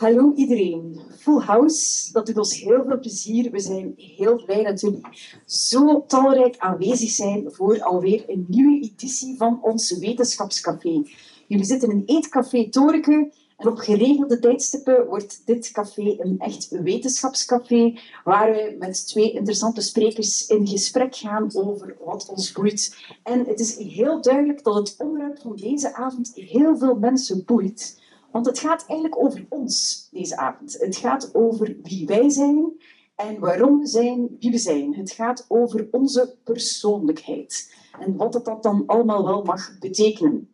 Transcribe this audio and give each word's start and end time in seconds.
Hallo 0.00 0.32
iedereen. 0.34 1.00
Full 1.18 1.40
House, 1.40 2.12
dat 2.12 2.26
doet 2.26 2.38
ons 2.38 2.60
heel 2.60 2.84
veel 2.86 2.98
plezier. 2.98 3.50
We 3.50 3.60
zijn 3.60 3.94
heel 3.96 4.44
blij 4.44 4.64
dat 4.64 4.80
jullie 4.80 5.06
zo 5.46 6.04
talrijk 6.06 6.58
aanwezig 6.58 7.10
zijn 7.10 7.52
voor 7.52 7.82
alweer 7.82 8.24
een 8.26 8.44
nieuwe 8.48 8.84
editie 8.84 9.36
van 9.36 9.62
ons 9.62 9.98
Wetenschapscafé. 9.98 11.02
Jullie 11.46 11.64
zitten 11.64 11.90
in 11.90 12.02
Eetcafé 12.06 12.68
Toreke 12.68 13.32
en 13.56 13.68
op 13.68 13.78
geregelde 13.78 14.38
tijdstippen 14.38 15.06
wordt 15.06 15.42
dit 15.46 15.70
café 15.70 16.16
een 16.18 16.38
echt 16.38 16.68
wetenschapscafé, 16.68 17.98
waar 18.24 18.52
we 18.52 18.76
met 18.78 19.06
twee 19.06 19.32
interessante 19.32 19.80
sprekers 19.80 20.46
in 20.46 20.66
gesprek 20.66 21.16
gaan 21.16 21.50
over 21.54 21.96
wat 22.04 22.28
ons 22.28 22.52
boeit. 22.52 22.96
En 23.22 23.44
het 23.46 23.60
is 23.60 23.76
heel 23.76 24.22
duidelijk 24.22 24.64
dat 24.64 24.74
het 24.74 24.94
onderwerp 24.98 25.38
van 25.40 25.56
deze 25.56 25.94
avond 25.94 26.32
heel 26.34 26.78
veel 26.78 26.94
mensen 26.94 27.44
boeit. 27.44 27.98
Want 28.32 28.46
het 28.46 28.58
gaat 28.58 28.84
eigenlijk 28.86 29.24
over 29.24 29.46
ons 29.48 30.08
deze 30.10 30.36
avond. 30.36 30.76
Het 30.78 30.96
gaat 30.96 31.34
over 31.34 31.76
wie 31.82 32.06
wij 32.06 32.30
zijn 32.30 32.72
en 33.16 33.38
waarom 33.38 33.78
we 33.78 33.86
zijn 33.86 34.36
wie 34.40 34.50
we 34.50 34.58
zijn. 34.58 34.94
Het 34.94 35.10
gaat 35.10 35.44
over 35.48 35.88
onze 35.90 36.36
persoonlijkheid 36.44 37.74
en 38.00 38.16
wat 38.16 38.32
dat 38.32 38.62
dan 38.62 38.82
allemaal 38.86 39.24
wel 39.24 39.42
mag 39.42 39.78
betekenen. 39.78 40.48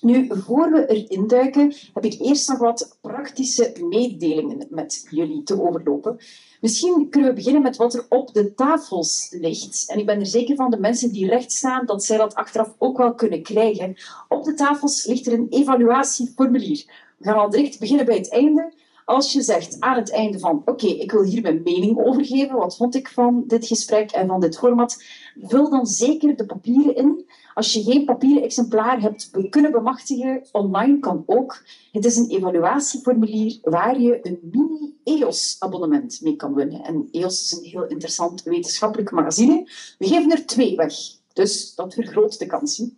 Nu, 0.00 0.26
voor 0.30 0.70
we 0.70 0.86
erin 0.86 1.26
duiken, 1.26 1.74
heb 1.92 2.04
ik 2.04 2.20
eerst 2.20 2.48
nog 2.48 2.58
wat 2.58 2.98
praktische 3.00 3.72
mededelingen 3.88 4.66
met 4.70 5.06
jullie 5.10 5.42
te 5.42 5.62
overlopen. 5.62 6.18
Misschien 6.60 7.08
kunnen 7.10 7.30
we 7.30 7.36
beginnen 7.36 7.62
met 7.62 7.76
wat 7.76 7.94
er 7.94 8.06
op 8.08 8.34
de 8.34 8.54
tafels 8.54 9.28
ligt. 9.30 9.84
En 9.88 9.98
ik 9.98 10.06
ben 10.06 10.20
er 10.20 10.26
zeker 10.26 10.56
van 10.56 10.70
de 10.70 10.78
mensen 10.78 11.12
die 11.12 11.26
recht 11.26 11.52
staan 11.52 11.86
dat 11.86 12.04
zij 12.04 12.16
dat 12.16 12.34
achteraf 12.34 12.74
ook 12.78 12.96
wel 12.96 13.14
kunnen 13.14 13.42
krijgen. 13.42 13.96
Op 14.28 14.44
de 14.44 14.54
tafels 14.54 15.06
ligt 15.06 15.26
er 15.26 15.32
een 15.32 15.46
evaluatieformulier. 15.50 16.84
Gaan 17.24 17.36
al 17.36 17.50
direct 17.50 17.78
beginnen 17.78 18.06
bij 18.06 18.16
het 18.16 18.30
einde. 18.30 18.72
Als 19.04 19.32
je 19.32 19.42
zegt 19.42 19.76
aan 19.80 19.96
het 19.96 20.10
einde 20.10 20.38
van 20.38 20.62
oké, 20.64 20.86
ik 20.86 21.12
wil 21.12 21.22
hier 21.22 21.42
mijn 21.42 21.62
mening 21.64 21.98
over 21.98 22.24
geven, 22.24 22.56
wat 22.56 22.76
vond 22.76 22.94
ik 22.94 23.08
van 23.08 23.44
dit 23.46 23.66
gesprek 23.66 24.10
en 24.10 24.26
van 24.26 24.40
dit 24.40 24.58
format, 24.58 25.04
vul 25.42 25.70
dan 25.70 25.86
zeker 25.86 26.36
de 26.36 26.46
papieren 26.46 26.96
in. 26.96 27.26
Als 27.54 27.72
je 27.72 27.82
geen 27.82 28.04
papieren 28.04 28.42
exemplaar 28.42 29.00
hebt 29.00 29.30
we 29.32 29.48
kunnen 29.48 29.72
bemachtigen, 29.72 30.46
online 30.52 30.98
kan 30.98 31.22
ook. 31.26 31.62
Het 31.92 32.04
is 32.04 32.16
een 32.16 32.30
evaluatieformulier 32.30 33.58
waar 33.62 34.00
je 34.00 34.18
een 34.22 34.38
mini-EOS-abonnement 34.42 36.20
mee 36.22 36.36
kan 36.36 36.54
winnen. 36.54 36.84
En 36.84 37.08
EOS 37.10 37.42
is 37.42 37.58
een 37.58 37.70
heel 37.70 37.86
interessant 37.86 38.42
wetenschappelijk 38.42 39.10
magazine. 39.10 39.68
We 39.98 40.06
geven 40.06 40.30
er 40.30 40.46
twee 40.46 40.76
weg, 40.76 40.94
dus 41.32 41.74
dat 41.74 41.94
vergroot 41.94 42.38
de 42.38 42.46
kansen. 42.46 42.96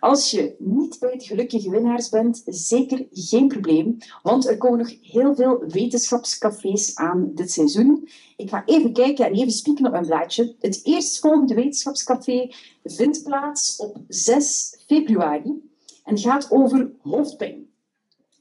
Als 0.00 0.30
je 0.30 0.54
niet 0.58 0.98
bij 0.98 1.10
het 1.10 1.24
gelukkige 1.24 1.70
winnaars 1.70 2.08
bent, 2.08 2.42
zeker 2.46 3.06
geen 3.10 3.48
probleem, 3.48 3.96
want 4.22 4.48
er 4.48 4.56
komen 4.56 4.78
nog 4.78 4.94
heel 5.02 5.34
veel 5.34 5.64
wetenschapscafés 5.68 6.96
aan 6.96 7.30
dit 7.34 7.50
seizoen. 7.52 8.08
Ik 8.36 8.50
ga 8.50 8.62
even 8.64 8.92
kijken 8.92 9.26
en 9.26 9.32
even 9.32 9.52
spieken 9.52 9.86
op 9.86 9.92
mijn 9.92 10.06
blaadje. 10.06 10.54
Het 10.60 10.80
eerstvolgende 10.84 11.54
wetenschapscafé 11.54 12.50
vindt 12.84 13.22
plaats 13.22 13.76
op 13.76 13.96
6 14.08 14.78
februari 14.86 15.70
en 16.04 16.18
gaat 16.18 16.50
over 16.50 16.90
hoofdpijn. 17.02 17.66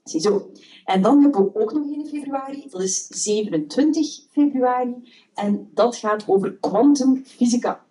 Ziezo. 0.04 0.52
En 0.86 1.02
dan 1.02 1.22
hebben 1.22 1.44
we 1.44 1.60
ook 1.62 1.74
nog 1.74 1.88
in 1.88 2.08
februari, 2.08 2.68
dat 2.70 2.82
is 2.82 3.08
27 3.08 4.08
februari, 4.32 4.94
en 5.34 5.70
dat 5.74 5.96
gaat 5.96 6.24
over 6.28 6.54
kwantumfysica. 6.54 7.86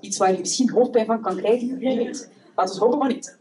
Iets 0.00 0.18
waar 0.18 0.32
je 0.32 0.38
misschien 0.38 0.70
hoofdpijn 0.70 1.06
van 1.06 1.20
kan 1.20 1.36
krijgen, 1.36 1.78
wie 1.78 1.96
weet. 1.96 2.30
Laten 2.60 2.80
we 2.80 2.86
hopen 2.86 3.08
niet. 3.08 3.38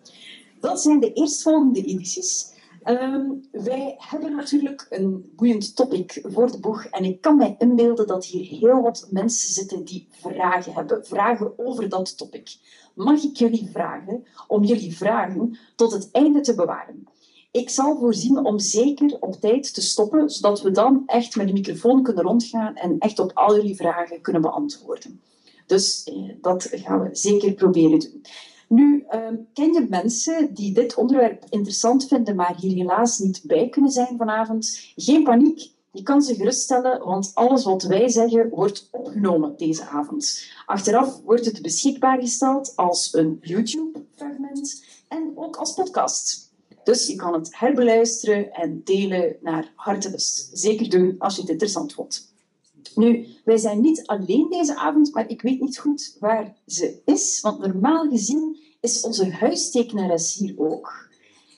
Dat 0.59 0.81
zijn 0.81 0.99
de 0.99 1.13
eerstvolgende 1.13 1.83
edities. 1.83 2.57
Um, 2.85 3.47
wij 3.51 3.95
hebben 3.97 4.35
natuurlijk 4.35 4.85
een 4.89 5.31
boeiend 5.35 5.75
topic 5.75 6.21
voor 6.23 6.51
de 6.51 6.59
boeg 6.59 6.85
en 6.85 7.03
ik 7.03 7.21
kan 7.21 7.37
mij 7.37 7.55
inbeelden 7.57 8.07
dat 8.07 8.25
hier 8.25 8.59
heel 8.59 8.81
wat 8.81 9.07
mensen 9.09 9.53
zitten 9.53 9.83
die 9.83 10.07
vragen 10.11 10.73
hebben, 10.73 11.05
vragen 11.05 11.59
over 11.59 11.89
dat 11.89 12.17
topic. 12.17 12.57
Mag 12.95 13.23
ik 13.23 13.37
jullie 13.37 13.69
vragen 13.71 14.23
om 14.47 14.63
jullie 14.63 14.97
vragen 14.97 15.57
tot 15.75 15.91
het 15.91 16.09
einde 16.11 16.41
te 16.41 16.55
bewaren? 16.55 17.07
Ik 17.51 17.69
zal 17.69 17.97
voorzien 17.97 18.45
om 18.45 18.59
zeker 18.59 19.17
op 19.19 19.33
tijd 19.33 19.73
te 19.73 19.81
stoppen, 19.81 20.29
zodat 20.29 20.61
we 20.61 20.71
dan 20.71 21.03
echt 21.05 21.35
met 21.35 21.47
de 21.47 21.53
microfoon 21.53 22.03
kunnen 22.03 22.23
rondgaan 22.23 22.75
en 22.75 22.95
echt 22.99 23.19
op 23.19 23.31
al 23.33 23.55
jullie 23.55 23.75
vragen 23.75 24.21
kunnen 24.21 24.41
beantwoorden. 24.41 25.21
Dus 25.65 26.03
eh, 26.03 26.15
dat 26.41 26.67
gaan 26.71 27.01
we 27.01 27.09
zeker 27.11 27.53
proberen 27.53 27.99
doen. 27.99 28.21
Nu, 28.69 29.05
uh, 29.11 29.27
ken 29.53 29.73
je 29.73 29.85
mensen 29.89 30.53
die 30.53 30.73
dit 30.73 30.95
onderwerp 30.95 31.45
interessant 31.49 32.07
vinden, 32.07 32.35
maar 32.35 32.55
hier 32.59 32.75
helaas 32.75 33.19
niet 33.19 33.41
bij 33.43 33.69
kunnen 33.69 33.91
zijn 33.91 34.17
vanavond? 34.17 34.91
Geen 34.95 35.23
paniek. 35.23 35.71
Je 35.91 36.03
kan 36.03 36.21
ze 36.21 36.35
geruststellen, 36.35 37.03
want 37.05 37.31
alles 37.33 37.63
wat 37.63 37.83
wij 37.83 38.09
zeggen 38.09 38.49
wordt 38.49 38.87
opgenomen 38.91 39.57
deze 39.57 39.85
avond. 39.85 40.43
Achteraf 40.65 41.21
wordt 41.23 41.45
het 41.45 41.61
beschikbaar 41.61 42.19
gesteld 42.19 42.73
als 42.75 43.13
een 43.13 43.37
YouTube-fragment 43.41 44.83
en 45.07 45.31
ook 45.35 45.55
als 45.55 45.73
podcast. 45.73 46.51
Dus 46.83 47.07
je 47.07 47.15
kan 47.15 47.33
het 47.33 47.57
herbeluisteren 47.59 48.53
en 48.53 48.81
delen 48.83 49.35
naar 49.41 49.71
hartelust. 49.75 50.49
Zeker 50.53 50.89
doen 50.89 51.15
als 51.17 51.35
je 51.35 51.41
het 51.41 51.49
interessant 51.49 51.93
vond. 51.93 52.33
Nu, 52.99 53.27
wij 53.43 53.57
zijn 53.57 53.81
niet 53.81 54.07
alleen 54.07 54.47
deze 54.49 54.75
avond, 54.75 55.13
maar 55.13 55.29
ik 55.29 55.41
weet 55.41 55.61
niet 55.61 55.77
goed 55.77 56.17
waar 56.19 56.55
ze 56.65 57.01
is. 57.05 57.41
Want 57.41 57.59
normaal 57.59 58.09
gezien 58.09 58.57
is 58.79 59.01
onze 59.01 59.31
huistekenares 59.31 60.35
hier 60.35 60.53
ook. 60.57 61.09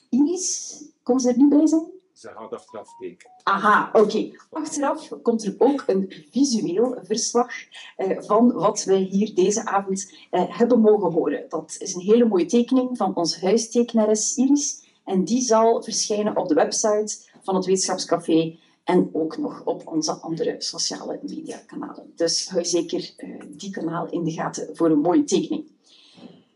Iris, 0.08 0.82
kon 1.02 1.20
ze 1.20 1.28
er 1.28 1.36
niet 1.36 1.48
bij 1.48 1.66
zijn? 1.66 1.86
Ze 2.12 2.28
gaat 2.28 2.52
achteraf 2.52 2.88
tekenen. 2.98 3.32
Aha, 3.42 3.90
oké. 3.92 4.30
Achteraf 4.50 5.08
komt 5.22 5.44
er 5.44 5.54
ook 5.58 5.84
een 5.86 6.12
visueel 6.30 6.98
verslag 7.02 7.52
eh, 7.96 8.18
van 8.20 8.52
wat 8.52 8.84
wij 8.84 9.00
hier 9.00 9.34
deze 9.34 9.64
avond 9.64 10.12
eh, 10.30 10.58
hebben 10.58 10.80
mogen 10.80 11.12
horen. 11.12 11.44
Dat 11.48 11.76
is 11.78 11.94
een 11.94 12.00
hele 12.00 12.24
mooie 12.24 12.46
tekening 12.46 12.96
van 12.96 13.14
onze 13.14 13.40
huistekenares 13.40 14.36
Iris. 14.36 14.82
En 15.04 15.24
die 15.24 15.40
zal 15.40 15.82
verschijnen 15.82 16.36
op 16.36 16.48
de 16.48 16.54
website 16.54 17.16
van 17.42 17.54
het 17.54 17.64
Wetenschapscafé 17.64 18.58
en 18.92 19.10
ook 19.12 19.38
nog 19.38 19.64
op 19.64 19.86
onze 19.86 20.12
andere 20.12 20.54
sociale 20.58 21.18
mediakanalen. 21.22 22.12
Dus 22.16 22.48
hou 22.48 22.64
zeker 22.64 23.14
uh, 23.16 23.40
die 23.48 23.70
kanaal 23.70 24.10
in 24.10 24.24
de 24.24 24.30
gaten 24.30 24.76
voor 24.76 24.90
een 24.90 24.98
mooie 24.98 25.24
tekening. 25.24 25.70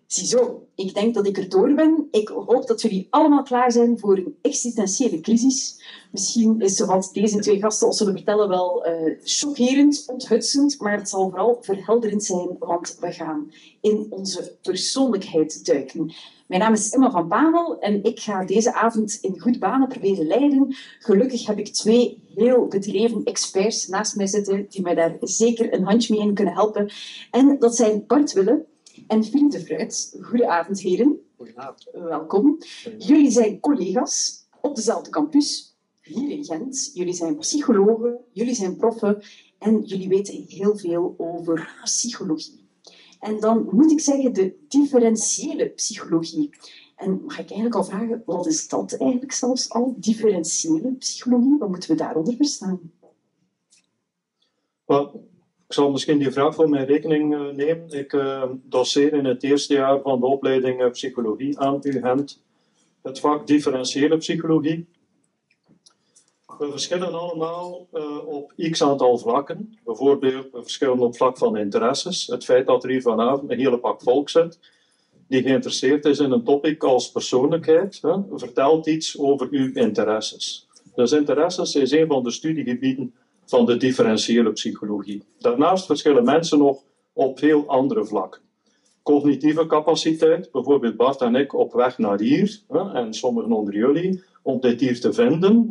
Ziezo, 0.07 0.67
ik 0.75 0.95
denk 0.95 1.15
dat 1.15 1.27
ik 1.27 1.37
er 1.37 1.49
door 1.49 1.75
ben. 1.75 2.09
Ik 2.11 2.29
hoop 2.29 2.67
dat 2.67 2.83
jullie 2.83 3.07
allemaal 3.11 3.43
klaar 3.43 3.73
zijn 3.73 3.99
voor 3.99 4.17
een 4.17 4.37
existentiële 4.43 5.21
crisis. 5.21 5.83
Misschien 6.13 6.61
is 6.61 6.81
wat 6.81 7.11
deze 7.13 7.39
twee 7.39 7.61
gasten 7.61 7.87
ons 7.87 7.97
zullen 7.97 8.13
vertellen 8.13 8.49
wel 8.49 8.87
uh, 8.89 9.15
chockerend, 9.23 10.05
onthutsend, 10.07 10.81
maar 10.81 10.99
het 10.99 11.09
zal 11.09 11.29
vooral 11.29 11.59
verhelderend 11.61 12.25
zijn, 12.25 12.57
want 12.59 12.97
we 13.01 13.13
gaan 13.13 13.51
in 13.81 14.07
onze 14.11 14.57
persoonlijkheid 14.63 15.65
duiken. 15.67 16.13
Mijn 16.47 16.61
naam 16.61 16.73
is 16.73 16.91
Emma 16.91 17.11
van 17.11 17.29
Pavel 17.29 17.79
en 17.79 18.05
ik 18.05 18.21
ga 18.21 18.45
deze 18.45 18.75
avond 18.75 19.19
in 19.21 19.41
goed 19.41 19.59
banen 19.59 19.89
proberen 19.89 20.27
leiden. 20.27 20.77
Gelukkig 20.99 21.47
heb 21.47 21.59
ik 21.59 21.69
twee 21.69 22.23
heel 22.35 22.67
bedreven 22.67 23.25
experts 23.25 23.87
naast 23.89 24.17
mij 24.17 24.27
zitten 24.27 24.67
die 24.69 24.83
mij 24.83 24.95
daar 24.95 25.17
zeker 25.21 25.73
een 25.73 25.85
handje 25.85 26.15
mee 26.15 26.27
in 26.27 26.35
kunnen 26.35 26.55
helpen. 26.55 26.91
En 27.31 27.59
dat 27.59 27.77
zijn 27.77 28.05
Bart 28.07 28.33
Wille 28.33 28.65
en 29.07 29.25
Philippe 29.25 29.59
de 29.59 29.65
Fruit. 29.65 30.17
Goedenavond, 30.21 30.81
heren. 30.81 31.21
Goedenavond. 31.37 31.89
Welkom. 31.93 32.59
Jullie 32.99 33.31
zijn 33.31 33.61
collega's 33.61 34.47
op 34.61 34.77
dezelfde 34.77 35.11
campus, 35.11 35.77
hier 36.03 36.31
in 36.31 36.45
Gent. 36.45 36.91
Jullie 36.95 37.13
zijn 37.13 37.39
psychologen, 37.39 38.19
jullie 38.33 38.55
zijn 38.55 38.77
proffen 38.77 39.23
en 39.59 39.83
jullie 39.83 40.09
weten 40.09 40.45
heel 40.49 40.77
veel 40.77 41.15
over 41.19 41.81
psychologie. 41.83 42.65
En 43.21 43.41
dan 43.41 43.69
moet 43.71 43.91
ik 43.91 44.01
zeggen 44.01 44.33
de 44.33 44.55
differentiële 44.69 45.69
psychologie. 45.69 46.51
En 46.97 47.25
mag 47.25 47.39
ik 47.39 47.51
eigenlijk 47.51 47.75
al 47.75 47.85
vragen, 47.85 48.23
wat 48.27 48.47
is 48.47 48.69
dat 48.69 48.93
eigenlijk 48.93 49.33
zelfs 49.33 49.71
al, 49.71 49.95
differentiële 49.99 50.93
psychologie? 50.93 51.59
Wat 51.59 51.69
moeten 51.69 51.91
we 51.91 51.97
daaronder 51.97 52.35
verstaan? 52.35 52.81
Well, 54.85 55.11
ik 55.67 55.73
zal 55.73 55.91
misschien 55.91 56.19
die 56.19 56.31
vraag 56.31 56.55
voor 56.55 56.69
mijn 56.69 56.87
rekening 56.87 57.35
uh, 57.35 57.41
nemen. 57.41 57.91
Ik 57.91 58.13
uh, 58.13 58.43
doseer 58.63 59.13
in 59.13 59.25
het 59.25 59.43
eerste 59.43 59.75
jaar 59.75 60.01
van 60.01 60.21
de 60.21 60.27
opleiding 60.27 60.81
uh, 60.81 60.91
psychologie 60.91 61.59
aan 61.59 61.79
UGent 61.83 62.45
het 63.03 63.21
vak 63.21 63.47
differentiële 63.47 64.17
psychologie. 64.17 64.87
We 66.59 66.71
verschillen 66.71 67.13
allemaal 67.13 67.89
op 68.27 68.53
x 68.71 68.83
aantal 68.83 69.19
vlakken. 69.19 69.79
Bijvoorbeeld, 69.85 70.53
we 70.53 70.63
verschillen 70.63 70.99
op 70.99 71.17
vlak 71.17 71.39
van 71.39 71.57
interesses. 71.57 72.27
Het 72.27 72.45
feit 72.45 72.67
dat 72.67 72.85
er 72.85 72.91
hier 72.91 73.03
vanavond 73.03 73.51
een 73.51 73.59
hele 73.59 73.79
pak 73.79 74.03
volk 74.03 74.29
zit 74.29 74.59
die 75.27 75.43
geïnteresseerd 75.43 76.05
is 76.05 76.19
in 76.19 76.31
een 76.31 76.45
topic 76.45 76.83
als 76.83 77.11
persoonlijkheid, 77.11 77.99
hè, 78.03 78.17
vertelt 78.33 78.87
iets 78.87 79.19
over 79.19 79.49
uw 79.51 79.73
interesses. 79.75 80.69
Dus 80.95 81.13
interesses 81.13 81.75
is 81.75 81.91
een 81.91 82.07
van 82.07 82.23
de 82.23 82.31
studiegebieden 82.31 83.15
van 83.47 83.67
de 83.67 83.77
differentiële 83.77 84.53
psychologie. 84.53 85.23
Daarnaast 85.39 85.87
verschillen 85.87 86.25
mensen 86.25 86.59
nog 86.59 86.83
op 87.13 87.39
veel 87.39 87.67
andere 87.67 88.05
vlakken. 88.05 88.41
Cognitieve 89.03 89.67
capaciteit, 89.67 90.51
bijvoorbeeld 90.53 90.97
Bart 90.97 91.21
en 91.21 91.35
ik 91.35 91.55
op 91.55 91.73
weg 91.73 91.99
naar 91.99 92.21
hier, 92.21 92.61
en 92.93 93.15
sommigen 93.15 93.53
onder 93.53 93.75
jullie, 93.75 94.23
om 94.43 94.61
dit 94.61 94.81
hier 94.81 95.01
te 95.01 95.13
vinden. 95.13 95.67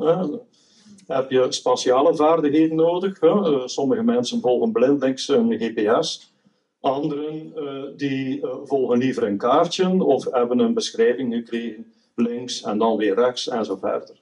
Heb 1.08 1.32
je 1.32 1.46
spatiale 1.50 2.16
vaardigheden 2.16 2.76
nodig. 2.76 3.20
Eh, 3.20 3.62
sommige 3.66 4.04
mensen 4.04 4.42
volgen 4.42 4.72
blindelings 4.72 5.28
een 5.28 5.58
GPS. 5.60 6.34
Anderen 6.80 7.54
uh, 7.56 7.84
die 7.98 8.42
uh, 8.42 8.56
volgen 8.64 8.98
liever 8.98 9.24
een 9.24 9.38
kaartje 9.38 10.04
of 10.04 10.32
hebben 10.32 10.60
een 10.60 10.74
beschrijving 10.74 11.34
gekregen 11.34 11.94
links 12.16 12.62
en 12.62 12.78
dan 12.78 12.98
weer 12.98 13.16
rechts 13.16 13.48
en 13.48 13.66
zo 13.66 13.76
verder. 13.76 14.16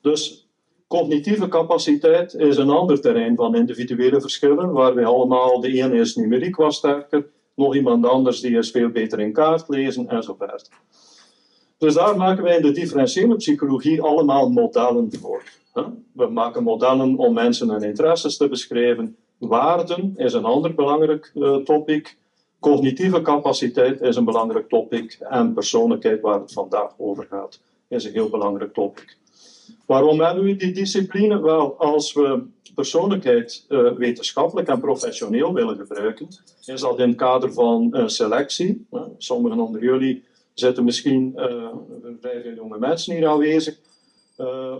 Dus 0.00 0.47
cognitieve 0.88 1.48
capaciteit 1.48 2.34
is 2.34 2.56
een 2.56 2.70
ander 2.70 3.00
terrein 3.00 3.36
van 3.36 3.54
individuele 3.54 4.20
verschillen, 4.20 4.72
waar 4.72 4.94
we 4.94 5.04
allemaal, 5.04 5.60
de 5.60 5.72
ene 5.72 5.98
is 5.98 6.16
numeriek 6.16 6.56
wat 6.56 6.74
sterker, 6.74 7.26
nog 7.54 7.74
iemand 7.74 8.06
anders 8.06 8.40
die 8.40 8.56
is 8.56 8.70
veel 8.70 8.88
beter 8.88 9.20
in 9.20 9.32
kaart 9.32 9.68
lezen 9.68 10.08
en 10.08 10.22
zo 10.22 10.34
verder. 10.38 10.62
Dus 11.78 11.94
daar 11.94 12.16
maken 12.16 12.42
wij 12.42 12.56
in 12.56 12.62
de 12.62 12.70
differentiële 12.70 13.36
psychologie 13.36 14.02
allemaal 14.02 14.50
modellen 14.50 15.10
voor. 15.20 15.42
We 16.12 16.26
maken 16.26 16.62
modellen 16.62 17.16
om 17.16 17.34
mensen 17.34 17.68
hun 17.68 17.82
interesses 17.82 18.36
te 18.36 18.48
beschrijven. 18.48 19.16
Waarden 19.38 20.14
is 20.16 20.32
een 20.32 20.44
ander 20.44 20.74
belangrijk 20.74 21.32
uh, 21.34 21.56
topic. 21.56 22.16
Cognitieve 22.60 23.22
capaciteit 23.22 24.00
is 24.00 24.16
een 24.16 24.24
belangrijk 24.24 24.68
topic. 24.68 25.18
En 25.20 25.52
persoonlijkheid, 25.52 26.20
waar 26.20 26.40
het 26.40 26.52
vandaag 26.52 26.94
over 26.96 27.26
gaat, 27.30 27.60
is 27.88 28.04
een 28.04 28.12
heel 28.12 28.28
belangrijk 28.28 28.72
topic. 28.72 29.16
Waarom 29.86 30.20
hebben 30.20 30.44
we 30.44 30.56
die 30.56 30.72
discipline? 30.72 31.40
Wel, 31.40 31.78
als 31.78 32.12
we 32.12 32.42
persoonlijkheid 32.74 33.64
uh, 33.68 33.92
wetenschappelijk 33.92 34.68
en 34.68 34.80
professioneel 34.80 35.54
willen 35.54 35.76
gebruiken, 35.76 36.28
is 36.64 36.80
dat 36.80 36.98
in 36.98 37.08
het 37.08 37.16
kader 37.16 37.52
van 37.52 37.90
uh, 37.92 38.06
selectie. 38.06 38.86
sommigen 39.18 39.60
onder 39.60 39.82
jullie 39.82 40.24
zitten 40.54 40.84
misschien 40.84 41.32
uh, 41.36 41.68
vrij 42.20 42.42
veel 42.42 42.54
jonge 42.54 42.78
mensen 42.78 43.14
hier 43.14 43.28
aanwezig, 43.28 43.78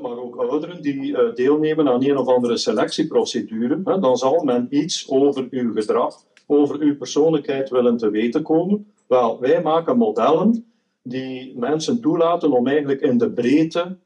maar 0.02 0.19
ook 0.19 0.37
ouderen 0.37 0.82
die 0.82 1.32
deelnemen 1.34 1.88
aan 1.88 2.05
een 2.05 2.17
of 2.17 2.26
andere 2.26 2.56
selectieprocedure. 2.56 3.82
dan 3.82 4.17
zal 4.17 4.44
men 4.44 4.67
iets 4.70 5.08
over 5.08 5.46
uw 5.50 5.73
gedrag, 5.73 6.23
over 6.46 6.79
uw 6.81 6.96
persoonlijkheid 6.96 7.70
willen 7.70 7.96
te 7.96 8.11
weten 8.11 8.43
komen. 8.43 8.87
Wel, 9.06 9.41
wij 9.41 9.62
maken 9.62 9.96
modellen 9.96 10.64
die 11.02 11.58
mensen 11.58 12.00
toelaten 12.00 12.52
om 12.52 12.67
eigenlijk 12.67 13.00
in 13.00 13.19
de 13.19 13.31
breedte 13.31 13.96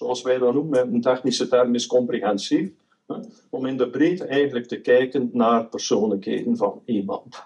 zoals 0.00 0.22
wij 0.22 0.38
dat 0.38 0.54
noemen, 0.54 0.70
met 0.70 0.94
een 0.94 1.00
technische 1.00 1.48
term 1.48 1.74
is 1.74 1.86
comprehensief, 1.86 2.70
om 3.50 3.66
in 3.66 3.76
de 3.76 3.90
breedte 3.90 4.24
eigenlijk 4.24 4.66
te 4.66 4.80
kijken 4.80 5.30
naar 5.32 5.66
persoonlijkheden 5.66 6.56
van 6.56 6.80
iemand. 6.84 7.44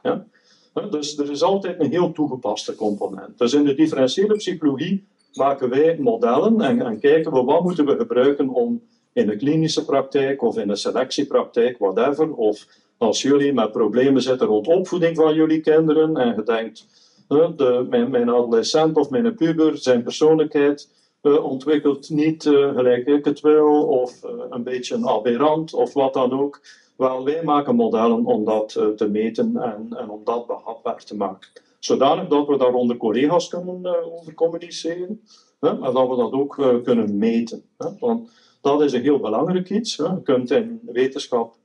Dus 0.90 1.18
er 1.18 1.30
is 1.30 1.42
altijd 1.42 1.80
een 1.80 1.90
heel 1.90 2.12
toegepaste 2.12 2.74
component. 2.74 3.38
Dus 3.38 3.52
in 3.52 3.64
de 3.64 3.74
differentiële 3.74 4.36
psychologie 4.36 5.06
maken 5.32 5.68
wij 5.68 5.98
modellen 5.98 6.60
en, 6.60 6.82
en 6.82 6.98
kijken 6.98 7.32
we 7.32 7.42
wat 7.42 7.62
moeten 7.62 7.86
we 7.86 7.96
gebruiken 7.96 8.48
om 8.48 8.82
in 9.12 9.26
de 9.26 9.36
klinische 9.36 9.84
praktijk 9.84 10.42
of 10.42 10.58
in 10.58 10.68
de 10.68 10.76
selectiepraktijk, 10.76 11.78
whatever, 11.78 12.34
of 12.34 12.66
als 12.98 13.22
jullie 13.22 13.52
met 13.52 13.72
problemen 13.72 14.22
zitten 14.22 14.46
rond 14.46 14.66
opvoeding 14.66 15.16
van 15.16 15.34
jullie 15.34 15.60
kinderen 15.60 16.16
en 16.16 16.34
je 16.36 16.42
denkt, 16.42 16.86
de, 17.28 17.86
mijn, 17.88 18.10
mijn 18.10 18.28
adolescent 18.28 18.96
of 18.96 19.10
mijn 19.10 19.34
puber, 19.34 19.78
zijn 19.78 20.02
persoonlijkheid 20.02 20.88
ontwikkelt 21.24 22.10
niet 22.10 22.44
uh, 22.44 22.74
gelijk 22.74 23.06
ik 23.06 23.24
het 23.24 23.40
wil, 23.40 23.86
of 23.86 24.24
uh, 24.24 24.30
een 24.50 24.62
beetje 24.62 24.94
een 24.94 25.08
aberrant, 25.08 25.74
of 25.74 25.92
wat 25.92 26.14
dan 26.14 26.40
ook. 26.40 26.60
Wel, 26.96 27.24
wij 27.24 27.42
maken 27.44 27.74
modellen 27.74 28.24
om 28.24 28.44
dat 28.44 28.72
te 28.96 29.08
meten 29.08 29.56
en, 29.56 29.86
en, 29.98 30.10
om 30.10 30.20
dat 30.24 30.46
behapbaar 30.46 31.04
te 31.04 31.16
maken. 31.16 31.48
Zodanig 31.78 32.28
dat 32.28 32.46
we 32.46 32.56
daar 32.56 32.74
onder 32.74 32.96
collega's 32.96 33.48
kunnen 33.48 34.12
over 34.12 34.34
communiceren, 34.34 35.20
hè, 35.60 35.74
maar 35.78 35.92
dat 35.92 36.08
we 36.08 36.16
dat 36.16 36.32
ook 36.32 36.82
kunnen 36.82 37.18
meten. 37.18 37.62
Hè, 37.78 37.88
want 37.98 38.30
dat 38.60 38.82
is 38.82 38.92
een 38.92 39.02
heel 39.02 39.20
belangrijk 39.20 39.70
iets. 39.70 39.96
Hè. 39.96 40.04
Je 40.04 40.22
kunt 40.22 40.50
in 40.50 40.80
wetenschap 40.86 41.56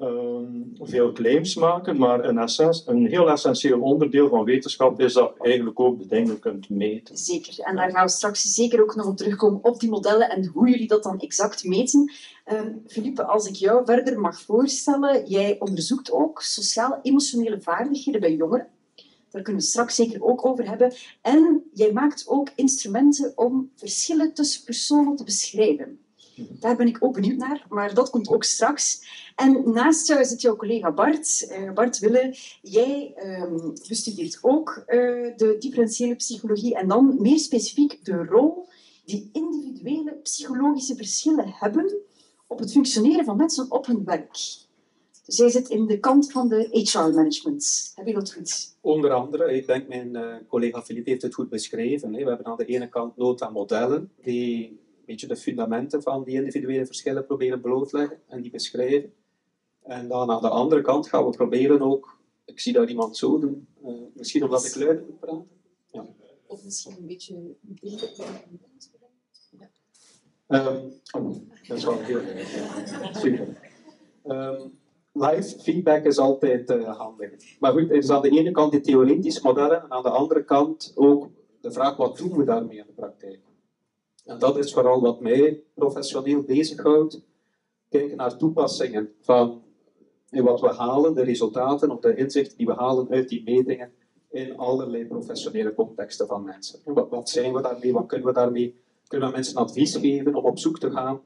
um, 0.00 0.72
veel 0.80 1.12
claims 1.12 1.54
maken, 1.54 1.96
maar 1.98 2.24
een, 2.24 2.48
een 2.86 3.06
heel 3.06 3.30
essentieel 3.30 3.80
onderdeel 3.80 4.28
van 4.28 4.44
wetenschap 4.44 5.00
is 5.00 5.12
dat 5.12 5.32
je 5.38 5.44
eigenlijk 5.44 5.80
ook 5.80 5.98
de 5.98 6.06
dingen 6.06 6.38
kunt 6.38 6.68
meten. 6.68 7.16
Zeker, 7.16 7.58
en 7.58 7.76
daar 7.76 7.90
gaan 7.90 8.04
we 8.04 8.10
straks 8.10 8.54
zeker 8.54 8.82
ook 8.82 8.94
nog 8.94 9.06
op 9.06 9.16
terugkomen 9.16 9.64
op 9.64 9.80
die 9.80 9.90
modellen 9.90 10.30
en 10.30 10.46
hoe 10.46 10.68
jullie 10.68 10.88
dat 10.88 11.02
dan 11.02 11.18
exact 11.18 11.64
meten. 11.64 12.12
Um, 12.52 12.82
Philippe, 12.86 13.24
als 13.24 13.48
ik 13.48 13.54
jou 13.54 13.84
verder 13.84 14.20
mag 14.20 14.40
voorstellen, 14.40 15.26
jij 15.26 15.56
onderzoekt 15.58 16.12
ook 16.12 16.42
sociaal-emotionele 16.42 17.60
vaardigheden 17.60 18.20
bij 18.20 18.34
jongeren. 18.34 18.68
Daar 19.30 19.42
kunnen 19.42 19.62
we 19.62 19.68
straks 19.68 19.94
zeker 19.94 20.22
ook 20.22 20.46
over 20.46 20.68
hebben. 20.68 20.92
En 21.22 21.62
jij 21.72 21.92
maakt 21.92 22.24
ook 22.28 22.48
instrumenten 22.54 23.32
om 23.34 23.70
verschillen 23.74 24.34
tussen 24.34 24.64
personen 24.64 25.16
te 25.16 25.24
beschrijven. 25.24 25.98
Daar 26.36 26.76
ben 26.76 26.86
ik 26.86 27.04
ook 27.04 27.14
benieuwd 27.14 27.38
naar, 27.38 27.66
maar 27.68 27.94
dat 27.94 28.10
komt 28.10 28.28
ook 28.28 28.44
straks. 28.44 29.02
En 29.36 29.72
naast 29.72 30.06
jou 30.06 30.24
zit 30.24 30.40
jouw 30.40 30.56
collega 30.56 30.92
Bart. 30.92 31.48
Uh, 31.50 31.72
Bart 31.72 31.98
Wille, 31.98 32.36
jij 32.62 33.14
um, 33.24 33.72
bestudeert 33.88 34.38
ook 34.42 34.84
uh, 34.86 34.94
de 35.36 35.56
differentiële 35.58 36.14
psychologie 36.14 36.74
en 36.74 36.88
dan 36.88 37.16
meer 37.20 37.38
specifiek 37.38 38.04
de 38.04 38.24
rol 38.24 38.68
die 39.04 39.30
individuele 39.32 40.12
psychologische 40.22 40.96
verschillen 40.96 41.48
hebben 41.48 41.96
op 42.46 42.58
het 42.58 42.72
functioneren 42.72 43.24
van 43.24 43.36
mensen 43.36 43.70
op 43.70 43.86
hun 43.86 44.04
werk. 44.04 44.32
Dus 45.26 45.36
jij 45.36 45.48
zit 45.48 45.68
in 45.68 45.86
de 45.86 45.98
kant 45.98 46.32
van 46.32 46.48
de 46.48 46.68
HR-management. 46.70 47.92
Heb 47.94 48.06
je 48.06 48.12
dat 48.12 48.32
goed? 48.32 48.76
Onder 48.80 49.12
andere, 49.12 49.52
ik 49.52 49.66
denk 49.66 49.88
mijn 49.88 50.14
uh, 50.14 50.34
collega 50.48 50.82
Philippe 50.82 51.10
heeft 51.10 51.22
het 51.22 51.34
goed 51.34 51.48
beschreven. 51.48 52.10
We 52.10 52.16
hebben 52.16 52.46
aan 52.46 52.56
de 52.56 52.64
ene 52.64 52.88
kant 52.88 53.16
nood 53.16 53.42
aan 53.42 53.52
modellen 53.52 54.10
die 54.22 54.78
beetje 55.06 55.26
de 55.26 55.36
fundamenten 55.36 56.02
van 56.02 56.24
die 56.24 56.34
individuele 56.34 56.86
verschillen 56.86 57.26
proberen 57.26 57.60
blootleggen 57.60 58.20
en 58.28 58.42
die 58.42 58.50
beschrijven. 58.50 59.12
En 59.82 60.08
dan 60.08 60.30
aan 60.30 60.42
de 60.42 60.48
andere 60.48 60.80
kant 60.80 61.08
gaan 61.08 61.24
we 61.24 61.30
proberen 61.30 61.80
ook, 61.80 62.18
ik 62.44 62.60
zie 62.60 62.72
daar 62.72 62.88
iemand 62.88 63.16
zo 63.16 63.38
doen, 63.38 63.68
uh, 63.84 63.92
misschien 64.14 64.44
omdat 64.44 64.64
ik 64.64 64.74
luider 64.74 65.04
moet 65.04 65.20
praten. 65.20 65.48
Ja. 65.90 66.06
Of 66.46 66.64
misschien 66.64 66.96
een 66.96 67.06
beetje 67.06 67.56
beter. 67.62 68.10
Ja. 70.48 70.66
Um, 70.66 71.48
dat 71.66 71.76
is 71.76 71.84
wel 71.84 72.00
heel 72.00 72.20
super. 73.12 73.72
Um, 74.24 74.78
live 75.12 75.58
feedback 75.58 76.04
is 76.04 76.18
altijd 76.18 76.70
uh, 76.70 76.98
handig. 76.98 77.60
Maar 77.60 77.72
goed, 77.72 77.90
is 77.90 78.10
aan 78.10 78.22
de 78.22 78.30
ene 78.30 78.50
kant 78.50 78.72
die 78.72 78.80
theoretische 78.80 79.40
modellen 79.42 79.82
en 79.82 79.90
aan 79.90 80.02
de 80.02 80.10
andere 80.10 80.44
kant 80.44 80.92
ook 80.94 81.30
de 81.60 81.72
vraag 81.72 81.96
wat 81.96 82.16
doen 82.16 82.36
we 82.36 82.44
daarmee 82.44 82.78
in 82.78 82.86
de 82.86 82.92
praktijk. 82.92 83.40
En 84.26 84.38
dat 84.38 84.58
is 84.58 84.72
vooral 84.72 85.00
wat 85.00 85.20
mij 85.20 85.62
professioneel 85.74 86.42
bezighoudt. 86.42 87.20
Kijken 87.88 88.16
naar 88.16 88.36
toepassingen 88.36 89.12
van 89.20 89.62
wat 90.30 90.60
we 90.60 90.68
halen, 90.68 91.14
de 91.14 91.22
resultaten 91.22 91.90
of 91.90 92.00
de 92.00 92.14
inzichten 92.14 92.56
die 92.56 92.66
we 92.66 92.72
halen 92.72 93.08
uit 93.10 93.28
die 93.28 93.42
metingen 93.44 93.92
in 94.30 94.56
allerlei 94.56 95.06
professionele 95.06 95.74
contexten 95.74 96.26
van 96.26 96.44
mensen. 96.44 96.80
Wat, 96.84 97.28
zijn 97.28 97.52
we 97.52 97.62
daarmee? 97.62 97.92
Wat 97.92 98.06
kunnen 98.06 98.26
we 98.26 98.32
daarmee? 98.32 98.80
Kunnen 99.08 99.28
we 99.28 99.34
mensen 99.34 99.56
advies 99.56 99.96
geven 99.96 100.34
om 100.34 100.44
op 100.44 100.58
zoek 100.58 100.78
te 100.78 100.90
gaan 100.90 101.20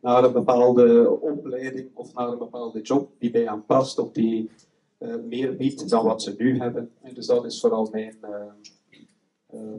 naar 0.00 0.24
een 0.24 0.32
bepaalde 0.32 1.10
opleiding 1.20 1.90
of 1.94 2.14
naar 2.14 2.28
een 2.28 2.38
bepaalde 2.38 2.80
job 2.80 3.10
die 3.18 3.30
bij 3.30 3.44
hen 3.44 3.64
past 3.66 3.98
of 3.98 4.12
die 4.12 4.50
uh, 4.98 5.14
meer 5.28 5.56
biedt 5.56 5.90
dan 5.90 6.04
wat 6.04 6.22
ze 6.22 6.34
nu 6.38 6.58
hebben? 6.58 6.90
En 7.00 7.14
dus 7.14 7.26
dat 7.26 7.44
is 7.44 7.60
vooral 7.60 7.88
mijn, 7.90 8.16
uh, 8.24 8.30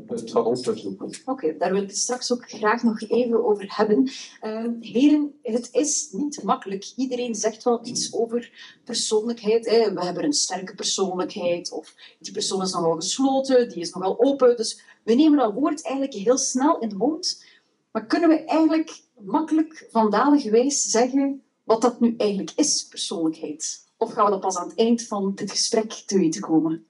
van 0.08 0.46
onderzoek. 0.46 1.02
Oké, 1.02 1.20
okay, 1.26 1.58
daar 1.58 1.74
wil 1.74 1.84
ik 1.84 1.92
straks 1.92 2.32
ook 2.32 2.50
graag 2.50 2.84
nog 2.84 3.02
even 3.02 3.46
over 3.46 3.66
hebben. 3.68 4.12
Uh, 4.42 4.68
heren, 4.80 5.34
het 5.42 5.70
is 5.72 6.10
niet 6.12 6.44
makkelijk. 6.44 6.94
Iedereen 6.96 7.36
zegt 7.36 7.64
wel 7.64 7.86
iets 7.86 8.14
over 8.14 8.52
persoonlijkheid. 8.84 9.66
Hè. 9.66 9.94
We 9.94 10.04
hebben 10.04 10.24
een 10.24 10.34
sterke 10.34 10.76
persoonlijkheid, 10.76 11.72
of 11.72 11.96
die 12.20 12.34
persoon 12.34 12.62
is 12.62 12.72
nogal 12.72 12.96
gesloten, 12.96 13.70
die 13.70 13.82
is 13.82 13.94
nogal 13.94 14.20
open. 14.20 14.58
Dus 14.58 14.82
we 15.04 15.14
nemen 15.14 15.38
dat 15.38 15.54
woord 15.54 15.86
eigenlijk 15.86 16.16
heel 16.16 16.38
snel 16.38 16.80
in 16.80 16.90
de 16.90 16.96
mond. 16.96 17.46
Maar 17.92 18.06
kunnen 18.06 18.30
we 18.30 18.46
eigenlijk 18.46 19.02
makkelijk 19.20 19.88
vandaligwijs 19.92 20.82
zeggen 20.84 21.44
wat 21.64 21.82
dat 21.82 22.00
nu 22.00 22.14
eigenlijk 22.18 22.52
is, 22.56 22.88
persoonlijkheid? 22.90 23.82
Of 23.98 24.14
gaan 24.14 24.26
we 24.26 24.32
dat 24.32 24.40
pas 24.40 24.58
aan 24.58 24.68
het 24.68 24.78
eind 24.78 25.04
van 25.04 25.32
dit 25.36 25.52
gesprek 25.52 25.92
te 25.92 26.18
weten 26.18 26.42
komen? 26.42 26.86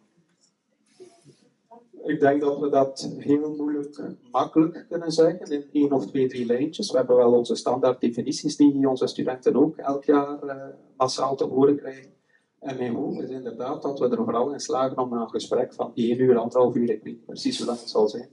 Ik 2.05 2.19
denk 2.19 2.41
dat 2.41 2.59
we 2.59 2.69
dat 2.69 3.13
heel 3.17 3.55
moeilijk 3.55 4.01
makkelijk 4.31 4.85
kunnen 4.89 5.11
zeggen 5.11 5.51
in 5.51 5.65
één 5.71 5.91
of 5.91 6.05
twee, 6.05 6.27
drie 6.27 6.45
lijntjes. 6.45 6.91
We 6.91 6.97
hebben 6.97 7.15
wel 7.15 7.33
onze 7.33 7.55
standaard 7.55 8.01
definities 8.01 8.55
die 8.55 8.89
onze 8.89 9.07
studenten 9.07 9.55
ook 9.55 9.77
elk 9.77 10.03
jaar 10.03 10.43
uh, 10.43 10.65
massaal 10.97 11.35
te 11.35 11.45
horen 11.45 11.77
krijgen. 11.77 12.11
En 12.59 12.77
mijn 12.77 12.95
hoop 12.95 13.21
is 13.21 13.29
inderdaad 13.29 13.81
dat 13.81 13.99
we 13.99 14.09
er 14.09 14.23
vooral 14.23 14.53
in 14.53 14.59
slagen 14.59 14.97
om 14.97 15.13
een 15.13 15.29
gesprek 15.29 15.73
van 15.73 15.91
één 15.95 16.19
uur, 16.19 16.37
anderhalf 16.37 16.75
uur, 16.75 16.89
ik 16.89 17.03
weet 17.03 17.25
precies 17.25 17.57
hoe 17.57 17.67
lang 17.67 17.79
het 17.79 17.89
zal 17.89 18.09
zijn. 18.09 18.29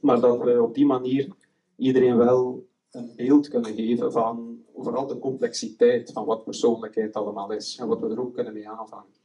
Maar 0.00 0.20
dat 0.20 0.42
we 0.42 0.62
op 0.62 0.74
die 0.74 0.86
manier 0.86 1.28
iedereen 1.76 2.16
wel 2.16 2.66
een 2.90 3.12
beeld 3.16 3.48
kunnen 3.48 3.74
geven 3.74 4.12
van 4.12 4.58
vooral 4.76 5.06
de 5.06 5.18
complexiteit 5.18 6.12
van 6.12 6.24
wat 6.24 6.44
persoonlijkheid 6.44 7.14
allemaal 7.14 7.52
is 7.52 7.76
en 7.80 7.88
wat 7.88 8.00
we 8.00 8.08
er 8.08 8.20
ook 8.20 8.34
kunnen 8.34 8.52
mee 8.52 8.68
aanvangen. 8.68 9.20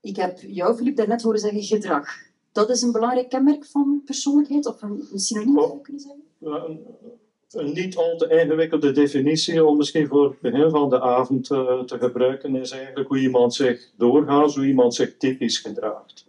Ik 0.00 0.16
heb 0.16 0.38
jou, 0.40 0.74
Filip, 0.74 0.96
daarnet 0.96 1.22
horen 1.22 1.40
zeggen 1.40 1.62
gedrag 1.62 2.31
dat 2.52 2.70
is 2.70 2.82
een 2.82 2.92
belangrijk 2.92 3.28
kenmerk 3.28 3.66
van 3.66 4.02
persoonlijkheid, 4.04 4.66
of 4.66 4.82
een, 4.82 5.08
een 5.12 5.18
synoniem 5.18 5.58
zou 5.58 5.74
je 5.74 5.80
kunnen 5.80 6.02
zeggen? 6.02 6.22
een 7.52 7.72
niet 7.72 7.96
al 7.96 8.16
te 8.16 8.28
ingewikkelde 8.28 8.92
definitie 8.92 9.64
om 9.64 9.76
misschien 9.76 10.06
voor 10.06 10.24
het 10.24 10.40
begin 10.40 10.70
van 10.70 10.90
de 10.90 11.00
avond 11.00 11.50
uh, 11.50 11.80
te 11.80 11.98
gebruiken 11.98 12.56
is 12.56 12.70
eigenlijk 12.70 13.08
hoe 13.08 13.18
iemand 13.18 13.54
zich 13.54 13.90
doorgaat, 13.96 14.54
hoe 14.54 14.66
iemand 14.66 14.94
zich 14.94 15.16
typisch 15.16 15.58
gedraagt. 15.58 16.26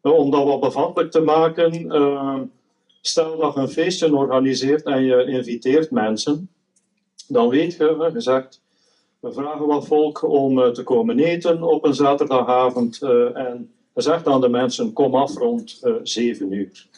Om 0.00 0.30
dat 0.30 0.44
wat 0.44 0.60
bevattelijk 0.60 1.10
te 1.10 1.20
maken, 1.20 1.74
uh, 1.74 2.40
stel 3.00 3.36
dat 3.36 3.54
je 3.54 3.60
een 3.60 3.68
feestje 3.68 4.16
organiseert 4.16 4.82
en 4.82 5.04
je 5.04 5.24
inviteert 5.24 5.90
mensen, 5.90 6.48
dan 7.28 7.48
weet 7.48 7.74
je, 7.74 8.12
zegt, 8.16 8.60
we 9.20 9.32
vragen 9.32 9.66
wat 9.66 9.86
volk 9.86 10.22
om 10.22 10.58
uh, 10.58 10.68
te 10.68 10.82
komen 10.82 11.18
eten 11.18 11.62
op 11.62 11.84
een 11.84 11.94
zaterdagavond 11.94 13.02
en 13.34 13.70
zegt 13.94 14.26
aan 14.26 14.40
de 14.40 14.48
mensen, 14.48 14.92
kom 14.92 15.14
af 15.14 15.36
rond 15.36 15.80
7 16.02 16.52
uur. 16.52 16.88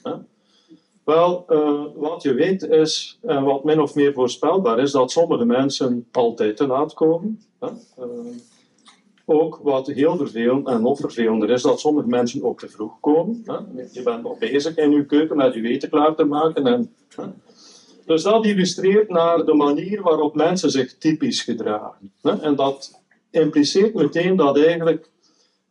Wel, 1.05 1.45
uh, 1.49 1.85
wat 1.95 2.23
je 2.23 2.35
weet 2.35 2.63
is, 2.63 3.19
en 3.23 3.37
uh, 3.37 3.45
wat 3.45 3.65
min 3.65 3.81
of 3.81 3.95
meer 3.95 4.13
voorspelbaar 4.13 4.79
is, 4.79 4.91
dat 4.91 5.11
sommige 5.11 5.45
mensen 5.45 6.07
altijd 6.13 6.57
te 6.57 6.67
laat 6.67 6.95
komen. 6.95 7.41
Hè? 7.61 7.69
Uh, 7.99 8.07
ook 9.25 9.61
wat 9.63 9.87
heel 9.87 10.17
vervelend 10.17 10.69
en 10.69 10.83
nog 10.83 10.99
vervelender 10.99 11.51
is, 11.51 11.63
dat 11.63 11.81
sommige 11.81 12.09
mensen 12.09 12.45
ook 12.45 12.59
te 12.59 12.69
vroeg 12.69 13.01
komen. 13.01 13.43
Hè? 13.45 13.57
Je 13.93 14.03
bent 14.03 14.23
nog 14.23 14.39
bezig 14.39 14.77
in 14.77 14.91
je 14.91 15.07
keuken 15.07 15.37
met 15.37 15.55
je 15.55 15.69
eten 15.69 15.89
klaar 15.89 16.15
te 16.15 16.25
maken. 16.25 16.67
En, 16.67 16.95
hè? 17.17 17.25
Dus 18.07 18.23
dat 18.23 18.45
illustreert 18.45 19.09
naar 19.09 19.45
de 19.45 19.55
manier 19.55 20.03
waarop 20.03 20.35
mensen 20.35 20.71
zich 20.71 20.99
typisch 20.99 21.43
gedragen. 21.43 22.13
Hè? 22.23 22.41
En 22.41 22.57
dat 22.57 23.01
impliceert 23.31 23.95
meteen 23.95 24.37
dat 24.37 24.59
eigenlijk 24.59 25.11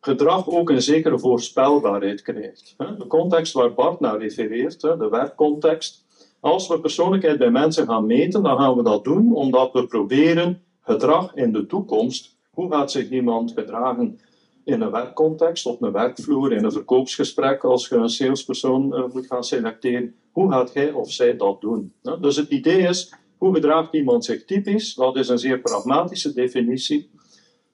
gedrag 0.06 0.50
ook 0.50 0.70
een 0.70 0.82
zekere 0.82 1.20
voorspelbaarheid 1.20 2.22
krijgt. 2.22 2.76
De 2.78 3.08
context 3.08 3.54
waar 3.54 3.74
Bart 3.74 4.00
naar 4.00 4.20
refereert, 4.20 4.82
de 4.82 5.08
werkcontext. 5.10 6.06
Als 6.40 6.68
we 6.68 6.80
persoonlijkheid 6.80 7.38
bij 7.38 7.52
mensen 7.52 7.88
gaan 7.88 8.06
meten, 8.06 8.44
dan 8.44 8.58
gaan 8.58 8.76
we 8.76 8.84
dat 8.84 9.04
doen 9.04 9.34
omdat 9.34 9.72
we 9.74 9.88
proberen 9.88 10.62
gedrag 10.82 11.36
in 11.36 11.54
de 11.54 11.66
toekomst. 11.66 12.36
Hoe 12.50 12.72
gaat 12.72 12.92
zich 12.92 13.10
iemand 13.10 13.52
gedragen 13.52 14.20
in 14.64 14.82
een 14.82 14.92
werkcontext, 14.92 15.66
op 15.66 15.82
een 15.82 15.92
werkvloer, 15.92 16.52
in 16.52 16.64
een 16.64 16.72
verkoopsgesprek, 16.72 17.64
als 17.64 17.88
je 17.88 17.96
een 17.96 18.10
salespersoon 18.10 18.94
uh, 18.94 19.04
moet 19.14 19.26
gaan 19.26 19.44
selecteren? 19.44 20.16
Hoe 20.32 20.52
gaat 20.52 20.74
hij 20.74 20.92
of 20.92 21.12
zij 21.12 21.38
dat 21.38 21.62
doen? 21.62 21.94
Dus 22.22 22.36
het 22.36 22.50
idee 22.50 22.88
is, 22.88 23.14
hoe 23.38 23.54
gedraagt 23.54 23.94
iemand 23.94 24.26
zich 24.26 24.46
typisch? 24.46 24.96
Dat 24.96 25.16
is 25.16 25.30
een 25.30 25.40
zeer 25.40 25.60
pragmatische 25.60 26.34
definitie. 26.34 27.10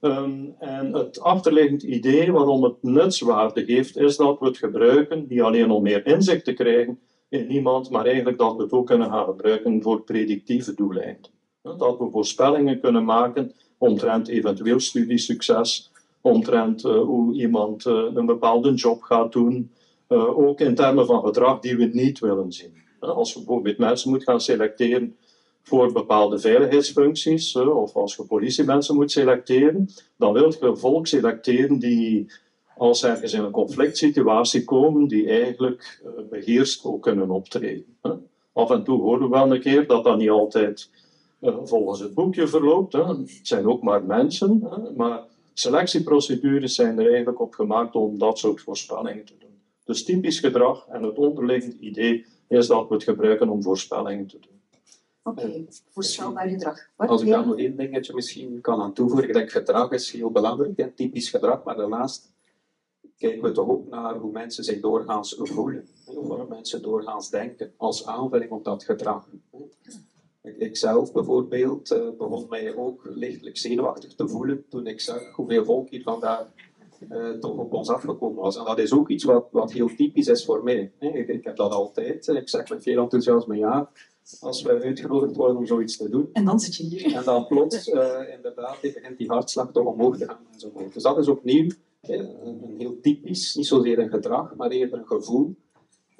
Um, 0.01 0.55
en 0.59 0.93
het 0.93 1.19
achterliggend 1.19 1.83
idee 1.83 2.31
waarom 2.31 2.63
het 2.63 2.83
nutswaarde 2.83 3.63
heeft, 3.65 3.97
is 3.97 4.17
dat 4.17 4.39
we 4.39 4.45
het 4.45 4.57
gebruiken 4.57 5.25
niet 5.27 5.41
alleen 5.41 5.71
om 5.71 5.83
meer 5.83 6.05
inzicht 6.05 6.45
te 6.45 6.53
krijgen 6.53 6.99
in 7.29 7.51
iemand, 7.51 7.89
maar 7.89 8.05
eigenlijk 8.05 8.37
dat 8.37 8.55
we 8.55 8.63
het 8.63 8.71
ook 8.71 8.85
kunnen 8.85 9.09
gaan 9.09 9.25
gebruiken 9.25 9.81
voor 9.81 10.01
predictieve 10.01 10.73
doeleinden. 10.73 11.31
Dat 11.61 11.97
we 11.97 12.09
voorspellingen 12.11 12.79
kunnen 12.79 13.05
maken 13.05 13.51
omtrent 13.77 14.27
eventueel 14.27 14.79
studiesucces, 14.79 15.91
omtrent 16.21 16.85
uh, 16.85 17.01
hoe 17.01 17.33
iemand 17.33 17.85
uh, 17.85 18.05
een 18.13 18.25
bepaalde 18.25 18.73
job 18.73 19.01
gaat 19.01 19.31
doen, 19.31 19.71
uh, 20.09 20.37
ook 20.37 20.59
in 20.59 20.75
termen 20.75 21.05
van 21.05 21.23
gedrag 21.23 21.59
die 21.59 21.77
we 21.77 21.85
niet 21.85 22.19
willen 22.19 22.51
zien. 22.51 22.73
Als 22.99 23.33
we 23.33 23.39
bijvoorbeeld 23.39 23.77
mensen 23.77 24.09
moeten 24.09 24.27
gaan 24.27 24.41
selecteren 24.41 25.15
voor 25.63 25.91
bepaalde 25.91 26.39
veiligheidsfuncties, 26.39 27.55
of 27.55 27.95
als 27.95 28.15
je 28.15 28.23
politiemensen 28.23 28.95
moet 28.95 29.11
selecteren, 29.11 29.89
dan 30.17 30.33
wil 30.33 30.53
je 30.59 30.75
volk 30.75 31.07
selecteren 31.07 31.79
die, 31.79 32.31
als 32.77 33.03
ergens 33.03 33.33
in 33.33 33.43
een 33.43 33.51
conflict 33.51 33.97
situatie 33.97 34.63
komen, 34.63 35.07
die 35.07 35.29
eigenlijk 35.29 36.01
uh, 36.03 36.11
beheerst 36.29 36.85
ook 36.85 37.01
kunnen 37.01 37.29
optreden. 37.29 37.97
Af 38.53 38.71
en 38.71 38.83
toe 38.83 39.01
horen 39.01 39.21
we 39.21 39.29
wel 39.29 39.53
een 39.53 39.61
keer 39.61 39.87
dat 39.87 40.03
dat 40.03 40.17
niet 40.17 40.29
altijd 40.29 40.89
uh, 41.41 41.57
volgens 41.63 41.99
het 41.99 42.13
boekje 42.13 42.47
verloopt. 42.47 42.93
Het 42.93 43.39
zijn 43.43 43.67
ook 43.67 43.81
maar 43.81 44.03
mensen, 44.03 44.69
maar 44.95 45.23
selectieprocedures 45.53 46.75
zijn 46.75 46.99
er 46.99 47.07
eigenlijk 47.07 47.41
op 47.41 47.53
gemaakt 47.53 47.95
om 47.95 48.17
dat 48.17 48.39
soort 48.39 48.61
voorspellingen 48.61 49.25
te 49.25 49.33
doen. 49.39 49.49
Dus 49.85 50.03
typisch 50.03 50.39
gedrag 50.39 50.87
en 50.87 51.03
het 51.03 51.17
onderliggend 51.17 51.73
idee 51.79 52.25
is 52.47 52.67
dat 52.67 52.87
we 52.87 52.93
het 52.93 53.03
gebruiken 53.03 53.49
om 53.49 53.63
voorspellingen 53.63 54.27
te 54.27 54.39
doen. 54.39 54.58
Oké, 55.23 55.41
okay. 55.41 55.67
voorspelbaar 55.89 56.47
gedrag. 56.47 56.89
Wat 56.95 57.09
Als 57.09 57.21
ik 57.21 57.27
daar 57.27 57.47
nog 57.47 57.57
één 57.57 57.75
dingetje 57.75 58.13
misschien 58.13 58.61
kan 58.61 58.81
aan 58.81 58.93
toevoegen. 58.93 59.33
Denk 59.33 59.51
gedrag 59.51 59.91
is 59.91 60.11
heel 60.11 60.31
belangrijk, 60.31 60.77
hè, 60.77 60.91
typisch 60.91 61.29
gedrag, 61.29 61.63
maar 61.63 61.75
daarnaast 61.75 62.31
kijken 63.17 63.41
we 63.41 63.51
toch 63.51 63.69
ook 63.69 63.89
naar 63.89 64.15
hoe 64.15 64.31
mensen 64.31 64.63
zich 64.63 64.79
doorgaans 64.79 65.35
voelen. 65.37 65.87
Hoe 66.05 66.45
mensen 66.49 66.81
doorgaans 66.81 67.29
denken, 67.29 67.73
als 67.77 68.05
aanvulling 68.05 68.51
op 68.51 68.63
dat 68.63 68.83
gedrag. 68.83 69.27
Ik, 70.41 70.57
ik 70.57 70.77
zelf 70.77 71.11
bijvoorbeeld 71.11 71.91
uh, 71.91 72.09
begon 72.17 72.45
mij 72.49 72.75
ook 72.75 73.09
lichtelijk 73.13 73.57
zenuwachtig 73.57 74.15
te 74.15 74.27
voelen 74.27 74.65
toen 74.69 74.87
ik 74.87 75.01
zag 75.01 75.35
hoeveel 75.35 75.65
volk 75.65 75.89
hier 75.89 76.01
vandaag 76.01 76.47
uh, 77.09 77.29
toch 77.29 77.57
op 77.57 77.73
ons 77.73 77.89
afgekomen 77.89 78.41
was. 78.41 78.57
En 78.57 78.65
dat 78.65 78.79
is 78.79 78.93
ook 78.93 79.09
iets 79.09 79.23
wat, 79.23 79.47
wat 79.51 79.71
heel 79.71 79.95
typisch 79.95 80.27
is 80.27 80.45
voor 80.45 80.63
mij. 80.63 80.91
Ik, 80.99 81.27
ik 81.27 81.43
heb 81.43 81.55
dat 81.55 81.71
altijd. 81.71 82.27
Ik 82.27 82.49
zeg 82.49 82.69
met 82.69 82.83
veel 82.83 83.01
enthousiasme 83.01 83.57
ja 83.57 83.89
als 84.39 84.61
we 84.61 84.81
uitgenodigd 84.83 85.35
worden 85.35 85.57
om 85.57 85.65
zoiets 85.65 85.97
te 85.97 86.09
doen. 86.09 86.29
En 86.33 86.45
dan 86.45 86.59
zit 86.59 86.75
je 86.75 86.83
hier. 86.83 87.15
En 87.15 87.23
dan 87.23 87.47
plots, 87.47 87.87
uh, 87.87 88.33
inderdaad, 88.35 88.81
begint 88.81 89.17
die 89.17 89.27
hartslag 89.27 89.71
toch 89.71 89.85
omhoog 89.85 90.17
te 90.17 90.25
gaan 90.25 90.47
enzovoort. 90.53 90.93
Dus 90.93 91.03
dat 91.03 91.17
is 91.17 91.27
opnieuw 91.27 91.69
een 92.01 92.75
heel 92.77 92.99
typisch, 93.01 93.55
niet 93.55 93.67
zozeer 93.67 93.99
een 93.99 94.09
gedrag, 94.09 94.55
maar 94.55 94.69
eerder 94.69 94.99
een 94.99 95.07
gevoel 95.07 95.55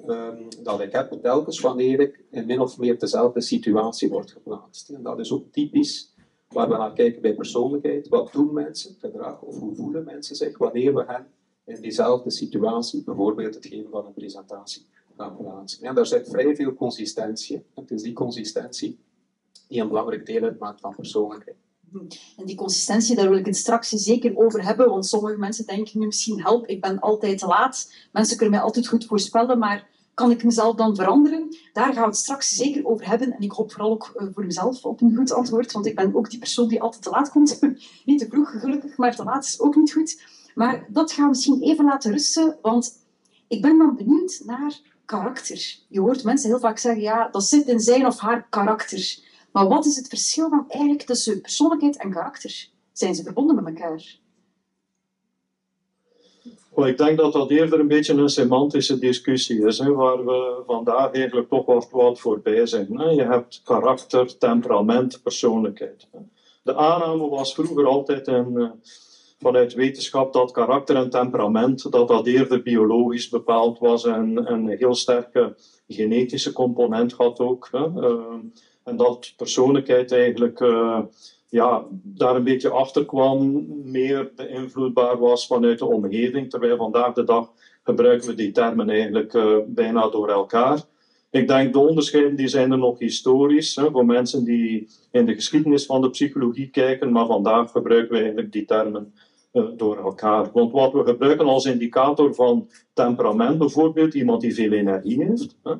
um, 0.06 0.48
dat 0.62 0.80
ik 0.80 0.92
heb 0.92 1.18
telkens 1.22 1.60
wanneer 1.60 2.00
ik 2.00 2.24
in 2.30 2.46
min 2.46 2.60
of 2.60 2.78
meer 2.78 2.98
dezelfde 2.98 3.40
situatie 3.40 4.08
word 4.08 4.30
geplaatst. 4.30 4.88
En 4.88 5.02
dat 5.02 5.18
is 5.18 5.32
ook 5.32 5.52
typisch 5.52 6.14
waar 6.48 6.68
we 6.68 6.76
naar 6.76 6.92
kijken 6.92 7.22
bij 7.22 7.34
persoonlijkheid. 7.34 8.08
Wat 8.08 8.32
doen 8.32 8.52
mensen, 8.52 8.94
gedrag, 8.98 9.42
of 9.42 9.58
hoe 9.58 9.74
voelen 9.74 10.04
mensen 10.04 10.36
zich 10.36 10.58
wanneer 10.58 10.94
we 10.94 11.04
hen 11.06 11.26
in 11.64 11.80
diezelfde 11.80 12.30
situatie, 12.30 13.04
bijvoorbeeld 13.04 13.54
het 13.54 13.66
geven 13.66 13.90
van 13.90 14.06
een 14.06 14.12
presentatie, 14.12 14.86
ja, 15.80 15.92
daar 15.92 16.06
zit 16.06 16.28
vrij 16.28 16.56
veel 16.56 16.74
consistentie. 16.74 17.64
Het 17.74 17.90
is 17.90 18.02
die 18.02 18.12
consistentie 18.12 18.98
die 19.68 19.80
een 19.80 19.88
belangrijk 19.88 20.26
deel 20.26 20.42
uitmaakt 20.42 20.80
van 20.80 20.94
persoonlijkheid. 20.94 21.56
En 22.36 22.44
die 22.44 22.56
consistentie, 22.56 23.16
daar 23.16 23.28
wil 23.28 23.38
ik 23.38 23.46
het 23.46 23.56
straks 23.56 23.88
zeker 23.88 24.36
over 24.36 24.64
hebben, 24.64 24.88
want 24.88 25.06
sommige 25.06 25.38
mensen 25.38 25.66
denken 25.66 25.98
nu 25.98 26.06
misschien, 26.06 26.42
help, 26.42 26.66
ik 26.66 26.80
ben 26.80 26.98
altijd 26.98 27.38
te 27.38 27.46
laat. 27.46 27.92
Mensen 28.12 28.36
kunnen 28.36 28.54
mij 28.54 28.64
altijd 28.64 28.88
goed 28.88 29.06
voorspellen, 29.06 29.58
maar 29.58 29.88
kan 30.14 30.30
ik 30.30 30.44
mezelf 30.44 30.76
dan 30.76 30.96
veranderen? 30.96 31.56
Daar 31.72 31.92
gaan 31.92 32.02
we 32.02 32.08
het 32.08 32.16
straks 32.16 32.56
zeker 32.56 32.86
over 32.86 33.08
hebben. 33.08 33.32
En 33.32 33.40
ik 33.40 33.52
hoop 33.52 33.72
vooral 33.72 33.90
ook 33.90 34.12
eh, 34.16 34.26
voor 34.32 34.44
mezelf 34.44 34.84
op 34.84 35.00
een 35.00 35.16
goed 35.16 35.32
antwoord, 35.32 35.72
want 35.72 35.86
ik 35.86 35.94
ben 35.94 36.14
ook 36.14 36.30
die 36.30 36.38
persoon 36.38 36.68
die 36.68 36.82
altijd 36.82 37.02
te 37.02 37.10
laat 37.10 37.30
komt. 37.30 37.60
niet 38.04 38.18
te 38.18 38.28
vroeg, 38.30 38.60
gelukkig, 38.60 38.96
maar 38.96 39.16
te 39.16 39.24
laat 39.24 39.44
is 39.44 39.60
ook 39.60 39.76
niet 39.76 39.92
goed. 39.92 40.22
Maar 40.54 40.86
dat 40.88 41.12
gaan 41.12 41.24
we 41.24 41.30
misschien 41.30 41.62
even 41.62 41.84
laten 41.84 42.10
rusten, 42.10 42.58
want 42.62 42.98
ik 43.48 43.62
ben 43.62 43.78
dan 43.78 43.96
benieuwd 43.96 44.42
naar 44.44 44.80
karakter. 45.10 45.76
Je 45.88 46.00
hoort 46.00 46.24
mensen 46.24 46.50
heel 46.50 46.58
vaak 46.58 46.78
zeggen, 46.78 47.02
ja, 47.02 47.28
dat 47.32 47.44
zit 47.44 47.66
in 47.66 47.80
zijn 47.80 48.06
of 48.06 48.18
haar 48.18 48.46
karakter. 48.50 49.18
Maar 49.52 49.68
wat 49.68 49.86
is 49.86 49.96
het 49.96 50.08
verschil 50.08 50.50
dan 50.50 50.64
eigenlijk 50.68 51.02
tussen 51.02 51.40
persoonlijkheid 51.40 51.96
en 51.96 52.10
karakter? 52.10 52.68
Zijn 52.92 53.14
ze 53.14 53.22
verbonden 53.22 53.54
met 53.54 53.66
elkaar? 53.66 54.18
Well, 56.74 56.88
ik 56.88 56.98
denk 56.98 57.18
dat 57.18 57.32
dat 57.32 57.50
eerder 57.50 57.80
een 57.80 57.88
beetje 57.88 58.14
een 58.14 58.28
semantische 58.28 58.98
discussie 58.98 59.66
is, 59.66 59.78
hè, 59.78 59.92
waar 59.92 60.24
we 60.24 60.62
vandaag 60.66 61.12
eigenlijk 61.12 61.48
toch 61.48 61.90
wat, 61.90 62.20
voorbij 62.20 62.66
zijn. 62.66 62.98
Hè. 62.98 63.08
Je 63.10 63.24
hebt 63.24 63.60
karakter, 63.64 64.38
temperament, 64.38 65.22
persoonlijkheid. 65.22 66.06
De 66.62 66.74
aanname 66.74 67.28
was 67.28 67.54
vroeger 67.54 67.86
altijd 67.86 68.26
een 68.26 68.80
vanuit 69.40 69.74
wetenschap 69.74 70.32
dat 70.32 70.50
karakter 70.50 70.96
en 70.96 71.10
temperament, 71.10 71.92
dat 71.92 72.08
dat 72.08 72.26
eerder 72.26 72.62
biologisch 72.62 73.28
bepaald 73.28 73.78
was 73.78 74.04
en 74.04 74.52
een 74.52 74.68
heel 74.68 74.94
sterke 74.94 75.54
genetische 75.88 76.52
component 76.52 77.12
had 77.12 77.38
ook. 77.38 77.68
Hè. 77.70 77.86
Uh, 77.86 78.34
en 78.84 78.96
dat 78.96 79.32
persoonlijkheid 79.36 80.12
eigenlijk 80.12 80.60
uh, 80.60 80.98
ja, 81.48 81.84
daar 81.90 82.36
een 82.36 82.44
beetje 82.44 82.70
achter 82.70 83.04
kwam, 83.04 83.66
meer 83.90 84.32
beïnvloedbaar 84.36 85.18
was 85.18 85.46
vanuit 85.46 85.78
de 85.78 85.86
omgeving, 85.86 86.50
terwijl 86.50 86.76
vandaag 86.76 87.12
de 87.12 87.24
dag 87.24 87.52
gebruiken 87.82 88.28
we 88.28 88.34
die 88.34 88.52
termen 88.52 88.90
eigenlijk 88.90 89.34
uh, 89.34 89.56
bijna 89.66 90.08
door 90.08 90.28
elkaar. 90.28 90.82
Ik 91.30 91.48
denk 91.48 91.72
de 91.72 91.78
onderscheiden 91.78 92.36
die 92.36 92.48
zijn 92.48 92.72
er 92.72 92.78
nog 92.78 92.98
historisch, 92.98 93.76
hè, 93.76 93.90
voor 93.90 94.06
mensen 94.06 94.44
die 94.44 94.88
in 95.10 95.26
de 95.26 95.34
geschiedenis 95.34 95.86
van 95.86 96.00
de 96.00 96.10
psychologie 96.10 96.70
kijken, 96.70 97.12
maar 97.12 97.26
vandaag 97.26 97.70
gebruiken 97.70 98.12
we 98.12 98.18
eigenlijk 98.18 98.52
die 98.52 98.64
termen 98.64 99.12
door 99.52 99.96
elkaar. 99.96 100.50
Want 100.52 100.72
wat 100.72 100.92
we 100.92 101.04
gebruiken 101.04 101.46
als 101.46 101.64
indicator 101.64 102.34
van 102.34 102.68
temperament, 102.92 103.58
bijvoorbeeld 103.58 104.14
iemand 104.14 104.40
die 104.40 104.54
veel 104.54 104.72
energie 104.72 105.24
heeft, 105.24 105.56
uh, 105.64 105.74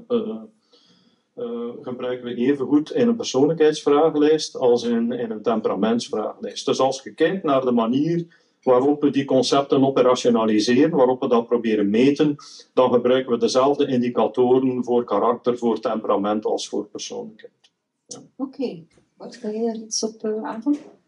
uh, 1.36 1.70
gebruiken 1.82 2.24
we 2.24 2.34
even 2.34 2.66
goed 2.66 2.92
in 2.92 3.08
een 3.08 3.16
persoonlijkheidsvragenlijst 3.16 4.56
als 4.56 4.82
in, 4.82 5.12
een 5.12 5.42
temperamentsvragenlijst. 5.42 6.66
Dus 6.66 6.80
als 6.80 7.02
je 7.02 7.14
kijkt 7.14 7.44
naar 7.44 7.64
de 7.64 7.72
manier 7.72 8.38
waarop 8.62 9.02
we 9.02 9.10
die 9.10 9.24
concepten 9.24 9.84
operationaliseren, 9.84 10.96
waarop 10.96 11.20
we 11.20 11.28
dat 11.28 11.46
proberen 11.46 11.90
meten, 11.90 12.36
dan 12.74 12.92
gebruiken 12.92 13.32
we 13.32 13.38
dezelfde 13.38 13.86
indicatoren 13.86 14.84
voor 14.84 15.04
karakter, 15.04 15.58
voor 15.58 15.80
temperament 15.80 16.44
als 16.44 16.68
voor 16.68 16.86
persoonlijkheid. 16.86 17.52
Oké, 18.06 18.26
okay. 18.36 18.86
wat 19.16 19.36
ga 19.36 19.48
je 19.48 19.64
daar 19.64 19.76
iets 19.76 20.02
op 20.02 20.24
aanvullen? 20.42 20.99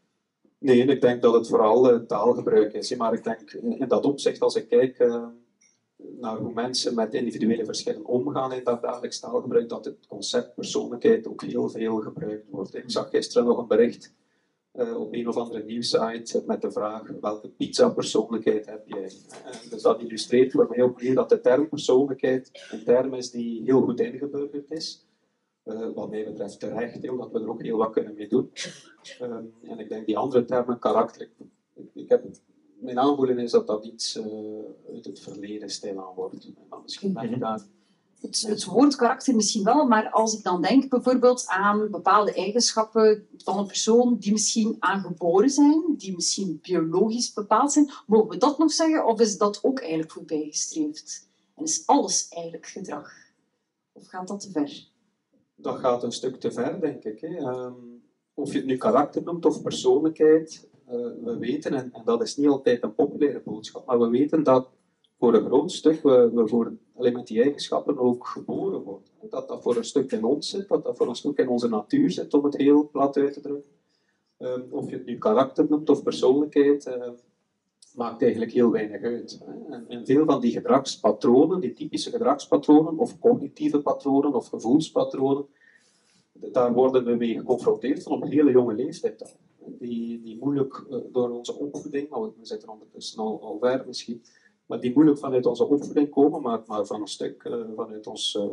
Nee, 0.63 0.85
ik 0.85 1.01
denk 1.01 1.23
dat 1.23 1.35
het 1.35 1.49
vooral 1.49 1.93
uh, 1.93 2.01
taalgebruik 2.01 2.73
is. 2.73 2.97
Maar 2.97 3.13
ik 3.13 3.25
denk 3.25 3.53
in 3.53 3.89
dat 3.89 4.05
opzicht, 4.05 4.41
als 4.41 4.57
ik 4.57 4.69
kijk 4.69 4.99
uh, 4.99 5.27
naar 5.97 6.37
hoe 6.37 6.53
mensen 6.53 6.95
met 6.95 7.15
individuele 7.15 7.65
verschillen 7.65 8.05
omgaan 8.05 8.53
in 8.53 8.65
dat 8.65 8.83
dagelijks 8.83 9.21
taalgebruik, 9.21 9.69
dat 9.69 9.85
het 9.85 10.07
concept 10.09 10.55
persoonlijkheid 10.55 11.27
ook 11.27 11.43
heel 11.43 11.69
veel 11.69 11.97
gebruikt 11.97 12.51
wordt. 12.51 12.75
Ik 12.75 12.85
zag 12.87 13.11
gisteren 13.11 13.49
nog 13.49 13.59
een 13.59 13.67
bericht 13.67 14.15
uh, 14.75 15.01
op 15.01 15.13
een 15.13 15.29
of 15.29 15.37
andere 15.37 15.65
nieuwsite 15.65 16.43
met 16.47 16.61
de 16.63 16.73
vraag 16.73 17.11
welke 17.21 17.49
pizza-persoonlijkheid 17.49 18.67
heb 18.67 18.83
jij? 18.87 19.11
Dus 19.71 19.83
dat 19.83 20.01
illustreert 20.01 20.53
voor 20.53 20.67
mij 20.69 20.83
opnieuw 20.83 21.15
dat 21.15 21.29
de 21.29 21.41
term 21.41 21.69
persoonlijkheid 21.69 22.69
een 22.71 22.85
term 22.85 23.15
is 23.15 23.31
die 23.31 23.63
heel 23.65 23.83
goed 23.83 24.01
ingeburgerd 24.01 24.71
is. 24.71 25.07
Uh, 25.65 25.95
wat 25.95 26.11
mij 26.11 26.25
betreft 26.25 26.61
terecht, 26.61 27.09
omdat 27.09 27.33
we 27.33 27.41
er 27.41 27.49
ook 27.49 27.63
heel 27.63 27.77
wat 27.77 27.93
kunnen 27.93 28.15
mee 28.15 28.29
doen. 28.29 28.51
Ehm, 29.19 29.45
en 29.63 29.79
ik 29.79 29.89
denk 29.89 30.07
die 30.07 30.19
andere 30.19 30.45
termen, 30.45 30.79
karakter, 30.79 31.21
ik, 31.75 31.85
ik 31.93 32.09
heb, 32.09 32.25
mijn 32.79 32.99
aanvoelen 32.99 33.39
is 33.39 33.51
dat 33.51 33.67
dat 33.67 33.85
iets 33.85 34.21
uit 34.93 35.05
het 35.05 35.21
verleden 35.21 35.71
stilaan 35.71 36.15
wordt. 36.15 36.45
En 36.45 36.67
dan 36.69 36.83
misschien 36.83 37.13
ben 37.13 37.33
ik 37.33 37.41
daar 37.41 37.63
het, 38.23 38.43
het 38.47 38.65
woord 38.65 38.97
karakter 38.97 39.35
misschien 39.35 39.65
wel, 39.65 39.87
maar 39.87 40.11
als 40.11 40.37
ik 40.37 40.43
dan 40.43 40.63
denk 40.63 40.89
bijvoorbeeld 40.89 41.47
aan 41.47 41.91
bepaalde 41.91 42.35
eigenschappen 42.35 43.27
van 43.37 43.59
een 43.59 43.67
persoon 43.67 44.17
die 44.19 44.33
misschien 44.33 44.77
aangeboren 44.79 45.51
zijn, 45.51 45.95
die 45.97 46.15
misschien 46.15 46.59
biologisch 46.63 47.33
bepaald 47.33 47.73
zijn, 47.73 47.91
mogen 48.07 48.29
we 48.29 48.37
dat 48.37 48.59
nog 48.59 48.73
zeggen 48.73 49.07
of 49.07 49.21
is 49.21 49.39
dat 49.39 49.59
ook 49.63 49.81
eigenlijk 49.81 50.13
voorbijgestreefd? 50.13 51.29
En 51.55 51.65
is 51.65 51.87
alles 51.87 52.29
eigenlijk 52.29 52.67
gedrag? 52.67 53.11
Of 53.93 54.07
gaat 54.07 54.29
dat 54.29 54.41
te 54.41 54.51
ver? 54.51 54.91
Dat 55.63 55.79
gaat 55.79 56.03
een 56.03 56.13
stuk 56.13 56.37
te 56.37 56.53
ver, 56.53 56.81
denk 56.81 57.05
ik. 57.05 57.21
Hè. 57.21 57.37
Um, 57.39 58.03
of 58.35 58.53
je 58.53 58.59
het 58.59 58.67
nu 58.67 58.77
karakter 58.77 59.23
noemt 59.23 59.45
of 59.45 59.63
persoonlijkheid, 59.63 60.69
uh, 60.89 60.95
we 61.25 61.37
weten, 61.39 61.75
en, 61.75 61.93
dat 62.05 62.23
is 62.23 62.37
niet 62.37 62.49
altijd 62.49 62.83
een 62.83 62.95
populaire 62.95 63.43
boodschap, 63.45 63.87
maar 63.87 63.99
we 64.01 64.09
weten 64.09 64.43
dat 64.43 64.69
voor 65.19 65.35
een 65.35 65.45
groot 65.45 65.73
stuk 65.73 66.03
we, 66.03 66.31
we 66.35 66.49
voor, 66.49 66.73
alleen 66.97 67.13
met 67.13 67.27
die 67.27 67.43
eigenschappen 67.43 67.99
ook 67.99 68.27
geboren 68.27 68.83
worden. 68.83 69.09
Dat 69.31 69.49
dat 69.49 69.63
voor 69.63 69.77
een 69.77 69.85
stuk 69.85 70.13
in 70.13 70.25
ons 70.25 70.51
zit, 70.51 70.69
dat 70.69 70.85
dat 70.85 70.97
voor 70.97 71.09
een 71.09 71.15
stuk 71.15 71.39
in 71.39 71.49
onze 71.49 71.69
natuur 71.69 72.11
zit, 72.11 72.35
om 72.35 72.45
het 72.45 72.57
heel 72.57 72.89
plat 72.91 73.17
uit 73.17 73.33
te 73.33 73.41
drukken. 73.41 73.71
Um, 74.39 74.67
of 74.71 74.91
je 74.91 74.97
het 74.97 75.07
nu 75.07 75.19
karakter 75.19 75.67
noemt 75.69 75.91
of 75.91 76.03
persoonlijkheid, 76.03 76.87
uh, 76.87 77.09
maakt 77.97 78.23
eigenlijk 78.23 78.53
heel 78.53 78.71
weinig 78.71 79.03
uit. 79.03 79.41
En, 79.89 80.07
veel 80.07 80.25
van 80.25 80.41
die 80.41 80.53
gedragspatronen, 80.53 81.61
die 81.61 81.73
typische 81.73 82.11
gedragspatronen, 82.11 82.99
of 82.99 83.19
cognitieve 83.19 83.81
patronen, 83.81 84.35
of 84.35 84.49
gevoelspatronen, 84.49 85.47
daar 86.33 86.73
worden 86.73 87.05
we 87.05 87.15
mee 87.15 87.39
geconfronteerd 87.39 88.03
van 88.03 88.13
op 88.13 88.23
hele 88.23 88.51
jonge 88.51 88.75
leeftijd. 88.75 89.37
Die, 89.79 90.23
die 90.23 90.39
moeilijk 90.41 90.85
uh, 90.91 90.99
door 91.13 91.31
onze 91.31 91.55
opvoeding, 91.55 92.09
maar 92.09 92.21
we 92.21 92.33
zitten 92.43 92.69
ondertussen 92.69 93.19
al, 93.19 93.43
al 93.43 93.59
ver 93.61 93.85
misschien, 93.87 94.23
maar 94.67 94.81
die 94.81 94.95
moeilijk 94.95 95.19
vanuit 95.19 95.47
onze 95.47 95.65
opvoeding 95.65 96.11
komen, 96.11 96.43
maar, 96.43 96.63
maar 96.67 96.87
van 96.87 97.01
een 97.01 97.07
stuk 97.07 97.45
uh, 97.45 97.55
vanuit 97.77 98.07
ons, 98.07 98.35
uh, 98.35 98.45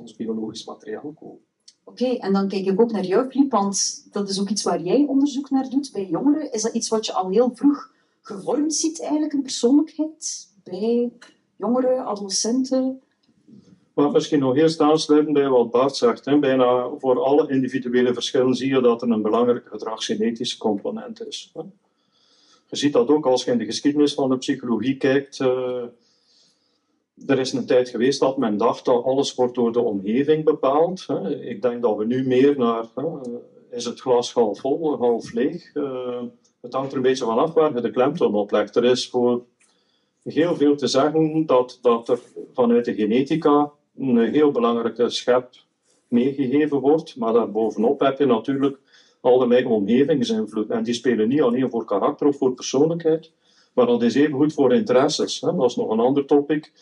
ons 0.00 0.16
biologisch 0.16 0.64
materiaal 0.64 1.12
komen. 1.20 1.40
Oké, 1.84 2.06
en 2.06 2.32
dan 2.32 2.48
kijk 2.48 2.66
ik 2.66 2.80
ook 2.80 2.92
naar 2.92 3.04
jou, 3.04 3.30
Filip, 3.30 3.50
want 3.50 4.06
dat 4.10 4.28
is 4.28 4.40
ook 4.40 4.48
iets 4.48 4.62
waar 4.62 4.82
jij 4.82 5.04
onderzoek 5.06 5.50
naar 5.50 5.68
doet 5.68 5.90
bij 5.92 6.06
jongeren. 6.06 6.52
Is 6.52 6.62
dat 6.62 6.74
iets 6.74 6.88
wat 6.88 7.06
je 7.06 7.12
al 7.12 7.28
heel 7.28 7.54
vroeg 7.54 7.93
gevormd 8.24 8.74
ziet, 8.74 9.00
eigenlijk, 9.00 9.32
een 9.32 9.42
persoonlijkheid? 9.42 10.48
Bij 10.64 11.12
jongeren, 11.56 12.04
adolescenten? 12.04 13.02
Maar 13.94 14.10
misschien 14.10 14.38
nog 14.38 14.56
eerst 14.56 14.80
aansluiten 14.80 15.32
bij 15.32 15.48
wat 15.48 15.70
Bart 15.70 15.96
zegt. 15.96 16.24
Hè. 16.24 16.38
Bijna 16.38 16.90
voor 16.98 17.22
alle 17.22 17.48
individuele 17.48 18.14
verschillen 18.14 18.54
zie 18.54 18.74
je 18.74 18.80
dat 18.80 19.02
er 19.02 19.10
een 19.10 19.22
belangrijke 19.22 19.68
gedragsgenetische 19.68 20.58
component 20.58 21.26
is. 21.26 21.50
Hè. 21.54 21.60
Je 22.68 22.76
ziet 22.76 22.92
dat 22.92 23.08
ook 23.08 23.26
als 23.26 23.44
je 23.44 23.50
in 23.50 23.58
de 23.58 23.64
geschiedenis 23.64 24.14
van 24.14 24.28
de 24.28 24.36
psychologie 24.36 24.96
kijkt. 24.96 25.38
Uh, 25.38 25.82
er 27.26 27.38
is 27.38 27.52
een 27.52 27.66
tijd 27.66 27.88
geweest 27.88 28.20
dat 28.20 28.38
men 28.38 28.56
dacht 28.56 28.84
dat 28.84 29.04
alles 29.04 29.34
wordt 29.34 29.54
door 29.54 29.72
de 29.72 29.80
omgeving 29.80 30.44
bepaald. 30.44 31.06
Hè. 31.06 31.40
Ik 31.40 31.62
denk 31.62 31.82
dat 31.82 31.96
we 31.96 32.04
nu 32.04 32.26
meer 32.26 32.58
naar, 32.58 32.86
is 33.70 33.84
het 33.84 34.00
glas 34.00 34.32
half 34.32 34.60
vol, 34.60 34.96
half 34.96 35.32
leeg? 35.32 35.74
Uh, 35.74 36.22
het 36.64 36.72
hangt 36.72 36.90
er 36.90 36.96
een 36.96 37.02
beetje 37.02 37.24
van 37.24 37.38
af 37.38 37.52
waar 37.52 37.74
je 37.74 37.80
de 37.80 37.90
klemtoon 37.90 38.34
op 38.34 38.50
legt. 38.50 38.76
Er 38.76 38.84
is 38.84 39.08
voor 39.08 39.44
heel 40.22 40.56
veel 40.56 40.76
te 40.76 40.86
zeggen 40.86 41.46
dat, 41.46 41.78
dat 41.82 42.08
er 42.08 42.20
vanuit 42.52 42.84
de 42.84 42.94
genetica 42.94 43.70
een 43.96 44.18
heel 44.18 44.50
belangrijke 44.50 45.10
schep 45.10 45.48
meegegeven 46.08 46.78
wordt. 46.78 47.16
Maar 47.16 47.32
daarbovenop 47.32 48.00
heb 48.00 48.18
je 48.18 48.26
natuurlijk 48.26 48.78
allerlei 49.20 49.64
omgevingsinvloed. 49.64 50.70
En 50.70 50.82
die 50.82 50.94
spelen 50.94 51.28
niet 51.28 51.42
alleen 51.42 51.70
voor 51.70 51.84
karakter 51.84 52.26
of 52.26 52.36
voor 52.36 52.54
persoonlijkheid, 52.54 53.32
maar 53.74 53.86
dat 53.86 54.02
is 54.02 54.14
even 54.14 54.34
goed 54.34 54.52
voor 54.52 54.72
interesses. 54.72 55.40
Hè. 55.40 55.54
Dat 55.56 55.70
is 55.70 55.76
nog 55.76 55.90
een 55.90 56.00
ander 56.00 56.24
topic 56.24 56.72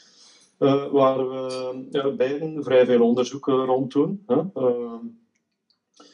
uh, 0.58 0.90
waar 0.92 1.28
we 1.28 1.74
uh, 1.92 2.14
beiden 2.16 2.64
vrij 2.64 2.86
veel 2.86 3.02
onderzoek 3.02 3.46
rond 3.46 3.92
doen. 3.92 4.22
Hè. 4.26 4.42
Uh, 4.56 4.94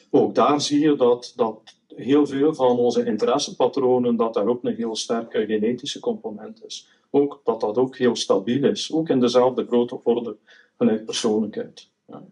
ook 0.09 0.35
daar 0.35 0.61
zie 0.61 0.79
je 0.79 0.95
dat, 0.95 1.33
dat 1.35 1.78
heel 1.99 2.27
veel 2.27 2.53
van 2.53 2.77
onze 2.77 3.05
interessepatronen, 3.05 4.15
dat 4.15 4.33
daar 4.33 4.47
ook 4.47 4.63
een 4.63 4.75
heel 4.75 4.95
sterke 4.95 5.45
genetische 5.45 5.99
component 5.99 6.65
is. 6.65 6.87
Ook 7.09 7.41
dat 7.43 7.61
dat 7.61 7.77
ook 7.77 7.97
heel 7.97 8.15
stabiel 8.15 8.63
is, 8.63 8.93
ook 8.93 9.09
in 9.09 9.19
dezelfde 9.19 9.65
grote 9.65 9.99
orde 10.03 10.35
vanuit 10.77 11.05
persoonlijkheid. 11.05 11.89
Ja. 12.07 12.23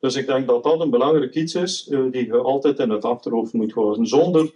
Dus 0.00 0.16
ik 0.16 0.26
denk 0.26 0.46
dat 0.46 0.62
dat 0.62 0.80
een 0.80 0.90
belangrijk 0.90 1.34
iets 1.34 1.54
is 1.54 1.88
uh, 1.88 2.10
die 2.10 2.26
je 2.26 2.36
altijd 2.36 2.78
in 2.78 2.90
het 2.90 3.04
achterhoofd 3.04 3.52
moet 3.52 3.72
houden, 3.72 4.06
zonder 4.06 4.52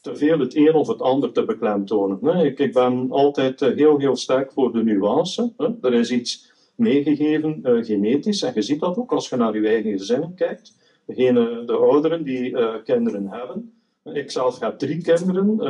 te 0.00 0.16
veel 0.16 0.38
het 0.38 0.56
een 0.56 0.74
of 0.74 0.88
het 0.88 1.02
ander 1.02 1.32
te 1.32 1.44
beklemtonen. 1.44 2.44
Ik, 2.44 2.58
ik, 2.58 2.72
ben 2.72 3.10
altijd 3.10 3.62
uh, 3.62 3.76
heel, 3.76 3.98
heel 3.98 4.16
sterk 4.16 4.52
voor 4.52 4.72
de 4.72 4.84
nuance. 4.84 5.52
Hè. 5.56 5.68
Er 5.82 5.94
is 5.94 6.10
iets 6.10 6.52
meegegeven 6.74 7.60
uh, 7.62 7.84
genetisch, 7.84 8.42
en 8.42 8.52
je 8.54 8.62
ziet 8.62 8.80
dat 8.80 8.96
ook 8.96 9.12
als 9.12 9.28
je 9.28 9.36
naar 9.36 9.60
je 9.60 9.68
eigen 9.68 9.98
gezin 9.98 10.34
kijkt. 10.34 10.82
De 11.06 11.76
ouderen 11.80 12.24
die 12.24 12.56
kinderen 12.82 13.28
hebben. 13.28 13.72
Ik 14.12 14.30
zelf 14.30 14.58
heb 14.58 14.78
drie 14.78 15.02
kinderen 15.02 15.60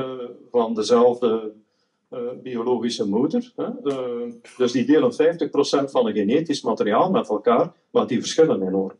van 0.50 0.74
dezelfde 0.74 1.52
biologische 2.42 3.08
moeder. 3.08 3.52
Hè. 3.56 3.66
dus 4.56 4.72
die 4.72 4.84
delen 4.84 5.12
50% 5.12 5.16
van 5.90 6.06
het 6.06 6.16
genetisch 6.16 6.62
materiaal 6.62 7.10
met 7.10 7.28
elkaar, 7.28 7.72
maar 7.90 8.06
die 8.06 8.18
verschillen 8.18 8.62
enorm. 8.62 8.92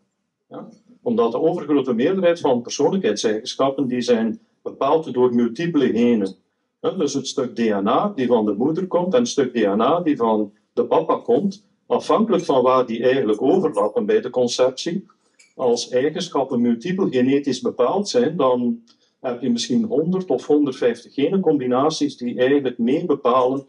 Ja? 0.48 0.68
Omdat 1.02 1.32
de 1.32 1.40
overgrote 1.40 1.94
meerderheid 1.94 2.40
van 2.40 2.62
persoonlijkheidseigenschappen 2.62 3.86
die 3.86 4.00
zijn 4.00 4.40
bepaald 4.62 5.14
door 5.14 5.34
multiple 5.34 5.86
genen. 5.86 6.36
Dus 6.80 7.14
het 7.14 7.26
stuk 7.26 7.56
DNA 7.56 8.12
die 8.14 8.26
van 8.26 8.44
de 8.44 8.54
moeder 8.54 8.86
komt 8.86 9.14
en 9.14 9.20
het 9.20 9.28
stuk 9.28 9.52
DNA 9.52 10.00
die 10.00 10.16
van 10.16 10.52
de 10.72 10.84
papa 10.84 11.16
komt, 11.16 11.64
afhankelijk 11.86 12.44
van 12.44 12.62
waar 12.62 12.86
die 12.86 13.02
eigenlijk 13.02 13.42
overlappen 13.42 14.06
bij 14.06 14.20
de 14.20 14.30
conceptie. 14.30 15.06
Als 15.54 15.88
eigenschappen 15.88 16.60
multiple 16.60 17.08
genetisch 17.10 17.60
bepaald 17.60 18.08
zijn, 18.08 18.36
dan 18.36 18.82
heb 19.24 19.40
je 19.40 19.50
misschien 19.50 19.84
100 19.84 20.30
of 20.30 20.46
150 20.46 21.14
genencombinaties 21.14 22.16
die 22.16 22.38
eigenlijk 22.38 22.78
mee 22.78 23.04
bepalen 23.04 23.66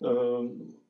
uh, 0.00 0.38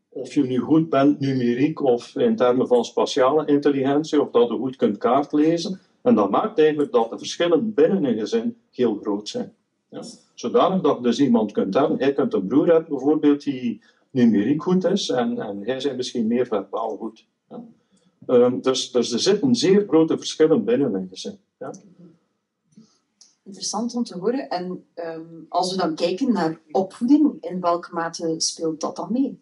of 0.08 0.34
je 0.34 0.44
nu 0.44 0.58
goed 0.58 0.88
bent 0.88 1.20
numeriek 1.20 1.82
of 1.82 2.16
in 2.16 2.36
termen 2.36 2.66
van 2.66 2.84
spatiale 2.84 3.46
intelligentie, 3.46 4.22
of 4.22 4.30
dat 4.30 4.48
je 4.48 4.56
goed 4.56 4.76
kunt 4.76 4.98
kaartlezen. 4.98 5.80
En 6.02 6.14
dat 6.14 6.30
maakt 6.30 6.58
eigenlijk 6.58 6.92
dat 6.92 7.10
de 7.10 7.18
verschillen 7.18 7.74
binnen 7.74 8.04
een 8.04 8.18
gezin 8.18 8.56
heel 8.70 8.98
groot 9.02 9.28
zijn. 9.28 9.52
Ja? 9.88 10.02
Zodanig 10.34 10.80
dat 10.80 11.02
dus 11.02 11.20
iemand 11.20 11.52
kunt 11.52 11.74
hebben, 11.74 11.98
hij 11.98 12.12
kunt 12.12 12.34
een 12.34 12.46
broer 12.46 12.66
hebben 12.66 12.88
bijvoorbeeld 12.88 13.42
die 13.42 13.80
numeriek 14.10 14.62
goed 14.62 14.84
is 14.84 15.08
en, 15.08 15.38
en 15.38 15.60
hij 15.64 15.80
zijn 15.80 15.96
misschien 15.96 16.26
meer 16.26 16.46
verbaal 16.46 16.96
goed. 16.96 17.26
Um, 18.26 18.60
dus, 18.62 18.90
dus 18.90 19.12
er 19.12 19.18
zitten 19.18 19.54
zeer 19.54 19.84
grote 19.88 20.18
verschillen 20.18 20.64
binnen 20.64 20.94
een 20.94 21.08
gezin. 21.10 21.38
Ja? 21.58 21.70
Interessant 23.48 23.94
om 23.94 24.04
te 24.04 24.18
horen. 24.18 24.48
En 24.48 24.84
um, 24.94 25.46
als 25.48 25.70
we 25.70 25.76
dan 25.76 25.94
kijken 25.94 26.32
naar 26.32 26.60
opvoeding, 26.70 27.36
in 27.40 27.60
welke 27.60 27.94
mate 27.94 28.34
speelt 28.36 28.80
dat 28.80 28.96
dan 28.96 29.12
mee? 29.12 29.40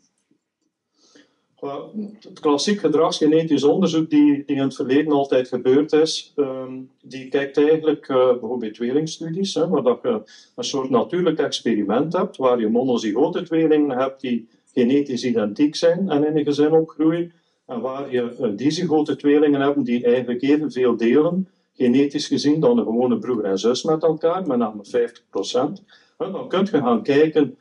het 2.21 2.41
klassiek 2.41 2.81
gedragsgenetisch 2.81 3.65
onderzoek 3.65 4.11
die, 4.11 4.45
in 4.45 4.59
het 4.59 4.75
verleden 4.75 5.13
altijd 5.13 5.49
gebeurd 5.49 5.93
is, 5.93 6.33
um, 6.37 6.91
die 7.03 7.29
kijkt 7.29 7.57
eigenlijk 7.57 8.09
uh, 8.09 8.31
bijvoorbeeld 8.31 8.75
tweelingstudies, 8.75 9.55
hè, 9.55 9.69
waar 9.69 9.83
dat 9.83 9.99
je 10.03 10.23
een 10.57 10.65
soort 10.65 10.91
natuurlijk 10.91 11.39
experiment 11.39 12.13
hebt, 12.13 12.37
waar 12.37 12.61
je 12.61 12.69
monozygote 12.69 13.43
tweelingen 13.43 13.99
hebt 13.99 14.21
die 14.21 14.49
genetisch 14.75 15.25
identiek 15.25 15.77
zijn 15.77 16.09
en 16.09 16.27
in 16.27 16.37
een 16.37 16.45
gezin 16.45 16.73
opgroeien, 16.73 17.33
en 17.67 17.81
waar 17.81 18.13
je 18.13 18.37
uh, 18.41 18.57
dizygote 18.57 19.17
tweelingen 19.17 19.61
hebt 19.61 19.85
die 19.85 20.05
eigenlijk 20.05 20.43
evenveel 20.43 20.97
delen, 20.97 21.49
genetisch 21.77 22.27
gezien, 22.27 22.61
dan 22.61 22.79
een 22.79 22.85
gewone 22.85 23.19
broer 23.19 23.45
en 23.45 23.59
zus 23.59 23.83
met 23.83 24.03
elkaar, 24.03 24.47
met 24.47 24.59
name 24.59 24.85
50%. 24.85 25.85
En 26.19 26.33
dan 26.33 26.49
kun 26.49 26.61
je 26.71 26.79
gaan 26.79 27.03
kijken 27.03 27.57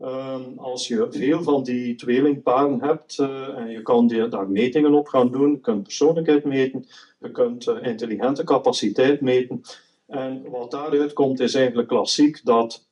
Ehm, 0.00 0.58
als 0.58 0.88
je 0.88 1.06
veel 1.10 1.42
van 1.42 1.62
die 1.62 1.94
tweelingparen 1.94 2.82
hebt 2.82 3.18
uh, 3.18 3.58
en 3.58 3.70
je 3.70 3.82
kan 3.82 4.06
die, 4.06 4.28
daar 4.28 4.50
metingen 4.50 4.94
op 4.94 5.08
gaan 5.08 5.30
doen, 5.30 5.50
je 5.50 5.60
kunt 5.60 5.82
persoonlijkheid 5.82 6.44
meten, 6.44 6.86
je 7.20 7.30
kunt 7.30 7.66
uh, 7.66 7.82
intelligente 7.82 8.44
capaciteit 8.44 9.20
meten. 9.20 9.60
En 10.06 10.50
wat 10.50 10.70
daaruit 10.70 11.12
komt 11.12 11.40
is 11.40 11.54
eigenlijk 11.54 11.88
klassiek 11.88 12.44
dat 12.44 12.86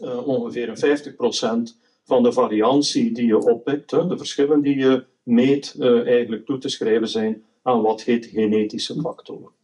uh, 0.00 0.26
ongeveer 0.26 0.68
50% 0.68 1.76
van 2.04 2.22
de 2.22 2.32
variantie 2.32 3.12
die 3.12 3.26
je 3.26 3.38
oppikt, 3.38 3.90
de 3.90 4.16
verschillen 4.16 4.60
die 4.60 4.76
je 4.76 5.04
meet, 5.22 5.76
eigenlijk 5.80 6.46
toe 6.46 6.58
te 6.58 6.68
schrijven 6.68 7.08
zijn 7.08 7.44
aan 7.62 7.82
wat 7.82 8.02
heet 8.02 8.26
genetische 8.26 9.00
factoren. 9.00 9.61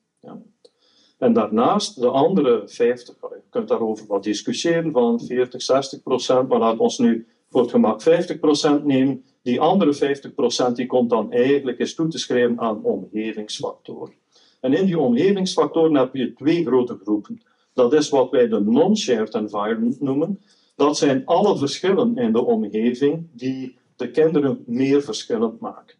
En 1.18 1.32
daarnaast 1.32 2.00
de 2.00 2.08
andere 2.08 2.62
50, 2.66 3.16
je 3.20 3.40
kunt 3.50 3.68
daarover 3.68 4.06
wat 4.06 4.22
discussiëren, 4.22 4.92
van 4.92 5.20
40, 5.20 5.62
60 5.62 6.02
procent, 6.02 6.48
maar 6.48 6.58
laat 6.58 6.78
ons 6.78 6.98
nu 6.98 7.26
voor 7.48 7.60
het 7.60 7.70
gemak 7.70 8.02
50 8.02 8.38
procent 8.38 8.84
nemen. 8.84 9.24
Die 9.42 9.60
andere 9.60 9.92
50 9.92 10.34
procent 10.34 10.76
die 10.76 10.86
komt 10.86 11.10
dan 11.10 11.32
eigenlijk 11.32 11.78
eens 11.78 11.94
toe 11.94 12.08
te 12.08 12.18
schrijven 12.18 12.60
aan 12.60 12.82
omgevingsfactoren. 12.82 14.14
En 14.60 14.72
in 14.72 14.86
die 14.86 14.98
omgevingsfactoren 14.98 15.94
heb 15.94 16.14
je 16.14 16.32
twee 16.32 16.64
grote 16.64 16.98
groepen. 17.02 17.42
Dat 17.74 17.92
is 17.92 18.08
wat 18.08 18.30
wij 18.30 18.48
de 18.48 18.60
non-shared 18.60 19.34
environment 19.34 20.00
noemen. 20.00 20.40
Dat 20.76 20.96
zijn 20.96 21.26
alle 21.26 21.58
verschillen 21.58 22.16
in 22.16 22.32
de 22.32 22.44
omgeving 22.44 23.26
die 23.32 23.76
de 23.96 24.10
kinderen 24.10 24.62
meer 24.66 25.02
verschillend 25.02 25.60
maken. 25.60 25.97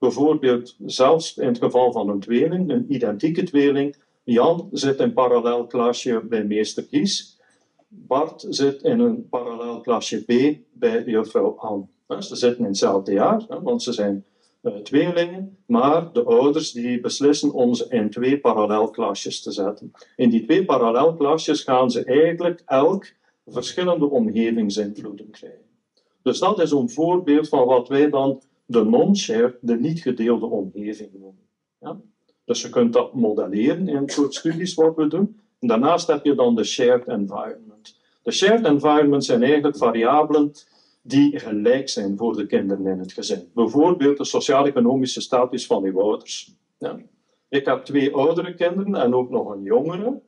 Bijvoorbeeld, 0.00 0.76
zelfs 0.86 1.36
in 1.36 1.46
het 1.46 1.58
geval 1.58 1.92
van 1.92 2.08
een 2.08 2.20
tweeling, 2.20 2.70
een 2.70 2.92
identieke 2.92 3.42
tweeling, 3.42 3.96
Jan 4.24 4.68
zit 4.72 4.98
in 4.98 5.12
parallel 5.12 5.66
klasje 5.66 6.24
bij 6.28 6.44
meester 6.44 6.86
Gies. 6.90 7.38
Bart 7.88 8.46
zit 8.48 8.82
in 8.82 9.00
een 9.00 9.28
parallel 9.28 9.80
klasje 9.80 10.24
B 10.24 10.58
bij 10.72 11.04
juffrouw 11.04 11.56
Anne. 11.56 11.86
Ze 12.18 12.36
zitten 12.36 12.60
in 12.60 12.66
hetzelfde 12.66 13.12
jaar, 13.12 13.46
want 13.62 13.82
ze 13.82 13.92
zijn 13.92 14.24
uh, 14.62 14.74
tweelingen, 14.74 15.58
maar 15.66 16.12
de 16.12 16.22
ouders 16.24 16.72
die 16.72 17.00
beslissen 17.00 17.52
om 17.52 17.74
ze 17.74 17.86
in 17.88 18.10
twee 18.10 18.40
parallelklasjes 18.40 19.42
te 19.42 19.52
zetten. 19.52 19.92
In 20.16 20.30
die 20.30 20.44
twee 20.44 20.64
parallelklasjes 20.64 21.62
gaan 21.62 21.90
ze 21.90 22.04
eigenlijk 22.04 22.62
elk 22.66 23.06
verschillende 23.46 24.10
omgevingsinvloeden 24.10 25.30
krijgen. 25.30 25.68
Dus 26.22 26.38
dat 26.38 26.60
is 26.60 26.70
een 26.70 26.90
voorbeeld 26.90 27.48
van 27.48 27.66
wat 27.66 27.88
wij 27.88 28.10
dan 28.10 28.42
de 28.70 28.84
non-shared, 28.84 29.56
de 29.60 29.76
niet 29.76 30.00
gedeelde 30.00 30.46
omgeving 30.46 31.10
noemen. 31.12 31.48
Ja? 31.80 32.00
Dus 32.44 32.62
je 32.62 32.68
kunt 32.68 32.92
dat 32.92 33.14
modelleren 33.14 33.88
in 33.88 33.96
het 33.96 34.12
soort 34.12 34.34
studies 34.34 34.74
wat 34.74 34.96
we 34.96 35.06
doen. 35.06 35.40
En 35.58 35.68
daarnaast 35.68 36.06
heb 36.06 36.24
je 36.24 36.34
dan 36.34 36.54
de 36.54 36.64
shared 36.64 37.06
environment. 37.08 37.98
De 38.22 38.30
shared 38.32 38.64
environment 38.64 39.24
zijn 39.24 39.42
eigenlijk 39.42 39.76
variabelen 39.76 40.52
die 41.02 41.38
gelijk 41.38 41.88
zijn 41.88 42.16
voor 42.16 42.36
de 42.36 42.46
kinderen 42.46 42.86
in 42.86 42.98
het 42.98 43.12
gezin. 43.12 43.50
Bijvoorbeeld 43.54 44.16
de 44.16 44.24
sociaal-economische 44.24 45.20
status 45.20 45.66
van 45.66 45.84
uw 45.84 46.00
ouders. 46.00 46.54
Ja. 46.78 46.98
Ik 47.48 47.64
heb 47.64 47.84
twee 47.84 48.14
oudere 48.14 48.54
kinderen 48.54 48.94
en 48.94 49.14
ook 49.14 49.30
nog 49.30 49.50
een 49.50 49.62
jongere. 49.62 50.20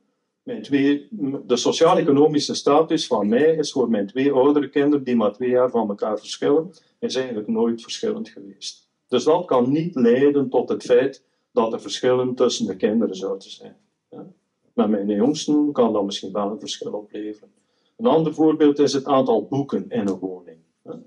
Mijn 0.43 0.63
twee, 0.63 1.09
de 1.47 1.57
sociaal-economische 1.57 2.55
status 2.55 3.07
van 3.07 3.29
mij 3.29 3.57
is 3.57 3.73
voor 3.73 3.91
mijn 3.91 4.07
twee 4.07 4.33
oudere 4.33 4.69
kinderen, 4.69 5.05
die 5.05 5.17
maar 5.17 5.33
twee 5.33 5.49
jaar 5.49 5.71
van 5.71 5.89
elkaar 5.89 6.19
verschillen, 6.19 6.71
is 6.99 7.15
eigenlijk 7.15 7.49
nooit 7.49 7.83
verschillend 7.83 8.29
geweest. 8.29 8.89
Dus 9.09 9.25
dat 9.25 9.45
kan 9.45 9.71
niet 9.71 9.95
leiden 9.95 10.49
tot 10.49 10.69
het 10.69 10.83
feit 10.83 11.25
dat 11.53 11.73
er 11.73 11.81
verschillen 11.81 12.35
tussen 12.35 12.67
de 12.67 12.77
kinderen 12.77 13.17
zouden 13.17 13.51
zijn. 13.51 13.77
Ja? 14.11 14.27
Met 14.73 14.89
mijn 14.89 15.09
jongsten 15.09 15.73
kan 15.73 15.93
dat 15.93 16.05
misschien 16.05 16.33
wel 16.33 16.51
een 16.51 16.61
verschil 16.61 16.93
opleveren. 16.93 17.53
Een 17.97 18.07
ander 18.07 18.35
voorbeeld 18.35 18.79
is 18.79 18.93
het 18.93 19.05
aantal 19.05 19.47
boeken 19.47 19.85
in 19.89 20.07
een 20.07 20.19
woning. 20.19 20.59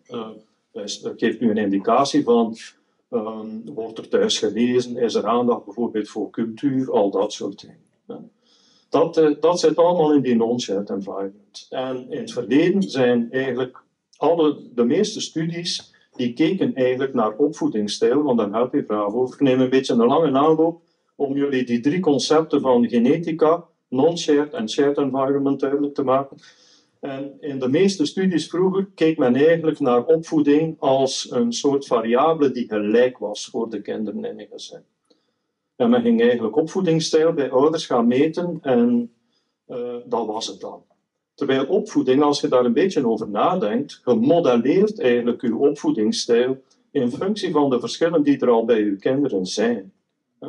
Uh, 0.09 0.29
dus 0.71 1.01
dat 1.01 1.13
geeft 1.17 1.39
nu 1.39 1.49
een 1.49 1.57
indicatie 1.57 2.23
van, 2.23 2.55
um, 3.11 3.73
wordt 3.73 3.97
er 3.97 4.07
thuis 4.07 4.39
gelezen, 4.39 4.97
is 4.97 5.15
er 5.15 5.25
aandacht 5.25 5.65
bijvoorbeeld 5.65 6.09
voor 6.09 6.29
cultuur, 6.29 6.91
al 6.91 7.11
dat 7.11 7.33
soort 7.33 7.61
dingen. 7.61 7.83
Dat, 8.89 9.17
uh, 9.17 9.35
dat 9.39 9.59
zit 9.59 9.77
allemaal 9.77 10.13
in 10.13 10.21
die 10.21 10.35
non-shared 10.35 10.89
environment. 10.89 11.67
En 11.69 12.05
in 12.09 12.19
het 12.19 12.31
verleden 12.31 12.83
zijn 12.83 13.31
eigenlijk 13.31 13.83
alle, 14.17 14.61
de 14.73 14.83
meeste 14.83 15.21
studies 15.21 15.93
die 16.15 16.33
keken 16.33 16.73
eigenlijk 16.73 17.13
naar 17.13 17.35
opvoedingsstijl, 17.35 18.23
want 18.23 18.37
daar 18.37 18.49
gaat 18.49 18.71
die 18.71 18.85
vraag 18.85 19.13
over. 19.13 19.33
Ik 19.33 19.41
neem 19.41 19.61
een 19.61 19.69
beetje 19.69 19.93
een 19.93 20.05
lange 20.05 20.37
aanloop 20.37 20.81
om 21.15 21.35
jullie 21.35 21.65
die 21.65 21.79
drie 21.79 21.99
concepten 21.99 22.61
van 22.61 22.89
genetica, 22.89 23.63
non-shared 23.89 24.53
en 24.53 24.69
shared 24.69 24.97
environment 24.97 25.59
duidelijk 25.59 25.93
te 25.93 26.03
maken. 26.03 26.37
En 26.99 27.37
in 27.39 27.59
de 27.59 27.69
meeste 27.69 28.05
studies 28.05 28.47
vroeger 28.47 28.87
keek 28.95 29.17
men 29.17 29.35
eigenlijk 29.35 29.79
naar 29.79 30.05
opvoeding 30.05 30.75
als 30.79 31.31
een 31.31 31.53
soort 31.53 31.85
variabele 31.85 32.51
die 32.51 32.67
gelijk 32.67 33.17
was 33.17 33.45
voor 33.45 33.69
de 33.69 33.81
kinderen 33.81 34.25
in 34.25 34.39
een 34.39 34.47
gezin. 34.51 34.83
En 35.75 35.89
men 35.89 36.01
ging 36.01 36.21
eigenlijk 36.21 36.55
opvoedingsstijl 36.55 37.33
bij 37.33 37.51
ouders 37.51 37.85
gaan 37.85 38.07
meten 38.07 38.57
en 38.61 39.11
uh, 39.69 39.95
dat 40.05 40.25
was 40.25 40.47
het 40.47 40.59
dan. 40.59 40.83
Terwijl 41.33 41.65
opvoeding, 41.65 42.21
als 42.21 42.41
je 42.41 42.47
daar 42.47 42.65
een 42.65 42.73
beetje 42.73 43.07
over 43.07 43.29
nadenkt, 43.29 43.99
gemodelleerd 44.03 44.99
eigenlijk 44.99 45.41
je 45.41 45.55
opvoedingsstijl 45.55 46.61
in 46.91 47.11
functie 47.11 47.51
van 47.51 47.69
de 47.69 47.79
verschillen 47.79 48.23
die 48.23 48.39
er 48.39 48.49
al 48.49 48.65
bij 48.65 48.79
je 48.79 48.95
kinderen 48.95 49.45
zijn. 49.45 49.91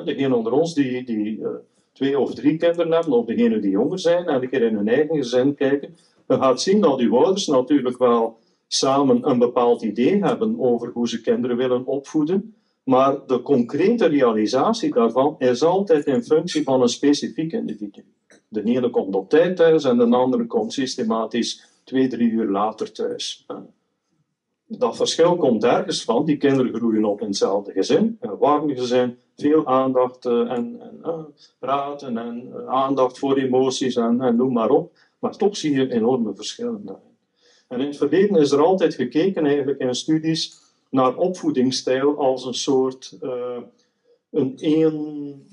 Degenen 0.04 0.36
onder 0.36 0.52
ons 0.52 0.74
die, 0.74 1.04
die 1.04 1.38
uh, 1.38 1.48
twee 1.92 2.18
of 2.18 2.34
drie 2.34 2.56
kinderen 2.56 2.92
hebben, 2.92 3.12
of 3.12 3.26
degenen 3.26 3.60
die 3.60 3.70
jonger 3.70 3.98
zijn, 3.98 4.26
en 4.26 4.42
een 4.42 4.48
keer 4.48 4.62
in 4.62 4.74
hun 4.74 4.88
eigen 4.88 5.16
gezin 5.16 5.54
kijken, 5.54 5.96
dan 6.26 6.38
gaat 6.38 6.60
zien 6.60 6.80
dat 6.80 7.00
uw 7.00 7.16
ouders 7.16 7.46
natuurlijk 7.46 7.98
wel 7.98 8.38
samen 8.66 9.28
een 9.28 9.38
bepaald 9.38 9.82
idee 9.82 10.24
hebben 10.24 10.60
over 10.60 10.90
hoe 10.92 11.08
ze 11.08 11.20
kinderen 11.20 11.56
willen 11.56 11.86
opvoeden, 11.86 12.54
maar 12.86 13.26
de 13.26 13.42
concrete 13.42 14.06
realisatie 14.06 14.94
daarvan 14.94 15.34
is 15.38 15.62
altijd 15.62 16.06
in 16.06 16.22
functie 16.22 16.62
van 16.62 16.82
een 16.82 16.88
specifiek 16.88 17.52
individu. 17.52 18.04
De 18.48 18.62
ene 18.62 18.90
komt 18.90 19.14
op 19.14 19.28
tijd 19.28 19.56
thuis 19.56 19.84
en 19.84 19.96
de 19.96 20.04
andere 20.04 20.46
komt 20.46 20.72
systematisch 20.72 21.80
twee, 21.84 22.08
drie 22.08 22.30
uur 22.30 22.50
later 22.50 22.92
thuis. 22.92 23.46
Dat 24.66 24.96
verschil 24.96 25.36
komt 25.36 25.64
ergens 25.64 26.04
van. 26.04 26.24
Die 26.24 26.36
kinderen 26.36 26.74
groeien 26.74 27.04
op 27.04 27.20
in 27.20 27.26
hetzelfde 27.26 27.72
gezin, 27.72 28.16
een 28.20 28.38
warm 28.38 28.74
gezin, 28.74 29.16
veel 29.36 29.66
aandacht 29.66 30.26
eh, 30.26 30.40
en, 30.40 30.80
en 30.80 30.98
uh, 31.02 31.18
praten 31.58 32.18
en 32.18 32.48
uh, 32.48 32.68
aandacht 32.68 33.18
voor 33.18 33.36
emoties 33.36 33.96
en, 33.96 34.20
en 34.20 34.36
noem 34.36 34.52
maar 34.52 34.70
op. 34.70 34.92
Maar 35.18 35.36
toch 35.36 35.56
zie 35.56 35.74
je 35.74 35.92
enorme 35.92 36.34
verschillen 36.34 36.84
daarin. 36.84 37.16
En 37.68 37.80
in 37.80 37.86
het 37.86 37.96
verleden 37.96 38.40
is 38.40 38.50
er 38.50 38.64
altijd 38.64 38.94
gekeken 38.94 39.46
eigenlijk 39.46 39.78
in 39.78 39.94
studies 39.94 40.65
naar 40.90 41.16
opvoedingsstijl 41.16 42.18
als 42.18 42.44
een 42.44 42.54
soort 42.54 43.18
een 44.30 44.58
één 44.58 45.46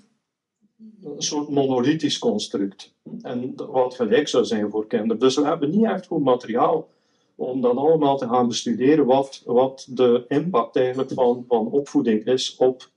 een 1.03 1.21
soort 1.21 1.49
monolithisch 1.49 2.19
construct. 2.19 2.93
En 3.21 3.53
wat 3.55 3.95
gelijk 3.95 4.27
zou 4.27 4.45
zijn 4.45 4.69
voor 4.69 4.87
kinderen. 4.87 5.19
Dus 5.19 5.35
we 5.35 5.45
hebben 5.45 5.69
niet 5.69 5.85
echt 5.85 6.07
goed 6.07 6.23
materiaal 6.23 6.89
om 7.35 7.61
dan 7.61 7.77
allemaal 7.77 8.17
te 8.17 8.27
gaan 8.27 8.47
bestuderen 8.47 9.05
wat, 9.05 9.41
wat 9.45 9.87
de 9.89 10.25
impact 10.27 10.75
eigenlijk 10.75 11.11
van, 11.11 11.45
van 11.47 11.67
opvoeding 11.67 12.25
is 12.25 12.55
op. 12.55 12.89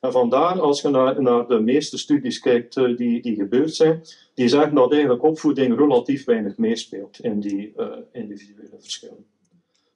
En 0.00 0.12
vandaar, 0.12 0.60
als 0.60 0.80
je 0.80 0.88
naar, 0.88 1.22
naar 1.22 1.46
de 1.46 1.60
meeste 1.60 1.98
studies 1.98 2.38
kijkt 2.38 2.76
uh, 2.76 2.96
die, 2.96 3.22
die 3.22 3.34
gebeurd 3.34 3.74
zijn, 3.74 4.02
die 4.34 4.48
zeggen 4.48 4.74
dat 4.74 4.92
eigenlijk 4.92 5.22
opvoeding 5.22 5.78
relatief 5.78 6.24
weinig 6.24 6.56
meespeelt 6.56 7.20
in 7.20 7.40
die 7.40 7.72
uh, 7.76 7.86
individuele 8.12 8.76
verschillen. 8.78 9.26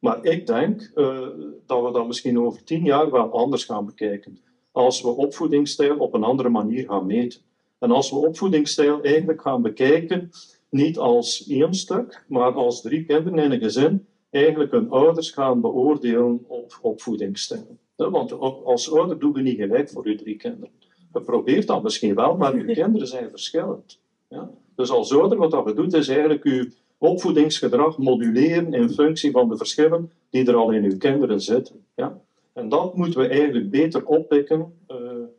Maar 0.04 0.24
ik 0.24 0.46
denk 0.46 0.90
uh, 0.94 1.28
dat 1.66 1.84
we 1.84 1.92
dat 1.92 2.06
misschien 2.06 2.40
over 2.40 2.64
tien 2.64 2.84
jaar 2.84 3.10
wel 3.10 3.32
anders 3.32 3.64
gaan 3.64 3.86
bekijken 3.86 4.38
als 4.72 5.02
we 5.02 5.08
opvoedingsstijl 5.08 5.96
op 5.96 6.14
een 6.14 6.24
andere 6.24 6.48
manier 6.48 6.86
gaan 6.86 7.06
meten. 7.06 7.40
En 7.78 7.90
als 7.90 8.10
we 8.10 8.16
opvoedingsstijl 8.16 9.02
eigenlijk 9.02 9.40
gaan 9.40 9.62
bekijken, 9.62 10.30
niet 10.68 10.98
als 10.98 11.46
één 11.46 11.74
stuk, 11.74 12.24
maar 12.28 12.52
als 12.52 12.82
drie 12.82 13.04
kinderen 13.04 13.38
in 13.38 13.52
een 13.52 13.60
gezin, 13.60 14.06
eigenlijk 14.30 14.70
hun 14.70 14.90
ouders 14.90 15.30
gaan 15.30 15.60
beoordelen 15.60 16.44
op 16.46 16.78
opvoedingsstijl. 16.82 17.78
Want 17.96 18.32
als 18.64 18.92
ouder 18.92 19.18
doen 19.18 19.32
we 19.32 19.40
niet 19.40 19.58
gelijk 19.58 19.90
voor 19.90 20.06
uw 20.06 20.16
drie 20.16 20.36
kinderen. 20.36 20.70
Je 21.12 21.20
probeert 21.20 21.66
dat 21.66 21.82
misschien 21.82 22.14
wel, 22.14 22.36
maar 22.36 22.52
uw 22.52 22.72
kinderen 22.82 23.08
zijn 23.08 23.30
verschillend. 23.30 24.00
Ja? 24.28 24.50
Dus 24.76 24.90
als 24.90 25.14
ouder, 25.14 25.38
wat 25.38 25.64
we 25.64 25.74
doen, 25.74 25.90
is 25.90 26.08
eigenlijk 26.08 26.44
uw 26.44 26.64
opvoedingsgedrag 26.98 27.98
moduleren 27.98 28.72
in 28.72 28.90
functie 28.90 29.30
van 29.30 29.48
de 29.48 29.56
verschillen 29.56 30.12
die 30.30 30.46
er 30.46 30.54
al 30.54 30.70
in 30.70 30.84
uw 30.84 30.96
kinderen 30.96 31.40
zitten. 31.40 31.84
Ja? 31.94 32.20
En 32.52 32.68
dat 32.68 32.96
moeten 32.96 33.20
we 33.20 33.28
eigenlijk 33.28 33.70
beter 33.70 34.06
oppikken. 34.06 34.72
Uh, 34.88 34.96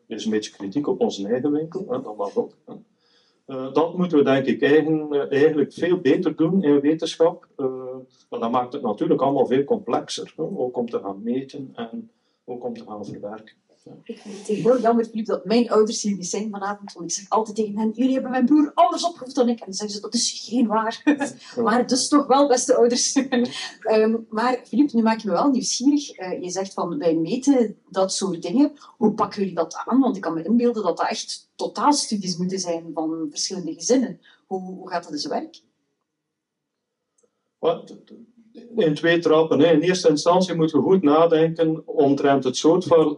is 0.08 0.26
een 0.26 0.32
beetje 0.32 0.52
kritiek 0.52 0.88
op 0.88 1.00
onze 1.00 1.28
eigen 1.28 1.52
winkel, 1.52 1.86
hè, 1.90 2.02
dat 2.02 2.18
mag 2.18 2.36
ook. 2.36 2.54
Uh, 3.48 3.74
dat 3.74 3.98
moeten 3.98 4.18
we 4.18 4.24
denk 4.24 4.46
ik 4.46 4.62
uh, 4.62 5.32
eigenlijk 5.32 5.74
veel 5.74 5.98
beter 5.98 6.36
doen 6.36 6.64
in 6.64 6.80
wetenschap. 6.80 7.48
maar 8.30 8.40
dat 8.40 8.52
maakt 8.52 8.74
het 8.74 8.82
natuurlijk 8.82 9.22
allemaal 9.22 9.46
veel 9.46 9.64
complexer. 9.64 10.34
Ook 10.38 10.78
om 10.78 10.90
te 10.90 11.00
gaan 11.00 11.24
meten 11.24 11.72
en 11.74 12.12
ook 12.46 12.64
om 12.64 12.74
te 12.74 12.84
gaan 12.88 13.06
verwerken. 13.06 13.56
Ik 14.04 14.20
vind 14.20 14.38
het 14.38 14.48
heel 14.48 14.82
jammer, 14.82 15.26
dat 15.26 15.46
mijn 15.46 15.70
ouders 15.70 16.02
hier 16.02 16.16
niet 16.16 16.28
zijn 16.28 16.50
vanavond. 16.50 16.94
Want 16.94 17.06
ik 17.06 17.12
zeg 17.12 17.30
altijd 17.30 17.56
tegen 17.56 17.78
hen, 17.78 17.92
jullie 17.94 18.14
hebben 18.14 18.32
mijn 18.32 18.46
broer 18.46 18.72
anders 18.74 19.06
opgevoed 19.06 19.36
dan 19.36 19.50
ik. 19.50 19.60
En 19.60 19.66
dan 19.66 19.74
zeggen 19.74 19.96
ze, 19.96 20.02
dat 20.02 20.14
is 20.14 20.44
geen 20.50 20.68
waar. 20.68 21.02
maar 21.64 21.88
dus 21.88 22.08
toch 22.08 22.28
wel, 22.28 22.48
beste 22.48 22.76
ouders. 22.76 23.14
Ehm, 23.80 24.16
maar 24.30 24.62
Filip, 24.64 24.94
nu 24.94 25.02
maak 25.02 25.20
je 25.20 25.28
me 25.28 25.34
wel 25.34 25.50
nieuwsgierig. 25.50 26.12
Eh, 26.12 26.42
je 26.42 26.50
zegt 26.50 26.74
van, 26.74 26.98
wij 26.98 27.16
meten 27.16 27.78
dat 27.90 28.14
soort 28.14 28.42
dingen. 28.42 28.72
Hoe 28.98 29.14
pakken 29.14 29.40
jullie 29.40 29.56
dat 29.56 29.82
aan? 29.86 30.00
Want 30.00 30.16
ik 30.16 30.22
kan 30.22 30.34
me 30.34 30.44
inbeelden 30.44 30.84
dat 30.84 30.98
dat 30.98 31.10
echt 31.10 31.50
totaalstudies 31.56 32.38
moeten 32.38 32.60
zijn 32.60 32.92
van 32.94 33.28
verschillende 33.30 33.74
gezinnen. 33.74 34.22
Hoe, 34.46 34.62
hoe 34.62 34.90
gaat 34.90 35.04
dat 35.04 35.12
in 35.12 35.20
zijn 35.20 35.34
werk? 35.34 35.62
Wat? 37.60 37.96
In 38.76 38.96
twee 38.96 39.20
trappen. 39.20 39.62
In 39.62 39.80
eerste 39.80 40.10
instantie 40.10 40.56
moeten 40.56 40.78
we 40.78 40.84
goed 40.84 41.02
nadenken 41.02 41.88
omtrent 41.88 42.44
het 42.44 42.58
soort 42.58 42.84
van 42.84 43.18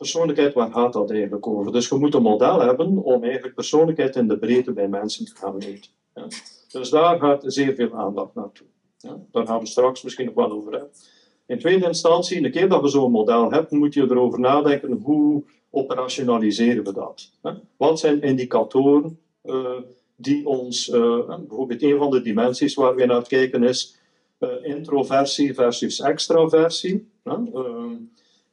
persoonlijkheid, 0.00 0.54
waar 0.54 0.72
gaat 0.72 0.92
dat 0.92 1.10
eigenlijk 1.10 1.46
over? 1.46 1.72
Dus 1.72 1.88
we 1.88 1.98
moeten 1.98 2.18
een 2.18 2.30
model 2.30 2.60
hebben 2.60 3.02
om 3.02 3.22
eigenlijk 3.22 3.54
persoonlijkheid 3.54 4.16
in 4.16 4.28
de 4.28 4.38
breedte 4.38 4.72
bij 4.72 4.88
mensen 4.88 5.24
te 5.24 5.36
gaan 5.36 5.56
meten. 5.56 5.90
Ja. 6.14 6.26
Dus 6.72 6.90
daar 6.90 7.18
gaat 7.18 7.42
zeer 7.46 7.74
veel 7.74 7.94
aandacht 7.94 8.34
naartoe. 8.34 8.66
Ja. 8.98 9.16
Daar 9.32 9.46
gaan 9.46 9.60
we 9.60 9.66
straks 9.66 10.02
misschien 10.02 10.24
nog 10.24 10.34
wel 10.34 10.50
over 10.50 10.72
hebben. 10.72 10.90
In 11.46 11.58
tweede 11.58 11.86
instantie, 11.86 12.44
een 12.44 12.50
keer 12.50 12.68
dat 12.68 12.82
we 12.82 12.88
zo'n 12.88 13.10
model 13.10 13.50
hebben, 13.50 13.78
moet 13.78 13.94
je 13.94 14.02
erover 14.02 14.40
nadenken 14.40 14.92
hoe 14.92 15.42
operationaliseren 15.70 16.84
we 16.84 16.92
dat. 16.92 17.30
Hè? 17.42 17.52
Wat 17.76 17.98
zijn 17.98 18.22
indicatoren 18.22 19.18
uh, 19.44 19.70
die 20.16 20.46
ons, 20.46 20.88
uh, 20.88 21.26
bijvoorbeeld 21.26 21.82
een 21.82 21.98
van 21.98 22.10
de 22.10 22.22
dimensies 22.22 22.74
waar 22.74 22.94
we 22.94 23.04
naar 23.04 23.26
kijken 23.26 23.62
is 23.62 23.96
uh, 24.38 24.48
introversie 24.62 25.54
versus 25.54 26.00
extraversie. 26.00 27.10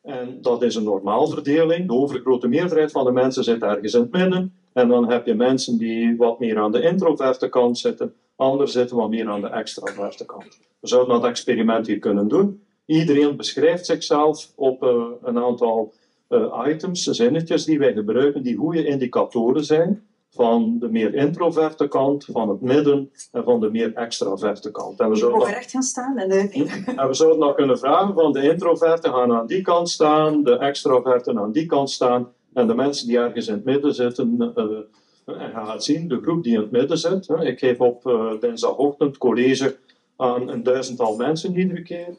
En 0.08 0.38
dat 0.42 0.64
is 0.64 0.76
een 0.76 0.84
normaalverdeling. 0.84 1.88
De 1.88 1.94
overgrote 1.94 2.48
meerderheid 2.48 2.92
van 2.92 3.06
de 3.06 3.12
mensen 3.12 3.44
zit 3.44 3.62
ergens 3.62 3.94
in 3.94 4.02
het 4.02 4.12
midden. 4.12 4.54
En 4.74 4.88
dan 4.88 5.10
heb 5.10 5.26
je 5.26 5.34
mensen 5.34 5.78
die 5.78 6.18
wat 6.18 6.40
meer 6.40 6.58
aan 6.58 6.72
de 6.72 6.82
introverte 6.82 7.50
kant 7.50 7.78
zitten, 7.78 8.14
anderen 8.36 8.72
zitten 8.72 8.98
wat 8.98 9.10
meer 9.10 9.30
aan 9.30 9.42
de 9.42 9.48
extraverte 9.48 10.26
kant. 10.26 10.60
We 10.80 10.88
zouden 10.88 11.22
dat 11.22 11.30
experiment 11.30 11.88
hier 11.88 12.00
kunnen 12.00 12.28
doen. 12.28 12.62
Iedereen 12.86 13.36
beschrijft 13.36 13.86
zichzelf 13.86 14.52
op 14.56 14.84
uh, 14.84 15.06
een 15.24 15.38
aantal 15.38 15.94
uh, 16.30 16.66
items, 16.68 17.04
zinnetjes 17.04 17.66
die 17.66 17.80
wij 17.80 17.94
gebruiken, 17.94 18.44
die 18.44 18.56
goede 18.56 18.86
indicatoren 18.86 19.66
zijn 19.66 20.08
van 20.30 20.78
de 20.80 20.90
meer 20.90 21.16
introverte 21.16 21.88
kant, 21.88 22.26
van 22.26 22.50
het 22.50 22.62
midden 22.62 23.12
en 23.32 23.44
van 23.44 23.60
de 23.60 23.72
meer 23.72 23.94
extraverte 23.94 24.72
kant. 24.72 25.00
En 25.00 25.10
we 25.10 25.16
zouden 25.16 25.40
dan, 25.40 25.50
recht 25.50 25.72
gaan 25.72 25.82
staan. 25.82 26.18
En, 26.18 26.30
de... 26.30 26.50
en 26.96 27.08
we 27.08 27.14
zouden 27.14 27.40
dan 27.40 27.56
kunnen 27.56 27.80
vragen 27.80 28.14
van 28.14 28.32
de 28.32 28.52
introverten 28.52 29.14
gaan 29.14 29.34
aan 29.34 29.48
die 29.48 29.62
kant 29.62 29.90
staan, 29.90 30.44
de 30.44 30.58
extraverten 30.58 31.40
aan 31.40 31.52
die 31.52 31.66
kant 31.66 31.90
staan 31.90 32.28
en 32.54 32.68
de 32.68 32.76
mensen 32.76 33.08
die 33.08 33.18
ergens 33.18 33.48
in 33.48 33.54
het 33.54 33.64
midden 33.64 33.96
zitten. 33.96 34.54
Uh, 34.56 35.42
en 35.42 35.52
gaat 35.52 35.84
zien, 35.84 36.08
de 36.08 36.22
groep 36.22 36.44
die 36.44 36.54
in 36.54 36.60
het 36.60 36.72
midden 36.72 36.98
zit. 36.98 37.30
Ik 37.40 37.60
geef 37.60 37.80
op 37.80 38.08
uh, 38.08 38.32
dinsdagochtend 38.40 39.18
college 39.18 39.78
aan 40.16 40.50
een 40.50 40.64
duizendtal 40.64 41.16
mensen 41.16 41.58
iedere 41.58 41.82
keer. 41.82 42.16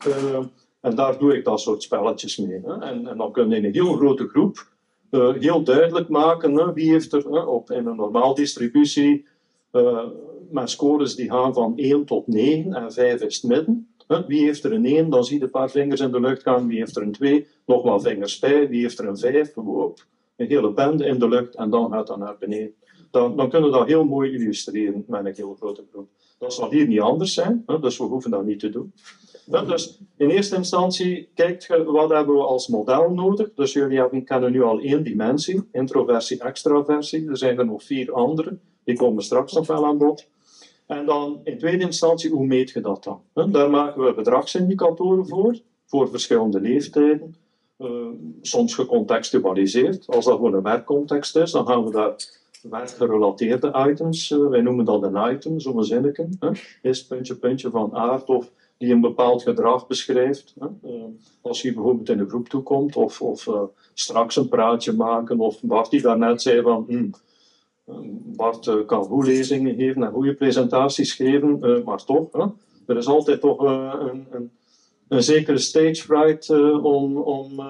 en 0.81 0.95
daar 0.95 1.19
doe 1.19 1.37
ik 1.37 1.45
dat 1.45 1.61
soort 1.61 1.83
spelletjes 1.83 2.37
mee. 2.37 2.61
Hè. 2.65 2.81
En, 2.81 3.07
en 3.07 3.17
dan 3.17 3.33
kun 3.33 3.49
je 3.49 3.57
in 3.57 3.65
een 3.65 3.73
heel 3.73 3.97
grote 3.97 4.29
groep 4.29 4.67
uh, 5.11 5.35
heel 5.35 5.63
duidelijk 5.63 6.09
maken 6.09 6.75
wie 6.75 6.91
heeft 6.91 7.13
er 7.13 7.47
op, 7.47 7.71
in 7.71 7.87
een 7.87 7.97
normaal 7.97 8.35
distributie 8.35 9.27
uh, 9.73 10.09
scores 10.65 11.15
die 11.15 11.31
gaan 11.31 11.55
van 11.55 11.73
1 11.77 12.05
tot 12.05 12.27
9 12.27 12.75
en 12.75 12.93
5 12.93 13.21
is 13.21 13.37
het 13.43 13.51
midden. 13.51 13.89
Wie 14.27 14.45
heeft 14.45 14.65
er 14.65 14.73
een 14.73 14.87
1, 14.87 15.11
dan 15.11 15.25
zie 15.25 15.39
je 15.39 15.45
een 15.45 15.51
paar 15.51 15.71
vingers 15.71 16.01
in 16.01 16.11
de 16.11 16.21
lucht 16.21 16.43
gaan. 16.43 16.67
Wie 16.67 16.79
heeft 16.79 16.97
er 16.97 17.03
een 17.03 17.13
2, 17.13 17.47
nog 17.67 17.83
wat 17.83 18.03
vingers 18.03 18.39
bij. 18.39 18.69
Wie 18.69 18.81
heeft 18.81 18.99
er 18.99 19.09
een 19.09 19.19
5, 19.19 19.53
een 19.57 19.95
hele 20.37 20.73
bende 20.73 21.05
in 21.05 21.19
de 21.19 21.29
lucht 21.29 21.55
en 21.55 21.71
dan 21.71 21.91
gaat 21.93 22.07
dat 22.07 22.19
naar 22.19 22.37
beneden. 22.39 22.75
Dan, 23.11 23.37
dan 23.37 23.51
kunnen 23.51 23.71
we 23.71 23.77
dat 23.77 23.87
heel 23.87 24.05
mooi 24.05 24.33
illustreren 24.33 25.05
met 25.07 25.27
een 25.27 25.35
heel 25.35 25.57
grote 25.61 25.85
groep. 25.93 26.09
Dat 26.39 26.55
zal 26.55 26.71
hier 26.71 26.87
niet 26.87 27.01
anders 27.01 27.35
zijn, 27.35 27.63
hè, 27.67 27.81
dus 27.81 27.99
we 27.99 28.05
hoeven 28.05 28.31
dat 28.31 28.45
niet 28.45 28.61
te 28.61 28.71
doen. 28.71 28.93
Dus 29.67 29.99
in 30.17 30.31
eerste 30.31 30.57
instantie, 30.57 31.29
kijkt 31.35 31.65
je 31.65 31.85
wat 31.85 32.11
hebben 32.11 32.35
we 32.35 32.43
als 32.43 32.69
model 32.69 33.11
nodig. 33.11 33.55
Dus 33.55 33.73
jullie 33.73 33.99
hebben, 33.99 34.25
kennen 34.25 34.53
nu 34.53 34.63
al 34.63 34.79
één 34.79 35.03
dimensie, 35.03 35.69
introversie, 35.73 36.43
extraversie. 36.43 37.29
Er 37.29 37.37
zijn 37.37 37.59
er 37.59 37.67
nog 37.67 37.83
vier 37.83 38.13
andere, 38.13 38.59
die 38.85 38.97
komen 38.97 39.23
straks 39.23 39.53
nog 39.53 39.67
wel 39.67 39.87
aan 39.87 39.99
bod. 39.99 40.27
En 40.87 41.07
dan 41.07 41.41
in 41.45 41.59
tweede 41.59 41.85
instantie, 41.85 42.31
hoe 42.31 42.47
meet 42.47 42.71
je 42.71 42.81
dat 42.81 43.05
dan? 43.05 43.53
Daar 43.53 43.71
maken 43.71 44.05
we 44.05 44.15
bedragsindicatoren 44.15 45.27
voor, 45.27 45.59
voor 45.87 46.09
verschillende 46.09 46.61
leeftijden. 46.61 47.37
Uh, 47.79 48.07
soms 48.41 48.75
gecontextualiseerd. 48.75 50.07
Als 50.07 50.25
dat 50.25 50.39
voor 50.39 50.55
een 50.55 50.63
werkcontext 50.63 51.37
is, 51.37 51.51
dan 51.51 51.67
gaan 51.67 51.85
we 51.85 51.91
daar 51.91 52.15
werkgerelateerde 52.63 53.87
items, 53.91 54.31
uh, 54.31 54.49
wij 54.49 54.61
noemen 54.61 54.85
dat 54.85 55.03
een 55.03 55.35
item, 55.35 55.61
zo'n 55.61 55.85
zinnetje. 55.85 56.29
Hè? 56.39 56.51
Is 56.83 57.07
puntje, 57.07 57.35
puntje 57.35 57.71
van 57.71 57.95
aard 57.95 58.29
of 58.29 58.51
die 58.77 58.93
een 58.93 59.01
bepaald 59.01 59.43
gedrag 59.43 59.87
beschrijft. 59.87 60.55
Uh, 60.85 60.93
als 61.41 61.63
je 61.63 61.75
bijvoorbeeld 61.75 62.09
in 62.09 62.19
een 62.19 62.29
groep 62.29 62.49
toekomt 62.49 62.97
of, 62.97 63.23
of 63.23 63.47
uh, 63.47 63.63
straks 63.95 64.37
een 64.37 64.49
praatje 64.49 64.93
maken, 64.93 65.41
of 65.41 65.63
Bart 65.63 65.91
die 65.91 66.03
daarnet 66.03 66.43
zei 66.43 66.63
van 66.63 66.85
hm, 66.89 67.11
Bart 68.37 68.87
kan 68.87 69.05
goede 69.05 69.27
lezingen 69.27 69.75
geven 69.75 70.03
en 70.03 70.13
goede 70.13 70.35
presentaties 70.35 71.13
geven, 71.13 71.83
maar 71.85 72.05
toch, 72.05 72.53
er 72.87 72.97
is 72.97 73.07
altijd 73.07 73.41
toch 73.41 73.59
een, 73.59 74.27
een, 74.31 74.51
een, 75.09 75.23
zekere 75.23 75.59
stage 75.59 75.95
fright 75.95 76.51
om, 76.83 77.17
om 77.17 77.61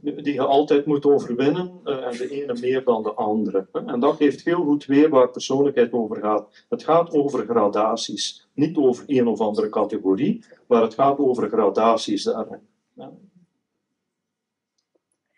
die 0.00 0.32
je 0.32 0.42
altijd 0.42 0.86
moet 0.86 1.04
overwinnen, 1.04 1.80
uh, 1.84 2.06
en 2.06 2.16
de 2.16 2.28
ene 2.28 2.60
meer 2.60 2.84
dan 2.84 3.02
de 3.02 3.12
andere. 3.12 3.66
En 3.86 4.00
dat 4.00 4.16
geeft 4.16 4.44
heel 4.44 4.64
goed 4.64 4.86
weer 4.86 5.08
waar 5.08 5.30
persoonlijkheid 5.30 5.92
over 5.92 6.16
gaat. 6.16 6.64
Het 6.68 6.84
gaat 6.84 7.10
over 7.10 7.44
gradaties, 7.44 8.48
niet 8.54 8.76
over 8.76 9.04
een 9.06 9.26
of 9.26 9.40
andere 9.40 9.68
categorie, 9.68 10.44
maar 10.66 10.82
het 10.82 10.94
gaat 10.94 11.18
over 11.18 11.48
gradaties 11.48 12.24
daarin. 12.24 12.60
Ja. 12.92 13.12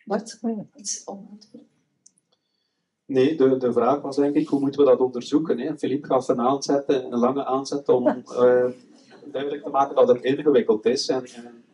Bart, 0.04 0.40
iets 0.74 1.04
om 1.04 1.38
Nee, 3.06 3.36
de, 3.36 3.56
de 3.56 3.72
vraag 3.72 4.00
was 4.00 4.16
denk 4.16 4.34
ik, 4.34 4.48
hoe 4.48 4.60
moeten 4.60 4.80
we 4.80 4.90
dat 4.90 5.00
onderzoeken? 5.00 5.58
Hè? 5.58 5.78
Philippe 5.78 6.06
gaf 6.06 6.28
een 6.28 6.40
aanzet, 6.40 6.84
een 6.86 7.18
lange 7.18 7.44
aanzet 7.44 7.88
om 7.88 8.06
uh, 8.06 8.66
duidelijk 9.24 9.62
te 9.62 9.70
maken 9.70 9.94
dat 9.94 10.08
het 10.08 10.22
ingewikkeld 10.22 10.86
is. 10.86 11.08
En, 11.08 11.24
en 11.24 11.64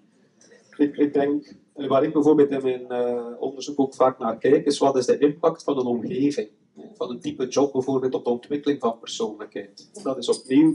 ik, 0.76 0.96
ik 0.96 1.12
denk 1.12 1.54
waar 1.86 2.02
ik 2.02 2.12
bijvoorbeeld 2.12 2.50
in 2.50 2.62
mijn 2.62 2.86
uh, 2.88 3.26
onderzoek 3.38 3.80
ook 3.80 3.94
vaak 3.94 4.18
naar 4.18 4.38
kijk, 4.38 4.66
is 4.66 4.78
wat 4.78 4.96
is 4.96 5.06
de 5.06 5.18
impact 5.18 5.62
van 5.62 5.78
een 5.78 5.86
omgeving? 5.86 6.48
Van 6.94 7.10
een 7.10 7.20
type 7.20 7.46
job 7.46 7.72
bijvoorbeeld 7.72 8.14
op 8.14 8.24
de 8.24 8.30
ontwikkeling 8.30 8.80
van 8.80 8.98
persoonlijkheid. 8.98 10.02
Dat 10.02 10.16
is 10.18 10.28
opnieuw 10.28 10.74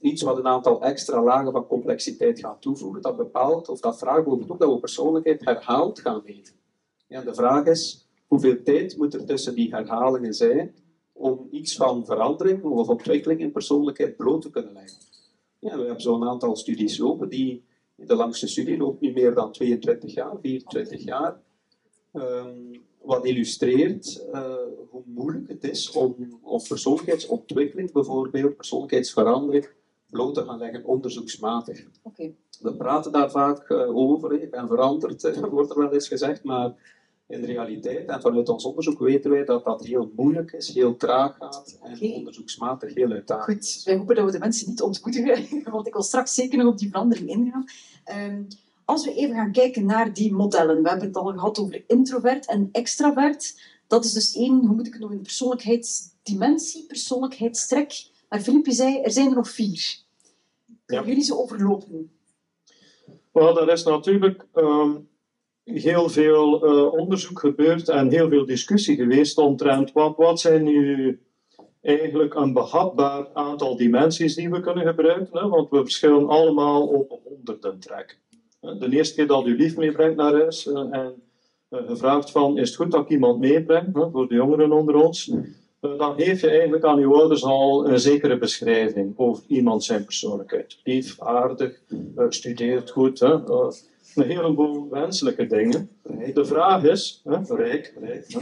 iets 0.00 0.22
wat 0.22 0.38
een 0.38 0.46
aantal 0.46 0.82
extra 0.82 1.22
lagen 1.22 1.52
van 1.52 1.66
complexiteit 1.66 2.40
gaat 2.40 2.62
toevoegen. 2.62 3.02
Dat 3.02 3.16
bepaalt, 3.16 3.68
of 3.68 3.80
dat 3.80 3.98
vraagt 3.98 4.26
ook 4.26 4.58
dat 4.58 4.72
we 4.72 4.78
persoonlijkheid 4.78 5.44
herhaald 5.44 6.00
gaan 6.00 6.22
meten. 6.24 6.54
Ja, 7.06 7.20
de 7.20 7.34
vraag 7.34 7.66
is, 7.66 8.08
hoeveel 8.26 8.62
tijd 8.62 8.96
moet 8.96 9.14
er 9.14 9.24
tussen 9.24 9.54
die 9.54 9.74
herhalingen 9.74 10.34
zijn 10.34 10.74
om 11.12 11.48
iets 11.50 11.76
van 11.76 12.04
verandering 12.04 12.62
of 12.62 12.88
ontwikkeling 12.88 13.40
in 13.40 13.52
persoonlijkheid 13.52 14.16
bloot 14.16 14.42
te 14.42 14.50
kunnen 14.50 14.72
leggen? 14.72 14.98
Ja, 15.58 15.76
we 15.76 15.84
hebben 15.84 16.00
zo'n 16.00 16.28
aantal 16.28 16.56
studies 16.56 16.98
lopen 16.98 17.28
die 17.28 17.64
de 17.96 18.14
langste 18.14 18.46
studie 18.46 18.76
loopt 18.76 19.00
nu 19.00 19.12
meer 19.12 19.34
dan 19.34 19.52
22 19.52 20.14
jaar, 20.14 20.32
24 20.40 21.04
jaar. 21.04 21.40
Um, 22.12 22.84
wat 23.06 23.24
illustreert 23.24 24.26
uh, 24.32 24.54
hoe 24.90 25.02
moeilijk 25.04 25.48
het 25.48 25.64
is 25.64 25.90
om, 25.90 26.38
om 26.42 26.60
persoonlijkheidsontwikkeling, 26.68 27.92
bijvoorbeeld 27.92 28.56
persoonlijkheidsverandering, 28.56 29.68
bloot 30.10 30.34
te 30.34 30.44
gaan 30.44 30.58
leggen 30.58 30.84
onderzoeksmatig. 30.84 31.86
Okay. 32.02 32.34
We 32.60 32.74
praten 32.74 33.12
daar 33.12 33.30
vaak 33.30 33.70
uh, 33.70 33.96
over, 33.96 34.42
ik 34.42 34.50
ben 34.50 34.68
veranderd, 34.68 35.38
wordt 35.50 35.70
er 35.70 35.78
wel 35.78 35.92
eens 35.92 36.08
gezegd, 36.08 36.42
maar 36.42 36.95
in 37.28 37.40
de 37.40 37.46
realiteit 37.46 38.08
en 38.08 38.20
vanuit 38.20 38.48
ons 38.48 38.64
onderzoek 38.64 38.98
weten 38.98 39.30
wij 39.30 39.44
dat 39.44 39.64
dat 39.64 39.84
heel 39.84 40.12
moeilijk 40.16 40.52
is, 40.52 40.74
heel 40.74 40.96
traag 40.96 41.36
gaat 41.36 41.78
en 41.82 41.94
okay. 41.94 42.12
onderzoeksmatig 42.12 42.94
heel 42.94 43.10
uitdagend. 43.10 43.56
Goed, 43.56 43.82
wij 43.84 43.96
hopen 43.96 44.14
dat 44.14 44.24
we 44.24 44.30
de 44.30 44.38
mensen 44.38 44.68
niet 44.68 44.82
ontmoedigen, 44.82 45.62
want 45.72 45.86
ik 45.86 45.92
wil 45.92 46.02
straks 46.02 46.34
zeker 46.34 46.58
nog 46.58 46.66
op 46.66 46.78
die 46.78 46.88
verandering 46.88 47.28
ingaan. 47.28 47.64
Um, 48.30 48.46
als 48.84 49.04
we 49.04 49.14
even 49.14 49.34
gaan 49.34 49.52
kijken 49.52 49.86
naar 49.86 50.12
die 50.12 50.32
modellen, 50.32 50.82
we 50.82 50.88
hebben 50.88 51.06
het 51.06 51.16
al 51.16 51.32
gehad 51.32 51.58
over 51.58 51.84
introvert 51.86 52.46
en 52.46 52.68
extravert. 52.72 53.60
Dat 53.86 54.04
is 54.04 54.12
dus 54.12 54.34
één, 54.34 54.66
hoe 54.66 54.74
moet 54.74 54.86
ik 54.86 54.92
het 54.92 55.02
noemen, 55.02 55.20
persoonlijkheidsdimensie, 55.20 56.86
persoonlijkheidstrek. 56.86 58.10
Maar 58.28 58.40
Filipje 58.40 58.72
zei, 58.72 59.00
er 59.00 59.10
zijn 59.10 59.28
er 59.28 59.34
nog 59.34 59.48
vier. 59.48 59.96
Kunnen 60.84 61.04
ja. 61.04 61.10
jullie 61.10 61.24
ze 61.24 61.38
overlopen? 61.38 62.10
Wel, 63.32 63.54
dat 63.54 63.68
is 63.68 63.84
natuurlijk 63.84 64.46
um, 64.54 65.08
heel 65.66 66.08
veel 66.08 66.64
uh, 66.64 66.92
onderzoek 66.92 67.40
gebeurd 67.40 67.88
en 67.88 68.10
heel 68.10 68.28
veel 68.28 68.46
discussie 68.46 68.96
geweest 68.96 69.38
omtrent 69.38 69.92
wat, 69.92 70.16
wat 70.16 70.40
zijn 70.40 70.62
nu 70.62 71.20
eigenlijk 71.82 72.34
een 72.34 72.52
behapbaar 72.52 73.28
aantal 73.32 73.76
dimensies 73.76 74.34
die 74.34 74.50
we 74.50 74.60
kunnen 74.60 74.86
gebruiken, 74.86 75.38
hè? 75.38 75.48
want 75.48 75.70
we 75.70 75.76
verschillen 75.76 76.28
allemaal 76.28 76.86
op 76.86 77.20
honderden 77.24 77.78
trek. 77.78 78.18
De 78.60 78.88
eerste 78.90 79.14
keer 79.14 79.26
dat 79.26 79.46
u 79.46 79.56
lief 79.56 79.76
meebrengt 79.76 80.16
naar 80.16 80.32
huis 80.32 80.66
uh, 80.66 80.78
en 80.90 81.14
gevraagd 81.70 82.30
van, 82.30 82.58
is 82.58 82.68
het 82.68 82.76
goed 82.76 82.90
dat 82.90 83.04
ik 83.04 83.10
iemand 83.10 83.38
meebreng, 83.38 83.88
voor 84.12 84.28
de 84.28 84.34
jongeren 84.34 84.72
onder 84.72 84.94
ons? 84.94 85.32
dan 85.80 86.14
geef 86.16 86.40
je 86.40 86.48
eigenlijk 86.48 86.84
aan 86.84 86.98
je 86.98 87.06
ouders 87.06 87.44
al 87.44 87.88
een 87.88 88.00
zekere 88.00 88.38
beschrijving 88.38 89.12
over 89.16 89.44
iemand 89.46 89.84
zijn 89.84 90.04
persoonlijkheid. 90.04 90.78
Lief, 90.84 91.20
aardig, 91.20 91.80
studeert 92.28 92.90
goed, 92.90 93.18
een 94.16 94.26
heleboel 94.26 94.88
wenselijke 94.88 95.46
dingen. 95.46 95.90
De 96.34 96.44
vraag 96.44 96.84
is, 96.84 97.20
hè, 97.24 97.54
rijk, 97.54 97.94
rijk, 98.00 98.36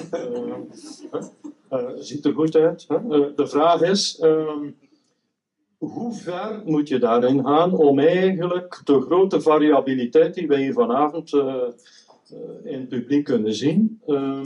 hè, 1.68 2.02
ziet 2.02 2.24
er 2.24 2.32
goed 2.32 2.56
uit. 2.56 2.84
Hè, 2.88 3.34
de 3.34 3.46
vraag 3.46 3.80
is, 3.80 4.18
ehm, 4.20 4.70
hoe 5.78 6.14
ver 6.14 6.62
moet 6.64 6.88
je 6.88 6.98
daarin 6.98 7.44
gaan 7.44 7.72
om 7.72 7.98
eigenlijk 7.98 8.80
de 8.84 9.00
grote 9.00 9.40
variabiliteit 9.40 10.34
die 10.34 10.46
wij 10.46 10.60
hier 10.60 10.72
vanavond 10.72 11.32
in 12.64 12.80
het 12.80 12.88
publiek 12.88 13.24
kunnen 13.24 13.54
zien, 13.54 14.00
uh, 14.06 14.40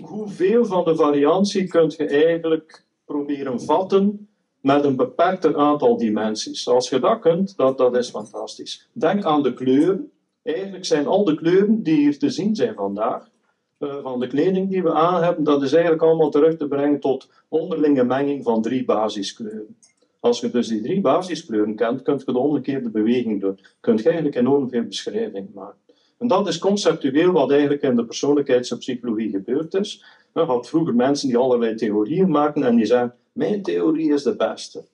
hoeveel 0.00 0.64
van 0.64 0.84
de 0.84 0.94
variantie 0.94 1.68
kunt 1.68 1.96
je 1.96 2.06
eigenlijk 2.06 2.84
proberen 3.04 3.60
vatten 3.60 4.28
met 4.60 4.84
een 4.84 4.96
beperkter 4.96 5.56
aantal 5.56 5.96
dimensies. 5.96 6.68
Als 6.68 6.88
je 6.88 6.98
dat 6.98 7.20
kunt, 7.20 7.56
dat, 7.56 7.78
dat 7.78 7.96
is 7.96 8.10
fantastisch. 8.10 8.88
Denk 8.92 9.24
aan 9.24 9.42
de 9.42 9.54
kleuren. 9.54 10.10
Eigenlijk 10.42 10.84
zijn 10.84 11.06
al 11.06 11.24
de 11.24 11.34
kleuren 11.34 11.82
die 11.82 11.96
hier 11.96 12.18
te 12.18 12.30
zien 12.30 12.54
zijn 12.54 12.74
vandaag, 12.74 13.30
uh, 13.78 14.02
van 14.02 14.20
de 14.20 14.26
kleding 14.26 14.70
die 14.70 14.82
we 14.82 14.92
aan 14.92 15.22
hebben, 15.22 15.44
dat 15.44 15.62
is 15.62 15.72
eigenlijk 15.72 16.02
allemaal 16.02 16.30
terug 16.30 16.56
te 16.56 16.68
brengen 16.68 17.00
tot 17.00 17.28
onderlinge 17.48 18.04
menging 18.04 18.44
van 18.44 18.62
drie 18.62 18.84
basiskleuren. 18.84 19.76
Als 20.20 20.40
je 20.40 20.50
dus 20.50 20.68
die 20.68 20.82
drie 20.82 21.00
basiskleuren 21.00 21.74
kent, 21.74 22.02
kun 22.02 22.18
je 22.18 22.32
de 22.32 22.38
omgekeerde 22.38 22.90
beweging 22.90 23.40
doen. 23.40 23.58
Kun 23.80 23.96
je 23.96 24.02
eigenlijk 24.02 24.36
enorm 24.36 24.68
veel 24.68 24.84
beschrijving 24.84 25.54
maken. 25.54 25.78
En 26.18 26.28
dat 26.28 26.48
is 26.48 26.58
conceptueel 26.58 27.32
wat 27.32 27.50
eigenlijk 27.50 27.82
in 27.82 27.96
de 27.96 28.04
persoonlijkheidspsychologie 28.04 29.30
gebeurd 29.30 29.74
is. 29.74 30.04
Je 30.34 30.40
had 30.40 30.68
vroeger 30.68 30.94
mensen 30.94 31.28
die 31.28 31.36
allerlei 31.36 31.74
theorieën 31.74 32.30
maken 32.30 32.62
en 32.62 32.76
die 32.76 32.86
zeggen, 32.86 33.14
mijn 33.32 33.62
theorie 33.62 34.12
is 34.12 34.22
de 34.22 34.36
beste. 34.36 34.84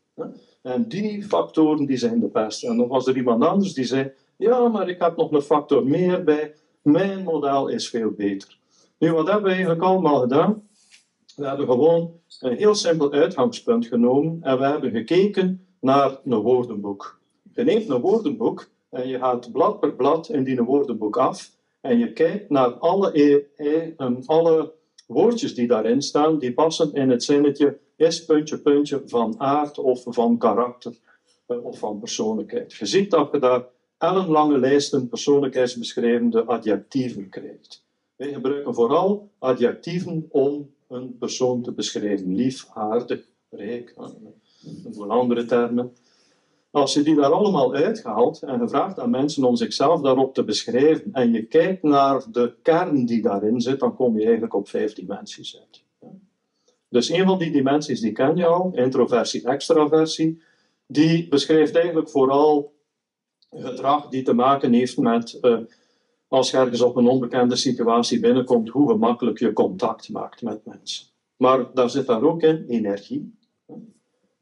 En 0.63 0.89
die 0.89 1.23
factoren 1.23 1.87
die 1.87 1.97
zijn 1.97 2.21
de 2.21 2.29
beste. 2.29 2.67
En 2.67 2.77
dan 2.77 2.89
was 2.89 3.07
er 3.07 3.17
iemand 3.17 3.45
anders 3.45 3.75
die 3.75 3.85
zei, 3.85 4.13
ja, 4.37 4.69
maar 4.69 4.89
ik 4.89 5.01
heb 5.01 5.17
nog 5.17 5.33
een 5.33 5.43
factor 5.43 5.87
meer 5.87 6.25
bij, 6.25 6.55
mijn 6.83 7.23
model 7.23 7.69
is 7.69 7.89
veel 7.89 8.11
beter. 8.11 8.59
Nu, 8.99 9.13
wat 9.13 9.27
hebben 9.27 9.45
we 9.45 9.51
eigenlijk 9.51 9.83
allemaal 9.83 10.21
gedaan? 10.21 10.69
We 11.37 11.47
hebben 11.47 11.67
gewoon 11.67 12.21
een 12.41 12.57
heel 12.57 12.75
simpel 12.75 13.13
uitgangspunt 13.13 13.87
genomen 13.87 14.39
en 14.43 14.59
we 14.59 14.65
hebben 14.65 14.91
gekeken 14.91 15.67
naar 15.81 16.19
een 16.25 16.41
woordenboek. 16.41 17.21
Je 17.55 17.65
neemt 17.65 17.89
een 17.89 18.01
woordenboek 18.01 18.69
en 18.91 19.09
je 19.09 19.19
gaat 19.19 19.53
blad 19.53 19.81
per 19.81 19.95
blad 19.95 20.29
in 20.29 20.45
die 20.45 20.63
woordenboek 20.63 21.17
af 21.17 21.51
en 21.81 21.99
je 21.99 22.13
kijkt 22.13 22.51
naar 22.51 22.69
alle, 22.69 23.11
e, 23.23 23.45
e, 23.57 23.93
alle 24.27 24.73
woordjes 25.07 25.55
die 25.55 25.67
daarin 25.67 26.03
staan, 26.03 26.39
die 26.39 26.53
passen 26.53 26.93
in 26.93 27.11
het 27.11 27.23
zinnetje 27.23 27.79
is 27.97 28.25
puntje 28.25 28.59
puntje 28.59 29.03
van 29.07 29.35
aard 29.41 29.79
of 29.79 30.03
van 30.07 30.39
karakter 30.39 30.95
eh, 31.47 31.65
of 31.65 31.79
van 31.79 31.99
persoonlijkheid. 31.99 32.73
Je 32.73 32.87
ziet 32.87 33.11
dat 33.11 33.29
je 33.33 33.39
daar 33.39 33.65
ellenlange 33.99 34.59
lijsten 34.59 35.09
persoonlijkheidsbeschrijvende 35.09 36.45
adjectieven 36.45 37.29
krijgt. 37.29 37.85
Wij 38.17 38.33
gebruiken 38.33 38.75
vooral 38.75 39.31
adjectieven 39.39 40.27
om 40.29 40.71
een 40.89 41.19
persoon 41.19 41.63
te 41.63 41.73
beschrijven. 41.73 42.35
Lief, 42.35 42.67
aardig, 42.75 43.29
rijk, 43.51 43.95
voor 44.93 45.11
andere 45.11 45.45
termen. 45.45 45.93
Als 46.71 46.95
je 46.95 47.03
die 47.03 47.15
daar 47.15 47.33
allemaal 47.33 47.75
uithaalt 47.75 48.43
en 48.43 48.69
vraagt 48.69 48.99
aan 48.99 49.11
mensen 49.11 49.45
om 49.45 49.57
zichzelf 49.57 50.01
daarop 50.01 50.35
te 50.35 50.45
beschrijven 50.45 51.13
en 51.13 51.33
je 51.33 51.43
kijkt 51.43 51.83
naar 51.83 52.25
de 52.31 52.55
kern 52.63 53.07
die 53.07 53.23
daarin 53.23 53.61
zit, 53.61 53.81
dan 53.81 53.95
kom 53.95 54.17
je 54.19 54.23
eigenlijk 54.23 54.55
op 54.55 54.69
vijf 54.69 54.93
dimensies 54.93 55.61
uit. 55.61 55.85
Dus 56.89 57.11
een 57.11 57.27
van 57.27 57.39
die 57.39 57.51
dimensies 57.51 58.01
die 58.01 58.13
ken 58.13 58.37
je 58.37 58.47
al, 58.47 58.71
introversie, 58.75 59.45
extraversie, 59.45 60.43
die 60.87 61.29
beschrijft 61.29 61.75
eigenlijk 61.75 62.11
vooral 62.11 62.75
gedrag 63.51 64.09
die 64.09 64.23
te 64.23 64.33
maken 64.33 64.73
heeft 64.73 64.99
met 64.99 65.39
uh, 65.43 65.59
als 66.29 66.51
je 66.51 66.57
ergens 66.57 66.81
op 66.81 66.97
een 66.97 67.09
onbekende 67.09 67.57
situatie 67.57 68.21
binnenkomt, 68.21 68.69
hoe 68.69 68.89
gemakkelijk 68.89 69.39
je 69.39 69.53
contact 69.53 70.09
maakt 70.09 70.43
met 70.43 70.65
mensen. 70.65 71.07
Maar 71.37 71.75
daar 71.75 71.91
zit 71.91 72.07
daar 72.07 72.23
ook 72.23 72.43
in 72.43 72.65
energie 72.69 73.35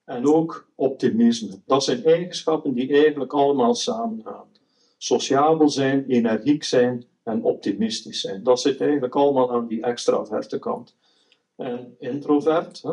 en 0.04 0.26
ook 0.26 0.68
optimisme. 0.74 1.60
Dat 1.66 1.84
zijn 1.84 2.04
eigenschappen 2.04 2.74
die 2.74 2.92
eigenlijk 2.92 3.32
allemaal 3.32 3.74
samengaan. 3.74 4.46
Sociabel 4.98 5.68
zijn, 5.68 6.04
energiek 6.06 6.64
zijn 6.64 7.04
en 7.22 7.42
optimistisch 7.42 8.20
zijn. 8.20 8.42
Dat 8.42 8.60
zit 8.60 8.80
eigenlijk 8.80 9.14
allemaal 9.14 9.52
aan 9.52 9.66
die 9.66 9.82
extraverte 9.82 10.58
kant. 10.58 10.96
En 11.56 11.96
introvert 11.98 12.82
hè, 12.82 12.92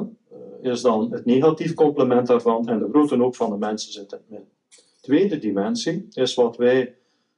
is 0.62 0.82
dan 0.82 1.12
het 1.12 1.26
negatief 1.26 1.74
complement 1.74 2.28
daarvan 2.28 2.67
en 2.67 2.80
de 2.80 2.89
grote 2.89 3.17
hoop 3.17 3.36
van 3.36 3.50
de 3.50 3.58
mensen 3.58 3.91
zit 3.91 4.12
in 4.12 4.17
het 4.17 4.30
midden. 4.30 4.50
Tweede 5.02 5.40
dimensie 5.40 6.08
is 6.12 6.34
wat 6.34 6.58
wij 6.58 6.96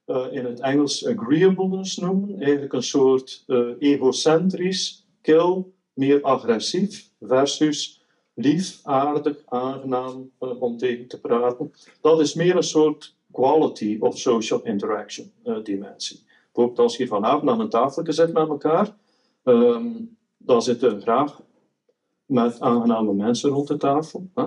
uh, 0.08 0.26
in 0.32 0.46
het 0.46 0.60
Engels 0.60 1.08
agreeableness 1.08 1.98
noemen. 1.98 2.42
Eigenlijk 2.42 2.74
een 2.74 2.84
soort 2.84 3.44
uh, 3.48 3.70
egocentrisch, 3.80 5.08
kil, 5.22 5.74
meer 5.94 6.22
agressief 6.22 7.10
versus 7.20 8.06
lief, 8.34 8.80
aardig, 8.84 9.38
aangenaam 9.46 10.32
uh, 10.40 10.62
om 10.62 10.78
tegen 10.78 11.08
te 11.08 11.20
praten. 11.20 11.72
Dat 12.02 12.20
is 12.20 12.34
meer 12.34 12.56
een 12.56 12.64
soort 12.64 13.16
quality 13.32 13.98
of 14.00 14.18
social 14.18 14.62
interaction 14.64 15.32
dimensie. 15.64 16.24
Bijvoorbeeld 16.54 16.80
als 16.80 16.98
je 16.98 17.08
vanavond 17.08 17.50
aan 17.50 17.60
een 17.60 17.70
tafel 17.70 18.04
zit 18.14 18.34
met 18.34 18.48
elkaar, 18.48 18.96
um, 19.44 20.18
dan 20.38 20.62
zitten 20.62 21.02
graag 21.02 21.42
met 22.26 22.60
aangename 22.60 23.14
mensen 23.14 23.50
rond 23.50 23.68
de 23.68 23.78
tafel. 23.78 24.30
Hè? 24.34 24.44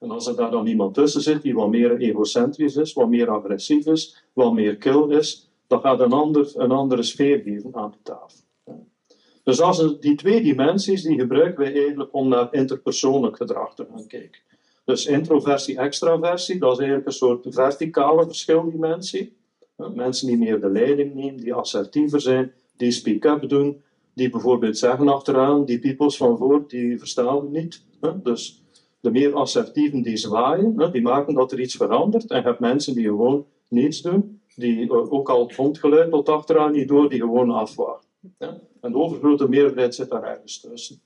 En 0.00 0.10
als 0.10 0.26
er 0.26 0.36
daar 0.36 0.50
dan 0.50 0.66
iemand 0.66 0.94
tussen 0.94 1.20
zit 1.20 1.42
die 1.42 1.54
wat 1.54 1.70
meer 1.70 1.96
egocentrisch 1.96 2.76
is, 2.76 2.92
wat 2.92 3.08
meer 3.08 3.30
agressief 3.30 3.86
is, 3.86 4.24
wat 4.32 4.52
meer 4.52 4.76
kil 4.76 5.10
is, 5.10 5.50
dan 5.66 5.80
gaat 5.80 6.00
een, 6.00 6.12
ander, 6.12 6.52
een 6.54 6.70
andere 6.70 7.02
sfeer 7.02 7.40
geven 7.40 7.74
aan 7.74 7.90
de 7.90 7.96
tafel. 8.02 8.38
Dus 9.42 9.60
als 9.60 10.00
die 10.00 10.14
twee 10.14 10.42
dimensies, 10.42 11.02
die 11.02 11.18
gebruiken 11.18 11.64
wij 11.64 11.74
eigenlijk 11.74 12.14
om 12.14 12.28
naar 12.28 12.48
interpersoonlijk 12.50 13.36
gedrag 13.36 13.74
te 13.74 13.86
gaan 13.94 14.06
kijken. 14.06 14.40
Dus 14.84 15.06
introversie, 15.06 15.78
extraversie, 15.78 16.58
dat 16.58 16.72
is 16.72 16.78
eigenlijk 16.78 17.06
een 17.06 17.12
soort 17.12 17.46
verticale 17.48 18.24
verschildimensie. 18.24 19.36
Mensen 19.94 20.26
die 20.26 20.38
meer 20.38 20.60
de 20.60 20.70
leiding 20.70 21.14
nemen, 21.14 21.40
die 21.40 21.54
assertiever 21.54 22.20
zijn, 22.20 22.52
die 22.76 22.90
speak-up 22.90 23.48
doen, 23.48 23.82
die 24.14 24.30
bijvoorbeeld 24.30 24.78
zeggen 24.78 25.08
achteraan, 25.08 25.64
die 25.64 25.78
peoples 25.78 26.16
van 26.16 26.36
voor, 26.36 26.64
die 26.68 26.98
verstaan 26.98 27.50
niet. 27.50 27.82
Dus 28.22 28.62
de 29.00 29.10
meer 29.10 29.34
assertieven 29.34 30.02
die 30.02 30.16
zwaaien, 30.16 30.92
die 30.92 31.02
maken 31.02 31.34
dat 31.34 31.52
er 31.52 31.60
iets 31.60 31.76
verandert. 31.76 32.30
En 32.30 32.36
je 32.36 32.42
hebt 32.42 32.60
mensen 32.60 32.94
die 32.94 33.04
gewoon 33.04 33.46
niets 33.68 34.02
doen, 34.02 34.40
die 34.54 34.90
eh, 34.90 35.12
ook 35.12 35.28
al 35.30 35.42
het 35.42 35.52
grondgeluid 35.52 36.10
tot 36.10 36.28
achteraan 36.28 36.72
niet 36.72 36.88
door, 36.88 37.08
die 37.08 37.20
gewoon 37.20 37.50
afwachten. 37.50 38.08
En 38.80 38.92
de 38.92 38.98
overgrote 38.98 39.48
meerderheid 39.48 39.94
zit 39.94 40.10
daar 40.10 40.22
ergens 40.22 40.60
tussen. 40.60 41.00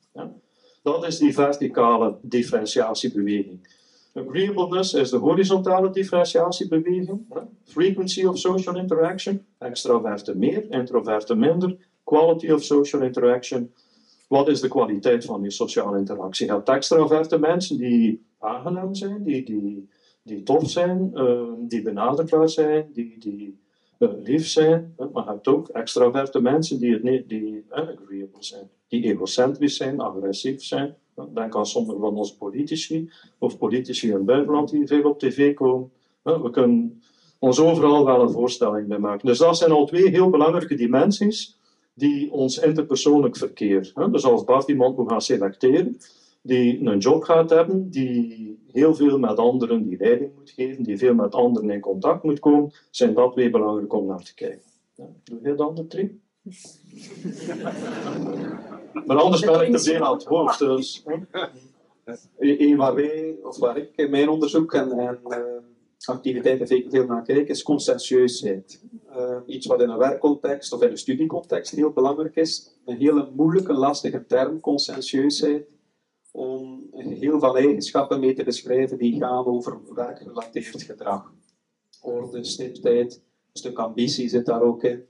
Dat 0.82 1.06
is 1.06 1.18
die 1.18 1.34
verticale 1.34 2.16
differentiatiebeweging. 2.22 3.68
Agreeableness 4.14 4.94
is 4.94 5.10
de 5.10 5.16
horizontale 5.16 5.90
differentiatiebeweging. 5.90 7.20
Frequency 7.64 8.24
of 8.24 8.38
social 8.38 8.76
interaction, 8.76 9.44
extraverte 9.58 10.36
meer, 10.36 10.70
introverte 10.70 11.34
minder. 11.34 11.76
Quality 12.04 12.50
of 12.50 12.62
social 12.62 13.02
interaction, 13.02 13.72
wat 14.28 14.48
is 14.48 14.60
de 14.60 14.68
kwaliteit 14.68 15.24
van 15.24 15.42
die 15.42 15.50
sociale 15.50 15.98
interactie? 15.98 16.50
Hebt 16.50 16.68
extraverte 16.68 17.38
mensen 17.38 17.78
die 17.78 18.26
aangenaam 18.38 18.94
zijn, 18.94 19.22
die, 19.24 19.44
die, 19.44 19.88
die 20.22 20.42
tof 20.42 20.70
zijn, 20.70 21.10
uh, 21.14 21.52
die 21.58 21.82
benaderbaar 21.82 22.48
zijn, 22.48 22.90
die, 22.92 23.18
die 23.18 23.60
uh, 23.98 24.08
lief 24.22 24.46
zijn. 24.46 24.94
Maar 24.96 25.24
je 25.24 25.30
hebt 25.30 25.48
ook 25.48 25.68
extraverte 25.68 26.40
mensen 26.40 26.78
die, 26.78 26.92
het 26.92 27.02
niet, 27.02 27.28
die 27.28 27.64
agreeable 27.68 28.42
zijn, 28.42 28.70
die 28.88 29.04
egocentrisch 29.04 29.76
zijn, 29.76 30.00
agressief 30.00 30.62
zijn. 30.62 30.94
Denk 31.34 31.56
aan 31.56 31.66
sommige 31.66 31.98
van 31.98 32.16
onze 32.16 32.36
politici, 32.36 33.10
of 33.38 33.58
politici 33.58 34.08
in 34.08 34.14
het 34.14 34.24
buitenland 34.24 34.70
die 34.70 34.86
veel 34.86 35.02
op 35.02 35.18
tv 35.18 35.54
komen. 35.54 35.90
We 36.22 36.50
kunnen 36.50 37.02
ons 37.38 37.58
overal 37.60 38.04
wel 38.04 38.20
een 38.20 38.30
voorstelling 38.30 38.88
bij 38.88 38.98
maken. 38.98 39.26
Dus 39.26 39.38
dat 39.38 39.56
zijn 39.58 39.70
al 39.70 39.86
twee 39.86 40.08
heel 40.08 40.30
belangrijke 40.30 40.74
dimensies 40.74 41.58
die 41.94 42.32
ons 42.32 42.58
interpersoonlijk 42.58 43.36
verkeer. 43.36 43.92
Dus 44.10 44.24
als 44.24 44.44
Bart 44.44 44.68
iemand 44.68 44.96
moet 44.96 45.10
gaan 45.10 45.22
selecteren, 45.22 45.96
die 46.42 46.86
een 46.86 46.98
job 46.98 47.22
gaat 47.22 47.50
hebben, 47.50 47.90
die 47.90 48.58
heel 48.72 48.94
veel 48.94 49.18
met 49.18 49.36
anderen 49.36 49.88
die 49.88 49.98
leiding 49.98 50.30
moet 50.34 50.50
geven, 50.50 50.82
die 50.82 50.98
veel 50.98 51.14
met 51.14 51.34
anderen 51.34 51.70
in 51.70 51.80
contact 51.80 52.22
moet 52.22 52.38
komen, 52.38 52.72
zijn 52.90 53.14
dat 53.14 53.34
weer 53.34 53.50
belangrijk 53.50 53.92
om 53.92 54.06
naar 54.06 54.22
te 54.22 54.34
kijken. 54.34 54.70
Ja, 54.94 55.04
doe 55.24 55.38
je 55.42 55.54
de 55.54 55.62
andere 55.62 55.86
drie? 55.86 56.20
maar 59.06 59.16
anders 59.16 59.40
ben 59.40 59.66
ik 59.66 59.76
te 59.76 59.82
veel 59.82 60.04
aan 60.04 60.12
het 60.12 60.24
woord. 60.24 60.58
Dus. 60.58 61.04
Een 62.38 62.76
waar 62.76 62.94
wij, 62.94 63.36
of 63.42 63.58
waar 63.58 63.76
ik 63.76 63.90
in 63.96 64.10
mijn 64.10 64.28
onderzoek 64.28 64.72
en, 64.72 64.90
en 64.90 65.18
uh, 65.28 65.36
activiteiten 66.08 66.90
veel 66.90 67.06
naar 67.06 67.22
kijk, 67.22 67.48
is 67.48 67.62
consensueusheid. 67.62 68.82
uh, 69.16 69.38
iets 69.46 69.66
wat 69.66 69.80
in 69.80 69.88
een 69.88 69.98
werkcontext 69.98 70.72
of 70.72 70.82
in 70.82 70.90
een 70.90 70.98
studiecontext 70.98 71.74
heel 71.74 71.90
belangrijk 71.92 72.36
is. 72.36 72.78
Een 72.84 72.96
hele 72.96 73.30
moeilijke, 73.34 73.72
lastige 73.72 74.26
term, 74.26 74.60
consensueusheid, 74.60 75.68
om 76.32 76.88
geheel 76.92 77.38
van 77.38 77.56
eigenschappen 77.56 78.20
mee 78.20 78.34
te 78.34 78.44
beschrijven 78.44 78.98
die 78.98 79.20
gaan 79.20 79.46
over 79.46 79.94
werkgerelateerd 79.94 80.82
gedrag. 80.82 81.32
Orde, 82.02 82.44
stiptheid, 82.44 83.14
een 83.14 83.60
stuk 83.60 83.78
ambitie 83.78 84.28
zit 84.28 84.46
daar 84.46 84.62
ook 84.62 84.82
in. 84.82 85.04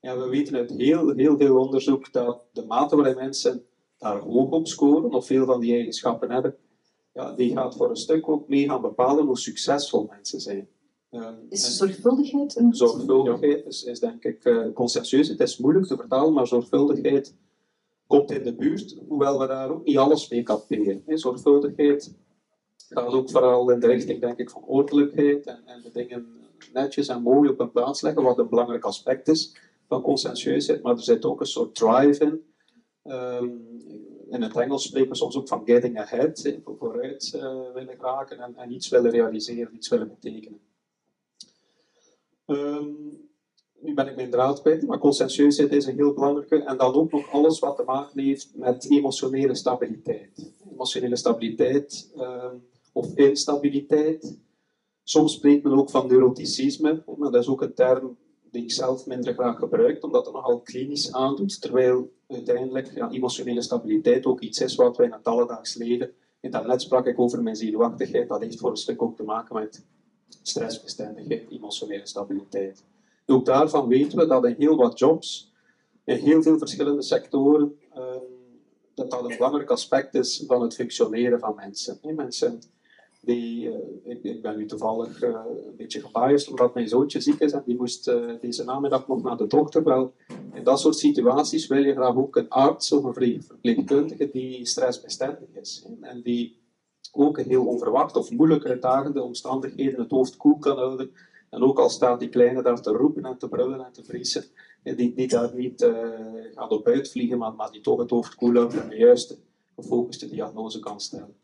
Ja, 0.00 0.18
we 0.18 0.28
weten 0.28 0.56
uit 0.56 0.70
heel, 0.70 1.14
heel 1.14 1.36
veel 1.36 1.58
onderzoek 1.58 2.12
dat 2.12 2.44
de 2.52 2.64
mate 2.66 2.96
waarin 2.96 3.16
mensen 3.16 3.64
daar 3.98 4.18
hoog 4.18 4.50
op 4.50 4.66
scoren, 4.66 5.12
of 5.12 5.26
veel 5.26 5.44
van 5.44 5.60
die 5.60 5.74
eigenschappen 5.74 6.30
hebben, 6.30 6.56
ja, 7.12 7.32
die 7.32 7.52
gaat 7.52 7.76
voor 7.76 7.90
een 7.90 7.96
stuk 7.96 8.28
ook 8.28 8.48
mee 8.48 8.68
gaan 8.68 8.80
bepalen 8.80 9.26
hoe 9.26 9.38
succesvol 9.38 10.06
mensen 10.10 10.40
zijn. 10.40 10.68
Um, 11.10 11.46
is 11.48 11.76
zorgvuldigheid 11.76 12.56
een 12.56 12.74
Zorgvuldigheid 12.74 13.66
is, 13.66 13.84
is 13.84 14.00
denk 14.00 14.24
ik 14.24 14.44
uh, 14.44 14.72
consensueus. 14.74 15.28
Het 15.28 15.40
is 15.40 15.58
moeilijk 15.58 15.86
te 15.86 15.96
vertalen, 15.96 16.32
maar 16.32 16.46
zorgvuldigheid 16.46 17.34
komt 18.06 18.30
in 18.30 18.42
de 18.42 18.54
buurt, 18.54 18.96
hoewel 19.08 19.38
we 19.38 19.46
daar 19.46 19.70
ook 19.70 19.84
niet 19.84 19.98
alles 19.98 20.28
mee 20.28 20.42
capteren. 20.42 21.02
Zorgvuldigheid 21.06 22.14
gaat 22.88 23.12
ook 23.12 23.30
vooral 23.30 23.70
in 23.70 23.80
de 23.80 23.86
richting 23.86 24.20
denk 24.20 24.38
ik, 24.38 24.50
van 24.50 24.64
ordelijkheid 24.64 25.46
en, 25.46 25.62
en 25.66 25.80
de 25.82 25.90
dingen 25.92 26.26
netjes 26.72 27.08
en 27.08 27.22
mooi 27.22 27.50
op 27.50 27.60
een 27.60 27.70
plaats 27.70 28.00
leggen, 28.00 28.22
wat 28.22 28.38
een 28.38 28.48
belangrijk 28.48 28.84
aspect 28.84 29.28
is 29.28 29.56
van 29.88 30.02
consensueusheid, 30.02 30.82
maar 30.82 30.96
er 30.96 31.02
zit 31.02 31.24
ook 31.24 31.40
een 31.40 31.46
soort 31.46 31.74
drive 31.74 32.24
in. 32.24 32.42
Um, 33.12 33.68
in 34.30 34.42
het 34.42 34.56
Engels 34.56 34.82
spreken 34.82 35.08
we 35.08 35.16
soms 35.16 35.36
ook 35.36 35.48
van 35.48 35.62
getting 35.64 35.98
ahead, 35.98 36.58
vooruit 36.64 37.32
uh, 37.36 37.72
willen 37.74 37.96
raken 37.98 38.38
en, 38.38 38.56
en, 38.56 38.72
iets 38.72 38.88
willen 38.88 39.10
realiseren, 39.10 39.74
iets 39.74 39.88
willen 39.88 40.08
betekenen. 40.08 40.60
Um, 42.46 43.28
nu 43.80 43.94
ben 43.94 44.08
ik 44.08 44.16
mijn 44.16 44.30
draad 44.30 44.60
kwijt, 44.60 44.86
maar 44.86 44.98
consensueusheid 44.98 45.72
is 45.72 45.86
een 45.86 45.96
heel 45.96 46.12
belangrijke. 46.12 46.62
En 46.62 46.76
dan 46.76 46.94
ook 46.94 47.12
nog 47.12 47.32
alles 47.32 47.58
wat 47.58 47.76
te 47.76 47.82
maken 47.82 48.22
heeft 48.22 48.50
met 48.54 48.90
emotionele 48.90 49.54
stabiliteit. 49.54 50.52
Emotionele 50.72 51.16
stabiliteit 51.16 52.12
um, 52.18 52.62
of 52.92 53.14
instabiliteit. 53.14 54.38
Soms 55.02 55.32
spreekt 55.32 55.62
men 55.62 55.72
ook 55.72 55.90
van 55.90 56.06
neuroticisme, 56.06 57.02
maar 57.16 57.30
dat 57.30 57.42
is 57.42 57.48
ook 57.48 57.62
een 57.62 57.74
term 57.74 58.16
die 58.50 58.62
ik 58.62 58.72
zelf 58.72 59.06
minder 59.06 59.34
graag 59.34 59.58
gebruik, 59.58 60.04
omdat 60.04 60.24
het 60.24 60.34
nogal 60.34 60.60
klinisch 60.60 61.12
aandoet, 61.12 61.60
terwijl 61.60 62.12
uiteindelijk 62.26 62.94
ja, 62.94 63.10
emotionele 63.10 63.62
stabiliteit 63.62 64.26
ook 64.26 64.40
iets 64.40 64.60
is 64.60 64.74
wat 64.74 64.96
wij 64.96 65.06
in 65.06 65.12
het 65.12 65.24
alledaags 65.24 65.74
leven. 65.74 66.10
In 66.40 66.50
daarnet 66.50 66.82
sprak 66.82 67.06
ik 67.06 67.18
over 67.18 67.42
mijn 67.42 67.56
zenuwachtigheid, 67.56 68.28
dat 68.28 68.40
heeft 68.40 68.58
voor 68.58 68.70
een 68.70 68.76
stuk 68.76 69.02
ook 69.02 69.16
te 69.16 69.22
maken 69.22 69.54
met 69.54 69.84
stressbestendigheid, 70.42 71.50
emotionele 71.50 72.06
stabiliteit. 72.06 72.84
Ook 73.26 73.44
daarvan 73.44 73.88
weten 73.88 74.18
we 74.18 74.26
dat 74.26 74.44
in 74.44 74.54
heel 74.58 74.76
wat 74.76 74.98
jobs, 74.98 75.52
in 76.04 76.16
heel 76.16 76.42
veel 76.42 76.58
verschillende 76.58 77.02
sectoren, 77.02 77.78
um, 77.96 78.22
dat 78.94 79.10
dat 79.10 79.30
een 79.30 79.36
belangrijk 79.36 79.70
aspect 79.70 80.14
is 80.14 80.44
van 80.46 80.62
het 80.62 80.74
functioneren 80.74 81.38
van 81.38 81.54
mensen. 81.54 81.98
Mensen 82.02 82.60
die, 83.20 83.66
uh, 84.04 84.22
ik, 84.22 84.42
ben 84.42 84.56
nu 84.56 84.66
toevallig 84.66 85.22
uh, 85.22 85.28
een 85.66 85.76
beetje 85.76 86.00
gebiased 86.00 86.50
omdat 86.50 86.74
mijn 86.74 86.88
zoontje 86.88 87.20
ziek 87.20 87.40
is 87.40 87.52
en 87.52 87.62
die 87.66 87.76
moest 87.76 88.08
uh, 88.08 88.40
deze 88.40 88.64
namiddag 88.64 89.08
nog 89.08 89.22
naar 89.22 89.36
de 89.36 89.46
dokter. 89.46 89.84
Wel, 89.84 90.12
in 90.52 90.64
dat 90.64 90.80
soort 90.80 90.96
situaties 90.96 91.66
wil 91.66 91.84
je 91.84 91.92
graag 91.92 92.16
ook 92.16 92.36
een 92.36 92.48
arts 92.48 92.92
of 92.92 93.04
een 93.04 93.38
verpleegkundige 93.44 94.30
die 94.32 94.66
stressbestendig 94.66 95.48
is. 95.60 95.86
En 96.00 96.22
die 96.22 96.58
ook 97.12 97.38
in 97.38 97.48
heel 97.48 97.66
onverwacht 97.66 98.16
of 98.16 98.30
moeilijk 98.30 98.66
uitdagende 98.66 99.22
omstandigheden 99.22 100.00
het 100.00 100.10
hoofd 100.10 100.36
koel 100.36 100.58
kan 100.58 100.76
houden. 100.76 101.10
En 101.50 101.62
ook 101.62 101.78
al 101.78 101.88
staat 101.88 102.20
die 102.20 102.28
kleine 102.28 102.62
daar 102.62 102.82
te 102.82 102.90
roepen 102.90 103.24
en 103.24 103.38
te 103.38 103.48
brullen 103.48 103.84
en 103.84 103.92
te 103.92 104.04
vriezen, 104.04 104.44
die, 104.82 105.14
die 105.14 105.28
daar 105.28 105.54
niet 105.54 105.90
gaat 106.54 106.70
op 106.70 106.86
uitvliegen, 106.86 107.38
maar, 107.38 107.54
maar 107.54 107.70
die 107.70 107.80
toch 107.80 107.98
het 107.98 108.10
hoofd 108.10 108.34
koel 108.34 108.54
houdt 108.54 108.76
en 108.76 108.88
de 108.88 108.96
juiste 108.96 109.38
gefocuste 109.74 110.28
diagnose 110.28 110.78
kan 110.78 111.00
stellen. 111.00 111.34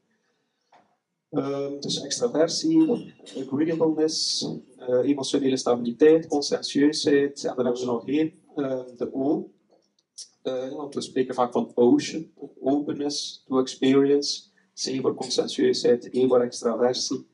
Dus 1.80 2.00
extraversie, 2.00 3.14
agreeableness, 3.36 4.48
uh, 4.78 5.08
emotionele 5.08 5.56
stabiliteit, 5.56 6.26
consensueusheid. 6.26 7.44
En 7.44 7.54
dan 7.56 7.64
hebben 7.64 7.82
we 7.82 7.88
nog 7.88 8.08
één, 8.08 8.32
uh, 8.56 8.80
de 8.96 9.14
O. 9.14 9.50
Uh, 10.42 10.72
want 10.76 10.94
we 10.94 11.00
spreken 11.00 11.34
vaak 11.34 11.52
van 11.52 11.72
ocean, 11.74 12.30
openness 12.60 13.42
to 13.46 13.58
experience. 13.58 14.42
C 14.74 15.00
voor 15.00 15.14
consensueusheid, 15.14 16.08
E 16.12 16.26
voor 16.26 16.40
extraversie, 16.40 17.26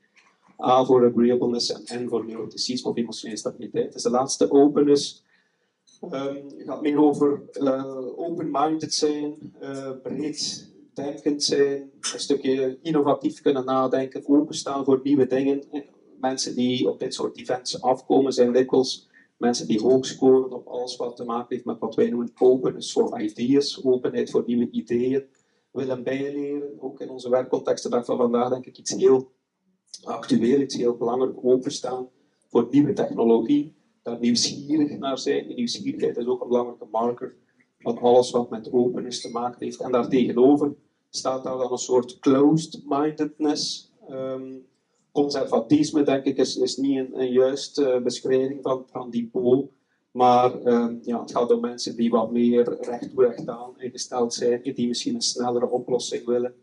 A 0.61 0.85
voor 0.85 1.09
agreeableness 1.09 1.71
en 1.71 2.03
N 2.03 2.07
voor 2.07 2.25
neuroticisme 2.25 2.89
of 2.89 2.97
emotionele 2.97 3.37
stabiliteit. 3.37 3.93
Dus 3.93 4.03
de 4.03 4.09
laatste 4.09 4.51
openness 4.51 5.23
um, 6.01 6.43
gaat 6.57 6.81
meer 6.81 6.97
over 6.97 7.41
open-minded 8.15 8.93
zijn, 8.93 9.53
breed 10.03 10.72
denkend 10.93 11.43
zijn, 11.43 11.91
een 12.13 12.19
stukje 12.19 12.79
innovatief 12.81 13.41
kunnen 13.41 13.65
nadenken, 13.65 14.27
openstaan 14.27 14.85
voor 14.85 14.99
nieuwe 15.03 15.27
dingen. 15.27 15.63
Mensen 16.19 16.55
die 16.55 16.89
op 16.89 16.99
dit 16.99 17.13
soort 17.13 17.37
events 17.37 17.81
afkomen 17.81 18.33
zijn 18.33 18.53
dikwijls 18.53 19.09
mensen 19.37 19.67
die 19.67 19.81
hoog 19.81 20.05
scoren 20.05 20.51
op 20.51 20.67
alles 20.67 20.95
wat 20.95 21.15
te 21.15 21.23
maken 21.23 21.47
heeft 21.49 21.65
met 21.65 21.79
wat 21.79 21.95
wij 21.95 22.09
noemen 22.09 22.31
openness 22.39 22.91
for 22.91 23.21
ideas, 23.21 23.83
openheid 23.83 24.29
voor 24.29 24.43
nieuwe 24.45 24.69
ideeën, 24.71 25.23
willen 25.71 26.03
bijleren. 26.03 26.81
Ook 26.81 26.99
in 26.99 27.09
onze 27.09 27.29
werkcontext 27.29 27.83
de 27.83 27.89
dag 27.89 28.05
van 28.05 28.17
vandaag 28.17 28.49
denk 28.49 28.65
ik 28.65 28.77
iets 28.77 28.91
heel 28.91 29.31
actueel, 30.03 30.59
iets 30.59 30.75
heel 30.75 30.97
belangrijk, 30.97 31.45
openstaan 31.45 32.09
voor 32.49 32.67
nieuwe 32.71 32.93
technologie, 32.93 33.75
daar 34.01 34.19
nieuwsgierig 34.19 34.97
naar 34.97 35.17
zijn. 35.17 35.47
Die 35.47 35.55
nieuwsgierigheid 35.55 36.17
is 36.17 36.25
ook 36.25 36.41
een 36.41 36.47
belangrijke 36.47 36.87
marker 36.91 37.35
van 37.79 37.97
alles 37.97 38.31
wat 38.31 38.49
met 38.49 38.71
openness 38.71 39.21
te 39.21 39.29
maken 39.29 39.65
heeft. 39.65 39.79
En 39.79 39.91
daartegenover 39.91 40.75
staat 41.15 41.43
daar 41.43 41.57
dan 41.57 41.71
een 41.71 41.77
soort 41.77 42.19
closed-mindedness. 42.19 43.91
Um, 44.09 44.65
conservatisme, 45.11 46.03
denk 46.03 46.25
ik, 46.25 46.37
is, 46.37 46.57
is 46.57 46.77
niet 46.77 46.97
een, 46.97 47.19
een 47.19 47.31
juiste 47.31 47.93
uh, 47.95 48.01
beschrijving 48.01 48.59
van, 48.91 49.09
die 49.09 49.29
pool. 49.31 49.71
Maar 50.11 50.65
um, 50.65 50.99
ja, 51.03 51.21
het 51.21 51.31
gaat 51.31 51.51
om 51.51 51.59
mensen 51.59 51.95
die 51.95 52.09
wat 52.09 52.31
meer 52.31 52.77
recht 52.81 53.09
toe 53.09 53.25
recht 53.25 53.47
aan 53.47 53.73
ingesteld 53.77 54.33
zijn, 54.33 54.61
die 54.63 54.87
misschien 54.87 55.15
een 55.15 55.21
snellere 55.21 55.69
oplossing 55.69 56.25
willen. 56.25 56.53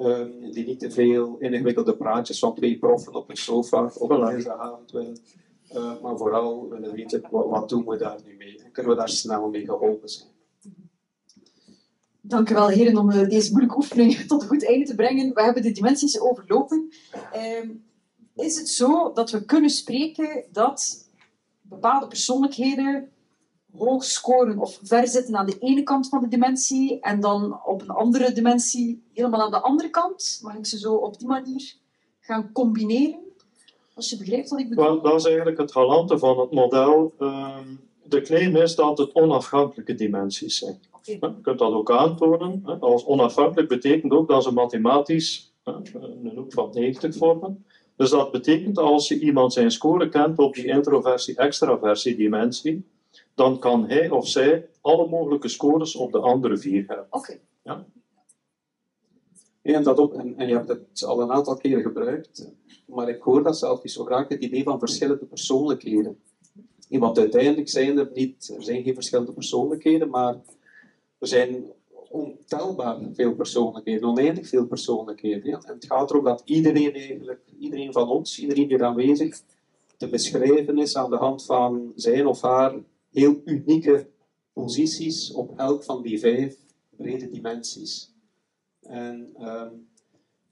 Um, 0.00 0.52
die 0.52 0.66
niet 0.66 0.80
te 0.80 0.90
veel 0.90 1.36
ingewikkelde 1.38 1.96
praatjes 1.96 2.38
van 2.38 2.54
twee 2.54 2.78
proffen 2.78 3.14
op 3.14 3.30
een 3.30 3.36
sofa 3.36 3.92
of 3.98 4.10
een 4.10 4.26
dinsdagavond 4.26 4.90
willen. 4.90 5.18
Maar 6.02 6.16
vooral 6.16 6.68
willen 6.68 6.92
weten, 6.92 7.22
wat, 7.30 7.48
wat 7.48 7.68
doen 7.68 7.86
we 7.86 7.96
daar 7.96 8.18
nu 8.24 8.36
mee? 8.36 8.58
En 8.64 8.72
kunnen 8.72 8.92
we 8.92 8.98
daar 8.98 9.08
snel 9.08 9.48
mee 9.48 9.64
geholpen 9.64 10.08
zijn? 10.08 10.33
Dank 12.26 12.50
u 12.50 12.54
wel, 12.54 12.68
heren, 12.68 12.96
om 12.96 13.10
eh, 13.10 13.28
deze 13.28 13.50
moeilijke 13.50 13.76
oefening 13.76 14.16
tot 14.26 14.42
een 14.42 14.48
goed 14.48 14.66
einde 14.66 14.84
te 14.84 14.94
brengen. 14.94 15.34
We 15.34 15.42
hebben 15.42 15.62
de 15.62 15.72
dimensies 15.72 16.20
overlopen. 16.20 16.92
Ehm, 17.32 17.68
is 18.34 18.56
het 18.58 18.68
zo 18.68 19.12
dat 19.12 19.30
we 19.30 19.44
kunnen 19.44 19.70
spreken 19.70 20.44
dat 20.52 21.08
bepaalde 21.62 22.06
persoonlijkheden 22.06 23.08
hoog 23.76 24.04
scoren 24.04 24.58
of 24.58 24.78
ver 24.82 25.08
zitten 25.08 25.36
aan 25.36 25.46
de 25.46 25.58
ene 25.58 25.82
kant 25.82 26.08
van 26.08 26.20
de 26.20 26.28
dimensie 26.28 27.00
en 27.00 27.20
dan 27.20 27.60
op 27.64 27.80
een 27.80 27.90
andere 27.90 28.32
dimensie 28.32 29.02
helemaal 29.12 29.42
aan 29.42 29.50
de 29.50 29.60
andere 29.60 29.90
kant? 29.90 30.38
Mag 30.42 30.54
ik 30.54 30.66
ze 30.66 30.78
zo 30.78 30.94
op 30.94 31.18
die 31.18 31.28
manier 31.28 31.74
gaan 32.20 32.52
combineren? 32.52 33.18
Als 33.94 34.10
je 34.10 34.16
begrijpt 34.16 34.48
wat 34.48 34.60
ik 34.60 34.68
bedoel. 34.68 35.02
dat 35.02 35.14
is 35.14 35.26
eigenlijk 35.26 35.58
het 35.58 35.72
galante 35.72 36.18
van 36.18 36.38
het 36.38 36.50
model. 36.50 37.12
Ehm, 37.18 37.68
de 38.02 38.20
claim 38.20 38.56
is 38.56 38.74
dat 38.74 38.98
het 38.98 39.14
onafhankelijke 39.14 39.94
dimensies 39.94 40.58
zijn. 40.58 40.80
Je 41.06 41.18
kunt 41.18 41.58
dat 41.58 41.72
ook 41.72 41.90
aantonen. 41.90 42.62
Als 42.80 43.04
onafhankelijk 43.04 43.68
betekent 43.68 44.12
ook 44.12 44.28
dat 44.28 44.42
ze 44.42 44.52
mathematisch 44.52 45.52
een 45.64 46.32
hoek 46.34 46.52
van 46.52 46.70
90 46.72 47.16
vormen. 47.16 47.64
Dus 47.96 48.10
dat 48.10 48.32
betekent 48.32 48.78
als 48.78 49.08
je 49.08 49.18
iemand 49.18 49.52
zijn 49.52 49.70
score 49.70 50.08
kent 50.08 50.38
op 50.38 50.54
die 50.54 50.66
introversie-extraversie 50.66 52.16
dimensie, 52.16 52.84
dan 53.34 53.58
kan 53.58 53.88
hij 53.88 54.10
of 54.10 54.28
zij 54.28 54.68
alle 54.80 55.08
mogelijke 55.08 55.48
scores 55.48 55.96
op 55.96 56.12
de 56.12 56.18
andere 56.18 56.56
vier 56.56 56.84
hebben. 56.86 57.06
Oké. 57.10 57.38
Ja? 57.62 57.86
en, 59.62 59.82
dat 59.82 59.98
ook, 59.98 60.14
en, 60.14 60.36
en, 60.36 60.48
je 60.48 60.54
hebt 60.54 60.68
het 60.68 61.04
al 61.04 61.20
een 61.20 61.32
aantal 61.32 61.56
keren 61.56 61.82
gebruikt, 61.82 62.52
maar 62.86 63.08
ik 63.08 63.22
hoor 63.22 63.42
dat 63.42 63.58
zelf 63.58 63.82
niet 63.82 63.92
zo 63.92 64.04
graag, 64.04 64.28
het 64.28 64.42
idee 64.42 64.62
van 64.62 64.78
verschillende 64.78 65.24
persoonlijkheden. 65.24 66.18
Want 66.88 67.18
uiteindelijk 67.18 67.68
zijn 67.68 67.98
er 67.98 68.10
niet, 68.14 68.52
er 68.56 68.62
zijn 68.62 68.82
geen 68.82 68.94
verschillende 68.94 69.32
persoonlijkheden, 69.32 70.08
maar 70.08 70.40
er 71.24 71.30
zijn 71.30 71.64
ontelbaar 72.10 72.98
veel 73.12 73.34
persoonlijkheden, 73.34 74.08
oneindig 74.08 74.48
veel 74.48 74.66
persoonlijkheden. 74.66 75.52
En 75.52 75.74
het 75.74 75.84
gaat 75.86 76.10
erom 76.10 76.24
dat 76.24 76.42
iedereen 76.44 76.94
eigenlijk, 76.94 77.40
iedereen 77.58 77.92
van 77.92 78.08
ons, 78.08 78.38
iedereen 78.38 78.68
hier 78.68 78.84
aanwezig, 78.84 79.40
te 79.96 80.08
beschrijven 80.08 80.78
is 80.78 80.96
aan 80.96 81.10
de 81.10 81.16
hand 81.16 81.44
van 81.44 81.92
zijn 81.94 82.26
of 82.26 82.40
haar 82.40 82.74
heel 83.10 83.40
unieke 83.44 84.06
posities 84.52 85.32
op 85.32 85.58
elk 85.58 85.84
van 85.84 86.02
die 86.02 86.18
vijf 86.18 86.56
brede 86.96 87.30
dimensies. 87.30 88.12
En 88.80 89.34
um, 89.40 89.88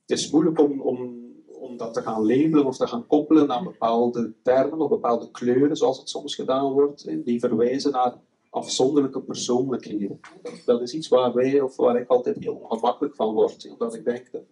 het 0.01 0.18
is 0.18 0.31
moeilijk 0.31 0.61
om, 0.61 0.81
om 0.81 1.20
om 1.47 1.77
dat 1.77 1.95
te 1.95 2.03
gaan 2.03 2.27
labelen 2.27 2.66
of 2.66 2.77
te 2.77 2.87
gaan 2.87 3.07
koppelen 3.07 3.51
aan 3.53 3.64
bepaalde 3.64 4.33
termen 4.43 4.81
of 4.81 4.89
bepaalde 4.89 5.31
kleuren, 5.31 5.77
zoals 5.77 5.99
het 5.99 6.09
soms 6.09 6.35
gedaan 6.35 6.73
wordt, 6.73 7.25
die 7.25 7.41
verwijzen 7.41 7.93
naar 7.93 8.20
afzonderlijke 8.53 9.22
persoonlijkheden. 9.22 10.20
Dat, 10.64 10.82
is 10.82 10.94
iets 10.94 11.09
waar 11.09 11.34
wij, 11.34 11.61
of 11.61 11.76
waar 11.76 12.00
ik 12.00 12.09
altijd 12.09 12.36
heel 12.38 12.55
ongemakkelijk 12.55 13.14
van 13.14 13.34
word, 13.34 13.68
omdat 13.70 13.94
ik 13.94 14.05
denk 14.05 14.30
dat 14.32 14.42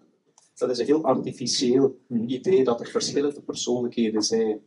dat 0.55 0.71
is 0.71 0.79
een 0.79 0.87
heel 0.87 1.05
artificieel 1.05 1.99
idee 2.09 2.65
dat 2.65 2.81
er 2.81 2.87
verschillende 2.87 3.41
persoonlijkheden 3.41 4.23
zijn. 4.23 4.63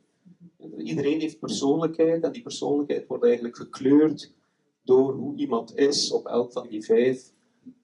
Iedereen 0.78 1.20
heeft 1.20 1.40
persoonlijkheid 1.40 2.24
en 2.24 2.32
die 2.32 2.42
persoonlijkheid 2.42 3.08
wordt 3.08 3.24
eigenlijk 3.24 3.58
gekleurd 3.58 4.32
door 4.84 5.14
hoe 5.14 5.36
iemand 5.36 5.76
is 5.76 6.12
op 6.12 6.26
elk 6.26 6.52
van 6.52 6.68
die 6.68 6.84
vijf 6.84 7.32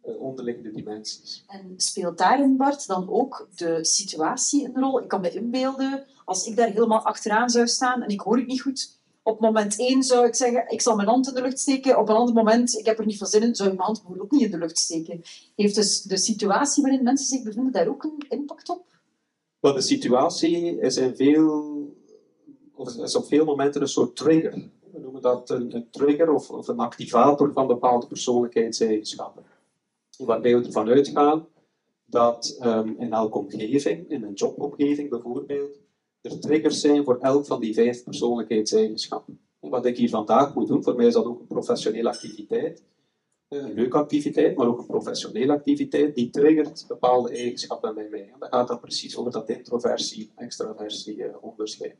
uh, 0.05 0.21
onderliggende 0.21 0.71
dimensies. 0.71 1.43
En 1.47 1.73
speelt 1.75 2.17
daarin, 2.17 2.57
Bart, 2.57 2.87
dan 2.87 3.09
ook 3.09 3.47
de 3.55 3.85
situatie 3.85 4.65
een 4.65 4.81
rol? 4.81 5.01
Ik 5.01 5.07
kan 5.07 5.21
me 5.21 5.31
inbeelden, 5.31 6.05
als 6.25 6.47
ik 6.47 6.55
daar 6.55 6.69
helemaal 6.71 7.05
achteraan 7.05 7.49
zou 7.49 7.67
staan 7.67 8.03
en 8.03 8.09
ik 8.09 8.19
hoor 8.19 8.37
het 8.37 8.47
niet 8.47 8.61
goed, 8.61 8.98
op 9.23 9.39
moment 9.39 9.79
1 9.79 10.03
zou 10.03 10.25
ik 10.25 10.35
zeggen, 10.35 10.65
ik 10.67 10.81
zal 10.81 10.95
mijn 10.95 11.07
hand 11.07 11.27
in 11.27 11.33
de 11.33 11.41
lucht 11.41 11.59
steken. 11.59 11.97
Op 11.97 12.09
een 12.09 12.15
ander 12.15 12.35
moment, 12.35 12.77
ik 12.77 12.85
heb 12.85 12.99
er 12.99 13.05
niet 13.05 13.17
van 13.17 13.27
zin 13.27 13.41
in, 13.41 13.55
zou 13.55 13.69
ik 13.69 13.75
mijn 13.75 13.87
hand 13.87 14.03
ook 14.19 14.31
niet 14.31 14.41
in 14.41 14.51
de 14.51 14.57
lucht 14.57 14.77
steken. 14.77 15.21
Heeft 15.55 15.75
dus 15.75 16.01
de 16.01 16.17
situatie 16.17 16.83
waarin 16.83 17.03
mensen 17.03 17.27
zich 17.27 17.43
bevinden 17.43 17.71
daar 17.71 17.87
ook 17.87 18.03
een 18.03 18.25
impact 18.29 18.69
op? 18.69 18.85
Wel, 19.59 19.73
de 19.73 19.81
situatie 19.81 20.79
is, 20.79 20.99
veel, 21.15 21.95
of 22.73 23.15
op 23.15 23.25
veel 23.25 23.45
momenten 23.45 23.81
een 23.81 23.87
soort 23.87 24.15
trigger. 24.15 24.69
We 24.91 24.99
noemen 24.99 25.21
dat 25.21 25.49
een, 25.49 25.75
een 25.75 25.89
trigger 25.89 26.33
of, 26.33 26.49
of, 26.49 26.67
een 26.67 26.79
activator 26.79 27.51
van 27.53 27.67
bepaalde 27.67 28.07
persoonlijkheidseigenschappen. 28.07 29.43
Waarbij 30.17 30.57
we 30.57 30.65
ervan 30.65 30.89
uitgaan 30.89 31.47
dat 32.05 32.59
um, 32.63 32.95
in 32.99 33.13
elke 33.13 33.37
omgeving, 33.37 34.09
in 34.09 34.23
een 34.23 34.33
jobomgeving 34.33 35.09
bijvoorbeeld, 35.09 35.79
er 36.21 36.39
triggers 36.39 36.79
zijn 36.79 37.03
voor 37.03 37.17
elk 37.17 37.45
van 37.45 37.59
die 37.59 37.73
vijf 37.73 38.03
persoonlijkheidseigenschappen. 38.03 39.39
Wat 39.59 39.85
ik 39.85 39.97
hier 39.97 40.09
vandaag 40.09 40.55
moet 40.55 40.67
doen, 40.67 40.83
voor 40.83 40.95
mij 40.95 41.05
is 41.05 41.13
dat 41.13 41.25
ook 41.25 41.39
een 41.39 41.47
professionele 41.47 42.09
activiteit. 42.09 42.83
Eh, 43.47 43.59
een 43.59 43.73
leuke 43.73 43.97
activiteit, 43.97 44.57
maar 44.57 44.67
ook 44.67 44.79
een 44.79 44.85
professionele 44.85 45.53
activiteit, 45.53 46.15
die 46.15 46.29
triggert 46.29 46.85
bepaalde 46.87 47.29
eigenschappen 47.29 47.95
bij 47.95 48.07
mij. 48.09 48.33
Dan 48.39 48.49
gaat 48.49 48.67
dat 48.67 48.81
precies 48.81 49.17
over 49.17 49.31
dat 49.31 49.49
introversie, 49.49 50.31
extraversie 50.35 51.23
eh, 51.23 51.43
onderscheid. 51.43 51.95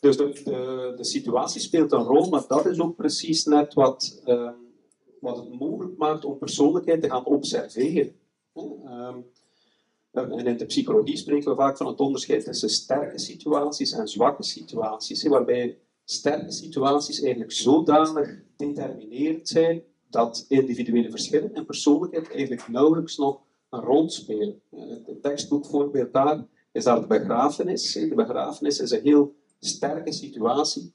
Dus 0.00 0.16
de, 0.16 0.94
de, 0.96 1.04
situatie 1.04 1.60
speelt 1.60 1.92
een 1.92 2.02
rol, 2.02 2.28
maar 2.28 2.44
dat 2.48 2.66
is 2.66 2.80
ook 2.80 2.96
precies 2.96 3.44
net 3.44 3.74
wat, 3.74 4.22
uh, 4.26 4.50
wat 5.20 5.36
het 5.36 5.58
mogelijk 5.58 5.96
maakt 5.96 6.24
om 6.24 6.38
persoonlijkheid 6.38 7.02
te 7.02 7.10
gaan 7.10 7.24
observeren. 7.24 8.14
Uh, 8.54 9.16
en 10.12 10.46
in 10.46 10.56
de 10.56 10.66
psychologie 10.66 11.16
spreken 11.16 11.50
we 11.50 11.56
vaak 11.56 11.76
van 11.76 11.86
het 11.86 12.00
onderscheid 12.00 12.44
tussen 12.44 12.70
sterke 12.70 13.18
situaties 13.18 13.92
en 13.92 14.08
zwakke 14.08 14.42
situaties, 14.42 15.22
waarbij 15.22 15.78
sterke 16.04 16.52
situaties 16.52 17.20
eigenlijk 17.22 17.52
zodanig 17.52 18.42
determinerend 18.56 19.48
zijn 19.48 19.82
dat 20.08 20.44
individuele 20.48 21.10
verschillen 21.10 21.54
en 21.54 21.66
persoonlijkheid 21.66 22.30
eigenlijk 22.30 22.68
nauwelijks 22.68 23.16
nog 23.16 23.40
een 23.70 23.80
rol 23.80 24.10
spelen. 24.10 24.60
Het 25.06 25.22
tekstboekvoorbeeld 25.22 26.12
daar 26.12 26.46
is 26.72 26.84
daar 26.84 27.00
de 27.00 27.06
begrafenis. 27.06 27.92
De 27.92 28.14
begrafenis 28.14 28.80
is 28.80 28.90
een 28.90 29.02
heel 29.02 29.34
sterke 29.58 30.12
situatie 30.12 30.92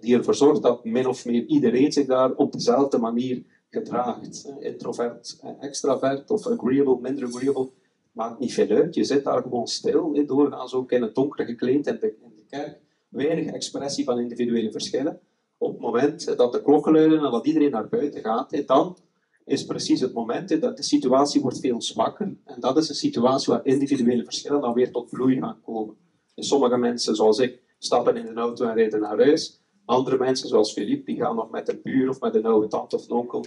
die 0.00 0.16
ervoor 0.16 0.34
zorgt 0.34 0.62
dat 0.62 0.84
min 0.84 1.06
of 1.06 1.24
meer 1.24 1.46
iedereen 1.46 1.92
zich 1.92 2.06
daar 2.06 2.34
op 2.34 2.52
dezelfde 2.52 2.98
manier 2.98 3.42
gedraagt. 3.70 4.52
Introvert, 4.58 5.40
extravert 5.60 6.30
of 6.30 6.46
agreeable, 6.46 7.00
minder 7.00 7.24
agreeable 7.24 7.70
maakt 8.14 8.38
niet 8.38 8.52
veel 8.52 8.68
uit. 8.68 8.94
Je 8.94 9.04
zit 9.04 9.24
daar 9.24 9.42
gewoon 9.42 9.66
stil, 9.66 10.26
doorgaans 10.26 10.74
ook 10.74 10.92
in 10.92 11.02
het 11.02 11.14
donker 11.14 11.44
gekleed 11.44 11.86
in 11.86 11.98
de, 12.00 12.14
in 12.22 12.32
de 12.36 12.44
kerk. 12.48 12.80
Weinig 13.08 13.52
expressie 13.52 14.04
van 14.04 14.18
individuele 14.18 14.72
verschillen. 14.72 15.20
Op 15.58 15.72
het 15.72 15.80
moment 15.80 16.36
dat 16.36 16.52
de 16.52 16.62
klokken 16.62 16.92
luiden 16.92 17.24
en 17.24 17.30
dat 17.30 17.46
iedereen 17.46 17.70
naar 17.70 17.88
buiten 17.88 18.20
gaat, 18.20 18.66
dan 18.66 18.96
is 19.44 19.64
precies 19.64 20.00
het 20.00 20.12
moment 20.12 20.60
dat 20.60 20.76
de 20.76 20.82
situatie 20.82 21.40
wordt 21.40 21.60
veel 21.60 21.82
zwakker. 21.82 22.36
En 22.44 22.60
dat 22.60 22.76
is 22.76 22.88
een 22.88 22.94
situatie 22.94 23.52
waar 23.52 23.66
individuele 23.66 24.24
verschillen 24.24 24.60
dan 24.60 24.74
weer 24.74 24.92
tot 24.92 25.10
bloei 25.10 25.38
gaan 25.40 25.60
komen. 25.62 25.96
En 26.34 26.44
sommige 26.44 26.76
mensen, 26.76 27.16
zoals 27.16 27.38
ik, 27.38 27.62
stappen 27.78 28.16
in 28.16 28.26
een 28.26 28.38
auto 28.38 28.66
en 28.66 28.74
rijden 28.74 29.00
naar 29.00 29.18
huis. 29.18 29.60
Andere 29.84 30.18
mensen, 30.18 30.48
zoals 30.48 30.72
Philippe, 30.72 31.04
die 31.04 31.20
gaan 31.20 31.36
nog 31.36 31.50
met 31.50 31.68
een 31.68 31.80
buur 31.82 32.08
of 32.08 32.20
met 32.20 32.34
een 32.34 32.46
oude 32.46 32.66
tante 32.66 32.96
of 32.96 33.08
onkel 33.08 33.44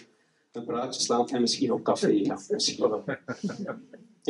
een 0.51 0.65
praatje 0.65 1.01
slaan 1.01 1.28
en 1.28 1.41
misschien 1.41 1.72
op 1.72 1.84
café 1.84 2.24
gaan. 2.24 2.41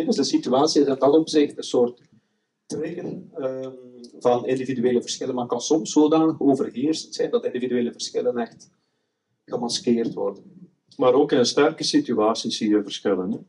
Dus 0.05 0.15
de 0.15 0.23
situatie 0.23 0.81
is 0.81 0.87
in 0.87 0.95
dat 0.99 1.13
opzicht 1.13 1.57
een 1.57 1.63
soort 1.63 2.01
trigger 2.65 3.05
um, 3.37 3.73
van 4.19 4.45
individuele 4.45 5.01
verschillen, 5.01 5.35
maar 5.35 5.45
kan 5.45 5.61
soms 5.61 5.91
zodanig 5.91 6.39
overheersend 6.39 7.15
zijn 7.15 7.31
dat 7.31 7.45
individuele 7.45 7.91
verschillen 7.91 8.37
echt 8.37 8.69
gemaskeerd 9.45 10.13
worden. 10.13 10.69
Maar 10.97 11.13
ook 11.13 11.31
in 11.31 11.45
sterke 11.45 11.83
situaties 11.83 12.57
zie 12.57 12.69
je 12.69 12.83
verschillen. 12.83 13.31
Hè? 13.31 13.39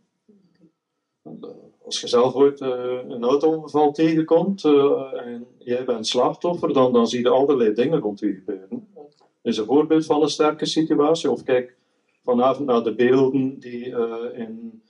Als 1.84 2.00
je 2.00 2.08
zelf 2.08 2.34
ooit 2.34 2.60
uh, 2.60 2.68
een 3.08 3.24
auto-ongeval 3.24 3.92
tegenkomt 3.92 4.64
uh, 4.64 5.12
en 5.26 5.46
jij 5.58 5.84
bent 5.84 6.06
slachtoffer, 6.06 6.72
dan, 6.72 6.92
dan 6.92 7.08
zie 7.08 7.20
je 7.20 7.28
allerlei 7.28 7.72
dingen 7.74 8.00
rond 8.00 8.20
je 8.20 8.34
gebeuren. 8.34 8.88
Dat 8.94 9.52
is 9.52 9.56
een 9.56 9.64
voorbeeld 9.64 10.04
van 10.04 10.22
een 10.22 10.28
sterke 10.28 10.66
situatie. 10.66 11.30
Of 11.30 11.42
kijk 11.42 11.76
vanavond 12.24 12.66
naar 12.66 12.82
de 12.82 12.94
beelden 12.94 13.58
die 13.58 13.84
in 14.34 14.78
Ehm, 14.78 14.87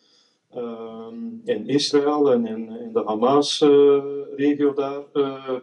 in 1.45 1.67
Israël 1.67 2.33
en 2.33 2.47
in, 2.47 2.71
in 2.71 2.93
de 2.93 3.03
Hamas-regio 3.05 4.73
daar. 4.73 5.03
Uh, 5.13 5.55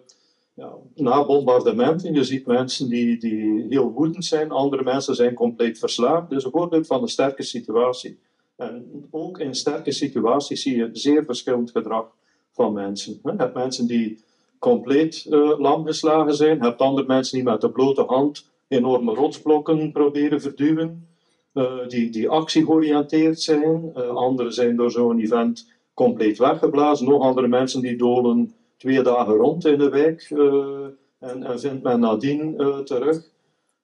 ja, 0.56 0.74
na 0.96 1.26
bombardementen, 1.26 2.14
je 2.14 2.24
ziet 2.24 2.46
mensen 2.46 2.90
die, 2.90 3.18
die 3.18 3.66
heel 3.70 3.92
woedend 3.92 4.26
zijn, 4.26 4.52
andere 4.52 4.84
mensen 4.84 5.16
zijn 5.16 5.34
compleet 5.34 5.80
verslaafd. 5.80 6.30
Dus 6.30 6.44
een 6.44 6.52
voorbeeld 6.52 6.88
van 6.88 7.02
een 7.02 7.08
sterke 7.08 7.44
situatie. 7.44 8.18
En 8.56 9.08
ook 9.12 9.40
in 9.40 9.56
sterke 9.56 9.92
situaties 9.92 10.62
zie 10.62 10.78
je 10.78 10.90
zeer 10.94 11.26
verschillend 11.26 11.72
gedrag 11.72 12.06
van 12.52 12.74
mensen. 12.74 13.20
Je 13.24 13.34
hebt 13.38 13.54
mensen 13.54 13.88
die 13.88 14.24
compleet 14.60 15.26
uh, 15.30 15.60
lam 15.60 15.86
geslagen 15.86 16.36
zijn, 16.36 16.58
je 16.58 16.64
hebt 16.64 16.82
andere 16.82 17.08
mensen 17.08 17.36
die 17.36 17.46
met 17.46 17.62
de 17.62 17.70
blote 17.70 18.04
hand 18.04 18.50
enorme 18.68 19.14
rotsblokken 19.14 19.92
proberen 19.92 20.42
verduwen. 20.42 21.08
Eh, 21.56 21.88
die, 21.88 22.10
die 22.10 22.30
actie-georiënteerd 22.30 23.41
zijn. 23.41 23.91
Uh, 23.97 24.08
anderen 24.08 24.53
zijn 24.53 24.76
door 24.76 24.91
zo'n 24.91 25.20
event 25.20 25.72
compleet 25.93 26.38
weggeblazen. 26.38 27.10
Nog 27.10 27.22
andere 27.22 27.47
mensen 27.47 27.82
die 27.82 27.97
dolen 27.97 28.53
twee 28.78 29.01
dagen 29.01 29.34
rond 29.34 29.66
in 29.66 29.78
de 29.78 29.89
wijk 29.89 30.30
uh, 30.30 30.86
en, 31.20 31.43
en 31.43 31.60
vindt 31.60 31.84
men 31.84 31.99
nadien 31.99 32.56
terug. 32.84 33.30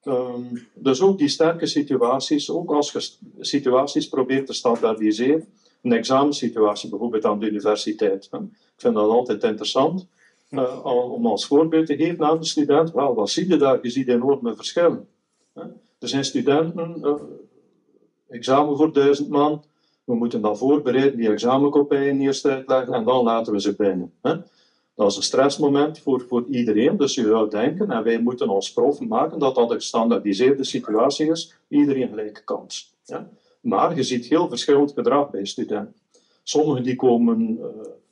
Um, 0.04 0.68
dus 0.74 1.02
ook 1.02 1.18
die 1.18 1.28
sterke 1.28 1.66
situaties, 1.66 2.50
ook 2.50 2.72
als 2.72 2.92
je 2.92 3.12
situaties 3.40 4.10
probeert 4.10 4.46
te 4.46 4.54
standaardiseren. 4.54 5.48
Een 5.82 5.94
examensituatie 5.94 6.90
bijvoorbeeld 6.90 7.26
aan 7.26 7.40
de 7.40 7.50
universiteit. 7.50 8.30
Ik 8.32 8.40
vind 8.78 8.96
dat 8.96 9.10
altijd 9.10 9.44
interessant. 9.44 10.08
om 10.84 11.26
als 11.26 11.46
voorbeeld 11.46 11.86
te 11.86 11.96
geven 11.96 12.26
aan 12.26 12.40
de 12.40 12.46
student, 12.46 12.92
wel, 12.92 13.16
wat 13.16 13.30
zie 13.30 13.50
je 13.50 13.58
daar? 13.58 13.80
Je 13.82 13.90
ziet 13.90 14.08
enorme 14.08 14.56
verschillen. 14.56 15.08
Er 16.00 16.08
zijn 16.08 16.26
studenten, 16.26 17.04
examen 18.32 18.78
voor 18.78 18.94
duizend 18.94 19.30
man. 19.30 19.64
We 20.04 20.16
moeten 20.16 20.42
dan 20.42 20.58
voorbereiden, 20.58 21.18
die 21.18 21.30
examenkopieën 21.30 22.22
eerst 22.22 22.46
uitleggen 22.46 22.94
en 22.94 23.04
dan 23.04 23.24
laten 23.24 23.54
we 23.54 23.62
ze 23.62 23.76
binnen. 23.76 24.14
Hè? 24.22 24.36
Dat 24.96 25.12
is 25.12 25.18
een 25.18 25.24
stressmoment 25.24 26.00
voor, 26.00 26.26
voor 26.28 26.46
iedereen. 26.50 26.98
Dus 26.98 27.16
je 27.16 27.24
zou 27.24 27.50
denken, 27.50 27.92
en 27.92 28.04
wij 28.04 28.22
moeten 28.22 28.50
ons 28.50 28.74
prof 28.74 29.00
maken 29.00 29.40
dat 29.40 29.56
dat 29.56 29.70
een 29.70 29.76
gestandaardiseerde 29.76 30.64
situatie 30.64 31.30
is. 31.30 31.56
Iedereen 31.68 32.08
gelijke 32.08 32.44
kans. 32.44 32.94
Maar 33.62 33.96
je 33.96 34.04
ziet 34.04 34.26
heel 34.26 34.50
verschillend 34.50 34.92
gedrag 34.92 35.30
bij 35.30 35.46
studenten. 35.46 35.94
Sommigen 36.44 36.84
die 36.84 36.96
komen 36.96 37.58
uh, 37.60 37.66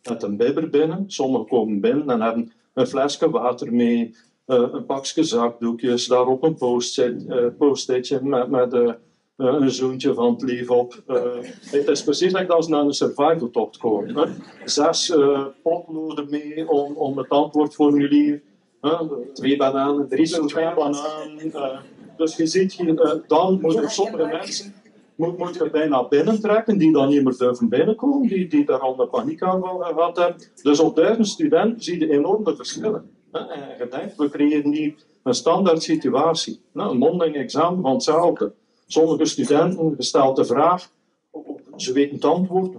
met 0.09 0.23
een 0.23 0.37
bibber 0.37 0.69
binnen, 0.69 1.03
sommigen 1.07 1.47
komen 1.47 1.79
binnen 1.79 2.09
en 2.09 2.21
hebben 2.21 2.51
een 2.73 2.87
flesje 2.87 3.29
water 3.29 3.73
mee, 3.73 4.15
uh, 4.47 4.67
een 4.71 4.85
pakje 4.85 5.23
zakdoekjes, 5.23 6.07
daarop 6.07 6.43
een 6.43 6.55
post-itje 6.55 7.53
post 7.57 8.21
met, 8.21 8.49
met 8.49 8.97
een 9.47 9.71
zoontje 9.71 10.13
van 10.13 10.33
het 10.33 10.41
lief 10.41 10.69
op. 10.69 11.03
Uh, 11.07 11.21
het 11.61 11.87
is 11.87 12.03
precies 12.03 12.33
like 12.33 12.53
als 12.53 12.67
naar 12.67 12.83
een 12.83 12.93
survival 12.93 13.49
tocht 13.49 13.77
komen. 13.77 14.17
Hè. 14.17 14.25
Zes 14.65 15.09
uh, 15.09 15.45
potloden 15.63 16.27
mee 16.29 16.69
om, 16.69 16.93
om 16.93 17.17
het 17.17 17.29
antwoordformulier. 17.29 18.41
Twee 19.33 19.57
bananen, 19.57 20.07
drie 20.07 20.45
twee 20.45 20.73
bananen. 20.73 21.83
dus 22.17 22.35
je 22.35 22.45
ziet 22.45 22.73
hier, 22.73 23.21
dan 23.27 23.59
moeten 23.61 23.89
sommige 23.89 24.25
mensen 24.25 24.73
moet, 25.15 25.37
moet 25.37 25.55
je 25.55 25.69
bijna 25.69 26.07
binnentrekken, 26.07 26.77
die 26.77 26.93
dan 26.93 27.09
niet 27.09 27.23
meer 27.23 27.37
durven 27.37 27.69
binnenkomen, 27.69 28.27
die, 28.27 28.47
die 28.47 28.65
daar 28.65 28.79
al 28.79 28.99
een 28.99 29.09
paniekaanval 29.09 29.77
gehad 29.77 30.17
hebben. 30.17 30.41
Dus 30.63 30.79
op 30.79 30.95
duizend 30.95 31.27
studenten 31.27 31.83
zie 31.83 31.99
je 31.99 32.11
enorme 32.11 32.55
verschillen. 32.55 33.09
En 33.31 33.47
je 33.77 33.87
denkt, 33.89 34.15
we 34.15 34.29
creëren 34.29 34.69
niet 34.69 35.05
een 35.23 35.33
standaard 35.33 35.83
situatie. 35.83 36.61
Een 36.73 36.97
mondeling 36.97 37.35
examen 37.35 37.81
van 37.81 37.93
hetzelfde. 37.93 38.53
Sommige 38.91 39.25
studenten 39.25 39.95
stellen 39.97 40.35
de 40.35 40.45
vraag, 40.45 40.91
ze 41.75 41.93
weten 41.93 42.15
het 42.15 42.25
antwoord, 42.25 42.77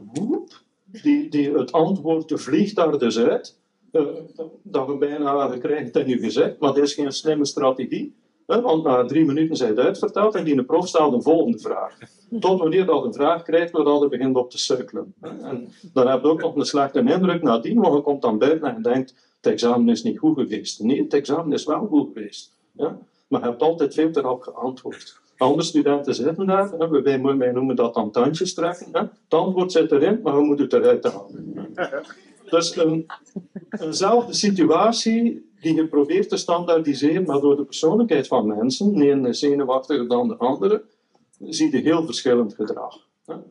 die, 0.84 1.28
die 1.28 1.52
het 1.52 1.72
antwoord 1.72 2.32
vliegt 2.34 2.76
daar 2.76 2.98
dus 2.98 3.18
uit. 3.18 3.58
Uh, 3.92 4.02
dat 4.62 4.86
we 4.86 4.96
bijna 4.96 5.50
het 5.50 5.96
in 5.96 6.10
u 6.10 6.18
gezegd, 6.18 6.58
maar 6.58 6.74
dat 6.74 6.82
is 6.82 6.94
geen 6.94 7.12
slimme 7.12 7.44
strategie. 7.44 8.14
Hè, 8.46 8.60
want 8.60 8.84
na 8.84 9.04
drie 9.04 9.24
minuten 9.24 9.56
zijn 9.56 9.70
het 9.70 9.78
uitverteld 9.78 10.34
en 10.34 10.44
die 10.44 10.64
prof 10.64 10.88
stelt 10.88 11.12
een 11.12 11.22
volgende 11.22 11.58
vraag. 11.58 11.98
Tot 12.40 12.58
wanneer 12.58 12.86
dat 12.86 13.04
een 13.04 13.14
vraag 13.14 13.42
krijgt, 13.42 13.72
dat 13.72 14.00
het 14.00 14.10
begint 14.10 14.36
op 14.36 14.50
te 14.50 14.58
suikelen. 14.58 15.14
En 15.20 15.72
dan 15.92 16.06
heb 16.08 16.22
je 16.22 16.28
ook 16.28 16.40
nog 16.40 16.56
een 16.56 16.64
slechte 16.64 16.98
indruk 16.98 17.42
nadien, 17.42 17.80
want 17.80 17.94
je 17.94 18.02
komt 18.02 18.22
dan 18.22 18.38
buiten 18.38 18.74
en 18.74 18.82
denkt, 18.82 19.14
het 19.40 19.52
examen 19.52 19.88
is 19.88 20.02
niet 20.02 20.18
goed 20.18 20.38
geweest. 20.38 20.82
Nee, 20.82 21.02
het 21.02 21.14
examen 21.14 21.52
is 21.52 21.64
wel 21.64 21.86
goed 21.86 22.10
geweest. 22.12 22.52
Ja? 22.72 22.98
Maar 23.28 23.40
je 23.40 23.46
hebt 23.46 23.62
altijd 23.62 23.94
veel 23.94 24.10
te 24.10 24.20
rap 24.20 24.42
geantwoord. 24.42 25.20
Andere 25.40 25.62
studenten 25.62 26.14
zitten 26.14 26.46
daar, 26.46 26.70
hè, 26.78 26.88
wij, 26.88 27.20
wij 27.20 27.52
noemen 27.52 27.76
dat 27.76 27.94
dan 27.94 28.10
tandjes 28.10 28.54
trekken. 28.54 28.86
Hè. 28.92 29.00
Het 29.00 29.10
antwoord 29.28 29.72
zit 29.72 29.92
erin, 29.92 30.20
maar 30.22 30.36
we 30.36 30.42
moeten 30.42 30.64
het 30.64 30.74
eruit 30.74 31.04
halen. 31.04 31.74
Dus 32.50 32.76
een, 32.76 33.06
eenzelfde 33.70 34.34
situatie 34.34 35.50
die 35.60 35.74
je 35.74 35.86
probeert 35.86 36.28
te 36.28 36.36
standaardiseren, 36.36 37.24
maar 37.24 37.40
door 37.40 37.56
de 37.56 37.64
persoonlijkheid 37.64 38.26
van 38.26 38.46
mensen, 38.46 38.94
de 38.94 39.10
ene 39.10 39.32
zenuwachtiger 39.32 40.08
dan 40.08 40.28
de 40.28 40.36
andere, 40.36 40.82
zie 41.38 41.76
je 41.76 41.82
heel 41.82 42.04
verschillend 42.04 42.54
gedrag. 42.54 43.08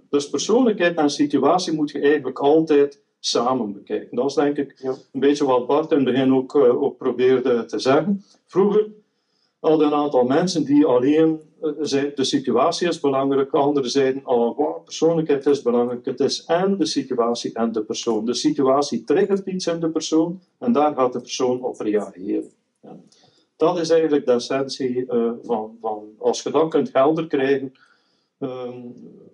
Dus 0.09 0.29
persoonlijkheid 0.29 0.97
en 0.97 1.09
situatie 1.09 1.73
moet 1.73 1.91
je 1.91 1.99
eigenlijk 1.99 2.39
altijd 2.39 3.01
samen 3.19 3.73
bekijken. 3.73 4.15
Dat 4.15 4.25
is 4.25 4.33
denk 4.33 4.57
ik 4.57 4.81
een 5.11 5.19
beetje 5.19 5.45
wat 5.45 5.67
Bart 5.67 5.91
in 5.91 5.97
het 5.97 6.05
begin 6.05 6.33
ook, 6.33 6.55
uh, 6.55 6.81
ook 6.81 6.97
probeerde 6.97 7.65
te 7.65 7.79
zeggen. 7.79 8.23
Vroeger 8.45 8.87
hadden 9.59 9.87
een 9.87 9.93
aantal 9.93 10.23
mensen 10.23 10.65
die 10.65 10.85
alleen 10.85 11.39
de 11.60 12.24
situatie 12.24 12.88
is 12.88 12.99
belangrijk, 12.99 13.51
anderen 13.51 13.89
zeiden 13.89 14.22
oh, 14.26 14.84
persoonlijkheid 14.84 15.45
is 15.45 15.62
belangrijk. 15.62 16.05
Het 16.05 16.20
is 16.20 16.45
en 16.45 16.78
de 16.78 16.86
situatie 16.86 17.53
en 17.53 17.72
de 17.72 17.84
persoon. 17.84 18.26
De 18.26 18.34
situatie 18.34 19.03
triggert 19.03 19.47
iets 19.47 19.68
in 19.68 19.80
de 19.80 19.89
persoon 19.89 20.41
en 20.57 20.72
daar 20.72 20.95
gaat 20.95 21.14
de 21.14 21.20
persoon 21.20 21.64
op 21.64 21.80
reageren. 21.80 22.51
Ja. 22.82 22.95
Dat 23.55 23.80
is 23.80 23.89
eigenlijk 23.89 24.26
de 24.26 24.32
essentie 24.32 25.05
uh, 25.05 25.32
van, 25.43 25.78
van, 25.82 26.03
als 26.18 26.43
je 26.43 26.51
dat 26.51 26.70
kunt 26.70 26.93
helder 26.93 27.28
krijgen, 27.28 27.74
Ehm, 28.39 28.87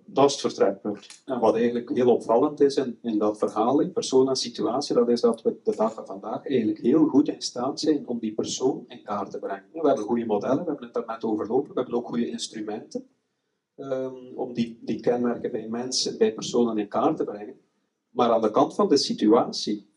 dat 0.04 0.24
is 0.24 0.32
het 0.32 0.40
vertrekpunt. 0.40 1.22
En 1.24 1.40
wat 1.40 1.54
eigenlijk 1.54 1.90
heel 1.90 2.14
opvallend 2.14 2.60
is 2.60 2.76
in, 2.76 2.98
in 3.02 3.18
dat 3.18 3.38
verhaal, 3.38 3.80
in 3.80 3.92
persoon 3.92 4.28
en 4.28 4.36
situatie, 4.36 4.94
dat 4.94 5.08
is 5.08 5.20
dat 5.20 5.42
we 5.42 5.56
de 5.62 5.76
dag 5.76 5.94
van 5.94 6.06
vandaag 6.06 6.46
eigenlijk 6.46 6.80
heel 6.80 7.06
goed 7.06 7.28
in 7.28 7.42
staat 7.42 7.80
zijn 7.80 8.08
om 8.08 8.18
die 8.18 8.34
persoon 8.34 8.84
in 8.88 9.02
kaart 9.02 9.30
te 9.30 9.38
brengen. 9.38 9.68
We 9.72 9.86
hebben 9.86 10.04
goede 10.04 10.26
modellen, 10.26 10.58
we 10.58 10.68
hebben 10.68 10.84
het 10.84 10.94
daar 10.94 11.06
net 11.06 11.24
overlopen, 11.24 11.74
we 11.74 11.80
hebben 11.80 11.94
ook 11.94 12.06
goede 12.06 12.28
instrumenten 12.28 13.06
um, 13.76 14.32
om 14.34 14.52
die, 14.52 14.78
die 14.82 15.00
kenmerken 15.00 15.50
bij 15.50 15.68
mensen, 15.68 16.18
bij 16.18 16.34
personen 16.34 16.78
in 16.78 16.88
kaart 16.88 17.16
te 17.16 17.24
brengen. 17.24 17.60
Maar 18.10 18.30
aan 18.30 18.42
de 18.42 18.50
kant 18.50 18.74
van 18.74 18.88
de 18.88 18.96
situatie, 18.96 19.90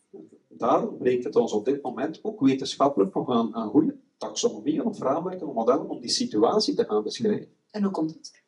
daar 0.47 0.93
breekt 0.93 1.23
het 1.23 1.35
ons 1.35 1.53
op 1.53 1.65
dit 1.65 1.81
moment 1.81 2.19
ook 2.21 2.39
wetenschappelijk 2.39 3.13
nog 3.13 3.29
aan, 3.29 3.69
goede 3.69 3.97
taxonomieën 4.17 4.85
of 4.85 4.97
vraagwerken 4.97 5.47
of 5.47 5.53
modellen 5.53 5.89
om 5.89 5.99
die 5.99 6.09
situatie 6.09 6.73
te 6.73 6.85
gaan 6.85 7.03
beschrijven. 7.03 7.47
En 7.71 7.83
hoe 7.83 7.91
komt 7.91 8.13
het? 8.13 8.47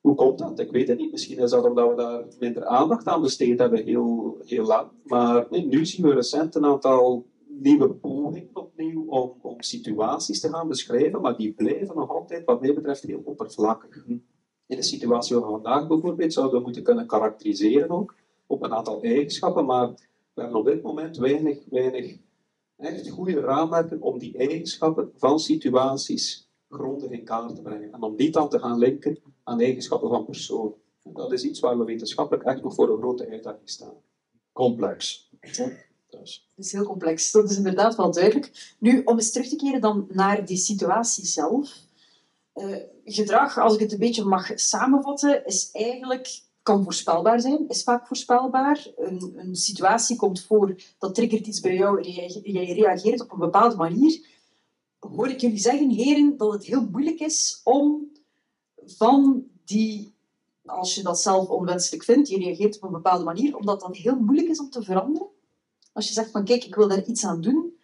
Hoe 0.00 0.14
komt 0.14 0.38
dat? 0.38 0.58
Ik 0.58 0.70
weet 0.70 0.88
het 0.88 0.98
niet. 0.98 1.10
Misschien 1.10 1.38
is 1.38 1.50
dat 1.50 1.64
omdat 1.64 1.88
we 1.88 1.94
daar 1.94 2.24
minder 2.38 2.66
aandacht 2.66 3.06
aan 3.06 3.22
besteed 3.22 3.58
hebben, 3.58 3.84
heel, 3.84 4.38
heel 4.44 4.64
lang. 4.64 4.88
Maar 5.04 5.46
nee, 5.50 5.66
nu 5.66 5.86
zien 5.86 6.06
we 6.06 6.14
recent 6.14 6.54
een 6.54 6.64
aantal 6.64 7.26
nieuwe 7.46 7.88
pogingen 7.88 8.48
opnieuw 8.52 9.04
om, 9.06 9.32
om 9.42 9.62
situaties 9.62 10.40
te 10.40 10.48
gaan 10.48 10.68
beschrijven, 10.68 11.20
maar 11.20 11.36
die 11.36 11.52
blijven 11.52 11.96
nog 11.96 12.10
altijd, 12.10 12.44
wat 12.44 12.60
mij 12.60 12.74
betreft, 12.74 13.02
heel 13.02 13.22
oppervlakkig. 13.24 14.04
In 14.66 14.76
de 14.76 14.82
situatie 14.82 15.36
we 15.36 15.42
vandaag 15.42 15.86
bijvoorbeeld 15.86 16.32
zouden 16.32 16.58
we 16.58 16.64
moeten 16.64 16.82
kunnen 16.82 17.06
karakteriseren 17.06 17.90
ook, 17.90 18.14
op 18.46 18.62
een 18.62 18.74
aantal 18.74 19.02
eigenschappen, 19.02 19.64
maar 19.64 19.88
we 20.34 20.40
hebben 20.40 20.60
op 20.60 20.66
dit 20.66 20.82
moment 20.82 21.16
weinig, 21.16 21.58
weinig 21.70 22.16
echt 22.76 23.08
goede 23.08 23.40
raamwerken 23.40 24.02
om 24.02 24.18
die 24.18 24.38
eigenschappen 24.38 25.10
van 25.16 25.38
situaties 25.38 26.48
grondig 26.68 27.10
in 27.10 27.24
kaart 27.24 27.54
te 27.54 27.62
brengen. 27.62 27.92
En 27.92 28.02
om 28.02 28.16
die 28.16 28.30
dan 28.30 28.48
te 28.48 28.58
gaan 28.58 28.78
linken 28.78 29.18
aan 29.44 29.60
eigenschappen 29.60 30.08
van 30.08 30.24
persoon. 30.24 30.74
En 31.02 31.12
dat 31.12 31.32
is 31.32 31.44
iets 31.44 31.60
waar 31.60 31.78
we 31.78 31.84
wetenschappelijk 31.84 32.46
echt 32.46 32.62
nog 32.62 32.74
voor 32.74 32.90
een 32.90 32.98
grote 32.98 33.28
uitdaging 33.28 33.70
staan. 33.70 33.94
Complex. 34.52 35.28
Dus. 36.20 36.48
Dat 36.56 36.64
is 36.64 36.72
heel 36.72 36.84
complex, 36.84 37.30
dat 37.30 37.50
is 37.50 37.56
inderdaad 37.56 37.96
wel 37.96 38.12
duidelijk. 38.12 38.74
Nu, 38.78 39.02
om 39.04 39.16
eens 39.16 39.32
terug 39.32 39.48
te 39.48 39.56
keren 39.56 39.80
dan 39.80 40.06
naar 40.08 40.46
die 40.46 40.56
situatie 40.56 41.26
zelf. 41.26 41.72
Uh, 42.54 42.76
gedrag, 43.04 43.58
als 43.58 43.74
ik 43.74 43.80
het 43.80 43.92
een 43.92 43.98
beetje 43.98 44.24
mag 44.24 44.50
samenvatten, 44.54 45.46
is 45.46 45.70
eigenlijk 45.72 46.42
kan 46.62 46.84
voorspelbaar 46.84 47.40
zijn, 47.40 47.68
is 47.68 47.82
vaak 47.82 48.06
voorspelbaar. 48.06 48.86
Een, 48.96 49.34
een 49.36 49.56
situatie 49.56 50.16
komt 50.16 50.40
voor, 50.40 50.82
dat 50.98 51.14
triggert 51.14 51.46
iets 51.46 51.60
bij 51.60 51.74
jou, 51.74 52.00
jij 52.42 52.72
reageert 52.72 53.20
op 53.20 53.32
een 53.32 53.38
bepaalde 53.38 53.76
manier. 53.76 54.26
Hoor 54.98 55.28
ik 55.28 55.40
jullie 55.40 55.58
zeggen, 55.58 55.90
heren, 55.90 56.36
dat 56.36 56.52
het 56.52 56.64
heel 56.64 56.88
moeilijk 56.90 57.20
is 57.20 57.60
om 57.64 58.10
van 58.86 59.44
die, 59.64 60.14
als 60.64 60.94
je 60.94 61.02
dat 61.02 61.20
zelf 61.20 61.48
onwenselijk 61.48 62.04
vindt, 62.04 62.28
je 62.28 62.38
reageert 62.38 62.76
op 62.76 62.82
een 62.82 62.92
bepaalde 62.92 63.24
manier, 63.24 63.56
omdat 63.56 63.80
dat 63.80 63.96
heel 63.96 64.16
moeilijk 64.16 64.48
is 64.48 64.60
om 64.60 64.70
te 64.70 64.82
veranderen. 64.82 65.28
Als 65.92 66.08
je 66.08 66.12
zegt 66.12 66.30
van 66.30 66.44
kijk, 66.44 66.64
ik 66.64 66.74
wil 66.74 66.88
daar 66.88 67.04
iets 67.04 67.24
aan 67.24 67.40
doen, 67.40 67.78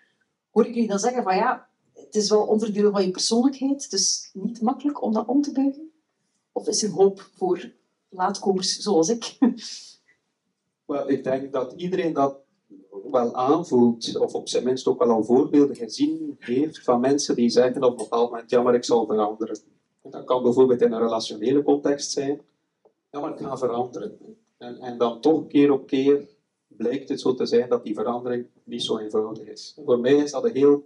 hoor 0.50 0.66
ik 0.66 0.74
jullie 0.74 0.88
dan 0.88 0.98
zeggen 0.98 1.22
van 1.22 1.36
ja, 1.36 1.68
het 1.92 2.14
is 2.14 2.30
wel 2.30 2.46
onderdeel 2.46 2.90
van 2.90 3.04
je 3.04 3.10
persoonlijkheid, 3.10 3.90
dus 3.90 4.30
niet 4.32 4.60
makkelijk 4.60 5.02
om 5.02 5.12
dat 5.12 5.26
om 5.26 5.42
te 5.42 5.52
buigen? 5.52 5.90
Of 6.52 6.66
is 6.66 6.82
er 6.82 6.90
hoop 6.90 7.30
voor 7.36 7.72
laatkomers 8.08 8.76
zoals 8.76 9.08
ik? 9.08 9.36
Wel, 10.84 11.10
ik 11.10 11.24
denk 11.24 11.52
dat 11.52 11.72
iedereen 11.72 12.12
dat 12.12 12.36
wel 13.10 13.34
aanvoelt, 13.34 14.16
of 14.16 14.34
op 14.34 14.48
zijn 14.48 14.64
minst 14.64 14.86
ook 14.86 14.98
wel 14.98 15.10
al 15.10 15.24
voorbeelden 15.24 15.76
gezien 15.76 16.36
heeft 16.38 16.82
van 16.82 17.00
mensen 17.00 17.34
die 17.34 17.50
zeggen 17.50 17.82
op 17.82 17.90
een 17.90 17.96
bepaald 17.96 18.30
moment, 18.30 18.50
ja, 18.50 18.62
maar 18.62 18.74
ik 18.74 18.84
zal 18.84 19.06
veranderen. 19.06 19.58
Dat 20.02 20.24
kan 20.24 20.42
bijvoorbeeld 20.42 20.80
in 20.80 20.92
een 20.92 21.00
relationele 21.00 21.62
context 21.62 22.10
zijn. 22.10 22.40
Ja, 23.10 23.20
maar 23.20 23.32
ik 23.32 23.38
ga 23.38 23.56
veranderen. 23.56 24.18
En, 24.58 24.78
en 24.78 24.98
dan 24.98 25.20
toch 25.20 25.46
keer 25.46 25.72
op 25.72 25.86
keer 25.86 26.28
blijkt 26.66 27.08
het 27.08 27.20
zo 27.20 27.34
te 27.34 27.46
zijn 27.46 27.68
dat 27.68 27.84
die 27.84 27.94
verandering 27.94 28.46
niet 28.64 28.82
zo 28.82 28.98
eenvoudig 28.98 29.46
is. 29.46 29.76
voor 29.84 30.00
mij 30.00 30.14
is 30.14 30.30
dat 30.30 30.44
een 30.44 30.54
heel 30.54 30.84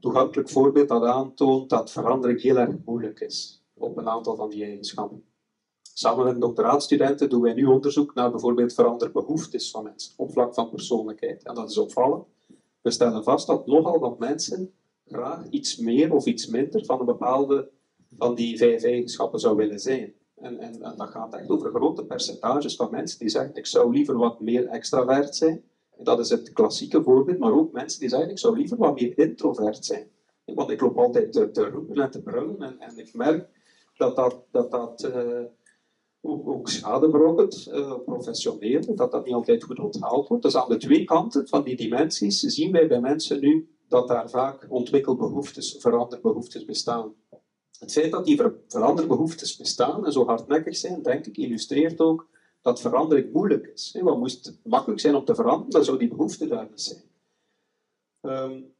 toegankelijk 0.00 0.48
voorbeeld 0.48 0.88
dat 0.88 1.02
aantoont 1.02 1.70
dat 1.70 1.90
verandering 1.90 2.42
heel 2.42 2.56
erg 2.56 2.74
moeilijk 2.84 3.20
is 3.20 3.62
op 3.74 3.96
een 3.96 4.08
aantal 4.08 4.36
van 4.36 4.50
die 4.50 4.64
eigenschappen. 4.64 5.24
Samen 5.82 6.24
met 6.24 6.40
doctoraatstudenten 6.40 7.28
doen 7.28 7.42
wij 7.42 7.54
nu 7.54 7.66
onderzoek 7.66 8.14
naar 8.14 8.30
bijvoorbeeld 8.30 8.74
veranderbehoeftes 8.74 9.70
van 9.70 9.82
mensen 9.82 10.12
op 10.16 10.32
vlak 10.32 10.54
van 10.54 10.70
persoonlijkheid. 10.70 11.42
En 11.42 11.54
dat 11.54 11.70
is 11.70 11.78
opvallend. 11.78 12.24
We 12.80 12.90
stellen 12.90 13.24
vast 13.24 13.46
dat 13.46 13.66
nogal 13.66 13.98
wat 13.98 14.18
mensen 14.18 14.72
graag 15.06 15.48
iets 15.50 15.76
meer 15.76 16.12
of 16.12 16.26
iets 16.26 16.46
minder 16.46 16.84
van 16.84 17.00
een 17.00 17.06
bepaalde 17.06 17.70
van 18.18 18.34
die 18.34 18.56
vijf 18.56 18.82
eigenschappen 18.82 19.40
zou 19.40 19.56
willen 19.56 19.80
zijn. 19.80 20.14
En, 20.36 20.58
en, 20.58 20.78
dat 20.96 21.10
gaat 21.10 21.34
echt 21.34 21.48
over 21.48 21.70
grote 21.70 22.04
percentages 22.04 22.76
van 22.76 22.90
mensen 22.90 23.18
die 23.18 23.28
zeggen: 23.28 23.54
Ik 23.54 23.66
zou 23.66 23.92
liever 23.92 24.16
wat 24.16 24.40
meer 24.40 24.66
extravert 24.66 25.36
zijn. 25.36 25.64
Dat 25.98 26.18
is 26.18 26.30
het 26.30 26.52
klassieke 26.52 27.02
voorbeeld, 27.02 27.38
maar 27.38 27.52
ook 27.52 27.72
mensen 27.72 28.00
die 28.00 28.08
zeggen: 28.08 28.30
Ik 28.30 28.38
zou 28.38 28.56
liever 28.56 28.76
wat 28.76 29.00
meer 29.00 29.18
introvert 29.18 29.84
zijn. 29.84 30.08
Want 30.44 30.70
ik 30.70 30.80
loop 30.80 30.98
altijd 30.98 31.32
te, 31.32 31.50
te 31.50 31.68
roepen 31.68 31.96
en 31.96 32.10
te 32.10 32.22
brullen 32.22 32.80
en, 32.80 32.98
ik 32.98 33.14
merk 33.14 33.48
dat 33.96 34.16
dat, 34.16 34.44
dat, 34.50 34.70
dat 34.70 35.04
uh, 35.04 35.44
ook, 36.20 36.48
ook 36.48 36.68
schade 36.68 37.08
berokkent, 37.08 37.68
uh, 37.68 37.94
professioneel, 38.04 38.94
dat 38.94 39.10
dat 39.10 39.24
niet 39.24 39.34
altijd 39.34 39.64
goed 39.64 39.78
onthaald 39.78 40.28
wordt. 40.28 40.42
Dus 40.42 40.56
aan 40.56 40.68
de 40.68 40.76
twee 40.76 41.04
kanten 41.04 41.48
van 41.48 41.64
die 41.64 41.76
dimensies 41.76 42.40
zien 42.40 42.72
wij 42.72 42.88
bij 42.88 43.00
mensen 43.00 43.40
nu 43.40 43.68
dat 43.88 44.08
daar 44.08 44.30
vaak 44.30 44.66
ontwikkelbehoeftes, 44.68 45.76
veranderbehoeftes 45.78 46.64
bestaan. 46.64 47.14
Het 47.78 47.92
feit 47.92 48.10
dat 48.10 48.24
die 48.24 48.40
veranderbehoeftes 48.68 49.56
bestaan 49.56 50.06
en 50.06 50.12
zo 50.12 50.24
hardnekkig 50.24 50.76
zijn, 50.76 51.02
denk 51.02 51.26
ik, 51.26 51.36
illustreert 51.36 52.00
ook 52.00 52.28
dat 52.60 52.80
verandering 52.80 53.32
moeilijk 53.32 53.66
is. 53.66 53.96
Wat 54.00 54.18
moest 54.18 54.46
het 54.46 54.58
makkelijk 54.64 55.00
zijn 55.00 55.14
om 55.14 55.24
te 55.24 55.34
veranderen, 55.34 55.70
dan 55.70 55.84
zou 55.84 55.98
die 55.98 56.08
behoefte 56.08 56.66
niet 56.70 56.80
zijn. 56.80 57.02
Um, 58.20 58.74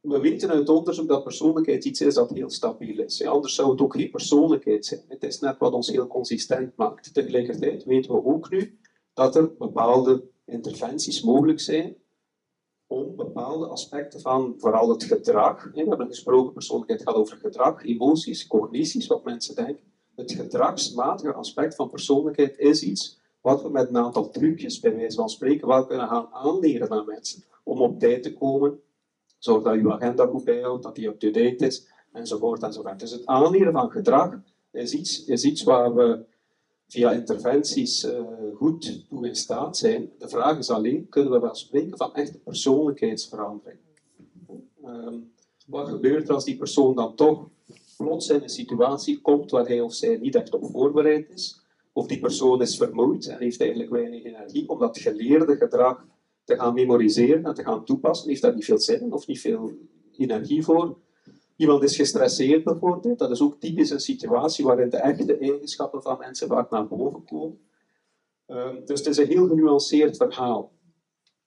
we 0.00 0.20
weten 0.20 0.50
uit 0.50 0.68
onderzoek 0.68 1.08
dat 1.08 1.22
persoonlijkheid 1.22 1.84
iets 1.84 2.00
is 2.00 2.14
dat 2.14 2.30
heel 2.30 2.50
stabiel 2.50 2.98
is. 2.98 3.24
Anders 3.24 3.54
zou 3.54 3.70
het 3.70 3.80
ook 3.80 3.94
geen 3.94 4.10
persoonlijkheid 4.10 4.86
zijn. 4.86 5.04
Het 5.08 5.22
is 5.22 5.40
net 5.40 5.58
wat 5.58 5.72
ons 5.72 5.88
heel 5.88 6.06
consistent 6.06 6.76
maakt. 6.76 7.14
Tegelijkertijd 7.14 7.84
weten 7.84 8.12
we 8.12 8.24
ook 8.24 8.50
nu 8.50 8.78
dat 9.14 9.36
er 9.36 9.56
bepaalde 9.56 10.24
interventies 10.44 11.22
mogelijk 11.22 11.60
zijn 11.60 11.96
om 12.86 13.16
bepaalde 13.16 13.66
aspecten 13.66 14.20
van 14.20 14.54
vooral 14.58 14.88
het 14.88 15.04
gedrag. 15.04 15.70
We 15.72 15.84
hebben 15.88 16.06
gesproken, 16.06 16.52
persoonlijkheid 16.52 17.02
gaat 17.02 17.14
over 17.14 17.36
gedrag, 17.36 17.84
emoties, 17.84 18.46
cognities, 18.46 19.06
wat 19.06 19.24
mensen 19.24 19.54
denken. 19.54 19.92
Het 20.14 20.32
gedragsmatige 20.32 21.32
aspect 21.32 21.74
van 21.74 21.88
persoonlijkheid 21.88 22.58
is 22.58 22.82
iets 22.82 23.22
wat 23.40 23.62
we 23.62 23.70
met 23.70 23.88
een 23.88 23.96
aantal 23.96 24.30
trucjes, 24.30 24.80
bij 24.80 24.96
wijze 24.96 25.16
van 25.16 25.28
spreken, 25.28 25.68
wel 25.68 25.86
kunnen 25.86 26.08
gaan 26.08 26.28
aanleren 26.32 26.90
aan 26.90 27.06
mensen. 27.06 27.44
Om 27.64 27.80
op 27.80 27.98
tijd 27.98 28.22
te 28.22 28.34
komen, 28.34 28.80
zorg 29.38 29.62
dat 29.62 29.74
je 29.74 29.92
agenda 29.92 30.26
goed 30.26 30.44
bijhoudt, 30.44 30.82
dat 30.82 30.94
die 30.94 31.06
up-to-date 31.06 31.66
is, 31.66 31.88
enzovoort, 32.12 32.62
enzovoort. 32.62 33.00
Dus 33.00 33.10
het 33.10 33.26
aanleren 33.26 33.72
van 33.72 33.90
gedrag 33.90 34.40
is 34.70 34.94
iets, 34.94 35.24
is 35.24 35.44
iets 35.44 35.62
waar 35.62 35.94
we 35.94 36.24
via 36.88 37.12
interventies 37.12 38.04
uh, 38.04 38.20
goed 38.54 39.08
toe 39.08 39.26
in 39.26 39.34
staat 39.34 39.76
zijn. 39.76 40.10
De 40.18 40.28
vraag 40.28 40.58
is 40.58 40.70
alleen, 40.70 41.08
kunnen 41.08 41.32
we 41.32 41.38
wel 41.38 41.54
spreken 41.54 41.96
van 41.96 42.14
echte 42.14 42.38
persoonlijkheidsverandering? 42.38 43.78
Um, 44.84 45.32
wat 45.66 45.88
gebeurt 45.88 46.28
er 46.28 46.34
als 46.34 46.44
die 46.44 46.56
persoon 46.56 46.94
dan 46.94 47.14
toch 47.14 47.48
plots 47.96 48.28
in 48.28 48.42
een 48.42 48.48
situatie 48.48 49.20
komt 49.20 49.50
waar 49.50 49.66
hij 49.66 49.80
of 49.80 49.94
zij 49.94 50.16
niet 50.16 50.34
echt 50.34 50.54
op 50.54 50.70
voorbereid 50.70 51.30
is? 51.30 51.62
Of 51.92 52.06
die 52.06 52.20
persoon 52.20 52.62
is 52.62 52.76
vermoeid 52.76 53.26
en 53.26 53.38
heeft 53.38 53.60
eigenlijk 53.60 53.90
weinig 53.90 54.24
energie 54.24 54.68
om 54.68 54.78
dat 54.78 54.98
geleerde 54.98 55.56
gedrag 55.56 56.06
te 56.44 56.56
gaan 56.56 56.74
memoriseren 56.74 57.44
en 57.44 57.54
te 57.54 57.62
gaan 57.62 57.84
toepassen, 57.84 58.28
heeft 58.28 58.42
daar 58.42 58.54
niet 58.54 58.64
veel 58.64 58.78
zin 58.78 59.00
in 59.00 59.12
of 59.12 59.26
niet 59.26 59.40
veel 59.40 59.72
energie 60.16 60.62
voor. 60.62 60.96
Iemand 61.56 61.82
is 61.82 61.96
gestresseerd 61.96 62.64
bijvoorbeeld, 62.64 63.18
dat 63.18 63.30
is 63.30 63.42
ook 63.42 63.60
typisch 63.60 63.90
een 63.90 64.00
situatie 64.00 64.64
waarin 64.64 64.90
de 64.90 64.96
echte 64.96 65.36
eigenschappen 65.36 66.02
van 66.02 66.18
mensen 66.18 66.48
vaak 66.48 66.70
naar 66.70 66.88
boven 66.88 67.24
komen. 67.24 67.58
Ehm, 68.46 68.84
dus 68.84 68.98
het 68.98 69.08
is 69.08 69.16
een 69.16 69.26
heel 69.26 69.46
genuanceerd 69.46 70.16
verhaal. 70.16 70.72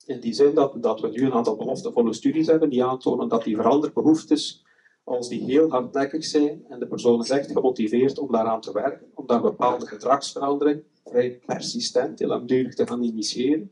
In 0.05 0.19
die 0.19 0.33
zin 0.33 0.53
dat, 0.53 0.83
dat 0.83 0.99
we 0.99 1.09
nu 1.09 1.25
een 1.25 1.33
aantal 1.33 1.55
beloftevolle 1.55 2.13
studies 2.13 2.47
hebben 2.47 2.69
die 2.69 2.83
aantonen 2.83 3.27
dat 3.27 3.43
die 3.43 3.55
veranderbehoeftes, 3.55 4.65
als 5.03 5.29
die 5.29 5.43
heel 5.43 5.69
hardnekkig 5.69 6.25
zijn 6.25 6.65
en 6.67 6.79
de 6.79 6.87
persoon 6.87 7.19
is 7.19 7.29
echt 7.29 7.51
gemotiveerd 7.51 8.19
om 8.19 8.31
daaraan 8.31 8.61
te 8.61 8.71
werken, 8.71 9.11
om 9.13 9.27
daar 9.27 9.41
bepaalde 9.41 9.87
gedragsverandering 9.87 10.83
vrij 11.03 11.39
persistent, 11.45 12.19
heel 12.19 12.27
langdurig 12.27 12.75
te 12.75 12.87
gaan 12.87 13.03
initiëren, 13.03 13.69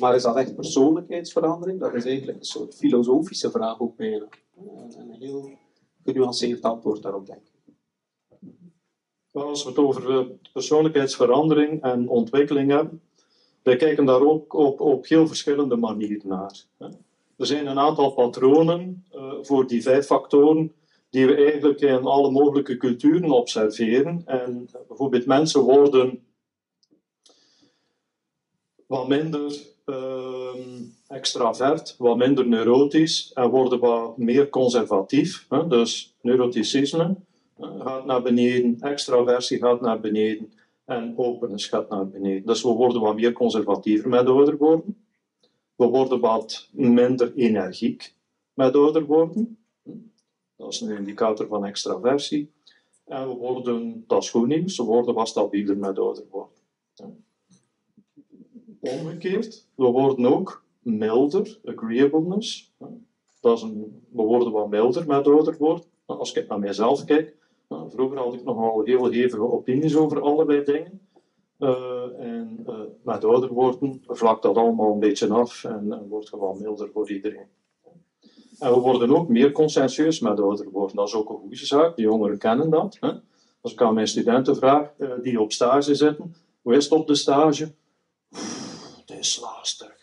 maar 0.00 0.14
is 0.14 0.22
dat 0.22 0.36
echt 0.36 0.54
persoonlijkheidsverandering? 0.54 1.80
Dat 1.80 1.94
is 1.94 2.04
eigenlijk 2.04 2.38
een 2.38 2.44
soort 2.44 2.74
filosofische 2.74 3.50
vraag 3.50 3.80
ook 3.80 3.96
bijna. 3.96 4.28
En 4.56 5.10
een 5.10 5.20
heel 5.20 5.58
genuanceerd 6.04 6.62
antwoord 6.62 7.02
daarop, 7.02 7.26
denk 7.26 7.40
ik. 7.40 7.50
Als 9.32 9.62
we 9.62 9.68
het 9.68 9.78
over 9.78 10.26
persoonlijkheidsverandering 10.52 11.82
en 11.82 12.08
ontwikkeling 12.08 12.70
hebben, 12.70 13.02
wij 13.62 13.76
kijken 13.76 14.04
daar 14.04 14.20
ook 14.20 14.52
op, 14.54 14.80
op 14.80 15.06
heel 15.06 15.26
verschillende 15.26 15.76
manieren 15.76 16.28
naar. 16.28 16.64
Er 17.36 17.46
zijn 17.46 17.66
een 17.66 17.78
aantal 17.78 18.10
patronen 18.10 19.04
uh, 19.14 19.32
voor 19.42 19.66
die 19.66 19.82
vijf 19.82 20.06
factoren 20.06 20.72
die 21.10 21.26
we 21.26 21.34
eigenlijk 21.34 21.80
in 21.80 22.04
alle 22.04 22.30
mogelijke 22.30 22.76
culturen 22.76 23.30
observeren. 23.30 24.22
En 24.26 24.68
bijvoorbeeld 24.88 25.26
mensen 25.26 25.60
worden 25.60 26.24
wat 28.86 29.08
minder 29.08 29.66
uh, 29.86 30.54
extravert, 31.12 31.94
wat 31.98 32.16
minder 32.16 32.46
neurotisch 32.46 33.32
en 33.32 33.50
worden 33.50 33.78
wat 33.78 34.16
meer 34.16 34.48
conservatief. 34.48 35.46
Hè? 35.48 35.66
Dus 35.66 36.14
neuroticisme 36.20 37.16
uh, 37.60 37.80
gaat 37.80 38.04
naar 38.04 38.22
beneden, 38.22 38.76
extraversie 38.80 39.58
gaat 39.58 39.80
naar 39.80 40.00
beneden 40.00 40.52
en 40.84 41.14
openness 41.16 41.66
gaat 41.66 41.88
naar 41.88 42.08
beneden. 42.08 42.46
Dus 42.46 42.62
we 42.62 42.68
worden 42.68 43.00
wat 43.00 43.14
meer 43.14 43.32
conservatiever 43.32 44.08
met 44.08 44.26
ouder 44.26 44.56
worden. 44.56 45.04
We 45.74 45.86
worden 45.86 46.20
wat 46.20 46.68
minder 46.70 47.32
energiek 47.34 48.14
met 48.54 48.74
ouder 48.74 49.04
worden. 49.04 49.58
Dat 50.56 50.72
is 50.72 50.80
een 50.80 50.96
indicator 50.96 51.46
van 51.46 51.64
extraversie. 51.64 52.50
En 53.04 53.28
we 53.28 53.34
worden, 53.34 54.04
dat 54.06 54.22
is 54.22 54.30
goed 54.30 54.46
nieuws, 54.46 54.76
we 54.76 54.82
worden 54.82 55.14
wat 55.14 55.28
stabieler 55.28 55.76
met 55.76 55.98
ouder 55.98 56.24
worden. 56.30 56.56
Omgekeerd, 58.80 59.66
we 59.74 59.84
worden 59.84 60.26
ook 60.26 60.61
milder, 60.82 61.58
agreeableness. 61.64 62.72
Dat 63.40 63.56
is 63.56 63.62
een, 63.62 64.02
we 64.12 64.22
worden 64.22 64.52
wat 64.52 64.70
milder 64.70 65.06
met 65.06 65.26
ouder 65.26 65.56
worden. 65.58 65.84
Als 66.06 66.32
ik 66.32 66.48
naar 66.48 66.58
mijzelf 66.58 67.04
kijk, 67.04 67.36
vroeger 67.68 68.18
had 68.18 68.34
ik 68.34 68.44
nogal 68.44 68.82
heel 68.84 69.10
hevige 69.10 69.52
opinies 69.52 69.96
over 69.96 70.20
allerlei 70.20 70.64
dingen. 70.64 71.00
Uh, 71.58 72.18
en 72.18 72.64
uh, 72.68 72.80
met 73.02 73.24
ouder 73.24 73.52
worden 73.52 74.02
vlakt 74.06 74.42
dat 74.42 74.56
allemaal 74.56 74.92
een 74.92 74.98
beetje 74.98 75.28
af 75.28 75.64
en, 75.64 76.08
wordt 76.08 76.28
gewoon 76.28 76.60
milder 76.60 76.90
voor 76.92 77.10
iedereen. 77.10 77.46
En 78.58 78.72
we 78.72 78.78
worden 78.80 79.16
ook 79.16 79.28
meer 79.28 79.52
consensueus 79.52 80.20
met 80.20 80.40
ouder 80.40 80.70
worden. 80.70 80.96
Dat 80.96 81.08
is 81.08 81.14
ook 81.14 81.30
een 81.30 81.36
goede 81.36 81.56
zaak, 81.56 81.96
de 81.96 82.02
jongeren 82.02 82.38
kennen 82.38 82.70
dat. 82.70 82.96
Hè? 83.00 83.10
Als 83.60 83.72
ik 83.72 83.82
aan 83.82 83.94
mijn 83.94 84.08
studenten 84.08 84.56
vraag 84.56 84.92
uh, 84.98 85.10
die 85.22 85.40
op 85.40 85.52
stage 85.52 85.94
zitten, 85.94 86.34
hoe 86.62 86.74
is 86.74 86.84
het 86.84 86.92
op 86.92 87.06
de 87.06 87.14
stage? 87.14 87.72
het 89.00 89.18
is 89.18 89.40
lastig. 89.40 90.01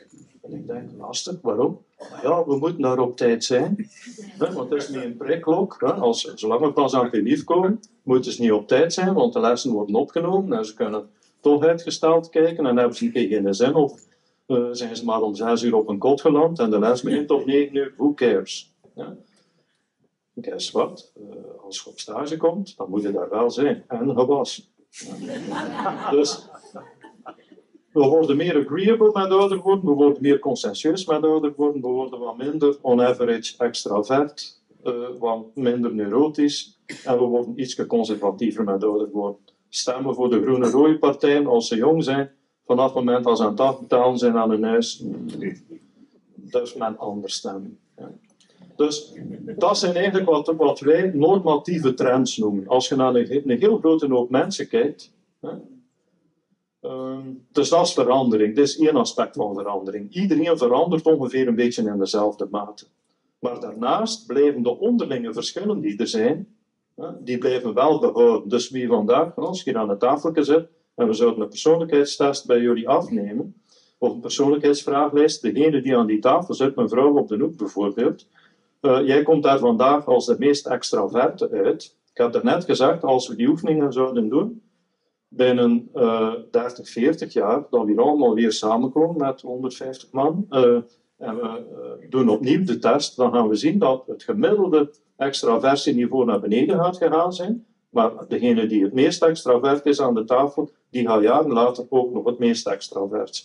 Ik 0.51 0.67
denk, 0.67 0.89
lastig, 0.97 1.35
waarom? 1.41 1.81
Ja, 2.21 2.45
we 2.45 2.57
moeten 2.57 2.81
daar 2.81 2.99
op 2.99 3.17
tijd 3.17 3.43
zijn. 3.43 3.89
Want 4.37 4.69
het 4.69 4.81
is 4.81 4.89
niet 4.89 5.03
een 5.03 5.17
prikklok. 5.17 5.83
Als, 5.83 6.33
zolang 6.35 6.61
we 6.61 6.73
pas 6.73 6.93
aan 6.93 7.09
het 7.11 7.43
komen, 7.43 7.79
moeten 8.03 8.31
ze 8.31 8.41
niet 8.41 8.51
op 8.51 8.67
tijd 8.67 8.93
zijn, 8.93 9.13
want 9.13 9.33
de 9.33 9.39
lessen 9.39 9.71
worden 9.71 9.95
opgenomen 9.95 10.57
en 10.57 10.65
ze 10.65 10.73
kunnen 10.73 11.09
toch 11.39 11.63
uitgesteld 11.63 12.29
kijken 12.29 12.65
en 12.65 12.77
hebben 12.77 12.97
ze 12.97 13.11
geen 13.11 13.53
zin 13.53 13.75
of 13.75 14.07
uh, 14.47 14.67
zijn 14.71 14.95
ze 14.95 15.05
maar 15.05 15.21
om 15.21 15.35
zes 15.35 15.63
uur 15.63 15.75
op 15.75 15.87
een 15.87 15.97
kot 15.97 16.21
geland 16.21 16.59
en 16.59 16.69
de 16.69 16.79
les 16.79 17.01
begint 17.01 17.31
om 17.31 17.45
negen 17.45 17.75
uur, 17.75 17.93
who 17.97 18.13
cares? 18.13 18.73
Ja. 18.95 19.15
Guess 20.41 20.71
what? 20.71 21.11
Uh, 21.17 21.63
als 21.65 21.81
je 21.83 21.89
op 21.89 21.99
stage 21.99 22.37
komt, 22.37 22.77
dan 22.77 22.89
moet 22.89 23.01
je 23.01 23.11
daar 23.11 23.29
wel 23.29 23.51
zijn 23.51 23.83
en 23.87 24.13
gewassen. 24.13 24.63
Ja. 24.89 26.11
Dus 26.11 26.48
we 27.99 28.07
worden 28.07 28.37
meer 28.37 28.57
agreeable 28.65 29.11
met 29.13 29.29
ouder 29.29 29.57
worden, 29.57 29.85
we 29.85 29.91
worden 29.91 30.21
meer 30.21 30.39
consensueus 30.39 31.05
met 31.05 31.23
ouder 31.23 31.53
worden, 31.55 31.81
we 31.81 31.87
worden 31.87 32.19
wat 32.19 32.37
minder 32.37 32.77
on 32.81 33.01
average 33.01 33.53
extravert, 33.57 34.61
uh, 34.83 34.93
wat 35.19 35.45
minder 35.55 35.93
neurotisch 35.93 36.79
en 37.05 37.17
we 37.17 37.23
worden 37.23 37.59
iets 37.59 37.85
conservatiever 37.85 38.63
met 38.63 38.83
ouder 38.83 39.09
worden. 39.11 39.39
Stemmen 39.69 40.15
voor 40.15 40.29
de 40.29 40.41
groene 40.41 40.69
rode 40.69 40.97
partijen 40.97 41.47
als 41.47 41.67
ze 41.67 41.75
jong 41.75 42.03
zijn, 42.03 42.31
vanaf 42.65 42.85
het 42.85 42.93
moment 42.93 43.25
als 43.25 43.39
ze 43.39 43.45
aan 43.45 43.51
het 43.51 43.59
afbetalen 43.59 44.17
zijn 44.17 44.37
aan 44.37 44.49
hun 44.49 44.63
huis, 44.63 45.03
durft 46.35 46.77
men 46.77 46.97
anders 46.97 47.33
stemmen. 47.33 47.79
Dus 48.75 49.13
dat 49.57 49.77
zijn 49.77 49.95
eigenlijk 49.95 50.29
wat, 50.29 50.53
wat 50.57 50.79
wij 50.79 51.11
normatieve 51.13 51.93
trends 51.93 52.37
noemen. 52.37 52.67
Als 52.67 52.87
je 52.87 52.95
naar 52.95 53.15
een, 53.15 53.49
een 53.49 53.59
heel 53.59 53.77
grote 53.77 54.07
hoop 54.07 54.29
mensen 54.29 54.67
kijkt, 54.67 55.11
Ehm, 56.81 57.27
dus 57.51 57.69
dat 57.69 57.85
is 57.85 57.93
verandering. 57.93 58.55
Dit 58.55 58.67
is 58.67 58.79
één 58.79 58.95
aspect 58.95 59.35
van 59.35 59.55
verandering. 59.55 60.13
Iedereen 60.13 60.57
verandert 60.57 61.05
ongeveer 61.05 61.47
een 61.47 61.55
beetje 61.55 61.89
in 61.89 61.99
dezelfde 61.99 62.47
mate. 62.51 62.85
Maar 63.39 63.59
daarnaast 63.59 64.27
blijven 64.27 64.63
de 64.63 64.79
onderlinge 64.79 65.33
verschillen 65.33 65.79
die 65.79 65.97
er 65.97 66.07
zijn, 66.07 66.47
die 67.19 67.37
blijven 67.37 67.73
wel 67.73 67.99
behouden. 67.99 68.49
Dus 68.49 68.69
wie 68.69 68.87
vandaag, 68.87 69.35
als 69.35 69.63
je 69.63 69.77
aan 69.77 69.87
de 69.87 69.97
tafel 69.97 70.43
zit 70.43 70.67
en 70.95 71.07
we 71.07 71.13
zouden 71.13 71.41
een 71.41 71.49
persoonlijkheidstest 71.49 72.45
bij 72.45 72.59
jullie 72.59 72.89
afnemen, 72.89 73.61
of 73.97 74.13
een 74.13 74.19
persoonlijkheidsvraaglijst, 74.19 75.41
degene 75.41 75.81
die 75.81 75.97
aan 75.97 76.07
die 76.07 76.19
tafel 76.19 76.53
zit, 76.53 76.75
mevrouw 76.75 77.17
op 77.17 77.27
de 77.27 77.37
hoek 77.37 77.57
bijvoorbeeld, 77.57 78.27
uh, 78.81 79.07
jij 79.07 79.23
komt 79.23 79.43
daar 79.43 79.59
vandaag 79.59 80.05
als 80.05 80.25
de 80.25 80.35
meest 80.37 80.67
extraverte 80.67 81.49
uit. 81.49 81.95
Ik 82.13 82.33
heb 82.33 82.43
net 82.43 82.65
gezegd, 82.65 83.03
als 83.03 83.27
we 83.27 83.35
die 83.35 83.47
oefeningen 83.47 83.93
zouden 83.93 84.29
doen, 84.29 84.61
binnen 85.29 85.89
uh, 85.95 86.33
30, 86.51 86.89
40 86.89 87.33
jaar, 87.33 87.63
dat 87.69 87.85
we 87.85 88.01
allemaal 88.01 88.33
weer 88.33 88.51
samenkomen 88.51 89.17
met 89.17 89.41
150 89.41 90.11
man, 90.11 90.45
uh, 90.49 90.75
en 91.17 91.35
we 91.35 91.65
uh, 92.01 92.09
doen 92.09 92.29
opnieuw 92.29 92.63
de 92.63 92.79
test, 92.79 93.15
dan 93.15 93.33
gaan 93.33 93.47
we 93.47 93.55
zien 93.55 93.79
dat 93.79 94.03
het 94.07 94.23
gemiddelde 94.23 94.93
extraversieniveau 95.17 96.25
naar 96.25 96.39
beneden 96.39 96.77
gaat 96.77 96.97
gegaan 96.97 97.33
zijn, 97.33 97.65
maar 97.89 98.11
degene 98.27 98.67
die 98.67 98.83
het 98.83 98.93
meest 98.93 99.23
extravert 99.23 99.85
is 99.85 100.01
aan 100.01 100.13
de 100.13 100.23
tafel, 100.23 100.69
die 100.89 101.07
gaat 101.07 101.21
jaren 101.21 101.51
later 101.51 101.85
ook 101.89 102.13
nog 102.13 102.25
het 102.25 102.39
meest 102.39 102.67
extravert 102.67 103.35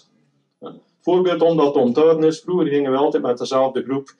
zijn. 0.61 0.81
Voorbeeld 1.01 1.43
om 1.43 1.57
dat 1.57 1.95
te 1.95 2.27
is, 2.27 2.41
vroeger 2.41 2.67
gingen 2.67 2.91
we 2.91 2.97
altijd 2.97 3.23
met 3.23 3.39
dezelfde 3.39 3.83
groep 3.83 4.15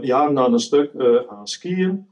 jaren 0.00 0.38
aan 0.38 0.52
een 0.52 0.58
stuk 0.58 0.90
gaan 1.28 1.48
skiën. 1.48 2.08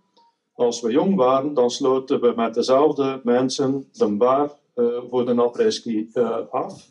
Als 0.54 0.80
we 0.80 0.90
jong 0.90 1.14
waren, 1.14 1.54
dan 1.54 1.70
sloten 1.70 2.20
we 2.20 2.32
met 2.36 2.54
dezelfde 2.54 3.20
mensen 3.24 3.88
de 3.92 4.16
bar 4.16 4.50
voor 5.10 5.26
de 5.26 5.34
après-ski 5.34 6.10
uh, 6.14 6.38
af. 6.50 6.90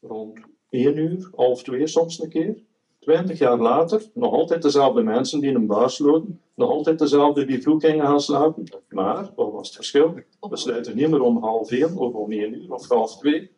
Rond 0.00 0.38
1 0.70 0.96
uur, 0.98 1.30
half 1.34 1.62
2 1.62 1.86
soms 1.86 2.22
een 2.22 2.28
keer. 2.28 2.56
Twintig 2.98 3.38
jaar 3.38 3.58
later, 3.58 4.02
nog 4.14 4.32
altijd 4.32 4.62
dezelfde 4.62 5.02
mensen 5.02 5.40
die 5.40 5.54
een 5.54 5.66
bar 5.66 5.90
sloten, 5.90 6.40
nog 6.54 6.70
altijd 6.70 6.98
dezelfde 6.98 7.44
die 7.44 7.62
vroeg 7.62 7.80
gingen 7.80 8.06
gaan 8.06 8.20
slapen. 8.20 8.64
Maar, 8.88 9.30
wat 9.36 9.52
was 9.52 9.66
het 9.66 9.76
verschil? 9.76 10.14
We 10.40 10.56
sluiten 10.56 10.96
niet 10.96 11.10
meer 11.10 11.22
om 11.22 11.38
half 11.38 11.70
1 11.70 11.96
of 11.96 12.12
om 12.12 12.32
1 12.32 12.54
uur 12.54 12.72
of 12.72 12.88
half 12.88 13.18
2, 13.18 13.50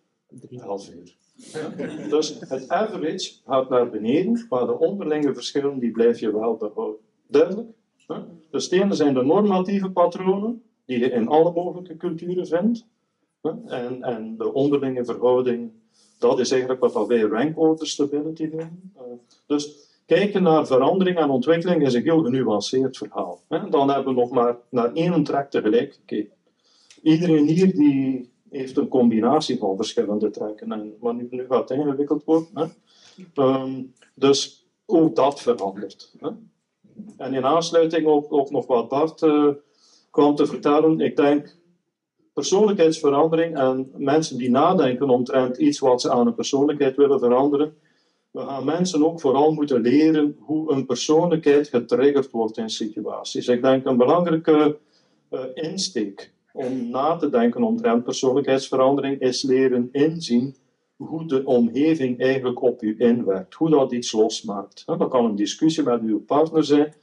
half 0.57 0.91
uur. 0.91 1.17
Ja. 1.37 1.69
Dus 2.09 2.37
het 2.41 2.69
average 2.69 3.33
gaat 3.45 3.69
naar 3.69 3.91
beneden, 3.91 4.47
maar 4.49 4.67
de 4.67 4.79
onderlinge 4.79 5.35
verschillen 5.35 5.79
die 5.79 5.91
blijf 5.91 6.21
je 6.21 6.33
wel 6.33 6.57
behouden. 6.57 7.01
Duidelijk? 7.27 7.69
Dus 8.51 8.69
de 8.69 8.83
ene 8.83 8.95
zijn 8.95 9.15
de 9.15 9.23
normatieve 9.23 9.91
patronen, 9.91 10.63
die 10.85 10.99
je 10.99 11.11
in 11.11 11.29
alle 11.29 11.53
mogelijke 11.53 11.97
culturen 11.97 12.47
vindt. 12.47 12.87
En, 13.67 14.03
en 14.03 14.37
de 14.37 14.53
onderlinge 14.53 15.05
verhouding, 15.05 15.71
dat 16.19 16.39
is 16.39 16.51
eigenlijk 16.51 16.81
wat 16.81 17.07
wij 17.07 17.21
rank 17.21 17.59
order 17.59 17.87
stability 17.87 18.45
noemen. 18.45 18.93
Uh, 18.97 19.03
dus 19.47 19.89
kijken 20.07 20.43
naar 20.43 20.67
verandering 20.67 21.17
en 21.17 21.31
ontwikkeling 21.31 21.87
is 21.87 21.95
een 21.95 22.03
heel 22.03 22.23
genuanceerd 22.23 22.97
verhaal. 22.97 23.41
Dan 23.71 23.91
hebben 23.91 24.15
we 24.15 24.21
nog 24.21 24.31
maar 24.31 24.57
naar 24.71 24.93
één 24.93 25.25
trek 25.25 25.51
tegelijk 25.51 25.93
gekeken. 25.93 26.35
Iedereen 27.03 27.47
hier 27.47 27.75
die 27.75 28.31
heeft 28.51 28.77
een 28.77 28.89
combinatie 28.89 29.59
van 29.59 29.77
verschillende 29.77 30.31
trekken. 30.31 30.73
En, 30.73 30.95
maar 31.01 31.15
nu, 31.15 31.27
nu 31.31 31.47
gaat 31.49 31.71
ingewikkeld 31.71 32.25
worden. 32.25 32.73
Ehm, 33.35 33.83
dus 34.15 34.67
ook 34.87 35.17
dat 35.17 35.41
verandert. 35.41 36.13
En 37.17 37.35
in 37.35 37.45
aansluiting 37.45 38.07
op, 38.07 38.51
nog 38.51 38.67
wat 38.67 38.89
Bart 38.89 39.23
uh, 39.23 39.49
kwam 40.11 40.35
te 40.35 40.47
vertellen, 40.47 41.01
ik 41.01 41.17
denk 41.17 41.57
persoonlijkheidsverandering 42.37 43.57
en 43.57 43.91
mensen 43.97 44.39
die 44.39 44.51
nadenken 44.51 45.11
omtrent 45.11 45.57
iets 45.57 45.79
wat 45.79 46.01
ze 46.01 46.11
aan 46.11 46.27
een 46.27 46.35
persoonlijkheid 46.35 46.97
willen 46.97 47.19
veranderen, 47.19 47.75
we 48.31 48.41
gaan 48.41 48.65
mensen 48.65 49.07
ook 49.07 49.21
vooral 49.21 49.53
moeten 49.53 49.81
leren 49.81 50.37
hoe 50.41 50.73
een 50.73 50.87
persoonlijkheid 50.87 51.69
getriggerd 51.69 52.31
wordt 52.31 52.59
in 52.59 52.71
situaties. 52.71 53.49
Ik 53.49 53.63
denk 53.63 53.87
een 53.87 53.97
belangrijke 53.97 54.79
uh, 55.31 55.41
insteek 55.55 56.33
om 56.53 56.91
na 56.91 57.17
te 57.17 57.31
denken 57.31 57.63
omtrent 57.63 58.05
persoonlijkheidsverandering 58.05 59.21
is 59.21 59.43
leren 59.43 59.89
inzien 59.93 60.57
hoe 60.97 61.27
de 61.27 61.45
omgeving 61.45 62.21
eigenlijk 62.21 62.63
op 62.63 62.83
u 62.83 62.95
inwerkt, 62.99 63.55
hoe 63.55 63.71
dat 63.71 63.93
iets 63.93 64.13
losmaakt. 64.13 64.83
Dat 64.87 65.09
kan 65.09 65.25
een 65.25 65.37
discussie 65.37 65.83
met 65.83 66.01
uw 66.03 66.25
partner 66.25 66.65
zijn, 66.65 66.95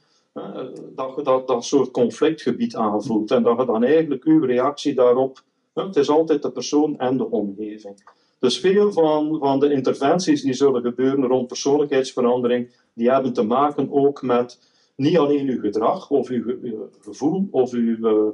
dat 0.94 1.14
je 1.16 1.22
dat, 1.22 1.46
dat 1.46 1.64
soort 1.64 1.90
conflictgebied 1.90 2.76
aanvoelt 2.76 3.30
en 3.30 3.42
dat 3.42 3.58
je 3.58 3.66
dan 3.66 3.84
eigenlijk 3.84 4.24
uw 4.24 4.44
reactie 4.44 4.94
daarop, 4.94 5.42
het 5.72 5.96
is 5.96 6.08
altijd 6.08 6.42
de 6.42 6.50
persoon 6.50 6.98
en 6.98 7.16
de 7.16 7.30
omgeving. 7.30 8.04
Dus 8.38 8.60
veel 8.60 8.92
van, 8.92 9.38
van 9.38 9.60
de 9.60 9.72
interventies 9.72 10.42
die 10.42 10.52
zullen 10.52 10.82
gebeuren 10.82 11.26
rond 11.26 11.46
persoonlijkheidsverandering, 11.46 12.76
die 12.94 13.10
hebben 13.10 13.32
te 13.32 13.42
maken 13.42 13.92
ook 13.92 14.22
met 14.22 14.58
niet 14.96 15.18
alleen 15.18 15.48
uw 15.48 15.60
gedrag 15.60 16.10
of 16.10 16.28
uw, 16.28 16.58
gevoel 17.00 17.48
of 17.50 17.72
uw 17.72 17.96
uh, 17.96 18.28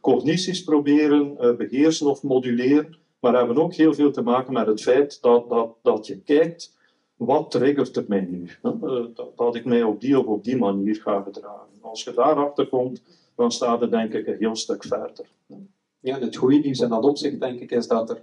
cognities 0.00 0.64
proberen 0.64 1.36
uh, 1.40 1.56
beheersen 1.56 2.06
of 2.06 2.22
moduleren, 2.22 2.96
maar 3.20 3.36
hebben 3.36 3.56
ook 3.56 3.74
heel 3.74 3.94
veel 3.94 4.10
te 4.10 4.22
maken 4.22 4.52
met 4.52 4.66
het 4.66 4.82
feit 4.82 5.18
dat, 5.22 5.48
dat, 5.48 5.74
dat 5.82 6.06
je 6.06 6.20
kijkt 6.20 6.78
wat 7.20 7.50
triggert 7.50 7.94
het 7.94 8.08
mij 8.08 8.20
nu? 8.20 8.48
Uh, 8.62 9.04
dat, 9.36 9.54
ik 9.54 9.64
mij 9.64 9.82
op 9.82 10.00
die 10.00 10.18
of 10.18 10.26
op 10.26 10.44
die 10.44 10.56
manier 10.56 10.94
ga 10.94 11.22
gedragen. 11.22 11.68
Als 11.80 12.04
je 12.04 12.12
daarachter 12.12 12.68
komt, 12.68 13.02
dan 13.34 13.52
staat 13.52 13.80
het 13.80 13.90
denk 13.90 14.12
ik 14.12 14.26
een 14.26 14.36
heel 14.38 14.56
stuk 14.56 14.84
verder. 14.84 15.26
Ja, 16.00 16.18
het 16.18 16.36
goede 16.36 16.58
nieuws 16.58 16.80
in 16.80 16.88
dat 16.88 17.04
opzicht 17.04 17.40
denk 17.40 17.60
ik 17.60 17.70
is 17.70 17.86
dat 17.86 18.10
er 18.10 18.22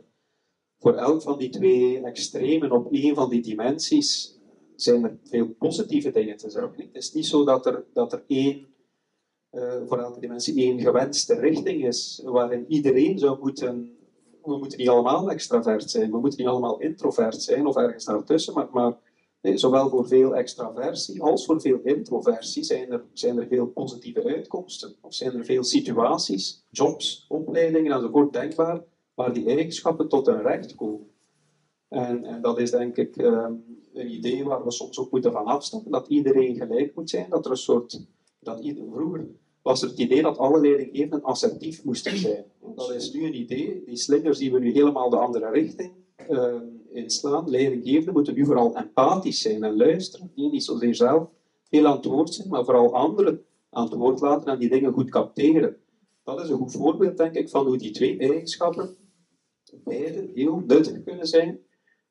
voor 0.80 0.95
elk 0.95 1.22
van 1.22 1.38
die 1.38 1.50
twee 1.50 2.02
extremen 2.02 2.72
op 2.72 2.91
één 2.91 3.16
van 3.16 3.30
die 3.30 3.41
dimensies 3.41 4.39
zijn 4.76 5.04
er 5.04 5.18
veel 5.24 5.48
positieve 5.48 6.12
dingen 6.12 6.38
te 6.38 6.50
zeggen. 6.50 6.74
Het 6.78 6.89
is 6.91 7.14
niet 7.14 7.26
zo 7.26 7.45
dat 7.45 7.66
er, 7.66 7.84
dat 7.93 8.14
er 8.14 8.24
één, 8.28 8.66
uh, 9.52 9.74
voor 9.88 10.00
elke 10.00 10.20
dimensie 10.20 10.56
één 10.56 10.80
gewenste 10.80 11.39
richting 11.39 11.86
is, 11.86 12.22
waarin 12.26 12.66
iedereen 12.68 13.20
zou 13.20 13.39
moeten 13.39 13.97
we 14.48 14.58
moeten 14.58 14.78
niet 14.78 14.89
allemaal 14.89 15.32
extravert 15.32 15.89
zijn, 15.91 16.12
we 16.12 16.20
moeten 16.20 16.39
niet 16.39 16.48
allemaal 16.48 16.80
introvert 16.80 17.41
zijn 17.41 17.66
of 17.66 17.76
ergens 17.76 18.06
daartussen, 18.06 18.54
maar, 18.54 18.68
maar 18.72 18.98
zowel 19.41 19.89
voor 19.89 20.08
veel 20.08 20.36
extraversie 20.36 21.22
als 21.22 21.45
voor 21.45 21.62
veel 21.62 21.80
introversie 21.84 22.64
zijn 22.64 22.91
er, 22.91 23.04
zijn 23.14 23.38
er 23.38 23.48
veel 23.48 23.68
positieve 23.68 24.24
uitkomsten. 24.24 24.95
Of 25.02 25.14
zijn 25.14 25.34
er 25.34 25.45
veel 25.45 25.64
situaties, 25.64 26.66
jobs, 26.70 27.26
opleidingen 27.28 27.91
enzovoort 27.91 28.34
denkbaar, 28.34 28.84
waar 29.14 29.34
die 29.34 29.48
eigenschappen 29.48 30.08
tot 30.08 30.26
hun 30.26 30.41
recht 30.41 30.76
komen. 30.76 31.08
En, 31.88 32.26
en 32.26 32.41
dat 32.41 32.60
is 32.60 32.72
denk 32.72 32.98
ik 32.98 33.18
um, 33.18 33.64
een 33.93 34.12
idee 34.12 34.43
waar 34.43 34.64
we 34.64 34.72
soms 34.72 35.00
ook 35.00 35.12
moeten 35.12 35.32
van 35.32 35.45
afstappen, 35.45 35.91
dat 35.91 36.08
iedereen 36.08 36.56
gelijk 36.56 36.95
moet 36.95 37.10
zijn, 37.10 37.30
dat 37.30 37.45
er 37.45 37.52
een 37.52 37.58
soort, 37.58 38.06
dat 38.39 38.60
ieder, 38.60 38.84
vroeger 38.91 39.28
was 39.68 39.82
het 39.82 39.99
idee 39.99 40.22
dat 40.22 40.38
alle 40.38 40.59
leidinggevenden 40.59 41.24
assertief 41.24 41.84
moesten 41.84 42.18
zijn. 42.18 42.45
Dat 42.76 42.93
is 42.93 43.13
nu 43.13 43.26
een 43.26 43.39
idee. 43.39 43.84
Die 43.86 43.95
slingers 43.95 44.38
die 44.38 44.51
we 44.51 44.59
nu 44.59 44.72
helemaal 44.72 45.09
de 45.09 45.18
andere 45.18 45.49
richting 45.49 45.91
uh, 46.30 46.55
inslaan. 46.91 47.49
Leidinggevenden 47.49 48.13
moeten 48.13 48.34
nu 48.34 48.45
vooral 48.45 48.76
empathisch 48.76 49.41
zijn 49.41 49.63
en 49.63 49.78
luisteren. 49.78 50.32
Niet 50.36 50.63
zozeer 50.63 50.95
zelf 50.95 51.30
veel 51.70 51.86
aan 51.86 51.95
het 51.95 52.05
woord 52.05 52.34
zijn, 52.34 52.47
maar 52.47 52.65
vooral 52.65 52.93
anderen 52.93 53.45
aan 53.70 53.84
het 53.84 53.93
woord 53.93 54.20
laten 54.20 54.51
en 54.51 54.59
die 54.59 54.70
dingen 54.70 54.93
goed 54.93 55.09
capteren. 55.09 55.78
Dat 56.24 56.43
is 56.43 56.49
een 56.49 56.57
goed 56.57 56.72
voorbeeld, 56.72 57.18
denk 57.18 57.36
ik, 57.36 57.49
van 57.49 57.65
hoe 57.65 57.78
die 57.78 57.91
twee 57.91 58.18
eigenschappen 58.18 58.95
beide 59.84 60.32
heel 60.34 60.63
nuttig 60.68 61.03
kunnen 61.03 61.28
zijn 61.28 61.59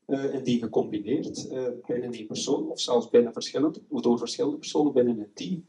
uh, 0.06 0.34
en 0.34 0.42
die 0.42 0.58
gecombineerd 0.62 1.48
uh, 1.52 1.66
binnen 1.86 2.10
die 2.10 2.26
persoon 2.26 2.70
of 2.70 2.80
zelfs 2.80 3.08
binnen 3.08 3.32
verschillende, 3.32 3.80
door 3.88 4.18
verschillende 4.18 4.56
personen 4.56 4.92
binnen 4.92 5.18
een 5.18 5.32
team 5.34 5.64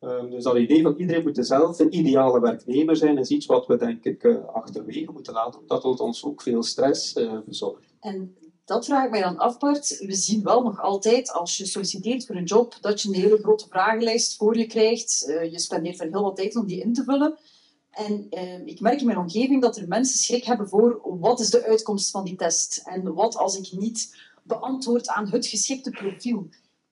Um, 0.00 0.30
dus 0.30 0.44
dat 0.44 0.56
idee 0.56 0.82
van 0.82 0.94
iedereen 0.96 1.22
moet 1.22 1.38
zelf 1.40 1.78
een 1.78 1.96
ideale 1.96 2.40
werknemer 2.40 2.96
zijn, 2.96 3.18
is 3.18 3.28
iets 3.28 3.46
wat 3.46 3.66
we 3.66 3.76
denk 3.76 4.04
ik 4.04 4.22
uh, 4.22 4.44
achterwege 4.46 5.12
moeten 5.12 5.32
laten, 5.32 5.60
omdat 5.60 5.82
het 5.82 6.00
ons 6.00 6.24
ook 6.24 6.42
veel 6.42 6.62
stress 6.62 7.16
uh. 7.16 7.38
En 8.00 8.36
dat 8.64 8.84
vraag 8.84 9.04
ik 9.04 9.10
mij 9.10 9.20
dan 9.20 9.38
af, 9.38 9.58
Bart. 9.58 9.98
We 9.98 10.14
zien 10.14 10.42
wel 10.42 10.62
nog 10.62 10.80
altijd, 10.80 11.32
als 11.32 11.56
je 11.56 11.66
solliciteert 11.66 12.26
voor 12.26 12.36
een 12.36 12.44
job, 12.44 12.76
dat 12.80 13.02
je 13.02 13.08
een 13.08 13.14
hele 13.14 13.38
grote 13.38 13.66
vragenlijst 13.68 14.36
voor 14.36 14.56
je 14.56 14.66
krijgt. 14.66 15.24
Uh, 15.28 15.50
je 15.52 15.58
spendeert 15.58 16.00
er 16.00 16.08
heel 16.08 16.22
wat 16.22 16.36
tijd 16.36 16.56
om 16.56 16.66
die 16.66 16.80
in 16.80 16.92
te 16.92 17.04
vullen. 17.04 17.38
En 17.90 18.26
uh, 18.30 18.66
ik 18.66 18.80
merk 18.80 19.00
in 19.00 19.06
mijn 19.06 19.18
omgeving 19.18 19.62
dat 19.62 19.76
er 19.76 19.88
mensen 19.88 20.18
schrik 20.18 20.44
hebben 20.44 20.68
voor 20.68 21.00
wat 21.02 21.40
is 21.40 21.50
de 21.50 21.64
uitkomst 21.64 22.10
van 22.10 22.24
die 22.24 22.36
test 22.36 22.82
en 22.84 23.14
wat 23.14 23.36
als 23.36 23.58
ik 23.58 23.78
niet 23.80 24.16
beantwoord 24.42 25.08
aan 25.08 25.28
het 25.28 25.46
geschikte 25.46 25.90
profiel 25.90 26.48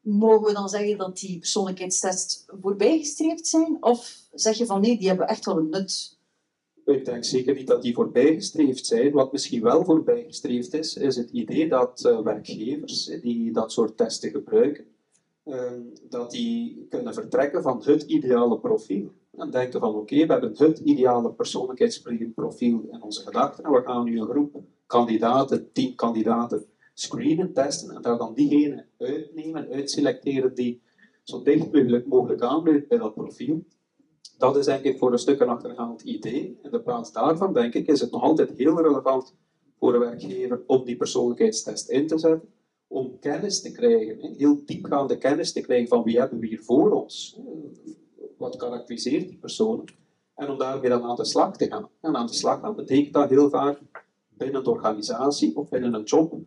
mogen 0.09 0.47
we 0.47 0.53
dan 0.53 0.69
zeggen 0.69 0.99
dat 0.99 1.19
die 1.19 1.39
persoonlijkheidstests 1.39 2.45
voorbijgestreefd 2.61 3.47
zijn? 3.47 3.77
Of 3.81 4.17
zeg 4.33 4.57
je 4.57 4.67
van 4.67 4.81
nee, 4.81 4.99
die 4.99 5.09
hebben 5.09 5.29
echt 5.29 5.45
wel 5.45 5.59
een 5.59 5.69
nut? 5.69 6.17
Ik 6.85 7.05
denk 7.05 7.25
zeker 7.25 7.55
niet 7.55 7.67
dat 7.67 7.83
die 7.83 7.95
voorbijgestreefd 7.95 8.87
zijn. 8.87 9.13
Wat 9.13 9.33
misschien 9.33 9.63
wel 9.63 9.85
voorbijgestreefd 9.85 10.75
is, 10.75 10.97
is 10.97 11.17
het 11.17 11.31
idee 11.31 11.69
dat 11.69 12.05
uh, 12.07 12.21
werkgevers 12.21 13.05
die 13.05 13.53
dat 13.53 13.73
soort 13.73 13.97
testen 13.97 14.31
gebruiken, 14.31 14.85
uh, 15.45 15.73
dat 16.09 16.31
die 16.31 16.87
kunnen 16.89 17.15
vertrekken 17.15 17.63
van 17.63 17.83
het 17.85 18.03
ideale 18.03 18.59
profiel. 18.59 19.13
En 19.37 19.51
denken 19.51 19.81
van 19.81 19.95
oké, 19.95 20.27
we 20.27 20.33
hebben 20.33 20.55
het 20.57 20.79
ideale 20.79 21.33
persoonlijkheidsprofiel 21.33 22.89
in 22.91 23.03
onze 23.03 23.23
gedachten 23.23 23.65
en 23.65 23.73
we 23.73 23.83
gaan 23.83 24.05
nu 24.05 24.21
een 24.21 24.29
groep 24.29 24.63
kandidaten, 24.87 25.73
tien 25.73 25.95
kandidaten, 25.95 26.67
screenen, 27.01 27.53
testen 27.53 27.95
en 27.95 28.03
daar 28.03 28.19
dan 28.19 28.35
diegene 28.35 28.87
uitnemen, 28.99 29.69
uitselecteren 29.69 30.55
die 30.55 30.83
zo 31.23 31.43
dicht 31.43 32.07
mogelijk 32.07 32.41
aanblijft 32.41 32.89
bij 32.89 32.99
dat 32.99 33.15
profiel. 33.15 33.65
Dat 34.39 34.57
is 34.57 34.65
denk 34.65 34.85
ik 34.85 34.99
voor 34.99 35.13
een 35.13 35.19
stuk 35.19 35.41
een 35.41 35.49
achterhaald 35.49 36.03
idee. 36.03 36.59
In 36.63 36.71
de 36.71 36.81
plaats 36.81 37.13
daarvan, 37.13 37.53
denk 37.53 37.75
ik, 37.75 37.87
is 37.87 38.01
het 38.01 38.11
nog 38.11 38.23
altijd 38.23 38.51
heel 38.57 38.83
relevant 38.83 39.35
voor 39.79 39.95
een 39.95 40.01
werkgever 40.01 40.63
om 40.67 40.85
die 40.85 40.97
persoonlijkheidstest 40.97 41.89
in 41.89 42.07
te 42.07 42.19
zetten, 42.19 42.49
om 42.87 43.19
kennis 43.19 43.61
te 43.61 43.73
krijgen, 43.73 44.35
heel 44.37 44.63
diepgaande 44.65 45.19
kennis 45.19 45.53
te 45.53 45.61
krijgen 45.61 45.89
van 45.89 46.03
wie 46.03 46.19
hebben 46.19 46.39
we 46.39 46.47
hier 46.47 46.63
voor 46.63 46.91
ons, 46.91 47.41
wat 48.39 48.57
karakteriseert 48.57 49.29
die 49.29 49.39
personen, 49.39 49.85
en 50.35 50.51
om 50.51 50.59
daarmee 50.59 50.91
dan 50.91 51.03
aan 51.03 51.17
de 51.17 51.25
slag 51.25 51.57
te 51.57 51.67
gaan. 51.67 51.89
En 52.01 52.17
aan 52.17 52.27
de 52.27 52.35
slag 52.35 52.61
gaan 52.61 52.77
betekent 52.77 53.15
dat 53.15 53.31
heel 53.31 53.51
vaak 53.51 53.81
binnen 54.29 54.65
de 54.65 54.71
organisatie 54.71 55.57
of 55.57 55.69
binnen 55.69 55.95
een 55.95 56.03
job 56.03 56.39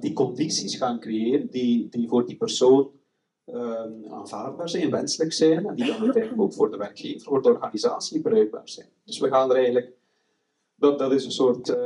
die 0.00 0.12
condities 0.12 0.76
gaan 0.76 1.00
creëren 1.00 1.50
die, 1.50 1.88
die 1.88 2.08
voor 2.08 2.26
die 2.26 2.36
persoon 2.36 2.90
uh, 3.46 4.12
aanvaardbaar 4.12 4.68
zijn, 4.68 4.90
wenselijk 4.90 5.32
zijn, 5.32 5.66
en 5.66 5.74
die 5.74 5.86
dan 5.86 6.00
uiteindelijk 6.00 6.42
ook 6.42 6.52
voor 6.52 6.70
de 6.70 6.76
werkgever, 6.76 7.20
voor 7.20 7.42
de 7.42 7.48
organisatie 7.48 8.20
bruikbaar 8.20 8.68
zijn. 8.68 8.88
Dus 9.04 9.18
we 9.18 9.28
gaan 9.28 9.50
er 9.50 9.56
eigenlijk, 9.56 9.92
dat, 10.74 10.98
dat 10.98 11.12
is 11.12 11.24
een 11.24 11.32
soort 11.32 11.68
uh, 11.68 11.76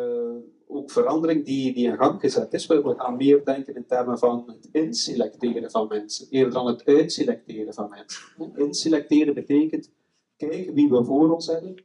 ook 0.67 0.91
verandering 0.91 1.45
die, 1.45 1.75
die 1.75 1.87
in 1.87 1.97
gang 1.97 2.21
gezet 2.21 2.53
is. 2.53 2.67
We, 2.67 2.83
we 2.83 2.95
gaan 2.95 3.17
meer 3.17 3.45
denken 3.45 3.75
in 3.75 3.87
termen 3.87 4.19
van 4.19 4.45
het 4.47 4.69
inselecteren 4.73 5.71
van 5.71 5.89
mensen, 5.89 6.27
eerder 6.31 6.53
dan 6.53 6.67
het 6.67 6.85
uitselecteren 6.85 7.75
van 7.75 7.89
mensen. 7.89 8.23
Inselecteren 8.57 9.35
betekent 9.35 9.91
kijken 10.37 10.75
wie 10.75 10.89
we 10.89 11.05
voor 11.05 11.33
ons 11.33 11.47
hebben, 11.47 11.85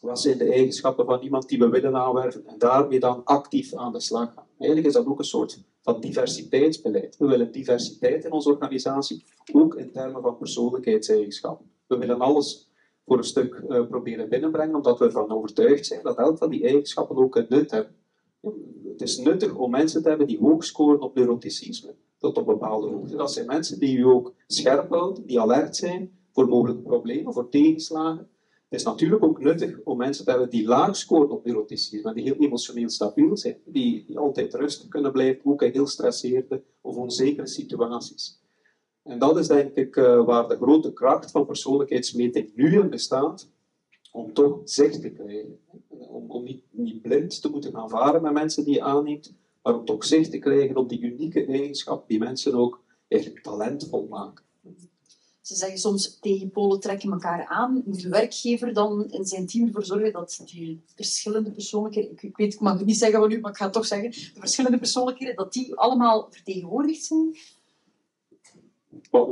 wat 0.00 0.20
zijn 0.20 0.38
de 0.38 0.52
eigenschappen 0.52 1.04
van 1.04 1.20
iemand 1.20 1.48
die 1.48 1.58
we 1.58 1.68
willen 1.68 1.96
aanwerven 1.96 2.46
en 2.46 2.58
daarmee 2.58 3.00
dan 3.00 3.24
actief 3.24 3.74
aan 3.74 3.92
de 3.92 4.00
slag 4.00 4.32
gaan. 4.34 4.46
Eigenlijk 4.58 4.88
is 4.88 4.94
dat 4.94 5.06
ook 5.06 5.18
een 5.18 5.24
soort 5.24 5.60
van 5.82 6.00
diversiteitsbeleid. 6.00 7.16
We 7.16 7.26
willen 7.26 7.52
diversiteit 7.52 8.24
in 8.24 8.32
onze 8.32 8.48
organisatie, 8.48 9.24
ook 9.52 9.74
in 9.74 9.90
termen 9.92 10.22
van 10.22 10.36
persoonlijkheidseigenschappen. 10.36 11.70
We 11.86 11.98
willen 11.98 12.20
alles 12.20 12.70
voor 13.06 13.18
een 13.18 13.24
stuk 13.24 13.62
uh, 13.68 13.86
proberen 13.86 14.28
binnenbrengen, 14.28 14.74
omdat 14.74 14.98
we 14.98 15.04
ervan 15.04 15.30
overtuigd 15.30 15.86
zijn 15.86 16.02
dat 16.02 16.18
elk 16.18 16.38
van 16.38 16.50
die 16.50 16.64
eigenschappen 16.64 17.16
ook 17.16 17.36
een 17.36 17.46
nut 17.48 17.70
hebben. 17.70 17.94
Het 18.84 19.02
is 19.02 19.18
nuttig 19.18 19.54
om 19.54 19.70
mensen 19.70 20.02
te 20.02 20.08
hebben 20.08 20.26
die 20.26 20.38
hoog 20.38 20.64
scoren 20.64 21.00
op 21.00 21.14
neuroticisme, 21.14 21.94
tot 22.18 22.38
op 22.38 22.46
bepaalde 22.46 22.88
hoogte. 22.88 23.16
Dat 23.16 23.32
zijn 23.32 23.46
mensen 23.46 23.78
die 23.78 23.96
u 23.96 24.04
ook 24.04 24.34
scherp 24.46 24.88
houden, 24.88 25.26
die 25.26 25.40
alert 25.40 25.76
zijn 25.76 26.18
voor 26.32 26.48
mogelijke 26.48 26.82
problemen, 26.82 27.32
voor 27.32 27.48
tegenslagen. 27.48 28.28
Het 28.68 28.80
is 28.80 28.86
natuurlijk 28.86 29.24
ook 29.24 29.40
nuttig 29.40 29.80
om 29.84 29.96
mensen 29.96 30.24
te 30.24 30.30
hebben 30.30 30.50
die 30.50 30.66
laag 30.66 30.96
scoren 30.96 31.30
op 31.30 31.44
neuroticisme, 31.44 32.14
die 32.14 32.24
heel 32.24 32.36
emotioneel 32.38 32.88
stabiel 32.88 33.36
zijn, 33.36 33.58
die, 33.64 34.04
die 34.06 34.18
altijd 34.18 34.54
rustig 34.54 34.88
kunnen 34.88 35.12
blijven, 35.12 35.40
ook 35.44 35.62
in 35.62 35.72
heel 35.72 35.86
stresserende 35.86 36.62
of 36.80 36.96
onzekere 36.96 37.46
situaties. 37.46 38.40
En 39.02 39.18
dat 39.18 39.38
is 39.38 39.46
denk 39.46 39.74
ik 39.74 39.96
uh, 39.96 40.24
waar 40.24 40.48
de 40.48 40.56
grote 40.56 40.92
kracht 40.92 41.30
van 41.30 41.46
persoonlijkheidsmeting 41.46 42.52
nu 42.54 42.80
in 42.80 42.90
bestaat, 42.90 43.50
om 44.12 44.32
toch 44.32 44.60
zicht 44.64 45.00
te 45.00 45.10
krijgen. 45.10 45.58
Om, 45.88 46.30
om 46.30 46.44
niet, 46.44 46.62
niet 46.70 47.02
blind 47.02 47.40
te 47.40 47.50
moeten 47.50 47.72
gaan 47.72 47.88
varen 47.88 48.22
met 48.22 48.32
mensen 48.32 48.64
die 48.64 48.74
je 48.74 48.82
aanneemt, 48.82 49.34
maar 49.62 49.78
om 49.78 49.84
toch 49.84 50.04
zicht 50.04 50.30
te 50.30 50.38
krijgen 50.38 50.76
op 50.76 50.88
die 50.88 51.00
unieke 51.00 51.46
eigenschap 51.46 52.08
die 52.08 52.18
mensen 52.18 52.54
ook 52.54 52.82
eigenlijk 53.08 53.42
talentvol 53.42 54.06
maken. 54.10 54.44
Ze 55.46 55.54
zeggen 55.54 55.78
soms 55.78 56.18
tegen 56.20 56.50
polen 56.50 56.80
trekken 56.80 57.12
elkaar 57.12 57.46
aan. 57.46 57.82
Moet 57.84 58.02
de 58.02 58.08
werkgever 58.08 58.72
dan 58.72 59.10
in 59.10 59.24
zijn 59.24 59.46
team 59.46 59.66
ervoor 59.66 59.84
zorgen 59.84 60.12
dat 60.12 60.42
die 60.44 60.82
verschillende 60.94 61.50
persoonlijkheden, 61.50 62.10
ik, 62.10 62.22
ik 62.22 62.36
weet, 62.36 62.54
ik 62.54 62.60
mag 62.60 62.76
het 62.78 62.86
niet 62.86 62.98
zeggen 62.98 63.20
van 63.20 63.32
u, 63.32 63.40
maar 63.40 63.50
ik 63.50 63.56
ga 63.56 63.70
toch 63.70 63.86
zeggen, 63.86 64.10
de 64.10 64.40
verschillende 64.40 64.78
persoonlijkheden, 64.78 65.36
dat 65.36 65.52
die 65.52 65.74
allemaal 65.74 66.26
vertegenwoordigd 66.30 67.04
zijn? 67.04 67.36
Of, 69.10 69.28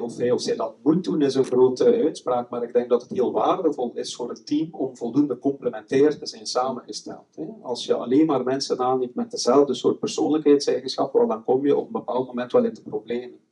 of 0.00 0.16
hij 0.16 0.30
of 0.30 0.42
zij 0.42 0.56
dat 0.56 0.74
moet 0.82 1.04
doen 1.04 1.22
is 1.22 1.34
een 1.34 1.44
grote 1.44 1.84
uitspraak, 1.84 2.50
maar 2.50 2.62
ik 2.62 2.72
denk 2.72 2.88
dat 2.88 3.02
het 3.02 3.10
heel 3.10 3.32
waardevol 3.32 3.92
is 3.94 4.14
voor 4.14 4.28
het 4.28 4.46
team 4.46 4.68
om 4.74 4.96
voldoende 4.96 5.38
complementair 5.38 6.18
te 6.18 6.26
zijn 6.26 6.46
samengesteld. 6.46 7.38
Als 7.62 7.84
je 7.84 7.94
alleen 7.94 8.26
maar 8.26 8.44
mensen 8.44 8.78
aanneemt 8.78 9.14
met 9.14 9.30
dezelfde 9.30 9.74
soort 9.74 9.98
persoonlijkheidseigenschappen, 9.98 11.28
dan 11.28 11.44
kom 11.44 11.66
je 11.66 11.76
op 11.76 11.86
een 11.86 11.92
bepaald 11.92 12.26
moment 12.26 12.52
wel 12.52 12.64
in 12.64 12.74
de 12.74 12.82
problemen. 12.82 13.50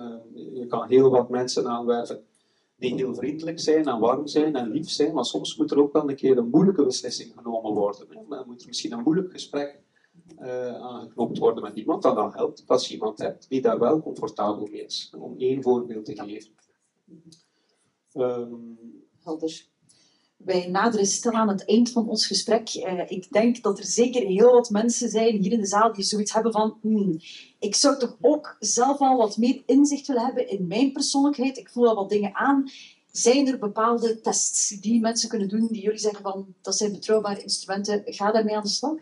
Eh, 0.00 0.54
je 0.54 0.66
kan 0.66 0.88
heel 0.88 1.10
wat 1.10 1.28
mensen 1.28 1.66
aanwerven 1.66 2.24
die 2.76 2.94
heel 2.94 3.14
vriendelijk 3.14 3.60
zijn 3.60 3.86
en 3.86 3.98
warm 3.98 4.26
zijn 4.26 4.56
en 4.56 4.70
lief 4.70 4.90
zijn, 4.90 5.14
maar 5.14 5.24
soms 5.24 5.56
moet 5.56 5.70
er 5.70 5.78
ook 5.78 5.92
wel 5.92 6.08
een 6.08 6.16
keer 6.16 6.38
een 6.38 6.50
moeilijke 6.50 6.84
beslissing 6.84 7.32
genomen 7.36 7.72
worden. 7.72 8.06
Dan 8.28 8.44
moet 8.46 8.60
er 8.60 8.66
misschien 8.66 8.92
een 8.92 9.02
moeilijk 9.02 9.30
gesprek 9.30 9.80
uh, 10.38 10.74
aangeknopt 10.74 11.38
worden 11.38 11.62
met 11.62 11.76
iemand, 11.76 12.02
dat 12.02 12.14
dan 12.14 12.32
helpt 12.32 12.64
als 12.66 12.88
je 12.88 12.94
iemand 12.94 13.18
hebt 13.18 13.48
die 13.48 13.60
daar 13.60 13.78
wel 13.78 14.02
comfortabel 14.02 14.66
mee 14.66 14.84
is. 14.84 15.12
Om 15.18 15.34
één 15.38 15.62
voorbeeld 15.62 16.04
te 16.04 16.14
geven. 16.14 16.50
Um, 18.14 18.78
Helder. 19.22 19.68
Wij 20.36 20.68
naderen 20.68 21.06
stil 21.06 21.32
aan 21.32 21.48
het 21.48 21.66
eind 21.66 21.90
van 21.90 22.08
ons 22.08 22.26
gesprek. 22.26 22.74
Uh, 22.74 23.10
ik 23.10 23.32
denk 23.32 23.62
dat 23.62 23.78
er 23.78 23.84
zeker 23.84 24.26
heel 24.26 24.52
wat 24.52 24.70
mensen 24.70 25.08
zijn 25.08 25.42
hier 25.42 25.52
in 25.52 25.60
de 25.60 25.66
zaal 25.66 25.92
die 25.92 26.04
zoiets 26.04 26.32
hebben 26.32 26.52
van 26.52 26.78
hmm, 26.80 27.20
ik 27.60 27.74
zou 27.74 27.98
toch 27.98 28.16
ook 28.20 28.56
zelf 28.58 28.98
al 28.98 29.16
wat 29.16 29.36
meer 29.36 29.62
inzicht 29.66 30.06
willen 30.06 30.24
hebben 30.24 30.48
in 30.48 30.66
mijn 30.66 30.92
persoonlijkheid. 30.92 31.58
Ik 31.58 31.68
voel 31.68 31.88
al 31.88 31.94
wat 31.94 32.08
dingen 32.08 32.34
aan. 32.34 32.70
Zijn 33.10 33.46
er 33.46 33.58
bepaalde 33.58 34.20
tests 34.20 34.68
die 34.68 35.00
mensen 35.00 35.28
kunnen 35.28 35.48
doen 35.48 35.66
die 35.66 35.82
jullie 35.82 35.98
zeggen 35.98 36.22
van 36.22 36.54
dat 36.62 36.76
zijn 36.76 36.92
betrouwbare 36.92 37.42
instrumenten, 37.42 38.02
ga 38.04 38.32
daarmee 38.32 38.56
aan 38.56 38.62
de 38.62 38.68
slag? 38.68 38.96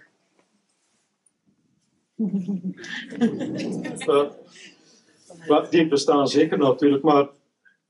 uh, 5.49 5.71
die 5.71 5.89
bestaan 5.89 6.29
zeker 6.29 6.59
natuurlijk, 6.59 7.03
maar 7.03 7.29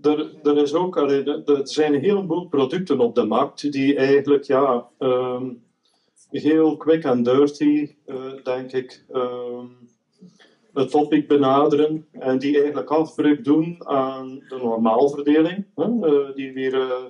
er, 0.01 0.35
er, 0.43 0.59
is 0.59 0.75
ook, 0.75 0.97
er 0.97 1.61
zijn 1.63 1.95
een 1.95 2.01
heleboel 2.01 2.49
producten 2.49 3.01
op 3.01 3.15
de 3.15 3.25
markt 3.25 3.73
die 3.73 3.97
eigenlijk 3.97 4.45
ja, 4.45 4.89
um, 4.99 5.63
heel 6.31 6.77
quick 6.77 7.05
and 7.05 7.25
dirty, 7.25 7.95
uh, 8.07 8.45
denk 8.45 8.73
ik, 8.73 9.05
um, 9.13 9.89
het 10.79 10.91
topic 10.91 11.29
benaderen 11.29 12.07
en 12.13 12.39
die 12.39 12.57
eigenlijk 12.57 12.91
afbreuk 12.91 13.45
doen 13.45 13.87
aan 13.87 14.45
de 14.49 14.59
normaalverdeling 14.63 15.67
hè, 15.75 15.85
uh, 15.85 16.35
die 16.35 16.53
we 16.53 16.61
hier 16.61 17.07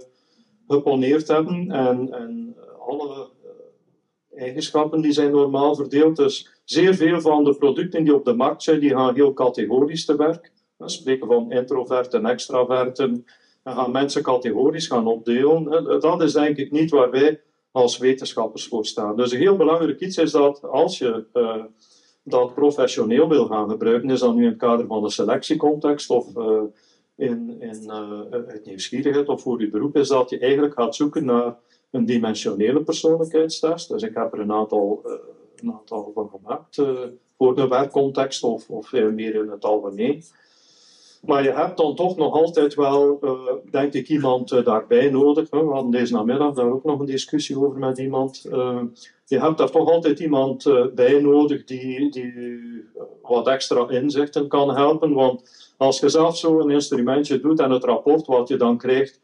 geponeerd 0.69 1.29
hebben 1.29 1.71
en, 1.71 2.13
en 2.13 2.57
alle 2.87 3.29
eigenschappen 4.35 5.01
die 5.01 5.13
zijn 5.13 5.31
normaal 5.31 5.75
verdeeld. 5.75 6.17
Dus 6.17 6.61
zeer 6.65 6.95
veel 6.95 7.21
van 7.21 7.45
de 7.45 7.55
producten 7.55 8.05
die 8.05 8.15
op 8.15 8.25
de 8.25 8.35
markt 8.35 8.63
zijn, 8.63 8.81
die 8.81 8.91
gaan 8.91 9.15
heel 9.15 9.33
categorisch 9.33 10.05
te 10.05 10.17
werk. 10.17 10.53
We 10.77 10.89
spreken 10.89 11.27
van 11.27 11.53
introverten 11.53 12.25
en 12.25 12.31
extraverten. 12.31 13.25
En 13.63 13.75
gaan 13.75 13.91
mensen 13.91 14.23
categorisch 14.23 14.87
gaan 14.87 15.07
opdelen. 15.07 16.01
Dat 16.01 16.23
is 16.23 16.33
denk 16.33 16.57
ik 16.57 16.71
niet 16.71 16.91
waar 16.91 17.11
wij 17.11 17.41
als 17.71 17.99
wetenschappers 17.99 18.67
voor 18.67 18.87
staan. 18.87 19.17
Dus 19.17 19.33
een 19.33 19.39
heel 19.39 19.57
belangrijk 19.57 20.01
iets 20.01 20.17
is 20.17 20.31
dat 20.31 20.63
als 20.63 20.99
je 20.99 21.25
dat 22.31 22.55
professioneel 22.55 23.29
wil 23.29 23.47
gaan 23.47 23.71
gebruiken, 23.71 24.11
is 24.11 24.21
dat 24.21 24.35
nu 24.35 24.43
in 24.43 24.49
het 24.49 24.59
kader 24.59 24.87
van 24.87 25.03
de 25.03 25.11
selectiecontext 25.11 26.11
of 26.11 26.37
uh, 26.37 26.63
in, 27.15 27.57
in 27.61 27.91
het 28.31 28.63
nieuwsgierigheid 28.65 29.29
of 29.29 29.43
voor 29.43 29.61
je 29.61 29.71
beroep, 29.71 29.97
is 29.97 30.09
dat 30.09 30.31
je 30.31 30.39
eigenlijk 30.39 30.75
gaat 30.75 30.95
zoeken 30.95 31.25
naar 31.25 31.57
een 31.91 32.05
dimensionele 32.05 32.83
persoonlijkheidstest. 32.83 33.89
Dus 33.89 34.03
ik 34.03 34.15
heb 34.15 34.33
er 34.33 34.41
een 34.41 34.53
aantal, 34.53 35.03
uh, 35.07 35.13
een 35.57 35.73
aantal 35.73 36.11
van 36.15 36.31
gemaakt 36.31 36.83
voor 37.37 37.59
een 37.59 37.69
werkcontext 37.69 38.43
of, 38.43 38.71
of 38.71 38.93
meer 38.93 39.35
in 39.35 39.49
het 39.51 39.65
algemeen. 39.65 40.23
Maar 41.27 41.43
je 41.43 41.53
hebt 41.53 41.77
dan 41.77 41.95
toch 41.95 42.17
nog 42.17 42.33
altijd 42.33 42.75
wel, 42.75 43.19
uh, 43.23 43.31
denk 43.71 43.93
ik, 43.93 44.09
iemand 44.09 44.65
daarbij 44.65 45.11
nodig. 45.11 45.51
We 45.51 45.57
hadden 45.57 45.91
deze 45.91 46.15
namiddag 46.15 46.55
daar 46.55 46.73
ook 46.73 46.85
nog 46.85 47.01
een 47.01 47.07
discussie 47.07 47.59
over 47.59 47.79
met 47.79 47.99
iemand. 47.99 48.43
je 49.25 49.41
hebt 49.41 49.59
daar 49.59 49.71
toch 49.71 49.91
altijd 49.91 50.21
iemand 50.21 50.65
bij 50.95 51.21
nodig 51.21 51.65
die, 51.65 52.11
die 52.11 52.33
wat 53.23 53.47
extra 53.47 53.89
inzichten 53.89 54.49
kan 54.49 54.75
helpen. 54.75 55.13
Want 55.13 55.71
als 55.77 56.01
je 56.01 56.09
zelf 56.09 56.37
zo 56.37 56.61
een 56.61 56.71
instrumentje 56.71 57.41
doet 57.41 57.61
en 57.61 57.71
het 57.71 57.85
rapport 57.85 58.27
wat 58.27 58.49
je 58.49 58.57
dan 58.57 58.79
krijgt, 58.79 59.21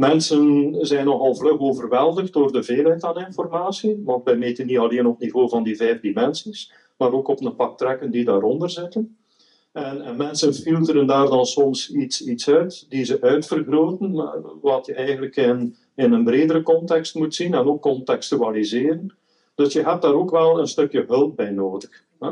Mensen 0.00 0.76
zijn 0.80 1.04
nogal 1.04 1.34
vlug 1.34 1.58
overweldigd 1.58 2.32
door 2.32 2.52
de 2.52 2.62
veelheid 2.62 3.04
aan 3.04 3.24
informatie, 3.26 4.02
want 4.04 4.24
wij 4.24 4.36
meten 4.36 4.66
niet 4.66 4.78
alleen 4.78 5.06
op 5.06 5.18
niveau 5.18 5.48
van 5.48 5.62
die 5.62 5.76
vijf 5.76 6.00
dimensies, 6.00 6.72
maar 6.96 7.12
ook 7.12 7.28
op 7.28 7.44
een 7.44 7.56
pak 7.56 7.78
trekken 7.78 8.10
die 8.10 8.24
daaronder 8.24 8.70
zitten. 8.70 9.18
En, 9.72 10.02
en, 10.02 10.16
mensen 10.16 10.54
filteren 10.54 11.06
daar 11.06 11.26
dan 11.26 11.46
soms 11.46 11.90
iets, 11.90 12.24
iets 12.26 12.48
uit, 12.48 12.86
die 12.88 13.04
ze 13.04 13.20
uitvergroten, 13.20 14.12
wat 14.60 14.86
je 14.86 14.94
eigenlijk 14.94 15.36
in, 15.36 15.76
in 15.94 16.12
een 16.12 16.24
bredere 16.24 16.62
context 16.62 17.14
moet 17.14 17.34
zien 17.34 17.54
en 17.54 17.66
ook 17.66 17.82
contextualiseren. 17.82 19.14
Dus 19.54 19.72
je 19.72 19.82
hebt 19.82 20.02
daar 20.02 20.14
ook 20.14 20.30
wel 20.30 20.58
een 20.58 20.66
stukje 20.66 21.04
hulp 21.06 21.36
bij 21.36 21.50
nodig. 21.50 22.04
Hè? 22.18 22.30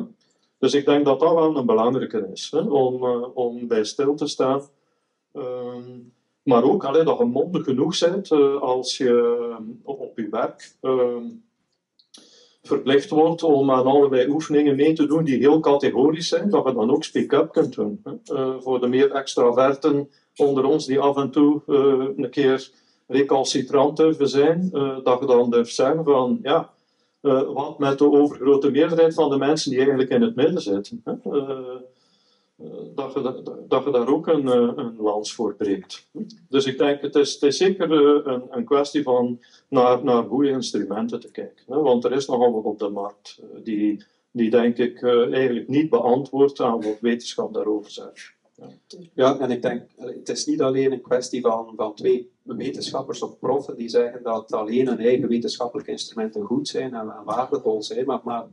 Dus 0.58 0.74
ik 0.74 0.84
denk 0.84 1.04
dat 1.04 1.20
dat 1.20 1.34
wel 1.34 1.56
een 1.56 1.66
belangrijke 1.66 2.28
is, 2.32 2.50
hè? 2.50 2.60
Om, 2.60 3.04
uh, 3.04 3.36
om 3.36 3.66
bij 3.66 3.84
stil 3.84 4.14
te 4.14 4.26
staan. 4.26 4.62
Uh, 5.32 5.76
maar 6.42 6.62
ook 6.62 6.84
allee, 6.84 7.04
dat 7.04 7.18
je 7.18 7.24
mondig 7.24 7.64
genoeg 7.64 7.98
bent 7.98 8.30
uh, 8.30 8.60
als 8.60 8.96
je 8.96 9.56
op 9.82 10.18
je 10.18 10.28
werk 10.30 10.72
uh, 10.82 11.16
verplicht 12.62 13.10
wordt 13.10 13.42
om 13.42 13.70
aan 13.70 13.86
allerlei 13.86 14.28
oefeningen 14.28 14.76
mee 14.76 14.92
te 14.92 15.06
doen 15.06 15.24
die 15.24 15.38
heel 15.38 15.60
categorisch 15.60 16.28
zijn, 16.28 16.50
dat 16.50 16.64
je 16.64 16.72
dan 16.72 16.90
ook 16.90 17.04
speak-up 17.04 17.52
kunt 17.52 17.74
doen. 17.74 18.02
Hè. 18.04 18.12
voor 18.60 18.80
de 18.80 18.88
meer 18.88 19.10
extraverten 19.10 20.08
onder 20.36 20.64
ons 20.64 20.86
die 20.86 20.98
af 20.98 21.16
en 21.16 21.30
toe 21.30 21.62
een 22.16 22.30
keer 22.30 22.70
recalcitrant 23.06 23.96
durven 23.96 24.28
zijn, 24.28 24.68
dat 25.04 25.20
je 25.20 25.26
dan 25.26 25.50
durft 25.50 25.74
zeggen 25.74 26.04
van 26.04 26.38
ja, 26.42 26.70
wat 27.54 27.78
met 27.78 27.98
de 27.98 28.10
overgrote 28.10 28.70
meerderheid 28.70 29.14
van 29.14 29.30
de 29.30 29.38
mensen 29.38 29.70
die 29.70 29.78
eigenlijk 29.78 30.10
in 30.10 30.22
het 30.22 30.34
midden 30.34 30.62
zitten. 30.62 31.02
Dat 32.94 33.12
je, 33.12 33.42
dat 33.68 33.92
daar 33.92 34.08
ook 34.08 34.26
een, 34.26 34.48
eh, 34.48 34.72
een 34.76 34.96
lans 34.96 35.34
voor 35.34 35.54
breekt. 35.54 36.08
Dus 36.48 36.66
ik 36.66 36.78
denk, 36.78 37.00
het 37.00 37.14
is, 37.14 37.32
het 37.32 37.42
is 37.42 37.56
zeker 37.56 37.92
eh, 37.92 38.32
een, 38.32 38.42
een 38.50 38.64
kwestie 38.64 39.02
van 39.02 39.40
naar, 39.68 40.04
naar 40.04 40.24
goede 40.24 40.48
instrumenten 40.48 41.20
te 41.20 41.30
kijken. 41.30 41.64
Hè? 41.66 41.80
Want 41.80 42.04
er 42.04 42.12
is 42.12 42.26
nogal 42.26 42.52
wat 42.52 42.64
op 42.64 42.78
de 42.78 42.88
markt 42.88 43.38
eh, 43.42 43.64
die, 43.64 44.04
die 44.30 44.50
denk 44.50 44.76
ik, 44.76 45.02
eigenlijk 45.02 45.68
niet 45.68 45.90
beantwoordt 45.90 46.60
aan 46.60 46.82
wat 46.82 47.00
wetenschap 47.00 47.54
daarover 47.54 47.90
zegt. 47.90 48.36
Ja. 49.14 49.38
en 49.38 49.50
ik 49.50 49.62
denk, 49.62 49.82
het 49.96 50.28
is 50.28 50.46
niet 50.46 50.62
alleen 50.62 50.92
een 50.92 51.00
kwestie 51.00 51.40
van, 51.40 51.72
van 51.76 51.94
twee 51.94 52.30
wetenschappers 52.42 53.22
of 53.22 53.38
proffen 53.38 53.76
die 53.76 53.88
zeggen 53.88 54.22
dat 54.22 54.52
alleen 54.52 54.86
hun 54.86 54.98
eigen 54.98 55.28
wetenschappelijke 55.28 55.90
instrumenten 55.90 56.42
goed 56.42 56.68
zijn 56.68 56.94
en, 56.94 57.10
en 57.10 57.24
waardevol 57.24 57.82
zijn, 57.82 58.06
maar, 58.06 58.20
maar 58.24 58.46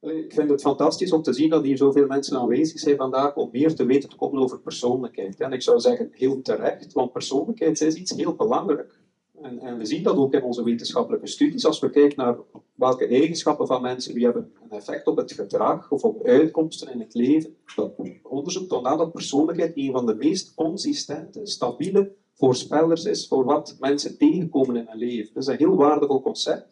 ik 0.00 0.32
vind 0.32 0.50
het 0.50 0.60
fantastisch 0.60 1.12
om 1.12 1.22
te 1.22 1.32
zien 1.32 1.50
dat 1.50 1.64
hier 1.64 1.76
zoveel 1.76 2.06
mensen 2.06 2.38
aanwezig 2.38 2.78
zijn 2.78 2.96
vandaag 2.96 3.36
om 3.36 3.48
meer 3.52 3.74
te 3.74 3.84
weten 3.84 4.08
te 4.08 4.16
komen 4.16 4.42
over 4.42 4.60
persoonlijkheid. 4.60 5.40
En 5.40 5.52
ik 5.52 5.62
zou 5.62 5.80
zeggen 5.80 6.08
heel 6.12 6.42
terecht, 6.42 6.92
want 6.92 7.12
persoonlijkheid 7.12 7.80
is 7.80 7.94
iets 7.94 8.10
heel 8.10 8.34
belangrijk. 8.34 8.98
En, 9.42 9.58
en, 9.58 9.78
we 9.78 9.84
zien 9.84 10.02
dat 10.02 10.16
ook 10.16 10.32
in 10.32 10.42
onze 10.42 10.64
wetenschappelijke 10.64 11.26
studies. 11.26 11.66
Als 11.66 11.80
we 11.80 11.90
kijken 11.90 12.24
naar 12.24 12.36
welke 12.74 13.06
eigenschappen 13.06 13.66
van 13.66 13.82
mensen 13.82 14.14
die 14.14 14.24
hebben 14.24 14.52
een 14.62 14.70
effect 14.70 15.06
op 15.06 15.16
het 15.16 15.32
gedrag 15.32 15.90
of 15.90 16.02
op 16.02 16.26
uitkomsten 16.26 16.92
in 16.92 17.00
het 17.00 17.14
leven. 17.14 17.56
Dat 17.76 17.92
onderzoek 18.22 18.68
toont 18.68 18.86
aan 18.86 18.98
dat 18.98 19.12
persoonlijkheid 19.12 19.72
een 19.74 19.92
van 19.92 20.06
de 20.06 20.14
meest 20.14 20.54
consistente, 20.54 21.46
stabiele 21.46 22.12
voorspellers 22.34 23.04
is 23.04 23.28
voor 23.28 23.44
wat 23.44 23.76
mensen 23.78 24.18
tegenkomen 24.18 24.76
in 24.76 24.86
hun 24.88 24.98
leven. 24.98 25.34
Dat 25.34 25.42
is 25.42 25.48
een 25.48 25.56
heel 25.56 25.76
waardevol 25.76 26.20
concept 26.20 26.68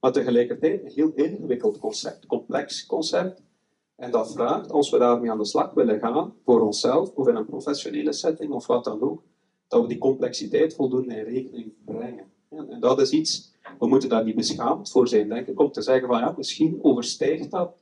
maar 0.00 0.12
tegelijkertijd 0.12 0.82
een 0.84 0.90
heel 0.90 1.12
ingewikkeld 1.14 1.78
concept, 1.78 2.26
complex 2.26 2.86
concept. 2.86 3.42
En 3.96 4.10
dat 4.10 4.32
vraagt, 4.32 4.72
als 4.72 4.90
we 4.90 4.98
daarmee 4.98 5.30
aan 5.30 5.38
de 5.38 5.44
slag 5.44 5.72
willen 5.74 5.98
gaan, 5.98 6.34
voor 6.44 6.60
onszelf 6.60 7.10
of 7.14 7.28
in 7.28 7.36
een 7.36 7.46
professionele 7.46 8.12
setting 8.12 8.52
of 8.52 8.66
wat 8.66 8.84
dan 8.84 9.00
ook, 9.00 9.22
dat 9.68 9.82
we 9.82 9.88
die 9.88 9.98
complexiteit 9.98 10.74
voldoende 10.74 11.14
in 11.14 11.24
rekening 11.24 11.72
brengen. 11.84 12.24
En 12.50 12.80
dat 12.80 13.00
is 13.00 13.10
iets, 13.10 13.52
we 13.78 13.86
moeten 13.86 14.08
daar 14.08 14.24
niet 14.24 14.34
beschaamd 14.34 14.90
voor 14.90 15.08
zijn, 15.08 15.28
denk 15.28 15.46
ik, 15.46 15.60
om 15.60 15.72
te 15.72 15.82
zeggen 15.82 16.08
van 16.08 16.18
ja, 16.18 16.34
misschien 16.36 16.78
overstijgt 16.82 17.50
dat 17.50 17.74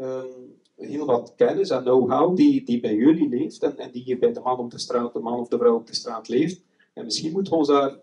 um, 0.00 0.60
heel 0.76 1.06
wat 1.06 1.32
kennis 1.36 1.70
en 1.70 1.82
know-how 1.82 2.36
die, 2.36 2.64
die 2.64 2.80
bij 2.80 2.94
jullie 2.94 3.28
leeft 3.28 3.62
en, 3.62 3.78
en 3.78 3.90
die 3.90 4.06
je 4.06 4.18
bij 4.18 4.32
de 4.32 4.40
man 4.40 4.58
op 4.58 4.70
de 4.70 4.78
straat, 4.78 5.12
de 5.12 5.18
man 5.18 5.40
of 5.40 5.48
de 5.48 5.58
vrouw 5.58 5.74
op 5.74 5.86
de 5.86 5.94
straat 5.94 6.28
leeft. 6.28 6.60
En 6.94 7.04
misschien 7.04 7.32
moeten 7.32 7.52
we 7.52 7.58
ons 7.58 7.68
daar 7.68 7.98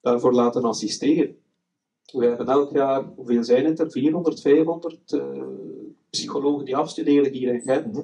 daarvoor 0.00 0.32
laten 0.32 0.64
assisteren. 0.64 1.36
We 2.12 2.26
hebben 2.26 2.46
elk 2.46 2.72
jaar, 2.72 3.04
hoeveel 3.16 3.44
zijn 3.44 3.64
het 3.64 3.80
er? 3.80 3.90
400, 3.90 4.40
500 4.40 5.12
uh, 5.12 5.42
psychologen 6.10 6.64
die 6.64 6.76
afstuderen 6.76 7.32
hier 7.32 7.54
in 7.54 7.60
Gent. 7.60 7.92
Mhm. 7.92 8.02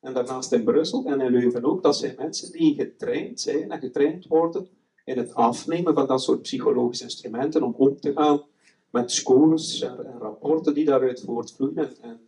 En 0.00 0.14
daarnaast 0.14 0.52
in 0.52 0.64
Brussel 0.64 1.04
en 1.04 1.20
in 1.20 1.30
Leuven 1.30 1.64
ook. 1.64 1.82
Dat 1.82 1.96
zijn 1.96 2.14
mensen 2.18 2.52
die 2.52 2.74
getraind 2.74 3.40
zijn 3.40 3.70
en 3.70 3.80
getraind 3.80 4.26
worden 4.26 4.68
in 5.04 5.18
het 5.18 5.34
afnemen 5.34 5.94
van 5.94 6.06
dat 6.06 6.22
soort 6.22 6.42
psychologische 6.42 7.04
instrumenten 7.04 7.62
om 7.62 7.74
om 7.76 8.00
te 8.00 8.12
gaan 8.12 8.42
met 8.90 9.10
scores 9.10 9.80
en, 9.80 9.96
rapporten 10.18 10.74
die 10.74 10.84
daaruit 10.84 11.20
voortvloeien. 11.20 11.96
En, 12.00 12.20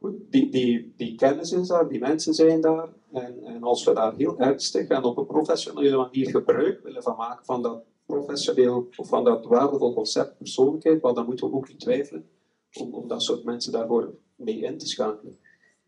goed, 0.00 0.14
die, 0.30 0.50
die, 0.50 0.92
die 0.96 1.14
kennis 1.14 1.52
is 1.52 1.68
daar, 1.68 1.88
die 1.88 2.00
mensen 2.00 2.34
zijn 2.34 2.60
daar. 2.60 2.88
En, 3.12 3.44
en 3.44 3.62
als 3.62 3.84
we 3.84 3.94
daar 3.94 4.14
heel 4.16 4.38
ernstig 4.38 4.88
en 4.88 5.02
op 5.02 5.16
een 5.16 5.26
professionele 5.26 5.96
manier 5.96 6.30
gebruik 6.30 6.82
willen 6.82 7.02
van 7.02 7.16
maken 7.16 7.44
van 7.44 7.62
dat 7.62 7.82
professioneel 8.10 8.88
of 8.96 9.08
van 9.08 9.24
dat 9.24 9.46
waardevol 9.46 9.94
concept 9.94 10.38
persoonlijkheid, 10.38 11.02
dan 11.02 11.26
moeten 11.26 11.50
we 11.50 11.54
ook 11.54 11.68
niet 11.68 11.80
twijfelen 11.80 12.28
om, 12.72 12.94
om 12.94 13.08
dat 13.08 13.22
soort 13.22 13.44
mensen 13.44 13.72
daarvoor 13.72 14.14
mee 14.36 14.60
in 14.60 14.78
te 14.78 14.86
schakelen. 14.86 15.38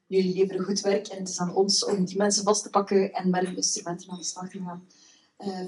Jullie 0.07 0.35
leveren 0.35 0.65
goed 0.65 0.81
werk 0.81 1.07
en 1.07 1.19
het 1.19 1.29
is 1.29 1.41
aan 1.41 1.55
ons 1.55 1.85
om 1.85 2.05
die 2.05 2.17
mensen 2.17 2.45
vast 2.45 2.63
te 2.63 2.71
pakken 2.71 3.13
en 3.13 3.31
met 3.31 3.47
hun 3.47 3.57
instrumenten 3.57 4.11
aan 4.11 4.19
de 4.19 4.25
slag 4.25 4.49
te 4.49 4.59
gaan. 4.59 4.87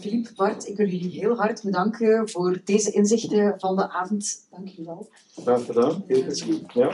Filip, 0.01 0.27
uh, 0.27 0.37
Bart, 0.37 0.69
ik 0.69 0.77
wil 0.77 0.87
jullie 0.87 1.11
heel 1.11 1.37
hard 1.37 1.63
bedanken 1.63 2.29
voor 2.29 2.61
deze 2.65 2.91
inzichten 2.91 3.55
van 3.59 3.77
de 3.77 3.91
avond. 3.91 4.47
Dank 4.51 4.69
jullie 4.69 4.85
wel. 4.85 5.09
Graag 5.35 5.65
gedaan. 5.65 6.05
Heel 6.07 6.25
Ja. 6.73 6.93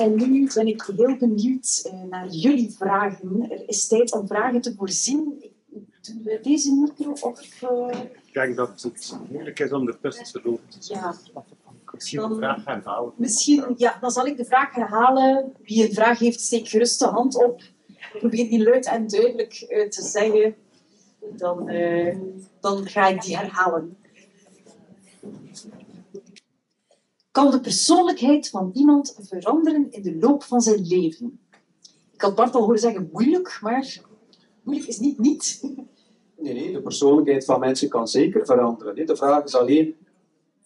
En 0.00 0.14
nu 0.14 0.50
ben 0.54 0.66
ik 0.66 0.82
heel 0.96 1.16
benieuwd 1.16 1.90
uh, 1.92 2.02
naar 2.02 2.28
jullie 2.28 2.70
vragen. 2.70 3.50
Er 3.50 3.68
is 3.68 3.88
tijd 3.88 4.12
om 4.12 4.26
vragen 4.26 4.60
te 4.60 4.74
voorzien. 4.76 5.44
Doen 6.00 6.22
we 6.24 6.38
deze 6.42 6.74
micro 6.74 7.12
of... 7.12 7.62
Uh... 7.62 8.00
Ik 8.26 8.32
denk 8.32 8.56
dat 8.56 8.82
het 8.82 9.16
moeilijk 9.30 9.58
is 9.58 9.72
om 9.72 9.88
ertussen 9.88 10.24
te 10.24 10.40
lopen. 10.44 10.64
Ja. 10.80 11.14
Misschien 11.92 12.28
de 12.28 12.34
vraag 12.34 12.64
herhalen. 12.64 13.12
Misschien, 13.16 13.74
ja, 13.76 13.98
dan 14.00 14.10
zal 14.10 14.26
ik 14.26 14.36
de 14.36 14.44
vraag 14.44 14.74
herhalen. 14.74 15.52
Wie 15.62 15.88
een 15.88 15.94
vraag 15.94 16.18
heeft, 16.18 16.40
steek 16.40 16.68
gerust 16.68 16.98
de 16.98 17.06
hand 17.06 17.44
op. 17.44 17.62
Probeer 18.12 18.48
die 18.48 18.62
luid 18.62 18.86
en 18.86 19.06
duidelijk 19.06 19.66
uh, 19.68 19.88
te 19.88 20.02
zeggen. 20.02 20.54
Dan, 21.36 21.70
uh, 21.70 22.16
dan 22.60 22.86
ga 22.86 23.06
ik 23.06 23.22
die 23.22 23.36
herhalen. 23.36 23.96
Kan 27.30 27.50
de 27.50 27.60
persoonlijkheid 27.60 28.48
van 28.48 28.70
iemand 28.74 29.16
veranderen 29.20 29.90
in 29.90 30.02
de 30.02 30.16
loop 30.16 30.42
van 30.42 30.60
zijn 30.60 30.86
leven? 30.86 31.40
Ik 32.12 32.20
had 32.20 32.34
Bart 32.34 32.54
al 32.54 32.62
horen 32.62 32.78
zeggen 32.78 33.08
moeilijk, 33.12 33.58
maar 33.62 34.00
moeilijk 34.62 34.88
is 34.88 34.98
niet 34.98 35.18
niet. 35.18 35.60
Nee, 36.38 36.54
nee, 36.54 36.72
de 36.72 36.82
persoonlijkheid 36.82 37.44
van 37.44 37.60
mensen 37.60 37.88
kan 37.88 38.08
zeker 38.08 38.46
veranderen. 38.46 39.06
De 39.06 39.16
vraag 39.16 39.44
is 39.44 39.54
alleen, 39.54 39.96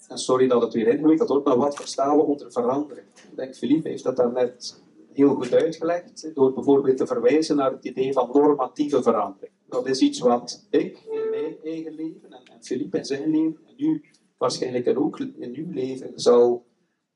en 0.08 0.18
sorry 0.18 0.48
dat 0.48 0.62
het 0.62 0.72
weer 0.72 0.86
ingewikkeld 0.86 1.28
wordt, 1.28 1.44
maar 1.44 1.56
wat 1.56 1.76
verstaan 1.76 2.16
we 2.16 2.22
onder 2.22 2.52
verandering? 2.52 3.06
Ik 3.30 3.36
denk, 3.36 3.56
Philippe 3.56 3.88
heeft 3.88 4.04
dat 4.04 4.16
daarnet 4.16 4.82
heel 5.12 5.34
goed 5.34 5.52
uitgelegd, 5.52 6.34
door 6.34 6.52
bijvoorbeeld 6.52 6.96
te 6.96 7.06
verwijzen 7.06 7.56
naar 7.56 7.70
het 7.70 7.84
idee 7.84 8.12
van 8.12 8.30
normatieve 8.32 9.02
verandering. 9.02 9.52
Dat 9.68 9.86
is 9.86 10.00
iets 10.00 10.18
wat 10.18 10.66
ik 10.70 10.98
in 11.10 11.30
mijn 11.30 11.56
eigen 11.64 11.94
leven 11.94 12.32
en, 12.32 12.42
Philippe 12.60 12.98
in 12.98 13.04
zijn 13.04 13.30
leven, 13.30 13.60
en 13.66 14.02
waarschijnlijk 14.44 14.98
ook 14.98 15.20
in 15.20 15.54
uw 15.54 15.72
leven 15.72 16.12
zal 16.14 16.66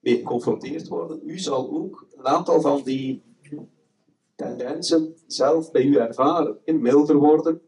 mee 0.01 0.17
geconfronteerd 0.17 0.89
worden. 0.89 1.21
U 1.25 1.39
zal 1.39 1.71
ook 1.71 2.07
een 2.17 2.27
aantal 2.27 2.61
van 2.61 2.83
die 2.83 3.23
tendensen 4.35 5.15
zelf 5.27 5.71
bij 5.71 5.85
u 5.85 5.97
ervaren. 5.97 6.59
In 6.65 6.83
milder 6.83 7.17
worden, 7.17 7.61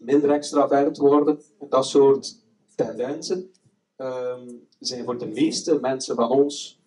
minder 0.00 0.30
extravert 0.30 0.96
worden, 0.96 1.40
dat 1.68 1.86
soort 1.86 2.42
tendensen 2.74 3.50
um, 3.96 4.66
zijn 4.78 5.04
voor 5.04 5.18
de 5.18 5.26
meeste 5.26 5.80
mensen 5.80 6.14
van 6.14 6.30
ons. 6.30 6.80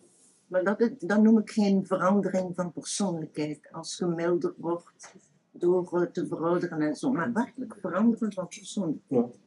Maar 0.47 0.63
dat, 0.63 0.89
dat 0.99 1.21
noem 1.21 1.37
ik 1.37 1.49
geen 1.51 1.85
verandering 1.85 2.55
van 2.55 2.71
persoonlijkheid. 2.71 3.59
Als 3.71 3.97
je 3.97 4.05
milder 4.05 4.53
wordt 4.57 5.13
door 5.51 6.11
te 6.11 6.27
verouderen 6.27 6.81
en 6.81 6.95
zo. 6.95 7.11
Maar 7.11 7.33
werkelijk 7.33 7.75
veranderen 7.81 8.33
van 8.33 8.47
persoonlijkheid. 8.47 9.33
Ja. 9.33 9.45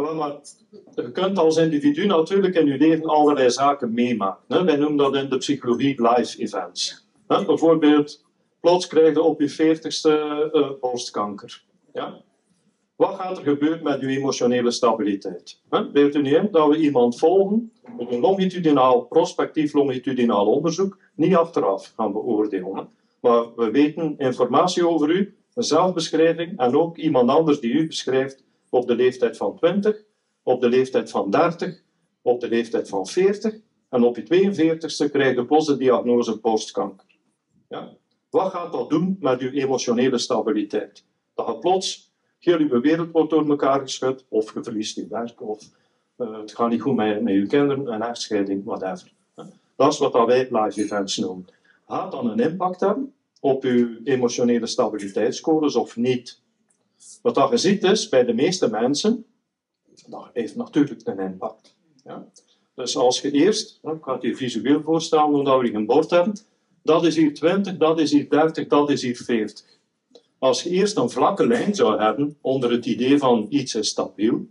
Maar 0.00 0.36
je 0.94 1.12
kunt 1.12 1.38
als 1.38 1.56
individu 1.56 2.06
natuurlijk 2.06 2.54
in 2.54 2.66
je 2.66 2.78
leven 2.78 3.04
allerlei 3.04 3.50
zaken 3.50 3.92
meemaken. 3.92 4.64
Wij 4.64 4.76
noemen 4.76 4.96
dat 4.96 5.14
in 5.14 5.28
de 5.28 5.36
psychologie 5.36 6.02
life 6.02 6.38
events. 6.38 7.08
Bijvoorbeeld, 7.26 8.24
plots 8.60 8.86
krijg 8.86 9.14
je 9.14 9.22
op 9.22 9.40
je 9.40 9.48
veertigste 9.48 10.50
uh, 10.52 10.70
borstkanker. 10.80 11.62
Ja? 11.92 12.22
Wat 12.96 13.14
gaat 13.14 13.38
er 13.38 13.42
gebeuren 13.42 13.82
met 13.82 14.00
uw 14.00 14.08
emotionele 14.08 14.70
stabiliteit? 14.70 15.60
Beeld 15.92 16.14
u 16.14 16.22
niet 16.22 16.52
dat 16.52 16.68
we 16.68 16.76
iemand 16.76 17.18
volgen 17.18 17.72
op 17.96 18.12
een 18.12 18.20
longitudinaal, 18.20 19.00
prospectief 19.00 19.72
longitudinaal 19.72 20.46
onderzoek, 20.46 20.98
niet 21.14 21.34
achteraf 21.34 21.92
gaan 21.96 22.12
beoordelen. 22.12 22.88
Maar 23.20 23.54
we 23.56 23.70
weten 23.70 24.14
informatie 24.18 24.88
over 24.88 25.10
u, 25.10 25.34
een 25.54 25.62
zelfbeschrijving 25.62 26.58
en 26.58 26.76
ook 26.76 26.96
iemand 26.96 27.30
anders 27.30 27.60
die 27.60 27.72
u 27.72 27.86
beschrijft 27.86 28.44
op 28.70 28.86
de 28.86 28.94
leeftijd 28.94 29.36
van 29.36 29.56
20, 29.56 30.04
op 30.42 30.60
de 30.60 30.68
leeftijd 30.68 31.10
van 31.10 31.30
30, 31.30 31.82
op 32.22 32.40
de 32.40 32.48
leeftijd 32.48 32.88
van 32.88 33.06
40 33.06 33.54
en 33.88 34.02
op 34.02 34.16
je 34.16 34.22
42ste 34.22 35.10
krijg 35.10 35.34
je 35.34 35.46
plots 35.46 35.66
de 35.66 35.76
diagnose 35.76 36.38
borstkanker. 36.40 37.06
Ja? 37.68 37.96
Wat 38.30 38.50
gaat 38.50 38.72
dat 38.72 38.90
doen 38.90 39.16
met 39.20 39.40
uw 39.40 39.50
emotionele 39.50 40.18
stabiliteit? 40.18 41.04
Dat 41.34 41.46
gaat 41.46 41.60
plots 41.60 42.12
heel 42.38 42.58
uw 42.58 42.80
wereld 42.80 43.10
wordt 43.10 43.30
door 43.30 43.48
elkaar 43.48 43.80
geschud, 43.80 44.24
of 44.28 44.54
je 44.54 44.62
verliest 44.62 44.96
je 44.96 45.06
werk, 45.08 45.42
of 45.48 45.62
uh, 46.16 46.40
het 46.40 46.54
gaat 46.54 46.70
niet 46.70 46.80
goed 46.80 46.96
met, 46.96 47.22
met 47.22 47.34
je 47.34 47.46
kinderen, 47.46 47.92
een 47.92 48.02
echtscheiding, 48.02 48.64
whatever. 48.64 49.12
Dat 49.76 49.92
is 49.92 49.98
wat 49.98 50.26
wij 50.26 50.48
live 50.50 50.82
events 50.82 51.16
noemen. 51.16 51.46
Gaat 51.88 52.12
dan 52.12 52.30
een 52.30 52.38
impact 52.38 52.80
hebben 52.80 53.14
op 53.40 53.64
uw 53.64 53.98
emotionele 54.04 54.66
stabiliteitsscores 54.66 55.76
of 55.76 55.96
niet? 55.96 56.39
Wat 57.22 57.50
je 57.50 57.56
ziet 57.56 57.82
is, 57.82 58.08
bij 58.08 58.24
de 58.24 58.34
meeste 58.34 58.70
mensen, 58.70 59.24
dat 60.06 60.30
heeft 60.32 60.56
natuurlijk 60.56 61.00
een 61.06 61.18
impact. 61.18 61.76
Ja? 62.04 62.26
Dus 62.74 62.96
als 62.96 63.20
je 63.20 63.30
eerst, 63.30 63.78
ik 63.82 63.98
ga 64.00 64.12
het 64.12 64.22
je 64.22 64.36
visueel 64.36 64.82
voorstellen 64.82 65.24
hoe 65.24 65.60
we 65.60 65.74
een 65.74 65.86
bord 65.86 66.10
hebben, 66.10 66.34
dat 66.82 67.04
is 67.04 67.16
hier 67.16 67.34
20, 67.34 67.76
dat 67.76 68.00
is 68.00 68.12
hier 68.12 68.28
30, 68.28 68.66
dat 68.66 68.90
is 68.90 69.02
hier 69.02 69.16
40. 69.16 69.64
Als 70.38 70.62
je 70.62 70.70
eerst 70.70 70.96
een 70.96 71.10
vlakke 71.10 71.46
lijn 71.46 71.74
zou 71.74 72.00
hebben 72.00 72.38
onder 72.40 72.70
het 72.70 72.86
idee 72.86 73.18
van 73.18 73.46
iets 73.48 73.74
is 73.74 73.88
stabiel, 73.88 74.46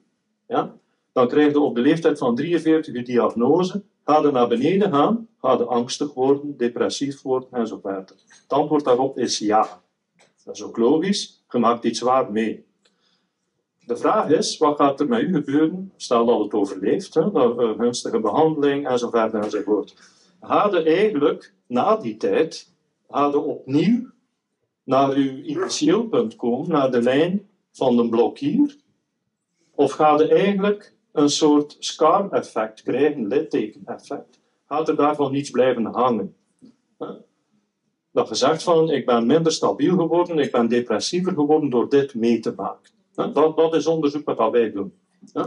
ja, 0.47 0.76
dan 1.12 1.28
krijg 1.28 1.52
je 1.52 1.60
op 1.60 1.76
de 1.76 1.82
leeftijd 1.82 2.18
van 2.18 2.36
43 2.36 2.93
de 2.93 3.02
diagnose, 3.02 3.84
ga 4.06 4.22
je 4.22 4.32
naar 4.32 4.47
beneden 4.47 4.91
gaan, 4.91 5.28
ga 5.41 5.52
je 5.52 5.64
angstig 5.64 6.14
worden, 6.14 6.58
depressief 6.58 7.22
worden 7.22 7.50
en 7.52 7.68
zo 7.68 7.80
verder. 7.82 8.16
Het 8.28 8.54
antwoord 8.54 8.84
daarop 8.84 9.18
is 9.18 9.38
ja. 9.38 9.82
Dat 10.43 10.56
is 10.56 10.64
ook 10.64 10.78
logisch, 10.78 11.39
maakt 11.58 11.84
iets 11.84 12.00
waar 12.00 12.32
mee. 12.32 12.66
De 13.86 13.97
vraag 13.97 14.30
is, 14.30 14.58
wat 14.58 14.78
gaat 14.78 15.00
er 15.00 15.08
met 15.08 15.22
u 15.22 15.34
gebeuren? 15.34 15.91
Stel 15.95 16.26
dat 16.26 16.39
het 16.39 16.54
overleeft, 16.54 17.14
hè, 17.14 17.32
dat, 17.32 17.60
uh, 17.60 17.78
gunstige 17.78 18.19
behandeling 18.19 18.88
en 18.88 18.99
zo 18.99 19.10
verder 19.10 19.44
enzovoort. 19.44 19.95
Ga 20.41 20.69
je 20.72 20.84
eigenlijk 20.84 21.53
na 21.68 21.95
die 21.95 22.18
tijd, 22.18 22.74
ga 23.10 23.28
je 23.28 23.40
opnieuw 23.40 24.10
naar 24.84 25.10
uw 25.10 25.41
initieel 25.44 26.03
punt 26.03 26.36
komen, 26.36 26.69
naar 26.69 26.91
de 26.91 27.02
lijn 27.02 27.49
van 27.72 27.98
de 27.98 28.10
blok 28.10 28.38
hier? 28.38 28.76
Of 29.72 29.91
gaat 29.91 30.19
er 30.19 30.32
eigenlijk 30.32 30.94
een 31.11 31.30
soort 31.30 31.76
scar-effect 31.80 32.82
krijgen, 32.82 33.28
litteken-effect? 33.28 34.40
Gaat 34.65 34.90
er 34.90 34.95
daarvan 34.95 35.32
niets 35.32 35.49
blijven 35.49 35.86
hangen? 35.86 36.36
Dat 38.11 38.27
gezegd 38.27 38.64
van, 38.64 38.91
ik 38.91 39.06
ben 39.06 39.26
minder 39.26 39.52
stabiel 39.52 39.98
geworden, 39.98 40.38
ik 40.38 40.52
ben 40.52 40.68
depressiever 40.68 41.34
geworden 41.34 41.69
door 41.69 41.90
dit 41.90 42.15
mee 42.15 42.40
te 42.40 42.53
maken. 42.56 42.91
Dat, 43.34 43.57
dat 43.57 43.76
is 43.76 43.88
onderzoek 43.88 44.36
wat 44.36 44.52
wij 44.52 44.72
doen, 44.72 44.94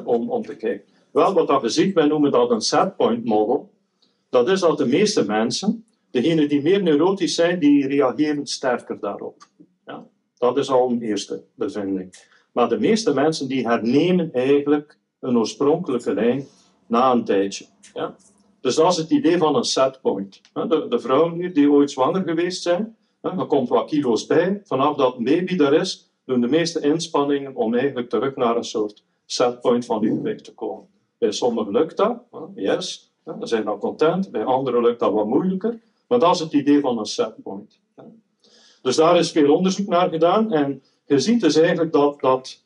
om, 0.04 0.30
om 0.30 0.42
te 0.42 0.56
kijken. 0.56 0.92
Wel, 1.10 1.32
wat 1.32 1.48
dat 1.48 1.62
je 1.62 1.68
ziet, 1.68 1.94
wij 1.94 2.06
noemen 2.06 2.30
dat 2.30 2.50
een 2.50 2.60
setpoint 2.60 3.24
model. 3.24 3.70
Dat 4.28 4.48
is 4.48 4.60
dat 4.60 4.78
de 4.78 4.86
meeste 4.86 5.24
mensen 5.24 5.84
Degenen 6.12 6.48
die 6.48 6.62
meer 6.62 6.82
neurotisch 6.82 7.34
zijn, 7.34 7.58
die 7.58 7.86
reageren 7.86 8.46
sterker 8.46 9.00
daarop. 9.00 9.48
Ja, 9.86 10.06
dat 10.38 10.58
is 10.58 10.70
al 10.70 10.90
een 10.90 11.02
eerste 11.02 11.44
bevinding. 11.54 12.14
Maar 12.52 12.68
de 12.68 12.78
meeste 12.78 13.14
mensen 13.14 13.48
die 13.48 13.66
hernemen 13.66 14.32
eigenlijk 14.32 14.98
een 15.20 15.36
oorspronkelijke 15.36 16.14
lijn 16.14 16.46
na 16.86 17.12
een 17.12 17.24
tijdje. 17.24 17.66
Ja? 17.94 18.16
Dus 18.62 18.74
dat 18.74 18.92
is 18.92 18.96
het 18.96 19.10
idee 19.10 19.38
van 19.38 19.56
een 19.56 19.64
setpoint. 19.64 20.40
De, 20.52 20.86
de 20.88 20.98
vrouwen 20.98 21.32
hier 21.32 21.54
die 21.54 21.70
ooit 21.70 21.90
zwanger 21.90 22.22
geweest 22.22 22.62
zijn, 22.62 22.96
er 23.20 23.46
komt 23.46 23.68
wat 23.68 23.88
kilo's 23.88 24.26
bij. 24.26 24.60
Vanaf 24.64 24.96
dat 24.96 25.18
baby 25.18 25.56
daar 25.56 25.72
is, 25.72 26.10
doen 26.24 26.40
de 26.40 26.48
meeste 26.48 26.80
inspanningen 26.80 27.54
om 27.54 27.74
eigenlijk 27.74 28.08
terug 28.08 28.36
naar 28.36 28.56
een 28.56 28.64
soort 28.64 29.02
setpoint 29.26 29.84
van 29.84 30.02
uw 30.02 30.16
gewicht 30.16 30.44
te 30.44 30.54
komen. 30.54 30.86
Bij 31.18 31.32
sommigen 31.32 31.72
lukt 31.72 31.96
dat, 31.96 32.22
yes, 32.54 33.12
ze 33.24 33.46
zijn 33.46 33.64
dan 33.64 33.78
content. 33.78 34.30
Bij 34.30 34.44
anderen 34.44 34.82
lukt 34.82 35.00
dat 35.00 35.12
wat 35.12 35.26
moeilijker. 35.26 35.80
Maar 36.08 36.18
dat 36.18 36.34
is 36.34 36.40
het 36.40 36.52
idee 36.52 36.80
van 36.80 36.98
een 36.98 37.06
setpoint. 37.06 37.80
Dus 38.82 38.96
daar 38.96 39.18
is 39.18 39.30
veel 39.30 39.54
onderzoek 39.54 39.86
naar 39.86 40.08
gedaan. 40.08 40.52
En 40.52 40.82
je 41.06 41.18
ziet 41.18 41.40
dus 41.40 41.56
eigenlijk 41.56 41.92
dat, 41.92 42.20
dat, 42.20 42.64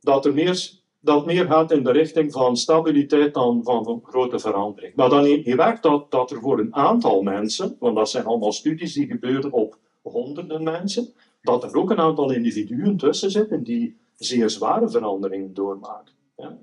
dat 0.00 0.26
er 0.26 0.34
meer, 0.34 0.70
dat 1.00 1.26
meer 1.26 1.46
gaat 1.46 1.70
in 1.70 1.84
de 1.84 1.90
richting 1.90 2.32
van 2.32 2.56
stabiliteit 2.56 3.34
dan 3.34 3.60
van, 3.62 4.02
grote 4.04 4.38
verandering. 4.38 4.94
Maar 4.94 5.08
dan 5.08 5.42
werkt 5.44 5.82
dat, 5.82 6.10
dat 6.10 6.30
er 6.30 6.40
voor 6.40 6.58
een 6.58 6.74
aantal 6.74 7.22
mensen, 7.22 7.76
want 7.78 7.96
dat 7.96 8.10
zijn 8.10 8.24
allemaal 8.24 8.52
studies 8.52 8.92
die 8.92 9.06
gebeuren 9.06 9.52
op 9.52 9.78
honderden 10.02 10.62
mensen, 10.62 11.12
dat 11.42 11.64
er 11.64 11.76
ook 11.76 11.90
een 11.90 11.98
aantal 11.98 12.32
individuen 12.32 12.96
tussen 12.96 13.30
zitten 13.30 13.62
die 13.62 13.96
zeer 14.16 14.50
zware 14.50 14.90
veranderingen 14.90 15.54
doormaken. 15.54 16.14
Ja? 16.36 16.58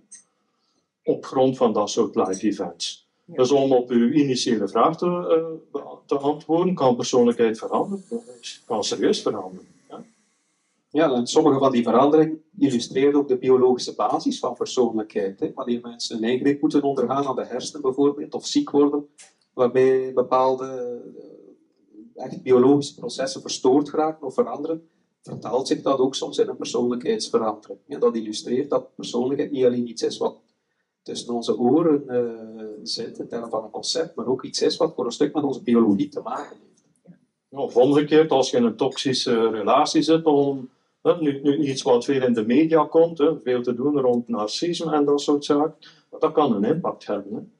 Op 1.04 1.26
grond 1.26 1.58
van 1.58 1.74
dat 1.74 1.90
soort 1.90 2.16
live 2.16 2.48
events. 2.48 3.08
Dus 3.26 3.52
om 3.52 3.72
op 3.72 3.90
uw 3.90 4.12
initiële 4.12 4.68
vraag 4.68 4.98
te, 4.98 5.06
uh, 5.74 5.82
te 6.06 6.18
antwoorden, 6.18 6.76
kan 6.76 6.96
persoonlijkheid 6.96 7.58
veranderen? 7.58 8.04
Kan 8.66 8.84
serieus 8.84 9.22
veranderen. 9.22 9.68
Ja? 9.90 10.04
ja, 10.90 11.12
en 11.12 11.28
sommige 11.28 11.60
van 11.60 11.72
die 11.72 11.84
veranderingen 11.84 12.42
illustreren 12.58 13.16
ook 13.16 13.28
de 13.28 13.38
biologische 13.38 13.96
basis 13.96 14.40
van 14.40 14.54
persoonlijkheid. 14.54 15.40
Hè? 15.40 15.52
Wanneer 15.54 15.82
mensen 15.82 16.18
een 16.18 16.30
ingreep 16.30 16.62
moeten 16.62 16.84
ondergaan 16.84 17.26
aan 17.26 17.36
de 17.36 17.46
hersenen 17.46 17.82
bijvoorbeeld, 17.82 18.34
of 18.34 18.46
ziek 18.46 18.70
worden, 18.70 19.08
waarbij 19.54 20.14
bepaalde 20.14 21.00
uh, 22.16 22.24
echt 22.24 22.44
biologische 22.44 22.96
processen 22.96 23.42
verstoord 23.42 23.90
geraken 23.90 24.28
of 24.28 24.34
veranderen, 24.34 24.88
vertaalt 25.22 25.68
zich 25.68 25.82
dat 25.82 26.00
ook 26.00 26.16
soms 26.16 26.38
in 26.38 26.48
een 26.48 26.58
persoonlijkheidsverandering. 26.58 27.80
Ja, 27.86 28.00
dat 28.00 28.16
illustreert 28.16 28.70
dat 28.70 28.96
persoonlijkheid 28.96 29.52
niet 29.52 29.66
alleen 29.66 29.90
iets 29.90 30.04
is 30.04 30.18
wat 30.18 30.40
tussen 31.02 31.34
onze 31.34 31.58
oren 31.58 32.04
uh, 32.08 32.64
zit, 32.84 33.20
in 33.20 33.28
termen 33.28 33.50
van 33.50 33.64
een 33.64 33.70
concept, 33.70 34.16
maar 34.16 34.28
ook 34.28 34.44
iets 34.44 34.62
is 34.62 34.78
wat 34.78 34.94
voor 34.96 35.06
een 35.06 35.12
stuk 35.12 35.34
met 35.34 35.44
onze 35.44 35.64
biologie 35.64 36.10
te 36.10 36.22
maken 36.22 36.58
heeft. 36.60 36.76
Of 37.50 37.76
omgekeerd, 37.76 38.32
als 38.32 38.50
je 38.50 38.58
in 38.58 38.64
een 38.64 38.76
toxische 38.76 39.50
relatie 39.50 40.02
zit, 40.02 40.26
om, 40.26 40.70
nu, 41.16 41.40
nu 41.44 41.58
iets 41.58 41.82
wat 41.82 42.06
veel 42.06 42.24
in 42.24 42.34
de 42.34 42.46
media 42.46 42.84
komt, 42.84 43.18
hè, 43.18 43.40
veel 43.40 43.62
te 43.62 43.74
doen 43.74 44.00
rond 44.00 44.28
narcisme 44.28 44.92
en 44.92 45.06
dat 45.06 45.22
soort 45.22 45.46
zaken, 45.46 45.76
dat 46.20 46.32
kan 46.32 46.56
een 46.56 46.64
impact 46.64 47.06
hebben. 47.06 47.52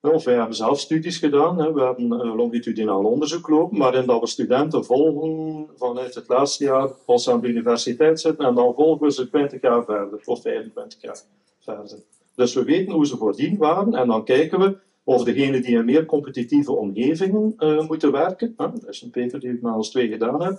Of 0.00 0.24
wij 0.24 0.34
hebben 0.34 0.56
zelf 0.56 0.80
studies 0.80 1.18
gedaan, 1.18 1.58
hè. 1.58 1.72
we 1.72 1.80
hebben 1.80 2.04
uh, 2.04 2.34
longitudinaal 2.36 3.04
onderzoek 3.04 3.48
lopen, 3.48 3.78
waarin 3.78 4.06
dat 4.06 4.20
we 4.20 4.26
studenten 4.26 4.84
volgen 4.84 5.66
vanuit 5.76 6.14
het 6.14 6.28
laatste 6.28 6.64
jaar 6.64 6.90
als 7.06 7.24
ze 7.24 7.32
aan 7.32 7.40
de 7.40 7.48
universiteit 7.48 8.20
zitten, 8.20 8.46
en 8.46 8.54
dan 8.54 8.74
volgen 8.74 9.06
we 9.06 9.12
ze 9.12 9.28
20 9.28 9.60
jaar 9.60 9.84
verder, 9.84 10.20
of 10.24 10.42
25 10.42 11.02
jaar 11.02 11.20
verder. 11.58 11.98
Dus 12.34 12.54
we 12.54 12.64
weten 12.64 12.92
hoe 12.92 13.06
ze 13.06 13.16
voordien 13.16 13.56
waren 13.56 13.94
en 13.94 14.06
dan 14.06 14.24
kijken 14.24 14.60
we 14.60 14.76
of 15.04 15.24
degenen 15.24 15.62
die 15.62 15.76
in 15.76 15.84
meer 15.84 16.06
competitieve 16.06 16.72
omgevingen 16.72 17.54
uh, 17.58 17.88
moeten 17.88 18.12
werken, 18.12 18.54
hè, 18.56 18.70
dat 18.70 18.88
is 18.88 19.02
een 19.02 19.10
paper 19.10 19.40
die 19.40 19.52
ik 19.52 19.60
maar 19.60 19.80
twee 19.80 20.08
gedaan 20.08 20.42
heb, 20.42 20.58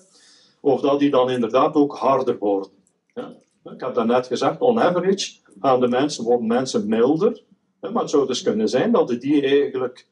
of 0.62 0.82
dat 0.82 1.00
die 1.00 1.10
dan 1.10 1.30
inderdaad 1.30 1.76
ook 1.76 1.96
harder 1.96 2.38
worden. 2.38 2.72
Ik 3.64 3.82
heb 3.82 3.94
daarnet 3.94 4.28
gezegd, 4.28 4.62
on 4.62 4.80
average 4.80 5.38
gaan 5.60 5.80
de 5.80 5.88
mensen, 5.88 6.24
worden 6.24 6.48
mensen 6.48 6.88
milder, 6.88 7.44
maar 7.80 7.94
het 7.94 8.10
zou 8.10 8.28
dus 8.28 8.42
kunnen 8.42 8.70
zijn 8.70 8.92
dat 8.92 9.08
die 9.08 9.42
eigenlijk 9.42 10.08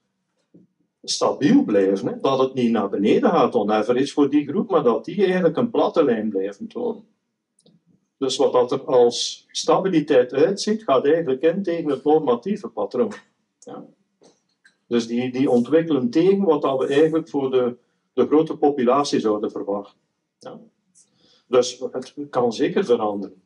stabiel 1.03 1.63
blijven, 1.63 2.07
hè, 2.07 2.19
dat 2.19 2.39
het 2.39 2.53
niet 2.53 2.71
naar 2.71 2.89
beneden 2.89 3.29
gaat 3.29 3.55
on 3.55 3.71
average 3.71 4.13
voor 4.13 4.29
die 4.29 4.47
groep, 4.47 4.69
maar 4.69 4.83
dat 4.83 5.05
die 5.05 5.23
eigenlijk 5.23 5.57
een 5.57 5.69
platte 5.69 6.03
lijn 6.03 6.29
blijven 6.29 6.67
tonen. 6.67 7.03
Dus 8.17 8.37
wat 8.37 8.53
dat 8.53 8.71
er 8.71 8.85
als 8.85 9.45
stabiliteit 9.51 10.33
uitziet, 10.33 10.83
gaat 10.83 11.05
eigenlijk 11.05 11.41
in 11.41 11.63
tegen 11.63 11.89
het 11.89 12.03
normatieve 12.03 12.67
patroon. 12.67 13.13
Ja. 13.59 13.85
Dus 14.87 15.07
die, 15.07 15.31
die 15.31 15.49
ontwikkelen 15.49 16.09
tegen 16.09 16.43
wat 16.43 16.61
dat 16.61 16.79
we 16.79 16.87
eigenlijk 16.87 17.29
voor 17.29 17.51
de, 17.51 17.77
de 18.13 18.27
grote 18.27 18.57
populatie 18.57 19.19
zouden 19.19 19.51
verwachten. 19.51 19.99
Dus 21.47 21.83
het 21.91 22.13
kan 22.29 22.53
zeker 22.53 22.85
veranderen. 22.85 23.41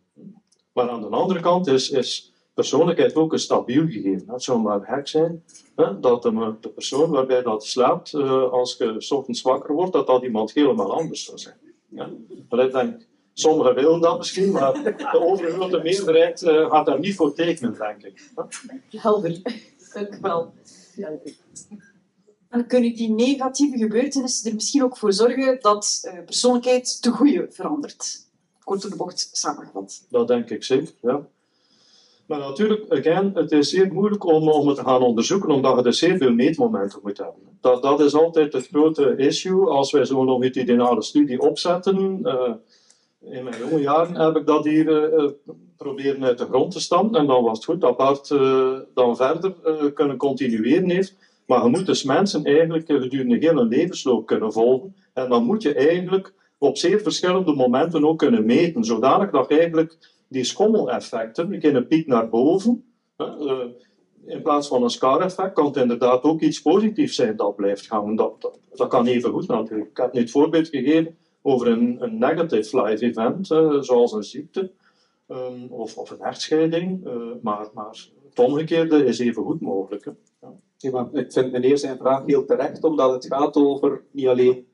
Maar 0.73 0.89
aan 0.89 1.01
de 1.01 1.07
andere 1.07 1.39
kant 1.39 1.67
is, 1.67 1.89
is 1.89 2.33
persoonlijkheid 2.53 3.15
ook 3.15 3.33
een 3.33 3.39
stabiel 3.39 3.85
gegeven. 3.87 4.29
Het 4.29 4.43
zou 4.43 4.61
maar 4.61 4.81
gek 4.81 5.07
zijn 5.07 5.43
dat 5.75 6.23
de, 6.23 6.69
persoon 6.73 7.09
waarbij 7.09 7.41
dat 7.41 7.65
slaapt, 7.65 8.13
uh, 8.13 8.51
als 8.51 8.77
je 8.77 8.95
s 8.97 9.11
ochtends 9.11 9.41
wakker 9.41 9.73
wordt, 9.73 9.93
dat 9.93 10.07
dat 10.07 10.23
iemand 10.23 10.53
helemaal 10.53 10.93
anders 10.93 11.25
zou 11.25 11.37
zijn. 11.37 11.57
Ja. 11.89 12.09
Maar 12.49 12.85
ik 12.85 13.09
Sommigen 13.33 13.75
willen 13.75 14.01
dat 14.01 14.17
misschien, 14.17 14.51
maar 14.51 14.73
de 14.83 15.19
overgrote 15.19 15.79
meerderheid 15.83 16.41
uh, 16.41 16.69
gaat 16.69 16.85
daar 16.85 16.99
niet 16.99 17.15
voor 17.15 17.33
tekenen, 17.33 17.77
denk 17.77 18.03
ik. 18.03 18.31
Helder, 18.89 19.41
dank 19.93 20.15
wel. 20.21 20.53
Dan 22.51 22.67
kunnen 22.67 22.93
die 22.95 23.09
negatieve 23.09 23.77
gebeurtenissen 23.77 24.49
er 24.49 24.55
misschien 24.55 24.83
ook 24.83 24.97
voor 24.97 25.13
zorgen 25.13 25.57
dat 25.61 26.01
uh, 26.03 26.23
persoonlijkheid 26.25 27.01
te 27.01 27.11
goede 27.11 27.47
verandert. 27.49 28.29
Kort 28.63 28.81
door 28.81 28.91
de 28.91 28.97
bocht 28.97 29.29
samengevat. 29.31 30.05
Dat 30.09 30.27
denk 30.27 30.49
ik 30.49 30.63
zeker, 30.63 30.93
ja. 31.01 31.27
Maar 32.25 32.39
natuurlijk, 32.39 32.91
again, 32.91 33.31
het 33.33 33.51
is 33.51 33.69
zeer 33.69 33.93
moeilijk 33.93 34.25
om, 34.25 34.49
om 34.49 34.67
het 34.67 34.77
te 34.77 34.83
gaan 34.83 35.01
onderzoeken, 35.01 35.49
omdat 35.49 35.79
je 35.79 35.85
er 35.85 35.93
zeer 35.93 36.17
veel 36.17 36.33
meetmomenten 36.33 36.99
moet 37.03 37.17
hebben. 37.17 37.57
Dat, 37.61 37.81
dat 37.81 37.99
is 37.99 38.13
altijd 38.13 38.53
het 38.53 38.67
grote 38.67 39.15
issue 39.17 39.69
als 39.69 39.91
wij 39.91 40.05
zo'n 40.05 40.25
longitudinale 40.25 41.01
studie 41.01 41.41
opzetten. 41.41 42.19
Uh, 42.23 42.53
in 43.19 43.43
mijn 43.43 43.57
jonge 43.59 43.81
jaren 43.81 44.15
heb 44.15 44.35
ik 44.35 44.45
dat 44.45 44.65
hier 44.65 45.13
uh, 45.13 45.29
proberen 45.77 46.23
uit 46.23 46.37
de 46.37 46.45
grond 46.45 46.71
te 46.71 46.79
stampen. 46.79 47.19
En 47.19 47.27
dan 47.27 47.43
was 47.43 47.57
het 47.57 47.65
goed 47.65 47.81
dat 47.81 47.97
Bart 47.97 48.29
uh, 48.29 48.79
dan 48.93 49.15
verder 49.15 49.53
kunnen 49.93 50.17
continueren 50.17 50.89
heeft. 50.89 51.15
Maar 51.51 51.63
je 51.63 51.69
moet 51.69 51.85
dus 51.85 52.03
mensen 52.03 52.43
eigenlijk 52.43 52.85
gedurende 52.85 53.37
heel 53.37 53.55
hun 53.55 53.67
levensloop 53.67 54.25
kunnen 54.25 54.53
volgen. 54.53 54.95
En 55.13 55.29
dan 55.29 55.43
moet 55.43 55.61
je 55.61 55.73
eigenlijk 55.73 56.33
op 56.57 56.77
zeer 56.77 56.99
verschillende 56.99 57.53
momenten 57.53 58.05
ook 58.05 58.17
kunnen 58.17 58.45
meten. 58.45 58.83
Zodanig 58.83 59.29
dat 59.29 59.51
eigenlijk 59.51 59.97
die 60.27 60.43
schommeleffecten, 60.43 61.53
ik 61.53 61.63
in 61.63 61.75
een 61.75 61.87
piek 61.87 62.07
naar 62.07 62.29
boven, 62.29 62.83
in 64.25 64.41
plaats 64.41 64.67
van 64.67 64.83
een 64.83 64.89
scar-effect, 64.89 65.53
kan 65.53 65.65
het 65.65 65.75
inderdaad 65.75 66.23
ook 66.23 66.41
iets 66.41 66.61
positiefs 66.61 67.15
zijn 67.15 67.35
dat 67.35 67.55
blijft 67.55 67.87
gaan. 67.87 68.15
Dat, 68.15 68.41
dat, 68.41 68.59
dat 68.73 68.87
kan 68.87 69.07
even 69.07 69.31
goed 69.31 69.47
natuurlijk. 69.47 69.89
Ik 69.89 69.97
heb 69.97 70.13
nu 70.13 70.19
het 70.19 70.31
voorbeeld 70.31 70.67
gegeven 70.67 71.17
over 71.41 71.67
een, 71.67 71.97
een 71.99 72.17
negative 72.17 72.81
live 72.81 73.05
event, 73.05 73.49
uh, 73.49 73.81
zoals 73.81 74.11
een 74.11 74.23
ziekte 74.23 74.71
um, 75.27 75.67
of, 75.69 75.97
of, 75.97 76.09
een 76.09 76.21
echtscheiding. 76.21 77.07
Uh, 77.07 77.13
maar, 77.41 77.67
maar 77.73 78.05
het 78.29 78.39
omgekeerde 78.39 79.05
is 79.05 79.19
even 79.19 79.43
goed 79.43 79.61
mogelijk. 79.61 80.07
Maar 80.89 81.13
ik 81.13 81.31
vind 81.31 81.51
meneer 81.51 81.77
zijn 81.77 81.97
vraag 81.97 82.25
heel 82.25 82.45
terecht, 82.45 82.83
omdat 82.83 83.13
het 83.13 83.25
gaat 83.25 83.55
over 83.55 84.03
niet 84.11 84.27
alleen 84.27 84.65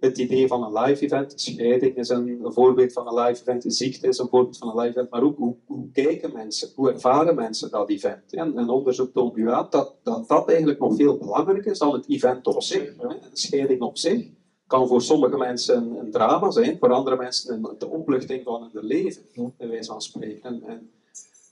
het 0.00 0.18
idee 0.18 0.46
van 0.46 0.62
een 0.62 0.82
live 0.82 1.04
event. 1.04 1.32
Scheiding 1.40 1.96
is 1.96 2.08
een, 2.08 2.28
een 2.44 2.52
voorbeeld 2.52 2.92
van 2.92 3.06
een 3.06 3.24
live 3.24 3.40
event, 3.40 3.64
een 3.64 3.70
ziekte 3.70 4.08
is 4.08 4.18
een 4.18 4.28
voorbeeld 4.28 4.58
van 4.58 4.68
een 4.68 4.76
live 4.76 4.88
event, 4.88 5.10
maar 5.10 5.22
ook 5.22 5.36
hoe, 5.36 5.56
hoe 5.66 5.90
kijken 5.92 6.32
mensen, 6.32 6.68
hoe 6.74 6.92
ervaren 6.92 7.34
mensen 7.34 7.70
dat 7.70 7.90
event. 7.90 8.32
En, 8.32 8.56
en 8.56 8.68
onderzoek 8.68 9.12
toont 9.12 9.36
u 9.36 9.50
aan 9.50 9.66
dat, 9.70 9.94
dat 10.02 10.28
dat 10.28 10.48
eigenlijk 10.48 10.78
nog 10.78 10.96
veel 10.96 11.18
belangrijker 11.18 11.70
is 11.70 11.78
dan 11.78 11.92
het 11.92 12.08
event 12.08 12.46
op 12.46 12.62
zich, 12.62 12.94
een 12.98 13.16
scheiding 13.32 13.80
op 13.80 13.98
zich 13.98 14.28
kan 14.66 14.88
voor 14.88 15.02
sommige 15.02 15.36
mensen 15.36 15.98
een 15.98 16.10
drama 16.10 16.50
zijn, 16.50 16.78
voor 16.78 16.92
andere 16.92 17.16
mensen 17.16 17.74
de 17.78 17.88
opluchting 17.88 18.44
van 18.44 18.70
hun 18.72 18.84
leven, 18.84 19.22
bij 19.56 19.68
wijze 19.68 19.90
van 19.90 20.02
spreken. 20.02 20.62
En, 20.62 20.90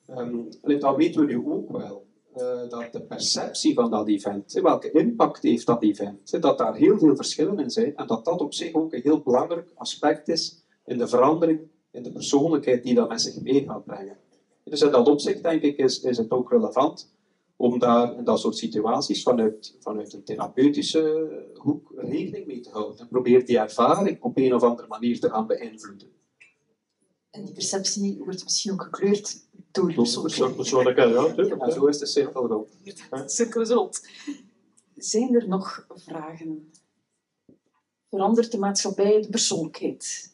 en 0.07 0.49
um, 0.65 0.81
dat 0.81 0.97
weten 0.97 1.21
we 1.21 1.27
nu 1.27 1.47
ook 1.47 1.71
wel. 1.71 2.04
Uh, 2.37 2.69
dat 2.69 2.93
de 2.93 3.03
perceptie 3.03 3.75
van 3.75 3.91
dat 3.91 4.09
event, 4.09 4.53
welke 4.53 4.91
impact 4.91 5.43
heeft 5.43 5.67
dat 5.67 5.83
event, 5.83 6.43
dat 6.43 6.59
daar 6.59 6.75
heel 6.75 6.99
veel 6.99 7.17
verschillen 7.17 7.59
in 7.59 7.71
zijn 7.71 7.97
en 7.97 8.07
dat 8.07 8.25
dat 8.25 8.41
op 8.41 8.55
zich 8.55 8.75
ook 8.75 8.93
een 8.93 9.01
heel 9.03 9.23
belangrijk 9.23 9.71
aspect 9.75 10.29
is 10.29 10.65
in 10.85 10.99
de 10.99 11.09
verandering 11.09 11.61
in 11.91 12.03
de 12.03 12.13
persoonlijkheid 12.13 12.83
die 12.83 12.95
dat 12.95 13.09
met 13.09 13.21
zich 13.21 13.41
mee 13.41 13.65
gaat 13.65 13.85
brengen. 13.85 14.17
Dus 14.65 14.81
in 14.81 14.91
dat 14.91 15.09
opzicht, 15.09 15.43
denk 15.43 15.63
ik, 15.63 15.77
is, 15.77 16.01
is 16.01 16.17
het 16.17 16.31
ook 16.31 16.51
relevant 16.51 17.13
om 17.57 17.79
daar 17.79 18.17
in 18.17 18.25
dat 18.25 18.41
soort 18.41 18.57
situaties 18.57 19.23
vanuit, 19.23 19.77
vanuit 19.81 20.13
een 20.13 20.25
therapeutische 20.25 21.29
hoek 21.55 21.93
rekening 21.97 22.47
mee 22.47 22.61
te 22.61 22.71
houden. 22.71 22.99
En 22.99 23.09
probeer 23.09 23.47
die 23.47 23.59
ervaring 23.59 24.23
op 24.23 24.37
een 24.37 24.55
of 24.55 24.63
andere 24.63 24.89
manier 24.89 25.21
te 25.21 25.31
gaan 25.31 25.47
beïnvloeden. 25.47 26.09
En 27.31 27.45
die 27.45 27.55
perceptie 27.55 28.19
wordt 28.25 28.45
misschien 28.45 28.73
ook 28.73 28.83
gekleurd 28.83 29.37
door 29.75 29.89
de 29.89 30.53
persoonlijkheid. 30.57 31.37
Ja, 31.37 31.45
ja, 31.45 31.71
zo 31.71 31.87
is 31.87 31.99
de 31.99 32.07
cirkel 32.07 32.47
rond. 32.47 32.69
De 32.85 33.23
cirkel 33.27 33.61
is 33.61 33.69
rond. 33.69 34.09
Zijn 34.97 35.35
er 35.35 35.49
nog 35.49 35.87
vragen? 35.95 36.71
Verandert 38.09 38.53
de 38.53 38.59
maatschappij 38.59 39.21
de 39.21 39.29
persoonlijkheid? 39.29 40.33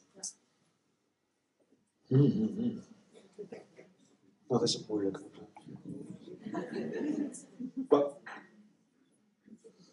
Hmm, 2.06 2.30
hmm, 2.30 2.54
hmm. 2.56 2.80
Dat 4.48 4.62
is 4.62 4.74
een 4.74 4.84
moeilijke 4.88 5.20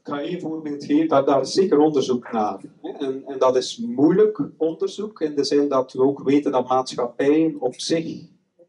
ik 0.07 0.13
ga 0.13 0.21
één 0.21 0.39
voorbeeld 0.39 0.85
geven, 0.85 1.07
daar, 1.07 1.25
daar 1.25 1.41
is 1.41 1.51
zeker 1.51 1.77
onderzoek 1.79 2.31
naar. 2.31 2.61
En, 2.81 3.23
en 3.25 3.39
dat 3.39 3.55
is 3.55 3.77
moeilijk 3.77 4.41
onderzoek, 4.57 5.21
in 5.21 5.35
de 5.35 5.43
zin 5.43 5.69
dat 5.69 5.93
we 5.93 6.01
ook 6.01 6.23
weten 6.23 6.51
dat 6.51 6.67
maatschappijen 6.67 7.59
op 7.59 7.79
zich 7.79 8.25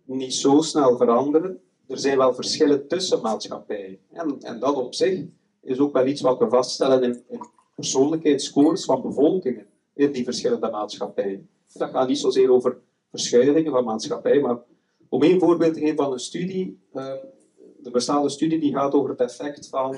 niet 0.09 0.35
zo 0.35 0.61
snel 0.61 0.97
veranderen. 0.97 1.61
Er 1.87 1.99
zijn 1.99 2.19
wel 2.19 2.35
verschillen 2.35 2.89
tussen 2.89 3.21
maatschappijen. 3.21 3.99
En, 4.13 4.37
en 4.41 4.61
dat 4.61 4.75
op 4.75 4.95
zich 4.95 5.25
is 5.63 5.79
ook 5.79 5.93
wel 5.93 6.07
iets 6.07 6.21
wat 6.21 6.39
we 6.39 6.49
vaststellen 6.49 7.03
in, 7.03 7.23
in 7.29 7.41
persoonlijkheidsscores 7.75 8.85
van 8.85 9.03
bevolkingen. 9.03 9.67
in 9.95 10.13
die 10.13 10.25
verschillende 10.25 10.71
maatschappijen. 10.71 11.49
Dat 11.73 11.91
gaat 11.91 12.09
niet 12.09 12.19
zozeer 12.19 12.51
over 12.51 12.79
verschuivingen 13.11 13.73
van 13.73 13.85
maatschappij, 13.85 14.41
maar 14.41 14.59
om 15.09 15.23
één 15.23 15.39
voorbeeld 15.39 15.75
te 15.75 15.81
geven 15.81 15.97
van 15.97 16.13
een 16.13 16.19
studie, 16.19 16.79
uh, 16.95 17.07
er 17.83 17.91
bestaat 17.93 18.25
een 18.25 18.31
studie 18.31 18.59
die 18.59 18.73
gaat 18.73 18.93
over 18.93 19.11
het 19.11 19.21
effect 19.21 19.69
van 19.69 19.97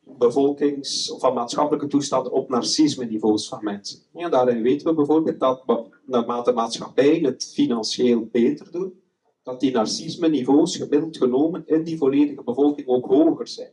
bevolkings- 0.00 1.10
of 1.10 1.20
van 1.20 1.34
maatschappelijke 1.34 1.86
toestanden 1.86 2.32
op 2.32 2.48
narcisme-niveaus 2.48 3.48
van 3.48 3.64
mensen. 3.64 4.00
En 4.14 4.30
daarin 4.30 4.62
weten 4.62 4.86
we 4.86 4.94
bijvoorbeeld 4.94 5.40
dat 5.40 5.64
naarmate 6.06 6.52
maatschappijen 6.52 7.24
het 7.24 7.52
financieel 7.54 8.28
beter 8.32 8.72
doen, 8.72 9.02
dat 9.44 9.60
die 9.60 9.72
narcisme-niveaus 9.72 10.76
gemiddeld 10.76 11.16
genomen 11.16 11.62
in 11.66 11.84
die 11.84 11.98
volledige 11.98 12.42
bevolking 12.42 12.88
ook 12.88 13.06
hoger 13.06 13.48
zijn. 13.48 13.72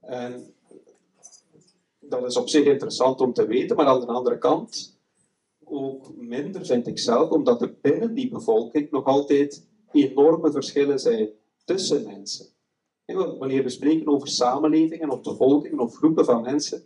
En 0.00 0.54
dat 1.98 2.24
is 2.24 2.36
op 2.36 2.48
zich 2.48 2.64
interessant 2.64 3.20
om 3.20 3.32
te 3.32 3.46
weten, 3.46 3.76
maar 3.76 3.86
aan 3.86 4.00
de 4.00 4.06
andere 4.06 4.38
kant 4.38 4.98
ook 5.64 6.16
minder, 6.16 6.66
vind 6.66 6.86
ik 6.86 6.98
zelf, 6.98 7.30
omdat 7.30 7.62
er 7.62 7.74
binnen 7.80 8.14
die 8.14 8.28
bevolking 8.28 8.90
nog 8.90 9.04
altijd 9.04 9.66
enorme 9.92 10.50
verschillen 10.50 10.98
zijn 10.98 11.28
tussen 11.64 12.06
mensen. 12.06 12.46
Wanneer 13.38 13.62
we 13.62 13.68
spreken 13.68 14.06
over 14.06 14.28
samenlevingen 14.28 15.10
of 15.10 15.20
bevolkingen 15.20 15.80
of 15.80 15.96
groepen 15.96 16.24
van 16.24 16.42
mensen, 16.42 16.82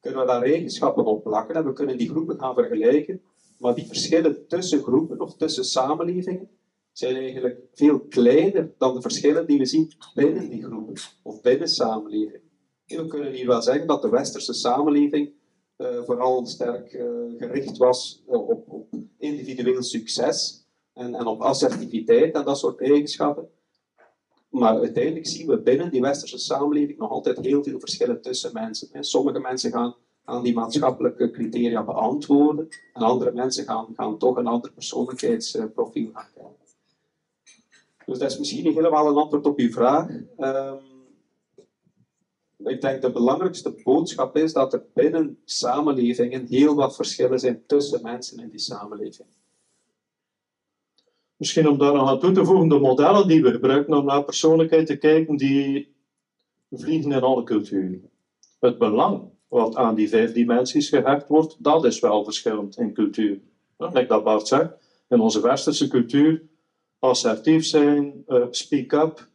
kunnen 0.00 0.20
we 0.20 0.26
daar 0.26 0.42
eigenschappen 0.42 1.04
op 1.04 1.22
plakken 1.22 1.54
en 1.54 1.64
we 1.64 1.72
kunnen 1.72 1.98
die 1.98 2.08
groepen 2.08 2.38
gaan 2.38 2.54
vergelijken, 2.54 3.22
maar 3.58 3.74
die 3.74 3.86
verschillen 3.86 4.46
tussen 4.48 4.82
groepen 4.82 5.20
of 5.20 5.36
tussen 5.36 5.64
samenlevingen 5.64 6.48
zijn 6.94 7.16
eigenlijk 7.16 7.60
veel 7.72 8.00
kleiner 8.00 8.72
dan 8.78 8.94
de 8.94 9.00
verschillen 9.00 9.46
die 9.46 9.58
we 9.58 9.64
zien 9.64 9.92
binnen 10.14 10.50
die 10.50 10.64
groepen 10.64 10.94
of 11.22 11.40
binnen 11.40 11.68
samenlevingen. 11.68 12.40
We 12.86 13.06
kunnen 13.06 13.32
hier 13.32 13.46
wel 13.46 13.62
zeggen 13.62 13.86
dat 13.86 14.02
de 14.02 14.08
westerse 14.08 14.52
samenleving 14.52 15.32
uh, 15.76 16.02
vooral 16.04 16.46
sterk 16.46 16.92
uh, 16.92 17.04
gericht 17.38 17.76
was 17.76 18.22
op, 18.26 18.68
op, 18.68 18.86
individueel 19.18 19.82
succes 19.82 20.66
en, 20.92 21.14
en 21.14 21.26
op 21.26 21.40
assertiviteit 21.40 22.34
en 22.34 22.44
dat 22.44 22.58
soort 22.58 22.80
eigenschappen. 22.80 23.48
Maar 24.48 24.78
uiteindelijk 24.78 25.26
zien 25.26 25.46
we 25.46 25.62
binnen 25.62 25.90
die 25.90 26.00
westerse 26.00 26.38
samenleving 26.38 26.98
nog 26.98 27.10
altijd 27.10 27.38
heel 27.38 27.62
veel 27.62 27.78
verschillen 27.78 28.20
tussen 28.20 28.52
mensen. 28.52 29.04
Sommige 29.04 29.38
mensen 29.38 29.70
gaan 29.70 29.96
aan 30.24 30.42
die 30.42 30.54
maatschappelijke 30.54 31.30
criteria 31.30 31.84
beantwoorden 31.84 32.68
en 32.92 33.02
andere 33.02 33.32
mensen 33.32 33.64
gaan, 33.64 33.88
gaan 33.96 34.18
toch 34.18 34.36
een 34.36 34.46
ander 34.46 34.72
persoonlijkheidsprofiel. 34.72 36.10
Dus 38.06 38.18
dat 38.18 38.30
is 38.30 38.38
misschien 38.38 38.64
niet 38.64 38.74
helemaal 38.74 39.06
een 39.06 39.16
antwoord 39.16 39.46
op 39.46 39.58
uw 39.58 39.70
vraag. 39.70 40.08
Um, 40.38 40.78
ik 42.64 42.80
denk 42.80 43.02
de 43.02 43.12
belangrijkste 43.12 43.80
boodschap 43.82 44.36
is 44.36 44.52
dat 44.52 44.72
er 44.72 44.84
binnen 44.94 45.38
samenlevingen 45.44 46.46
heel 46.46 46.74
wat 46.74 46.96
verschillen 46.96 47.38
zijn 47.38 47.62
tussen 47.66 48.02
mensen 48.02 48.38
in 48.38 48.48
die 48.48 48.58
samenleving. 48.58 49.28
Misschien 51.36 51.68
om 51.68 51.78
daar 51.78 51.92
nog 51.92 52.08
aan 52.08 52.18
toe 52.18 52.32
te 52.32 52.44
voegen, 52.44 52.68
de 52.68 52.78
modellen 52.78 53.28
die 53.28 53.42
we 53.42 53.50
gebruiken 53.50 53.94
om 53.94 54.04
naar 54.04 54.24
persoonlijkheid 54.24 54.86
te 54.86 54.96
kijken, 54.96 55.36
die 55.36 55.94
vliegen 56.70 57.12
in 57.12 57.22
alle 57.22 57.42
culturen. 57.42 58.10
Het 58.58 58.78
belang 58.78 59.22
wat 59.48 59.76
aan 59.76 59.94
die 59.94 60.08
vijf 60.08 60.32
dimensies 60.32 60.88
gehecht 60.88 61.28
wordt, 61.28 61.56
dat 61.58 61.84
is 61.84 62.00
wel 62.00 62.24
verschillend 62.24 62.76
in 62.78 62.92
cultuur. 62.92 63.40
Like 63.76 64.06
dat 64.06 64.24
Bart 64.24 64.68
in 65.08 65.20
onze 65.20 65.40
westerse 65.40 65.88
cultuur, 65.88 66.42
assertief 67.04 67.64
zijn, 67.64 68.24
uh, 68.28 68.44
speak 68.50 68.92
up, 68.92 69.28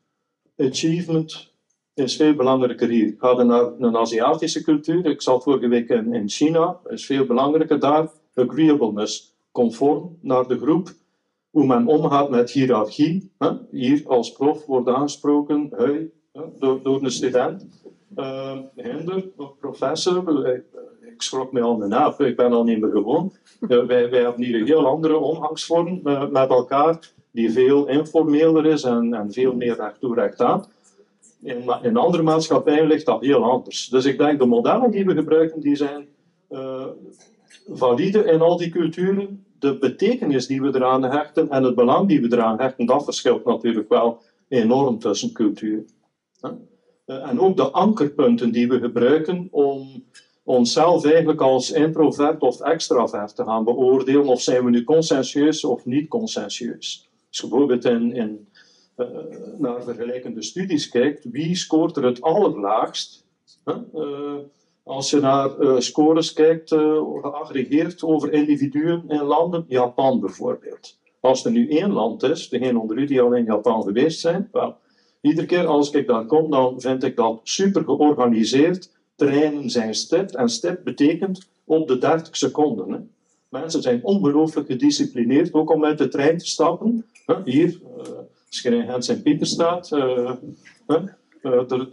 achievement, 0.57 1.53
is 1.93 2.15
veel 2.15 2.33
belangrijker 2.33 2.89
hier. 2.89 3.15
Ga 3.17 3.29
je 3.29 3.43
naar 3.43 3.71
een 3.79 3.97
Aziatische 3.97 4.63
cultuur, 4.63 5.05
ik 5.05 5.21
zat 5.21 5.43
vorige 5.43 5.67
week 5.67 5.89
in, 5.89 6.13
in 6.13 6.29
China, 6.29 6.79
is 6.87 7.05
veel 7.05 7.25
belangrijker 7.25 7.79
daar. 7.79 8.09
Agreeableness, 8.33 9.35
conform 9.51 10.17
naar 10.21 10.47
de 10.47 10.57
groep, 10.57 10.93
hoe 11.49 11.65
men 11.65 11.87
omgaat 11.87 12.29
met 12.29 12.51
hiërarchie. 12.51 13.31
Hè? 13.37 13.49
Hier 13.71 14.07
als 14.07 14.31
prof 14.31 14.65
wordt 14.65 14.89
aangesproken, 14.89 15.69
hey, 15.75 16.11
door, 16.59 16.83
door 16.83 17.03
een 17.03 17.11
student. 17.11 17.67
Uh, 18.15 18.57
hinder, 18.75 19.27
professor, 19.59 20.47
ik, 20.47 21.21
schrok 21.21 21.51
me 21.51 21.61
al 21.61 21.77
de 21.77 21.87
naap, 21.87 22.21
ik 22.21 22.35
ben 22.35 22.53
al 22.53 22.63
niet 22.63 22.79
meer 22.79 22.91
gewoon. 22.91 23.31
wij, 23.59 23.85
wij 24.09 24.21
hebben 24.21 24.43
hier 24.43 24.59
een 24.59 24.65
heel 24.65 24.87
andere 24.87 25.17
omgangsvorm 25.17 26.01
uh, 26.03 26.29
met 26.29 26.49
elkaar, 26.49 26.99
die 27.31 27.51
veel 27.51 27.87
informeler 27.87 28.65
is 28.65 28.83
en, 28.83 29.13
en 29.13 29.31
veel 29.31 29.55
meer 29.55 29.75
recht 29.75 29.99
toe 29.99 30.33
aan. 30.37 30.65
In, 31.41 31.63
in 31.81 31.97
andere 31.97 32.23
maatschappijen 32.23 32.87
ligt 32.87 33.05
dat 33.05 33.21
heel 33.21 33.43
anders. 33.43 33.87
Dus 33.87 34.05
ik 34.05 34.17
denk 34.17 34.39
de 34.39 34.45
modellen 34.45 34.91
die 34.91 35.05
we 35.05 35.13
gebruiken, 35.13 35.61
die 35.61 35.75
zijn 35.75 36.07
uh, 36.49 36.85
valide 37.67 38.23
in 38.23 38.41
al 38.41 38.57
die 38.57 38.69
culturen. 38.69 39.45
De 39.59 39.77
betekenis 39.77 40.47
die 40.47 40.61
we 40.61 40.67
eraan 40.67 41.03
hechten 41.03 41.49
en 41.49 41.63
het 41.63 41.75
belang 41.75 42.07
die 42.07 42.21
we 42.21 42.27
eraan 42.31 42.59
hechten, 42.59 42.85
dat 42.85 43.03
verschilt 43.03 43.45
natuurlijk 43.45 43.89
wel 43.89 44.21
enorm 44.47 44.99
tussen 44.99 45.31
culturen. 45.31 45.87
Uh, 46.41 47.29
en 47.29 47.39
ook 47.39 47.57
de 47.57 47.69
ankerpunten 47.71 48.51
die 48.51 48.67
we 48.67 48.79
gebruiken 48.79 49.47
om 49.51 50.03
onszelf 50.43 51.05
eigenlijk 51.05 51.41
als 51.41 51.71
introvert 51.71 52.41
of 52.41 52.61
extravert 52.61 53.35
te 53.35 53.43
gaan 53.43 53.63
beoordelen, 53.63 54.27
of 54.27 54.41
zijn 54.41 54.63
we 54.65 54.69
nu 54.69 54.83
conscientieus 54.83 55.63
of 55.63 55.85
niet 55.85 56.07
conscientieus. 57.29 57.39
Dus 57.39 57.49
bijvoorbeeld 57.49 57.85
in, 57.85 58.13
in 58.13 58.47
uh, 58.97 59.07
naar 59.57 59.83
vergelijkende 59.83 60.43
studies 60.43 60.89
kijkt, 60.89 61.25
wie 61.31 61.55
scoort 61.55 61.97
er 61.97 62.03
het 62.03 62.21
allerlaagst? 62.21 63.25
Uh, 63.65 64.37
als 64.83 65.09
je 65.09 65.19
naar 65.19 65.59
uh, 65.59 65.79
scores 65.79 66.33
kijkt, 66.33 66.69
geaggregeerd 67.21 68.03
over 68.03 68.33
individuen 68.33 69.03
in 69.07 69.23
landen, 69.23 69.65
Japan 69.67 70.19
bijvoorbeeld. 70.19 70.97
Als 71.19 71.45
er 71.45 71.51
nu 71.51 71.69
één 71.69 71.91
land 71.91 72.23
is, 72.23 72.49
degene 72.49 72.79
onder 72.79 72.97
u 72.97 73.05
die 73.05 73.21
al 73.21 73.33
in 73.33 73.43
Japan 73.43 73.83
geweest 73.83 74.19
zijn, 74.19 74.49
wel, 74.51 74.75
iedere 75.21 75.47
keer 75.47 75.65
als 75.65 75.91
ik 75.91 76.07
daar 76.07 76.25
kom, 76.25 76.51
dan 76.51 76.81
vind 76.81 77.03
ik 77.03 77.15
dat 77.15 77.39
super 77.43 77.83
georganiseerd. 77.83 78.97
Treinen 79.15 79.69
zijn 79.69 79.93
stipt 79.93 80.35
en 80.35 80.49
stipt 80.49 80.83
betekent 80.83 81.49
op 81.65 81.87
de 81.87 81.97
30 81.97 82.37
seconden. 82.37 82.91
Hè. 82.91 82.99
Mensen 83.49 83.81
zijn 83.81 84.03
ongelooflijk 84.03 84.67
gedisciplineerd, 84.67 85.53
ook 85.53 85.71
om 85.71 85.85
uit 85.85 85.97
de 85.97 86.07
trein 86.07 86.37
te 86.37 86.47
stappen. 86.47 87.05
Hier, 87.45 87.79
als 88.47 88.61
je 88.61 88.69
in 88.69 88.89
Gent 88.89 89.05
Sint-Pieter 89.05 89.47
staat, 89.47 89.91
uh, 89.91 90.31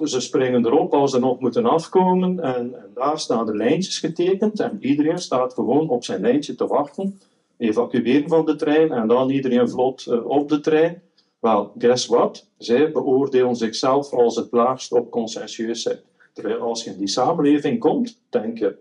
ze 0.02 0.20
springen 0.20 0.66
erop 0.66 0.94
als 0.94 1.10
ze 1.10 1.18
nog 1.18 1.40
moeten 1.40 1.66
afkomen. 1.66 2.40
En, 2.40 2.74
en, 2.74 2.90
daar 2.94 3.18
staan 3.18 3.46
de 3.46 3.56
lijntjes 3.56 3.98
getekend. 3.98 4.60
En 4.60 4.78
iedereen 4.80 5.18
staat 5.18 5.54
gewoon 5.54 5.88
op 5.88 6.04
zijn 6.04 6.20
lijntje 6.20 6.54
te 6.54 6.66
wachten. 6.66 7.20
Evacueren 7.56 8.28
van 8.28 8.44
de 8.44 8.56
trein 8.56 8.92
en 8.92 9.08
dan 9.08 9.30
iedereen 9.30 9.68
vlot 9.68 10.22
op 10.24 10.48
de 10.48 10.60
trein. 10.60 11.02
Wel, 11.38 11.72
guess 11.78 12.06
what? 12.06 12.46
Zij 12.58 12.92
beoordelen 12.92 13.56
zichzelf 13.56 14.12
als 14.12 14.36
het 14.36 14.48
laagst 14.50 14.92
op 14.92 15.10
consensueusheid. 15.10 16.02
Terwijl 16.32 16.60
als 16.60 16.84
je 16.84 16.90
in 16.90 16.98
die 16.98 17.08
samenleving 17.08 17.78
komt, 17.78 18.18
denk 18.28 18.58
je, 18.58 18.76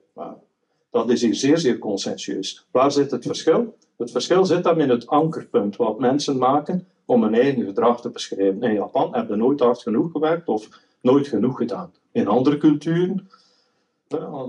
dat 0.95 1.09
is 1.09 1.21
hier 1.21 1.35
zeer, 1.35 1.57
zeer 1.57 1.77
consensueus. 1.77 2.67
Waar 2.71 2.91
zit 2.91 3.11
het 3.11 3.25
verschil? 3.25 3.77
Het 3.97 4.11
verschil 4.11 4.45
zit 4.45 4.63
dan 4.63 4.81
in 4.81 4.89
het 4.89 5.07
ankerpunt 5.07 5.75
wat 5.75 5.99
mensen 5.99 6.37
maken 6.37 6.87
om 7.05 7.23
hun 7.23 7.33
eigen 7.33 7.65
gedrag 7.65 8.01
te 8.01 8.09
beschrijven. 8.09 8.61
In 8.61 8.73
Japan 8.73 9.13
hebben 9.13 9.37
ze 9.37 9.43
nooit 9.43 9.59
hard 9.59 9.81
genoeg 9.81 10.11
gewerkt 10.11 10.47
of 10.47 10.69
nooit 11.01 11.27
genoeg 11.27 11.57
gedaan. 11.57 11.91
In 12.11 12.27
andere 12.27 12.57
culturen, 12.57 13.29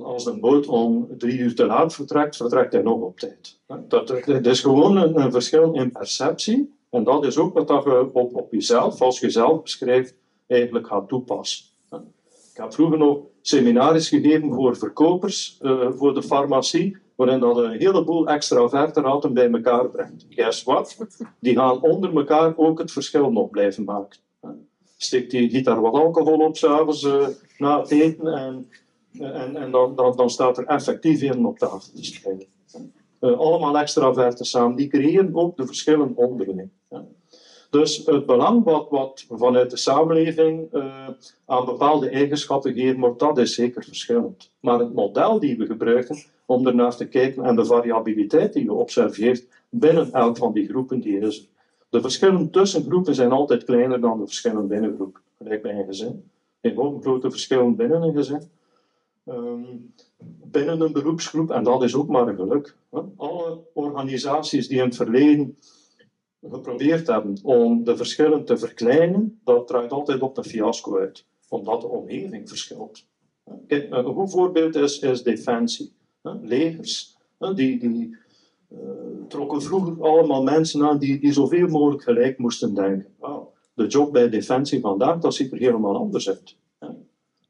als 0.03 0.27
een 0.27 0.41
boot 0.41 0.67
om 0.67 1.09
drie 1.19 1.39
uur 1.39 1.55
te 1.55 1.67
laat 1.67 1.95
vertrekt, 1.95 2.37
vertrekt 2.37 2.73
hij 2.73 2.83
nog 2.83 3.01
op 3.01 3.19
tijd. 3.19 3.59
Dat, 3.89 4.09
dat 4.09 4.47
is 4.47 4.61
gewoon 4.61 4.97
een, 4.97 5.33
verschil 5.33 5.73
in 5.73 5.93
perceptie. 5.93 6.75
En 6.91 7.05
dat 7.05 7.25
is 7.25 7.39
ook 7.39 7.55
wat 7.55 7.85
je 7.85 8.11
op, 8.13 8.35
op 8.35 8.53
jezelf, 8.53 9.01
als 9.01 9.21
je 9.21 9.31
zelf 9.31 9.63
beschrijft, 9.63 10.15
eigenlijk 10.47 10.87
gaat 10.87 11.09
toepassen. 11.09 11.65
Ik 12.57 12.63
heb 12.63 12.75
vroeger 12.75 12.99
nog 12.99 13.19
seminaries 13.41 14.09
gegeven 14.09 14.53
voor 14.53 14.77
verkopers, 14.77 15.59
uh, 15.63 15.91
voor 15.91 16.15
de 16.15 16.23
farmacie 16.23 16.97
waarin 17.15 17.41
dat 17.41 17.57
een 17.57 17.79
heleboel 17.79 18.27
extraverten 18.29 19.35
bij 19.35 19.51
elkaar 19.51 19.89
brengt. 19.89 20.27
Guess 20.29 20.63
what? 20.63 20.97
Die 21.41 21.57
gaan 21.57 21.83
onder 21.83 22.17
elkaar 22.17 22.57
ook 22.57 22.79
het 22.79 22.93
verschil 22.93 23.33
nog 23.33 23.51
blijven 23.51 23.85
maken. 23.85 24.19
Steekt 24.97 25.31
die 25.31 25.51
gitaar 25.51 25.81
wat 25.81 25.95
alcohol 25.95 26.39
op 26.39 26.57
s'avonds 26.57 27.03
uh, 27.03 27.27
na 27.59 27.81
het 27.81 27.91
eten 27.91 28.35
en, 28.35 28.69
en, 29.19 29.57
en 29.57 29.71
dan, 29.71 29.95
dan, 29.95 30.17
dan 30.17 30.31
staat 30.31 30.59
er 30.59 30.67
effectief 30.67 31.23
in 31.23 31.47
op 31.47 31.59
tafel 31.59 31.93
te 31.93 32.47
allemaal 33.21 33.79
extraverten 33.79 34.45
samen, 34.45 34.77
die 34.77 34.89
creëren 34.89 35.35
ook 35.35 35.57
de 35.57 35.67
verschillen 35.67 36.13
onderling. 36.15 36.71
Dus 37.77 38.07
het 38.07 38.27
belang 38.27 38.65
wat, 38.65 38.91
wat 38.91 39.27
vanuit 39.31 39.71
de 39.71 39.77
samenleving 39.77 40.69
uh, 40.73 41.09
aan 41.47 41.65
bepaalde 41.65 42.09
eigenschappen 42.09 42.73
gegeven 42.73 43.01
wordt, 43.01 43.19
dat 43.19 43.39
is 43.39 43.55
zeker 43.55 43.85
verschillend. 43.85 44.51
Maar 44.61 44.79
het 44.79 44.95
model 44.95 45.41
die 45.41 45.57
we 45.57 45.67
gebruiken 45.67 46.17
om 46.47 46.67
ernaar 46.67 46.97
te 46.97 47.09
kijken 47.09 47.45
en 47.45 47.57
de 47.57 47.65
variabiliteit 47.65 48.53
die 48.53 48.65
je 48.65 48.73
observeert 48.73 49.47
binnen 49.69 50.13
elk 50.13 50.37
van 50.37 50.53
die 50.53 50.69
groepen, 50.69 51.01
die 51.01 51.19
is 51.19 51.39
er. 51.39 51.47
De 51.89 52.01
verschillen 52.01 52.51
tussen 52.51 52.85
groepen 52.85 53.15
zijn 53.15 53.33
altijd 53.33 53.65
kleiner 53.65 54.01
dan 54.01 54.19
de 54.19 54.27
verschillen 54.27 54.67
binnen 54.67 54.95
groepen. 54.95 55.21
Gelijk 55.39 55.63
bij 55.63 55.79
een 55.79 55.87
gezin. 55.87 56.31
Geen 56.63 57.01
grote 57.01 57.31
verschillen 57.31 57.77
binnen 57.77 58.03
een 58.03 58.15
gezin. 58.15 58.43
ehm, 59.25 59.63
binnen 60.45 60.81
een 60.81 60.93
beroepsgroep, 60.93 61.51
en 61.51 61.65
dat 61.65 61.83
is 61.83 61.95
ook 61.95 62.09
maar 62.09 62.29
een 62.29 62.37
geluk. 62.37 62.77
Alle 63.17 63.59
organisaties 63.73 64.69
die 64.69 64.79
in 64.79 64.85
het 64.85 64.97
verleden 64.97 65.57
geprobeerd 66.51 67.07
hebben 67.07 67.39
om 67.43 67.85
de 67.85 67.97
verschillen 67.97 68.45
te 68.45 68.57
verkleinen, 68.57 69.41
dat 69.45 69.67
draait 69.67 69.93
altijd 69.93 70.23
op 70.23 70.37
een 70.37 70.45
fiasco 70.45 70.99
uit, 70.99 71.25
omdat 71.49 71.81
de 71.81 71.87
omgeving 71.87 72.49
verschilt. 72.49 73.07
Een 73.67 74.05
goed 74.05 74.31
voorbeeld 74.31 74.75
is, 74.75 75.23
defensie. 75.23 75.93
Legers, 76.43 77.17
die, 77.55 77.79
die 77.79 78.17
uh, 78.73 78.79
trokken 79.29 79.63
vroeger 79.63 80.03
allemaal 80.05 80.43
mensen 80.43 80.83
aan 80.83 80.99
die, 80.99 81.21
die 81.21 81.33
zoveel 81.33 81.69
mogelijk 81.69 82.03
gelijk 82.03 82.39
moesten 82.39 82.75
denken. 82.75 83.15
de 83.75 83.87
job 83.87 84.13
bij 84.13 84.29
defensie 84.29 84.81
vandaag, 84.81 85.19
dat 85.19 85.35
ziet 85.35 85.53
er 85.53 85.59
helemaal 85.59 85.97
anders 85.97 86.29
uit. 86.29 86.57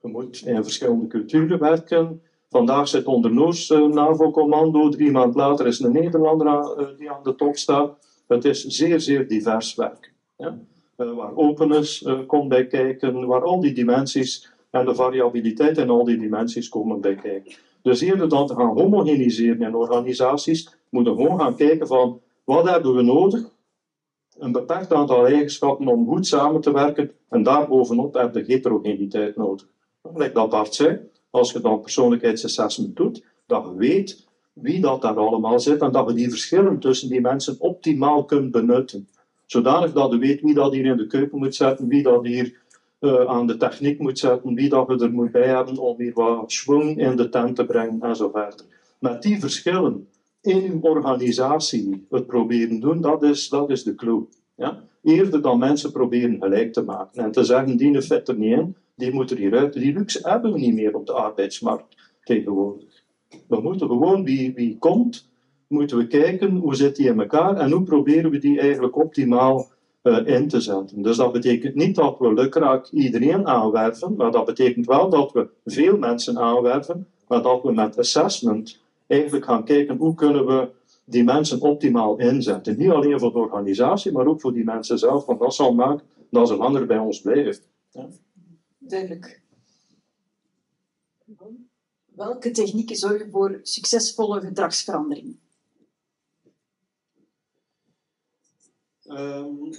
Je 0.02 0.08
moet 0.08 0.42
in 0.46 0.62
verschillende 0.62 1.06
culturen 1.06 1.58
werken. 1.58 2.22
Vandaag 2.48 2.88
zit 2.88 3.04
onder 3.04 3.32
Noors 3.32 3.70
uh, 3.70 3.86
NAVO-commando, 3.86 4.88
drie 4.88 5.10
maanden 5.10 5.36
later 5.36 5.66
is 5.66 5.80
een 5.80 5.92
Nederlander 5.92 6.46
uh, 6.46 6.98
die 6.98 7.10
aan 7.10 7.22
de 7.22 7.34
top 7.34 7.56
staat. 7.56 8.05
Het 8.26 8.44
is 8.44 8.64
zeer, 8.64 9.00
zeer 9.00 9.28
divers 9.28 9.74
werk. 9.74 10.12
Ja? 10.36 10.58
Uh, 10.96 11.14
waar 11.14 11.36
openness 11.36 12.02
uh, 12.02 12.18
komt 12.26 12.48
bij 12.48 12.66
kijken, 12.66 13.26
waar 13.26 13.42
al 13.42 13.60
die 13.60 13.72
dimensies 13.72 14.52
en 14.70 14.84
de 14.84 14.94
variabiliteit 14.94 15.78
in 15.78 15.90
al 15.90 16.04
die 16.04 16.18
dimensies 16.18 16.68
komen 16.68 17.00
bij 17.00 17.14
kijken. 17.14 17.54
Dus 17.82 18.00
eerder 18.00 18.28
dan 18.28 18.46
te 18.46 18.54
gaan 18.54 18.78
homogeniseren 18.78 19.62
in 19.62 19.74
organisaties, 19.74 20.76
moeten 20.88 21.16
we 21.16 21.22
gewoon 21.22 21.40
gaan 21.40 21.56
kijken 21.56 21.86
van 21.86 22.20
wat 22.44 22.68
hebben 22.68 22.94
we 22.94 23.02
nodig? 23.02 23.54
Een 24.38 24.52
beperkt 24.52 24.92
aantal 24.92 25.26
eigenschappen 25.26 25.88
om 25.88 26.06
goed 26.06 26.26
samen 26.26 26.60
te 26.60 26.72
werken 26.72 27.10
en 27.28 27.42
daarbovenop 27.42 28.14
heb 28.14 28.34
je 28.34 28.44
heterogeniteit 28.46 29.36
nodig. 29.36 29.66
Like 30.14 30.32
dat 30.32 30.50
Bart 30.50 30.74
zei, 30.74 31.00
als 31.30 31.52
je 31.52 31.60
dan 31.60 31.80
persoonlijkheidsassessment 31.80 32.96
doet, 32.96 33.24
dat 33.46 33.64
je 33.64 33.74
weet 33.74 34.25
wie 34.60 34.80
dat 34.80 35.02
daar 35.02 35.16
allemaal 35.16 35.60
zit 35.60 35.80
en 35.80 35.92
dat 35.92 36.06
we 36.06 36.14
die 36.14 36.28
verschillen 36.28 36.78
tussen 36.78 37.08
die 37.08 37.20
mensen 37.20 37.56
optimaal 37.58 38.24
kunnen 38.24 38.50
benutten. 38.50 39.08
Zodanig 39.46 39.92
dat 39.92 40.12
je 40.12 40.18
weet 40.18 40.40
wie 40.40 40.54
dat 40.54 40.72
hier 40.72 40.84
in 40.84 40.96
de 40.96 41.06
keuken 41.06 41.38
moet 41.38 41.54
zetten, 41.54 41.88
wie 41.88 42.02
dat 42.02 42.24
hier 42.24 42.54
uh, 43.00 43.24
aan 43.24 43.46
de 43.46 43.56
techniek 43.56 43.98
moet 43.98 44.18
zetten, 44.18 44.54
wie 44.54 44.68
dat 44.68 44.86
we 44.86 44.98
er 44.98 45.12
moet 45.12 45.32
bij 45.32 45.46
hebben 45.46 45.78
om 45.78 45.94
hier 45.98 46.12
wat 46.14 46.52
schwung 46.52 46.98
in 46.98 47.16
de 47.16 47.28
tent 47.28 47.56
te 47.56 47.66
brengen 47.66 48.00
en 48.00 48.16
zo 48.16 48.30
verder. 48.30 48.66
Met 48.98 49.22
die 49.22 49.40
verschillen 49.40 50.08
in 50.40 50.70
uw 50.72 50.80
organisatie 50.80 52.06
het 52.10 52.26
proberen 52.26 52.80
doen, 52.80 53.00
dat 53.00 53.22
is, 53.22 53.48
dat 53.48 53.70
is 53.70 53.82
de 53.82 53.94
clue. 53.94 54.26
Ja? 54.54 54.82
Eerder 55.02 55.42
dan 55.42 55.58
mensen 55.58 55.92
proberen 55.92 56.36
gelijk 56.40 56.72
te 56.72 56.82
maken 56.82 57.24
en 57.24 57.30
te 57.30 57.44
zeggen, 57.44 57.76
die 57.76 58.02
fit 58.02 58.28
er 58.28 58.36
niet 58.36 58.52
in, 58.52 58.76
die 58.94 59.12
moet 59.12 59.30
er 59.30 59.36
hieruit. 59.36 59.72
Die 59.72 59.92
luxe 59.92 60.28
hebben 60.28 60.52
we 60.52 60.58
niet 60.58 60.74
meer 60.74 60.94
op 60.94 61.06
de 61.06 61.12
arbeidsmarkt 61.12 61.96
tegenwoordig. 62.24 62.95
We 63.48 63.60
moeten 63.60 63.88
gewoon, 63.88 64.24
wie, 64.24 64.54
wie 64.54 64.78
komt, 64.78 65.28
moeten 65.66 65.96
we 65.96 66.06
kijken 66.06 66.56
hoe 66.56 66.74
zit 66.74 66.96
die 66.96 67.08
in 67.08 67.20
elkaar 67.20 67.56
en 67.56 67.70
hoe 67.70 67.82
proberen 67.82 68.30
we 68.30 68.38
die 68.38 68.60
eigenlijk 68.60 68.96
optimaal 68.96 69.68
uh, 70.02 70.26
in 70.26 70.48
te 70.48 70.60
zetten. 70.60 71.02
Dus 71.02 71.16
dat 71.16 71.32
betekent 71.32 71.74
niet 71.74 71.94
dat 71.94 72.18
we 72.18 72.32
lukraak 72.32 72.88
iedereen 72.90 73.46
aanwerven, 73.46 74.14
maar 74.16 74.30
dat 74.30 74.44
betekent 74.44 74.86
wel 74.86 75.10
dat 75.10 75.32
we 75.32 75.48
veel 75.64 75.98
mensen 75.98 76.38
aanwerven, 76.38 77.06
maar 77.28 77.42
dat 77.42 77.62
we 77.62 77.72
met 77.72 77.98
assessment 77.98 78.80
eigenlijk 79.06 79.44
gaan 79.44 79.64
kijken 79.64 79.96
hoe 79.96 80.14
kunnen 80.14 80.46
we 80.46 80.68
die 81.04 81.24
mensen 81.24 81.60
optimaal 81.60 82.18
inzetten. 82.18 82.78
Niet 82.78 82.90
alleen 82.90 83.18
voor 83.18 83.32
de 83.32 83.38
organisatie, 83.38 84.12
maar 84.12 84.26
ook 84.26 84.40
voor 84.40 84.52
die 84.52 84.64
mensen 84.64 84.98
zelf, 84.98 85.26
want 85.26 85.40
dat 85.40 85.54
zal 85.54 85.74
maken 85.74 86.06
dat 86.30 86.48
ze 86.48 86.56
langer 86.56 86.86
bij 86.86 86.98
ons 86.98 87.20
blijven. 87.20 87.56
Ja. 87.90 88.08
Duidelijk. 88.78 89.42
Welke 92.16 92.50
technieken 92.50 92.96
zorgen 92.96 93.30
voor 93.30 93.60
succesvolle 93.62 94.40
gedragsverandering? 94.40 95.36
Um, 99.04 99.70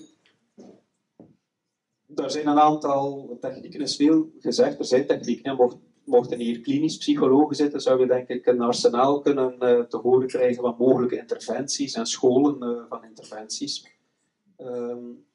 er 2.15 2.31
zijn 2.31 2.47
een 2.47 2.59
aantal 2.59 3.37
technieken, 3.41 3.81
is 3.81 3.95
veel 3.95 4.31
gezegd. 4.39 4.79
Er 4.79 4.85
zijn 4.85 5.07
technieken. 5.07 5.55
Mocht, 5.55 5.77
mochten 6.03 6.39
hier 6.39 6.59
klinisch 6.59 6.97
psychologen 6.97 7.55
zitten, 7.55 7.81
zou 7.81 7.99
je 7.99 8.07
denk 8.07 8.27
ik 8.27 8.45
een 8.45 8.61
arsenaal 8.61 9.21
kunnen 9.21 9.53
uh, 9.59 9.81
te 9.81 9.97
horen 9.97 10.27
krijgen 10.27 10.61
van 10.61 10.75
mogelijke 10.77 11.17
interventies 11.17 11.93
en 11.93 12.05
scholen 12.05 12.63
uh, 12.63 12.83
van 12.89 13.03
interventies. 13.03 13.87
Um, 14.57 15.25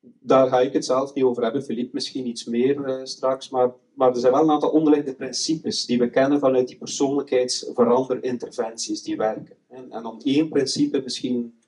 daar 0.00 0.48
ga 0.48 0.60
ik 0.60 0.72
het 0.72 0.84
zelf 0.84 1.14
niet 1.14 1.24
over 1.24 1.42
hebben, 1.42 1.62
Philippe 1.62 1.94
misschien 1.94 2.26
iets 2.26 2.44
meer 2.44 2.88
uh, 2.88 3.04
straks, 3.04 3.48
maar, 3.48 3.72
maar 3.94 4.10
er 4.10 4.20
zijn 4.20 4.32
wel 4.32 4.42
een 4.42 4.50
aantal 4.50 4.70
onderliggende 4.70 5.14
principes 5.14 5.86
die 5.86 5.98
we 5.98 6.10
kennen 6.10 6.38
vanuit 6.38 6.68
die 6.68 6.78
persoonlijkheidsveranderinterventies 6.78 9.02
die 9.02 9.16
werken. 9.16 9.56
En, 9.68 9.90
en 9.90 10.06
om 10.06 10.18
één 10.22 10.48
principe 10.48 11.00
misschien 11.02 11.60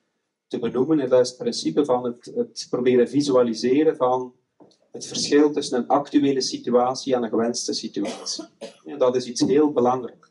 te 0.47 0.59
benoemen, 0.59 1.01
en 1.01 1.09
dat 1.09 1.21
is 1.21 1.29
het 1.29 1.39
principe 1.39 1.85
van 1.85 2.05
het, 2.05 2.33
het 2.35 2.67
proberen 2.71 3.09
visualiseren 3.09 3.97
van 3.97 4.33
het 4.91 5.07
verschil 5.07 5.53
tussen 5.53 5.79
een 5.79 5.89
actuele 5.89 6.41
situatie 6.41 7.15
en 7.15 7.23
een 7.23 7.29
gewenste 7.29 7.73
situatie. 7.73 8.45
En 8.85 8.99
dat 8.99 9.17
is 9.17 9.27
iets 9.27 9.41
heel 9.41 9.73
belangrijk. 9.73 10.29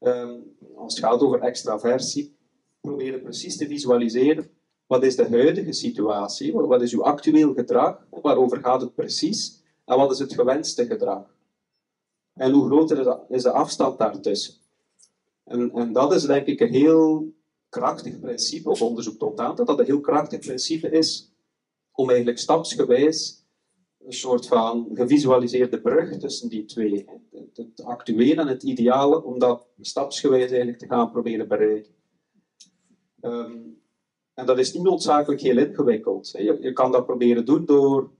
Um, 0.00 0.56
als 0.76 0.94
het 0.94 1.04
gaat 1.04 1.20
over 1.20 1.40
extraversie, 1.40 2.36
proberen 2.80 3.22
precies 3.22 3.56
te 3.56 3.66
visualiseren 3.66 4.50
wat 4.86 5.04
is 5.04 5.16
de 5.16 5.28
huidige 5.28 5.72
situatie, 5.72 6.52
wat 6.52 6.82
is 6.82 6.92
uw 6.92 7.02
actueel 7.02 7.54
gedrag, 7.54 8.06
waarover 8.10 8.58
gaat 8.58 8.80
het 8.80 8.94
precies, 8.94 9.57
en 9.88 9.96
wat 9.96 10.10
is 10.10 10.18
het 10.18 10.34
gewenste 10.34 10.86
gedrag. 10.86 11.36
En 12.34 12.52
hoe 12.52 12.66
groter 12.66 13.18
is 13.28 13.42
de 13.42 13.52
afstand 13.52 13.98
daartussen. 13.98 14.54
En, 15.44 15.70
en 15.70 15.92
dat 15.92 16.12
is 16.12 16.22
denk 16.22 16.46
ik 16.46 16.60
een 16.60 16.72
heel 16.72 17.32
krachtig 17.68 18.20
principe, 18.20 18.70
of 18.70 18.82
onderzoek 18.82 19.18
toont 19.18 19.38
aan 19.38 19.56
dat 19.56 19.66
dat 19.66 19.78
een 19.78 19.84
heel 19.84 20.00
krachtig 20.00 20.38
principe 20.40 20.90
is, 20.90 21.32
om 21.92 22.08
eigenlijk 22.08 22.38
stapsgewijs 22.38 23.46
een 24.04 24.12
soort 24.12 24.46
van 24.46 24.90
gevisualiseerde 24.94 25.80
brug 25.80 26.18
tussen 26.18 26.48
die 26.48 26.64
twee, 26.64 27.06
het, 27.54 27.84
actuele 27.84 28.40
en 28.40 28.46
het 28.46 28.62
ideale, 28.62 29.24
om 29.24 29.38
dat 29.38 29.66
stapsgewijs 29.80 30.48
eigenlijk 30.48 30.78
te 30.78 30.86
gaan 30.86 31.10
proberen 31.10 31.48
bereiken. 31.48 31.92
Um, 33.20 33.80
en 34.34 34.46
dat 34.46 34.58
is 34.58 34.72
niet 34.72 34.82
noodzakelijk 34.82 35.40
heel 35.40 35.58
ingewikkeld. 35.58 36.30
Je, 36.30 36.58
je 36.60 36.72
kan 36.72 36.92
dat 36.92 37.06
proberen 37.06 37.44
doen 37.44 37.64
door, 37.64 38.10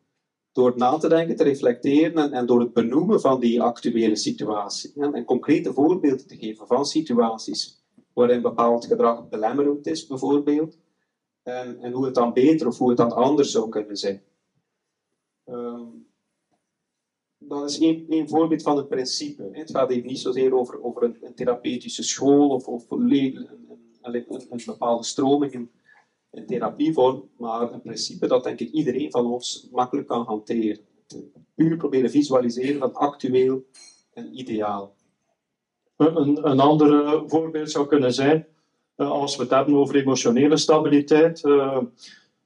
door 0.59 0.77
na 0.77 0.97
te 0.97 1.09
denken, 1.09 1.37
te 1.37 1.43
reflecteren 1.43 2.33
en, 2.33 2.47
door 2.47 2.61
het 2.61 2.73
benoemen 2.73 3.21
van 3.21 3.41
die 3.41 3.63
actuele 3.63 4.17
situatie. 4.17 4.93
En, 4.97 5.15
en 5.15 5.25
concrete 5.25 5.73
voorbeelden 5.73 6.27
te 6.27 6.37
geven 6.37 6.67
van 6.67 6.85
situaties 6.85 7.83
waarin 8.13 8.43
bepaald 8.43 8.87
gedrag 8.87 9.29
belemmerend 9.29 9.87
is, 9.87 10.07
bijvoorbeeld. 10.07 10.79
En, 11.43 11.81
en 11.81 11.93
hoe 11.93 12.05
het 12.05 12.15
dan 12.15 12.33
beter 12.33 12.67
of 12.67 12.79
hoe 12.79 12.89
het 12.89 12.97
dan 12.97 13.13
anders 13.13 13.51
zou 13.51 13.69
kunnen 13.69 13.97
zijn. 13.97 14.23
Um, 15.45 16.07
dat 17.39 17.71
is 17.71 17.79
één, 17.79 18.29
voorbeeld 18.29 18.63
van 18.63 18.77
het 18.77 18.89
principe. 18.89 19.49
Het 19.53 19.71
gaat 19.71 19.91
even 19.91 20.07
niet 20.07 20.19
zozeer 20.19 20.55
over, 20.55 20.83
over 20.83 21.03
een, 21.03 21.35
therapeutische 21.35 22.03
school 22.03 22.49
of, 22.49 22.67
of 22.67 22.91
een, 22.91 23.49
een 24.03 24.63
bepaalde 24.67 25.05
stroming 25.05 25.69
een 26.31 26.47
therapievorm, 26.47 27.29
maar 27.39 27.73
een 27.73 27.81
principe 27.81 28.27
dat 28.27 28.45
denk 28.45 28.61
ik 28.61 28.71
iedereen 28.71 29.11
van 29.11 29.27
ons 29.27 29.69
makkelijk 29.73 30.07
kan 30.07 30.25
hanteren. 30.25 30.79
Puur 31.55 31.77
proberen 31.77 32.11
visualiseren 32.11 32.79
van 32.79 32.95
actueel 32.95 33.65
en 34.15 34.39
ideaal. 34.39 34.95
Een, 35.97 36.49
een 36.51 36.61
ander 36.61 37.23
voorbeeld 37.29 37.71
zou 37.71 37.87
kunnen 37.87 38.13
zijn, 38.13 38.47
eh, 38.97 39.11
als 39.11 39.37
we 39.37 39.43
het 39.43 39.51
hebben 39.51 39.75
over 39.75 39.97
emotionele 39.97 40.57
stabiliteit. 40.57 41.45
Uh, 41.45 41.83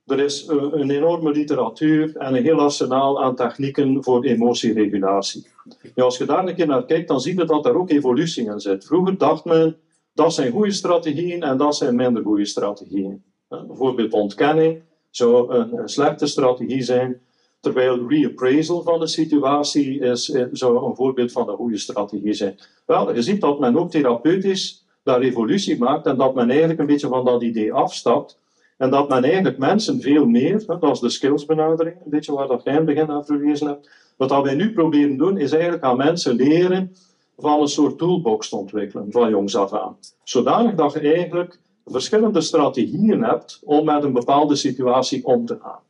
er 0.07 0.21
is 0.21 0.47
een 0.49 0.91
enorme 0.91 1.31
literatuur 1.31 2.17
en 2.17 2.35
een 2.35 2.43
heel 2.43 2.61
arsenaal 2.61 3.23
aan 3.23 3.37
technieken 3.37 4.05
voor 4.05 4.25
emotieregulatie. 4.25 5.47
Ja, 5.95 6.05
als 6.05 6.19
je 6.19 6.25
daar 6.25 6.49
een 6.49 6.55
keer 6.55 6.67
naar 6.67 6.85
kijkt, 6.85 7.09
dan 7.09 7.21
zie 7.21 7.39
je 7.39 7.45
dat 7.45 7.67
er 7.67 7.79
ook 7.79 7.91
evolutie 7.91 8.45
in 8.45 8.61
zit. 8.61 8.85
Vroeger 8.85 9.19
dacht 9.19 9.45
men, 9.45 9.77
dat 10.13 10.35
zijn 10.35 10.53
goede 10.53 10.73
strategieën 10.73 11.43
en 11.43 11.57
dat 11.57 11.77
zijn 11.77 11.97
minder 11.97 12.23
goede 12.23 12.45
strategieën. 12.45 13.23
Bijvoorbeeld 13.67 14.13
ontkenning 14.13 14.83
zou 15.11 15.55
een, 15.55 15.89
slechte 15.89 16.27
strategie 16.27 16.83
zijn, 16.83 17.21
terwijl 17.61 18.09
reappraisal 18.09 18.83
van 18.83 19.01
de 19.01 19.07
situatie 19.07 20.01
is, 20.01 20.31
eh, 20.31 20.45
zou 20.53 20.85
een 20.87 20.97
voorbeeld 20.97 21.33
van 21.33 21.49
een 21.49 21.57
goede 21.57 21.79
strategie 21.79 22.33
zijn. 22.33 22.59
Wel, 22.87 23.15
je 23.15 23.23
ziet 23.23 23.41
dat 23.41 23.61
men 23.61 23.77
ook 23.77 23.91
therapeutisch 23.91 24.85
daar 25.03 25.21
revolutie 25.21 25.79
maakt 25.79 26.07
en 26.07 26.17
dat 26.17 26.35
men 26.35 26.51
eigenlijk 26.51 26.81
een 26.81 26.87
beetje 26.87 27.09
van 27.09 27.25
dat 27.25 27.43
idee 27.43 27.73
afstapt 27.73 28.39
en 28.77 28.91
dat 28.91 29.09
men 29.09 29.25
eigenlijk 29.25 29.59
mensen 29.59 30.01
veel 30.01 30.27
meer, 30.27 30.65
dat 30.67 30.91
is 30.91 31.01
de 31.01 31.09
skillsbenadering, 31.09 31.97
een 32.05 32.11
beetje 32.11 32.33
waar 32.33 32.47
dat 32.47 32.63
jij 32.65 32.73
in 32.73 32.79
het 32.79 32.89
begin 32.89 33.11
aan 33.11 33.25
verwezen 33.25 33.67
hebt, 33.67 33.91
wat 34.17 34.43
wij 34.43 34.55
nu 34.55 34.73
proberen 34.73 35.17
doen, 35.17 35.39
is 35.39 35.53
eigenlijk 35.53 35.83
aan 35.83 35.97
mensen 35.97 36.35
leren 36.35 36.97
van 37.39 37.61
een 37.61 37.69
soort 37.69 37.99
toolbox 37.99 38.49
te 38.49 38.57
ontwikkelen, 38.57 39.13
van 39.13 39.31
jongs 39.31 39.57
af 39.57 39.73
aan. 39.73 39.97
Zodanig 40.25 40.75
dat 40.75 40.93
je 40.93 41.01
eigenlijk 41.01 41.59
verschillende 41.85 42.41
strategieën 42.41 43.25
hebt 43.25 43.61
om 43.65 43.85
met 43.85 44.03
een 44.03 44.13
bepaalde 44.13 44.57
situatie 44.57 45.25
om 45.25 45.47
te 45.47 45.59
gaan. 45.63 45.81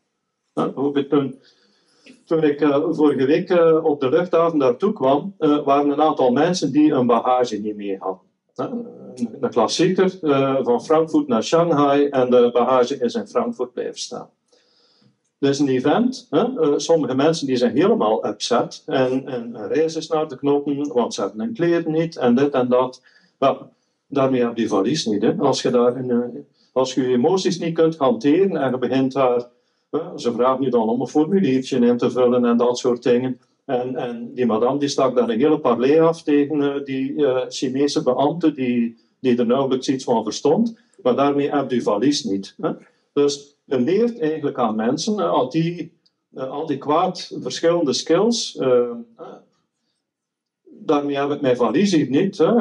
een, 1.12 1.40
toen 2.24 2.42
ik 2.42 2.60
uh, 2.60 2.86
vorige 2.90 3.26
week 3.26 3.50
uh, 3.50 3.84
op 3.84 4.00
de 4.00 4.08
luchthaven 4.08 4.58
daartoe 4.58 4.92
kwam, 4.92 5.34
uh, 5.38 5.64
waren 5.64 5.90
een 5.90 6.00
aantal 6.00 6.30
mensen 6.30 6.72
die 6.72 6.92
een 6.92 7.06
bagage 7.06 7.56
niet 7.56 7.76
mee 7.76 7.96
hadden. 7.98 8.30
Een, 8.54 8.86
een 9.40 9.50
klassieker 9.50 10.10
van 10.62 10.84
Frankfurt 10.84 11.28
naar 11.28 11.42
Shanghai 11.42 12.08
en 12.08 12.30
de 12.30 12.50
bagage 12.52 12.98
is 12.98 13.14
in 13.14 13.26
Frankfurt 13.26 13.72
blijven 13.72 13.98
staan. 13.98 14.28
Dit 15.38 15.50
is 15.50 15.58
een 15.58 15.68
event. 15.68 16.26
Hè? 16.30 16.78
sommige 16.78 17.14
mensen 17.14 17.46
die 17.46 17.56
zijn 17.56 17.76
helemaal 17.76 18.26
upset 18.26 18.82
en, 18.86 19.26
en 19.26 19.70
is 19.70 20.08
naar 20.08 20.28
de 20.28 20.36
knoppen, 20.36 20.92
want 20.92 21.14
ze 21.14 21.20
hebben 21.20 21.40
hun 21.40 21.54
kleren 21.54 21.92
niet 21.92 22.16
en 22.16 22.34
dit 22.34 22.52
en 22.54 22.68
dat. 22.68 23.02
Daarmee 24.12 24.44
heb 24.44 24.56
je 24.56 24.68
valies 24.68 25.06
niet. 25.06 25.22
Hè? 25.22 25.34
Als, 25.38 25.62
je 25.62 25.70
daar 25.70 25.96
in, 25.96 26.46
als 26.72 26.94
je 26.94 27.02
je 27.02 27.14
emoties 27.14 27.58
niet 27.58 27.74
kunt 27.74 27.96
hanteren 27.96 28.56
en 28.56 28.70
je 28.70 28.78
begint 28.78 29.12
daar 29.12 29.50
ze 30.16 30.32
vraagt 30.32 30.60
nu 30.60 30.68
dan 30.68 30.88
om 30.88 31.00
een 31.00 31.08
formuliertje 31.08 31.78
in 31.78 31.96
te 31.96 32.10
vullen 32.10 32.44
en 32.44 32.56
dat 32.56 32.78
soort 32.78 33.02
dingen. 33.02 33.40
En, 33.64 33.96
en 33.96 34.34
die 34.34 34.46
madame 34.46 34.78
die 34.78 34.88
stak 34.88 35.14
dan 35.14 35.30
een 35.30 35.40
hele 35.40 35.60
parley 35.60 36.02
af 36.02 36.22
tegen 36.22 36.60
uh, 36.60 36.84
die 36.84 37.12
uh, 37.12 37.40
Chinese 37.48 38.02
beambte 38.02 38.52
die, 38.52 38.96
die 39.20 39.38
er 39.38 39.46
nauwelijks 39.46 39.88
iets 39.88 40.04
van 40.04 40.22
verstond. 40.22 40.78
Maar 41.02 41.16
daarmee 41.16 41.50
heb 41.50 41.70
je 41.70 41.82
valies 41.82 42.24
niet. 42.24 42.54
Hè? 42.60 42.70
Dus 43.12 43.56
je 43.64 43.80
leert 43.80 44.18
eigenlijk 44.18 44.58
aan 44.58 44.76
mensen 44.76 45.30
al 45.30 45.50
die, 45.50 45.92
al 46.34 46.66
die 46.66 46.78
kwaad 46.78 47.36
verschillende 47.40 47.92
skills. 47.92 48.60
Daarmee 50.86 51.16
heb 51.16 51.30
ik 51.30 51.40
mijn 51.40 51.56
valies 51.56 52.08
niet. 52.08 52.38
Hè? 52.38 52.52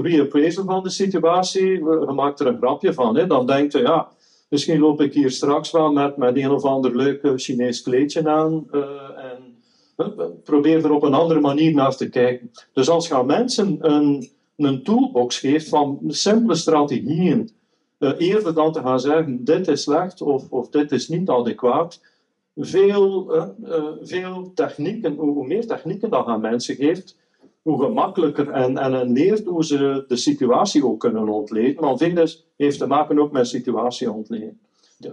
Reappraisal 0.00 0.64
van 0.64 0.82
de 0.82 0.90
situatie. 0.90 1.70
Je 1.70 2.12
maakt 2.14 2.40
er 2.40 2.46
een 2.46 2.58
grapje 2.58 2.92
van. 2.92 3.16
Hè? 3.16 3.26
Dan 3.26 3.46
denkt 3.46 3.72
je, 3.72 3.78
ja, 3.78 4.08
Misschien 4.48 4.78
loop 4.78 5.00
ik 5.00 5.14
hier 5.14 5.30
straks 5.30 5.70
wel 5.70 5.92
met, 5.92 6.16
met 6.16 6.36
een 6.36 6.50
of 6.50 6.64
ander 6.64 6.96
leuk 6.96 7.32
Chinees 7.36 7.82
kleedje 7.82 8.28
aan. 8.28 8.66
Uh, 8.72 8.82
en 9.16 10.40
probeer 10.44 10.84
er 10.84 10.92
op 10.92 11.02
een 11.02 11.14
andere 11.14 11.40
manier 11.40 11.74
naar 11.74 11.96
te 11.96 12.08
kijken. 12.08 12.50
Dus 12.72 12.88
als 12.88 13.08
je 13.08 13.22
mensen 13.24 13.78
een, 13.80 14.30
een 14.56 14.82
toolbox 14.82 15.38
geeft 15.38 15.68
van 15.68 16.00
simpele 16.06 16.54
strategieën, 16.54 17.50
eerder 17.98 18.54
dan 18.54 18.72
te 18.72 18.80
gaan 18.80 19.00
zeggen: 19.00 19.44
dit 19.44 19.68
is 19.68 19.82
slecht 19.82 20.22
of, 20.22 20.50
of 20.50 20.68
dit 20.68 20.92
is 20.92 21.08
niet 21.08 21.28
adequaat. 21.28 22.00
Veel, 22.56 23.32
veel 24.02 24.50
technieken, 24.54 25.14
hoe 25.14 25.46
meer 25.46 25.66
technieken 25.66 26.10
dat 26.10 26.26
aan 26.26 26.40
mensen 26.40 26.74
geeft, 26.74 27.16
hoe 27.66 27.84
gemakkelijker 27.84 28.48
en, 28.50 28.78
en 28.78 29.12
leert 29.12 29.44
hoe 29.44 29.64
ze 29.64 30.04
de 30.08 30.16
situatie 30.16 30.86
ook 30.86 31.00
kunnen 31.00 31.28
ontleden. 31.28 31.82
Want 31.82 31.98
veel 31.98 32.26
heeft 32.56 32.78
te 32.78 32.86
maken 32.86 33.18
ook 33.18 33.32
met 33.32 33.48
situatie 33.48 34.12
ontleden. 34.12 34.60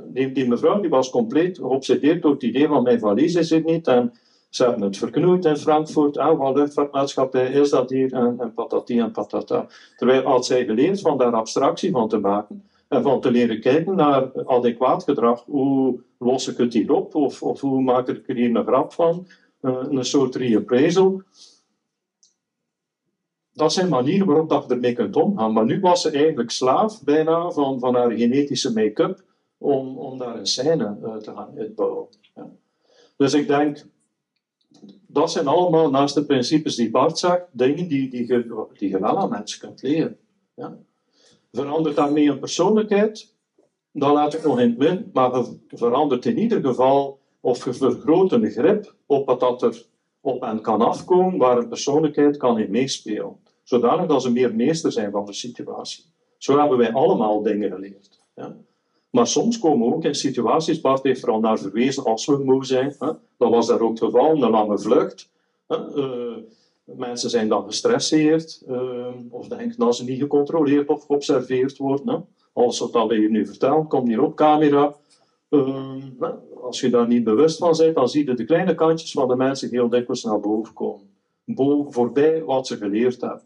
Die, 0.07 0.31
die, 0.31 0.47
mevrouw 0.47 0.79
die 0.79 0.89
was 0.89 1.09
compleet 1.09 1.57
geobsedeerd 1.57 2.21
door 2.21 2.31
het 2.31 2.43
idee 2.43 2.67
van 2.67 2.83
mijn 2.83 2.99
valies 2.99 3.35
is 3.35 3.51
niet. 3.63 3.87
En 3.87 4.11
ze 4.49 4.63
hebben 4.63 4.81
het 4.81 4.97
verknoeid 4.97 5.45
in 5.45 5.57
Frankfurt. 5.57 6.17
Ah, 6.17 6.39
wat 6.39 6.55
luchtvaartmaatschappij 6.55 7.51
is 7.51 7.69
dat 7.69 7.89
hier? 7.89 8.13
En, 8.13 8.35
en 8.39 8.53
patati 8.53 8.99
en 8.99 9.11
patata. 9.11 9.67
Terwijl 9.97 10.23
had 10.23 10.45
zij 10.45 10.65
geleerd 10.65 11.01
van 11.01 11.17
daar 11.17 11.33
abstractie 11.33 11.91
van 11.91 12.07
te 12.07 12.17
maken. 12.17 12.63
En 12.87 13.01
van 13.01 13.21
te 13.21 13.31
leren 13.31 13.61
kijken 13.61 13.95
naar 13.95 14.45
adequaat 14.45 15.03
gedrag. 15.03 15.43
Hoe 15.45 15.99
los 16.19 16.47
ik 16.47 16.57
het 16.57 16.73
hier 16.73 16.91
op? 16.91 17.15
Of, 17.15 17.43
of 17.43 17.61
hoe 17.61 17.81
maak 17.81 18.07
ik 18.07 18.29
er 18.29 18.35
hier 18.35 18.55
een 18.55 18.65
grap 18.65 18.93
van? 18.93 19.27
Uh, 19.61 19.77
een 19.89 20.05
soort 20.05 20.35
reappraisal 20.35 21.21
dat 23.53 23.73
zijn 23.73 23.89
manieren 23.89 24.27
waarop 24.27 24.49
dat 24.49 24.65
je 24.67 24.73
ermee 24.73 24.93
kunt 24.93 25.15
omgaan. 25.15 25.53
Maar 25.53 25.65
nu 25.65 25.79
was 25.79 26.01
ze 26.01 26.11
eigenlijk 26.11 26.51
slaaf 26.51 27.03
bijna 27.03 27.51
van, 27.51 27.79
van 27.79 27.95
haar 27.95 28.11
genetische 28.11 28.73
make-up 28.73 29.23
om, 29.57 29.97
om 29.97 30.17
daar 30.17 30.35
een 30.35 30.45
scène 30.45 30.97
uh, 31.03 31.15
te 31.15 31.31
gaan 31.35 31.57
uitbouwen. 31.57 32.07
Ja. 32.35 32.49
Dus 33.17 33.33
ik 33.33 33.47
denk, 33.47 33.85
dat 35.07 35.31
zijn 35.31 35.47
allemaal 35.47 35.89
naast 35.89 36.15
de 36.15 36.25
principes 36.25 36.75
die 36.75 36.91
Bart 36.91 37.17
zegt, 37.17 37.45
dingen 37.51 37.87
die, 37.87 38.09
die, 38.09 38.27
die 38.73 38.89
je 38.89 38.99
wel 38.99 39.17
aan 39.17 39.29
mensen 39.29 39.59
kunt 39.59 39.81
leren. 39.81 40.17
Ja. 40.55 40.77
Verandert 41.51 41.95
daarmee 41.95 42.29
een 42.29 42.39
persoonlijkheid? 42.39 43.33
Dan 43.91 44.13
laat 44.13 44.33
ik 44.33 44.43
nog 44.43 44.59
in 44.59 44.75
het 44.79 45.13
maar 45.13 45.35
je 45.35 45.77
verandert 45.77 46.25
in 46.25 46.37
ieder 46.37 46.61
geval, 46.61 47.19
of 47.39 47.65
je 47.65 47.73
vergroot 47.73 48.31
een 48.31 48.49
grip 48.49 48.95
op 49.05 49.27
wat 49.27 49.39
dat 49.39 49.61
er 49.61 49.85
op 50.23 50.43
en 50.43 50.61
kan 50.61 50.81
afkomen, 50.81 51.37
waar 51.37 51.57
een 51.57 51.67
persoonlijkheid 51.67 52.37
kan 52.37 52.59
in 52.59 52.71
meespelen 52.71 53.35
zodanig 53.63 54.05
dat 54.05 54.21
ze 54.21 54.31
meer 54.31 54.55
meester 54.55 54.91
zijn 54.91 55.11
van 55.11 55.25
de 55.25 55.33
situatie. 55.33 56.03
Zo 56.37 56.59
hebben 56.59 56.77
wij 56.77 56.93
allemaal 56.93 57.41
dingen 57.41 57.71
geleerd. 57.71 58.19
Ja. 58.35 58.55
Maar 59.09 59.27
soms 59.27 59.59
komen 59.59 59.87
we 59.87 59.95
ook 59.95 60.03
in 60.03 60.15
situaties, 60.15 60.81
Bart 60.81 61.03
heeft 61.03 61.23
er 61.23 61.31
al 61.31 61.39
naar 61.39 61.59
verwezen, 61.59 62.03
als 62.03 62.25
we 62.25 62.43
moe 62.43 62.65
zijn. 62.65 62.95
Hè. 62.99 63.11
Dat 63.37 63.49
was 63.49 63.67
daar 63.67 63.81
ook 63.81 63.89
het 63.89 63.99
geval, 63.99 64.31
een 64.31 64.49
lange 64.49 64.79
vlucht. 64.79 65.29
Hè. 65.67 65.97
Uh, 65.97 66.37
mensen 66.83 67.29
zijn 67.29 67.47
dan 67.47 67.65
gestresseerd, 67.65 68.63
uh, 68.69 69.07
of 69.29 69.47
denken 69.47 69.77
dat 69.77 69.95
ze 69.95 70.03
niet 70.03 70.19
gecontroleerd 70.19 70.89
of 70.89 71.05
geobserveerd 71.05 71.77
worden. 71.77 72.09
Hè. 72.09 72.19
Alles 72.53 72.79
wat 72.79 73.07
we 73.07 73.15
hier 73.15 73.29
nu 73.29 73.45
vertellen, 73.45 73.87
komt 73.87 74.07
hier 74.07 74.21
op 74.21 74.35
camera. 74.35 74.95
Uh, 75.53 75.95
als 76.61 76.79
je 76.79 76.89
daar 76.89 77.07
niet 77.07 77.23
bewust 77.23 77.57
van 77.57 77.73
bent, 77.77 77.95
dan 77.95 78.09
zie 78.09 78.27
je 78.27 78.33
de 78.33 78.45
kleine 78.45 78.75
kantjes 78.75 79.11
van 79.11 79.27
de 79.27 79.35
mensen 79.35 79.69
heel 79.69 79.89
dikwijls 79.89 80.23
naar 80.23 80.39
boven 80.39 80.73
komen. 80.73 81.09
Boven, 81.45 81.93
voorbij 81.93 82.43
wat 82.43 82.67
ze 82.67 82.77
geleerd 82.77 83.21
hebben. 83.21 83.43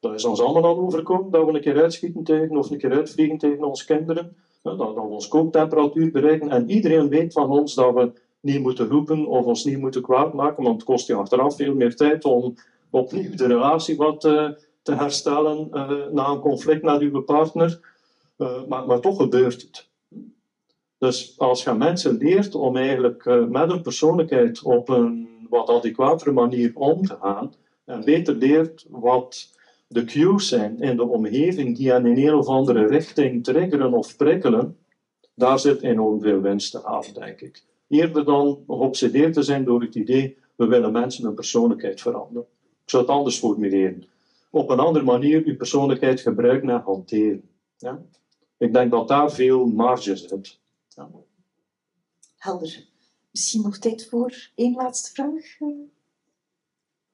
Dat 0.00 0.14
is 0.14 0.24
ons 0.24 0.40
allemaal 0.40 0.64
al 0.64 0.78
overkomen, 0.78 1.30
dat 1.30 1.46
we 1.46 1.52
een 1.52 1.60
keer 1.60 1.82
uitschieten 1.82 2.24
tegen 2.24 2.56
of 2.56 2.70
een 2.70 2.78
keer 2.78 2.92
uitvliegen 2.92 3.38
tegen 3.38 3.64
onze 3.64 3.84
kinderen. 3.84 4.36
Dat, 4.62 4.76
we 4.76 5.00
ons 5.00 5.28
kooktemperatuur 5.28 6.10
bereiken. 6.10 6.50
En 6.50 6.70
iedereen 6.70 7.08
weet 7.08 7.32
van 7.32 7.50
ons 7.50 7.74
dat 7.74 7.94
we 7.94 8.12
niet 8.40 8.60
moeten 8.60 8.88
roepen 8.88 9.26
of 9.26 9.44
ons 9.44 9.64
niet 9.64 9.78
moeten 9.78 10.02
kwaad 10.02 10.32
maken, 10.32 10.62
want 10.62 10.74
het 10.74 10.84
kost 10.84 11.06
je 11.06 11.14
achteraf 11.14 11.56
veel 11.56 11.74
meer 11.74 11.96
tijd 11.96 12.24
om 12.24 12.54
opnieuw 12.90 13.34
de 13.34 13.46
relatie 13.46 13.96
wat 13.96 14.24
uh, 14.24 14.48
te 14.82 14.94
herstellen 14.94 15.68
uh, 15.72 15.90
na 16.12 16.28
een 16.28 16.40
conflict 16.40 16.82
met 16.82 17.00
uw 17.00 17.22
partner. 17.22 17.80
Uh, 18.38 18.64
maar, 18.68 18.86
maar 18.86 19.00
toch 19.00 19.16
gebeurt 19.16 19.62
het. 19.62 19.89
Dus 21.00 21.34
als 21.38 21.62
je 21.62 21.72
mensen 21.72 22.16
leert 22.16 22.54
om 22.54 22.76
eigenlijk 22.76 23.24
met 23.48 23.70
een 23.70 23.82
persoonlijkheid 23.82 24.62
op 24.62 24.88
een 24.88 25.28
wat 25.48 25.68
adequatere 25.68 26.32
manier 26.32 26.72
om 26.74 27.06
te 27.06 27.16
gaan, 27.20 27.52
en 27.84 28.04
beter 28.04 28.34
leert 28.34 28.86
wat 28.88 29.48
de 29.86 30.04
cues 30.04 30.48
zijn 30.48 30.80
in 30.80 30.96
de 30.96 31.08
omgeving 31.08 31.76
die 31.76 31.90
hen 31.90 32.06
in 32.06 32.26
een 32.26 32.34
of 32.34 32.46
andere 32.46 32.86
richting 32.86 33.44
triggeren 33.44 33.92
of 33.92 34.16
prikkelen, 34.16 34.76
daar 35.34 35.58
zit 35.58 35.82
enorm 35.82 36.20
veel 36.20 36.40
winst 36.40 36.70
te 36.70 36.80
halen, 36.84 37.14
denk 37.14 37.40
ik. 37.40 37.64
Eerder 37.88 38.24
dan 38.24 38.58
geobsedeerd 38.66 39.34
te 39.34 39.42
zijn 39.42 39.64
door 39.64 39.80
het 39.80 39.94
idee, 39.94 40.36
we 40.56 40.66
willen 40.66 40.92
mensen 40.92 41.24
hun 41.24 41.34
persoonlijkheid 41.34 42.00
veranderen. 42.00 42.46
Ik 42.84 42.90
zou 42.90 43.02
het 43.02 43.12
anders 43.12 43.38
formuleren. 43.38 44.04
Op 44.50 44.70
een 44.70 44.78
andere 44.78 45.04
manier 45.04 45.42
uw 45.44 45.56
persoonlijkheid 45.56 46.20
gebruiken 46.20 46.70
en 46.70 46.80
hanteren. 46.80 47.42
Ja? 47.78 48.02
Ik 48.58 48.72
denk 48.72 48.90
dat 48.90 49.08
daar 49.08 49.32
veel 49.32 49.66
marge 49.66 50.16
zit. 50.16 50.59
Helder. 52.36 52.88
Misschien 53.30 53.62
nog 53.62 53.78
tijd 53.78 54.08
voor 54.08 54.50
één 54.54 54.74
laatste 54.74 55.12
vraag? 55.12 55.34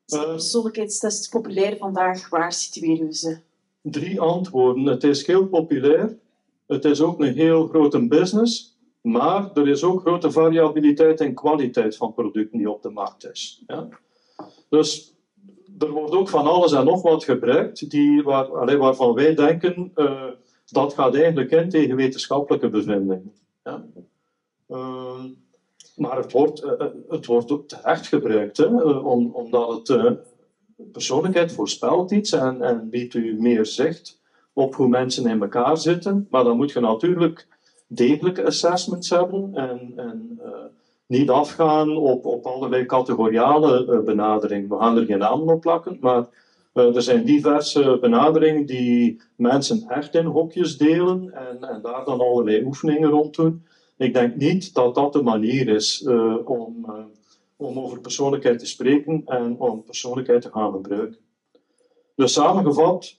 Is 0.06 0.18
de 0.18 0.24
persoonlijkheidstest 0.26 1.30
populair 1.30 1.76
vandaag? 1.76 2.28
Waar 2.28 2.52
situeren 2.52 3.06
we 3.06 3.14
ze? 3.14 3.38
Drie 3.82 4.20
antwoorden. 4.20 4.84
Het 4.84 5.04
is 5.04 5.26
heel 5.26 5.46
populair. 5.46 6.18
Het 6.66 6.84
is 6.84 7.00
ook 7.00 7.20
een 7.20 7.34
heel 7.34 7.66
grote 7.66 8.06
business. 8.06 8.76
Maar 9.00 9.52
er 9.52 9.68
is 9.68 9.84
ook 9.84 10.00
grote 10.00 10.30
variabiliteit 10.30 11.20
in 11.20 11.34
kwaliteit 11.34 11.96
van 11.96 12.14
producten 12.14 12.58
die 12.58 12.70
op 12.70 12.82
de 12.82 12.90
markt 12.90 13.30
is. 13.30 13.62
Ja? 13.66 13.88
Dus 14.68 15.14
er 15.78 15.90
wordt 15.90 16.12
ook 16.12 16.28
van 16.28 16.46
alles 16.46 16.72
en 16.72 16.84
nog 16.84 17.02
wat 17.02 17.24
gebruikt 17.24 17.90
die, 17.90 18.22
waar, 18.22 18.78
waarvan 18.78 19.14
wij 19.14 19.34
denken 19.34 19.92
uh, 19.94 20.30
dat 20.66 20.94
gaat 20.94 21.14
eigenlijk 21.14 21.50
in 21.50 21.68
tegen 21.68 21.96
wetenschappelijke 21.96 22.68
bevindingen. 22.68 23.32
Ja? 23.66 23.84
Uh, 24.68 25.24
maar 25.97 26.16
het 26.16 26.32
wordt, 26.32 26.64
uh, 26.64 26.72
het 27.09 27.26
wordt 27.26 27.51
ook 27.51 27.68
terecht 27.68 28.06
gebruikt, 28.06 28.56
hè, 28.56 28.66
om, 28.86 29.30
omdat 29.34 29.88
het 29.88 30.18
persoonlijkheid 30.93 31.52
voorspelt 31.52 32.10
iets 32.10 32.32
en, 32.32 32.62
en 32.62 32.88
biedt 32.90 33.14
u 33.14 33.36
meer 33.40 33.66
zicht 33.66 34.20
op 34.52 34.74
hoe 34.74 34.88
mensen 34.88 35.26
in 35.26 35.43
elkaar 35.43 35.78
zitten. 35.78 36.26
Maar 36.30 36.44
dan 36.44 36.56
moet 36.56 36.72
je 36.72 36.80
natuurlijk 36.80 37.47
degelijke 37.86 38.44
assessments 38.44 39.10
hebben 39.10 39.51
en, 39.55 39.93
en 39.97 40.40
niet 41.06 41.30
afgaan 41.30 41.97
op, 41.97 42.24
op 42.26 42.47
allerlei 42.47 42.86
categoriale 42.86 44.02
benaderingen. 44.02 44.68
We 44.68 44.78
gaan 44.78 44.97
er 44.97 45.05
geen 45.05 45.18
namen 45.18 45.55
op 45.55 45.60
plakken, 45.60 45.97
maar 46.01 46.26
er 46.77 47.03
zijn 47.03 47.24
diverse 47.24 47.98
benaderingen 48.01 48.66
die 48.66 49.20
mensen 49.36 49.89
echt 49.89 50.15
in 50.15 50.24
hokjes 50.24 50.77
delen 50.77 51.32
en, 51.35 51.69
en 51.69 51.82
daar 51.82 52.05
dan 52.05 52.20
allerlei 52.20 52.65
oefeningen 52.65 53.11
rond 53.11 53.35
doen. 53.35 53.65
Ik 53.97 54.15
denk 54.15 54.36
niet 54.36 54.74
dat 54.74 54.94
dat 54.94 55.12
de 55.12 55.23
manier 55.23 55.69
is 55.69 56.03
uh, 56.07 56.36
om, 56.44 56.85
uh, 56.89 57.05
om 57.57 57.78
over 57.78 58.01
persoonlijkheid 58.01 58.59
te 58.59 58.66
spreken 58.66 59.23
en 59.24 59.59
om 59.59 59.82
persoonlijkheid 59.82 60.43
te 60.43 60.51
gaan 60.51 60.73
gebruiken. 60.73 61.19
Dus 62.15 62.32
samengevat, 62.32 63.16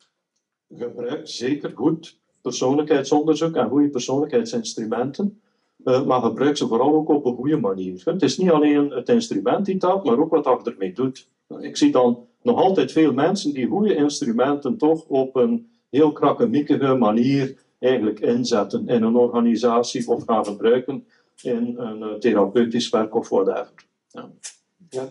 gebruik 0.76 1.28
zeker 1.28 1.72
goed 1.76 2.20
persoonlijkheidsonderzoek 2.42 3.56
en 3.56 3.70
goede 3.70 3.90
persoonlijkheidsinstrumenten. 3.90 5.42
Maar 5.84 6.22
gebruik 6.22 6.58
ze 6.58 6.68
vooral 6.68 6.94
ook 6.94 7.10
op 7.10 7.26
een 7.26 7.36
goede 7.36 7.58
manier. 7.58 8.02
Het 8.06 8.22
is 8.22 8.38
niet 8.38 8.52
alleen 8.52 8.92
het 8.92 9.10
instrument 9.10 9.66
die 9.66 9.78
telt, 9.78 10.04
maar 10.04 10.20
ook 10.20 10.30
wat 10.30 10.64
je 10.64 10.72
ermee 10.72 10.94
doet. 10.94 11.30
Ik 11.60 11.78
zie 11.78 11.92
dan 11.92 12.27
nog 12.48 12.60
altijd 12.60 12.92
veel 12.92 13.14
mensen 13.14 13.54
die 13.54 13.68
goede 13.68 13.96
instrumenten 13.96 14.78
toch 14.78 15.06
op 15.08 15.36
een 15.36 15.70
heel 15.90 16.12
krakkemikkige 16.12 16.96
manier 16.96 17.66
eigenlijk 17.80 18.20
inzetten 18.20 18.88
in 18.88 19.04
een 19.04 19.16
organisatie 19.16 20.08
of 20.08 20.24
gaan 20.26 20.46
gebruiken 20.46 21.06
in 21.42 21.76
een 21.78 22.00
uh, 22.00 22.14
therapeutisch 22.14 22.90
werk 22.90 23.16
of 23.16 23.30
whatever. 23.30 23.74
Ja. 24.08 24.30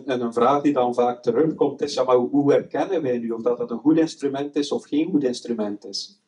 En 0.06 0.20
een 0.20 0.32
vraag 0.32 0.62
die 0.62 0.72
dan 0.72 0.94
vaak 0.94 1.22
terugkomt 1.22 1.82
is, 1.82 1.94
ja, 1.94 2.04
maar 2.04 2.16
hoe 2.16 2.52
herkennen 2.52 3.02
wij 3.02 3.18
nu 3.18 3.30
of 3.30 3.42
dat 3.42 3.58
het 3.58 3.70
een 3.70 3.78
goed 3.78 3.98
instrument 3.98 4.56
is 4.56 4.72
of 4.72 4.86
geen 4.86 5.10
goed 5.10 5.24
instrument 5.24 5.84
is? 5.84 6.20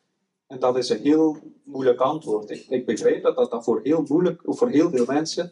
En 0.47 0.59
dat 0.59 0.77
is 0.77 0.89
een 0.89 1.01
heel 1.01 1.37
moeilijk 1.63 1.99
antwoord. 1.99 2.49
Ik, 2.49 2.65
ik 2.69 2.85
begrijp 2.85 3.23
dat, 3.23 3.35
dat 3.35 3.63
voor 3.63 3.79
heel 3.83 4.03
moeilijk, 4.07 4.41
voor 4.45 4.69
heel 4.69 4.89
veel 4.89 5.05
mensen 5.05 5.51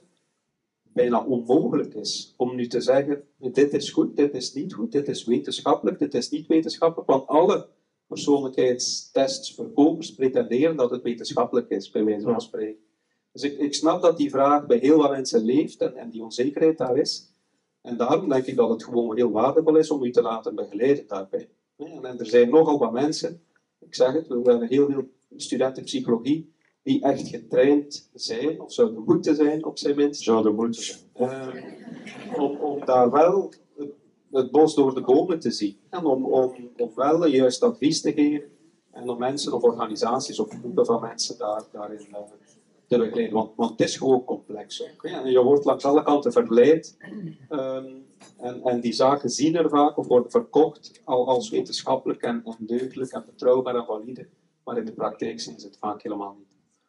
bijna 0.98 1.24
onmogelijk 1.24 1.94
is 1.94 2.34
om 2.38 2.56
nu 2.56 2.68
te 2.68 2.82
zeggen, 2.82 3.24
dit 3.38 3.74
is 3.74 3.90
goed, 3.90 4.16
dit 4.16 4.34
is 4.34 4.54
niet 4.54 4.74
goed, 4.74 4.92
dit 4.92 5.08
is 5.08 5.26
wetenschappelijk, 5.26 6.00
dit 6.00 6.14
is 6.14 6.30
niet 6.30 6.48
wetenschappelijk, 6.48 7.10
want 7.10 7.28
alle 7.28 7.68
persoonlijkheidstests 8.08 9.54
verkopers 9.54 10.16
pretenderen 10.16 10.76
dat 10.76 10.92
het 10.92 11.04
wetenschappelijk 11.04 11.70
is, 11.70 11.92
bij 11.92 12.04
wijze 12.04 12.26
van 12.26 12.42
spreken. 12.42 12.84
Dus 13.32 13.42
ik, 13.42 13.58
ik 13.58 13.74
snap 13.74 14.02
dat 14.02 14.18
die 14.18 14.30
vraag 14.30 14.66
bij 14.66 14.78
heel 14.78 14.98
wat 14.98 15.12
mensen 15.12 15.44
leeft 15.44 15.82
en, 15.82 15.96
en 15.96 16.10
die 16.10 16.24
onzekerheid 16.24 16.78
daar 16.78 16.98
is. 16.98 17.34
En 17.82 17.98
daarom 17.98 18.30
denk 18.30 18.46
ik 18.46 18.56
dat 18.56 18.70
het 18.70 18.84
gewoon 18.84 19.16
heel 19.16 19.32
waardevol 19.32 19.76
is 19.76 19.92
om 19.92 20.04
u 20.04 20.12
te 20.12 20.22
laten 20.22 20.56
begeleiden 20.56 21.08
daarbij. 21.08 21.50
En 21.78 22.20
er 22.20 22.26
zijn 22.26 22.50
nogal 22.50 22.80
wat 22.80 22.92
mensen, 22.92 23.42
ik 23.80 23.96
zeg 23.96 24.14
het, 24.14 24.28
we 24.28 24.42
hebben 24.44 24.68
heel 24.68 24.90
veel 24.90 25.08
studenten 25.36 25.84
psychologie 25.84 26.56
die 26.88 27.02
echt 27.02 27.28
getraind 27.28 28.10
zijn, 28.14 28.62
of 28.62 28.74
zouden 28.74 29.04
moeten 29.06 29.36
zijn 29.36 29.66
op 29.66 29.78
zijn 29.78 29.96
minst. 29.96 30.22
Zouden 30.22 30.56
moeten 30.56 30.84
zijn. 30.84 31.00
Uh, 31.16 32.40
om, 32.40 32.58
om 32.58 32.86
daar 32.86 33.12
wel 33.12 33.54
het, 33.78 33.90
het, 34.32 34.52
bos 34.52 34.76
door 34.76 34.94
de 34.94 35.02
bomen 35.02 35.40
te 35.40 35.52
zien. 35.52 35.78
En 35.90 36.06
om, 36.06 36.26
om, 36.26 36.54
om 36.78 36.92
wel 36.96 37.26
juist 37.26 37.64
advies 37.64 38.02
te 38.02 38.14
geven. 38.14 38.50
En 38.92 39.10
om 39.10 39.18
mensen 39.18 39.54
of 39.54 39.64
organisaties 39.64 40.40
of 40.40 40.50
groepen 40.50 40.86
van 40.86 41.02
mensen 41.02 41.38
daar, 41.38 41.64
daarin 41.72 42.08
uh, 42.10 42.18
te 42.88 42.98
begeleiden. 42.98 43.34
Want, 43.34 43.52
want 43.56 43.70
het 43.70 43.80
is 43.80 43.98
gewoon 43.98 44.24
complex. 44.24 44.84
Ook, 44.84 45.04
en 45.04 45.32
je 45.32 45.44
wordt 45.44 45.66
langs 45.66 45.86
alle 45.86 46.04
kanten 46.04 46.32
verleid. 46.32 46.98
Um, 47.50 48.06
en, 48.38 48.62
en 48.64 48.80
die 48.80 48.94
zaken 48.94 49.30
zien 49.30 49.56
er 49.56 49.70
vaak 49.70 49.98
of 49.98 50.08
worden 50.08 50.32
verkocht 50.32 51.02
al 51.04 51.28
als 51.28 51.50
wetenschappelijk 51.50 52.22
en, 52.22 52.42
en 52.46 52.66
deugdelijk 52.66 53.12
en 53.12 53.24
betrouwbaar 53.26 53.76
en 53.76 53.86
valide. 53.86 54.28
Maar 54.64 54.78
in 54.78 54.86
de 54.86 54.92
praktijk 54.94 55.40
zijn 55.40 55.60
ze 55.60 55.68
het 55.68 55.78
vaak 55.78 56.02
helemaal 56.02 56.36
niet. 56.38 56.47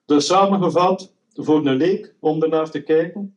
Dus 0.09 0.27
samengevat, 0.27 1.13
voor 1.35 1.67
een 1.67 1.77
leek 1.77 2.15
om 2.21 2.43
ernaar 2.43 2.71
te 2.71 2.83
kijken, 2.83 3.37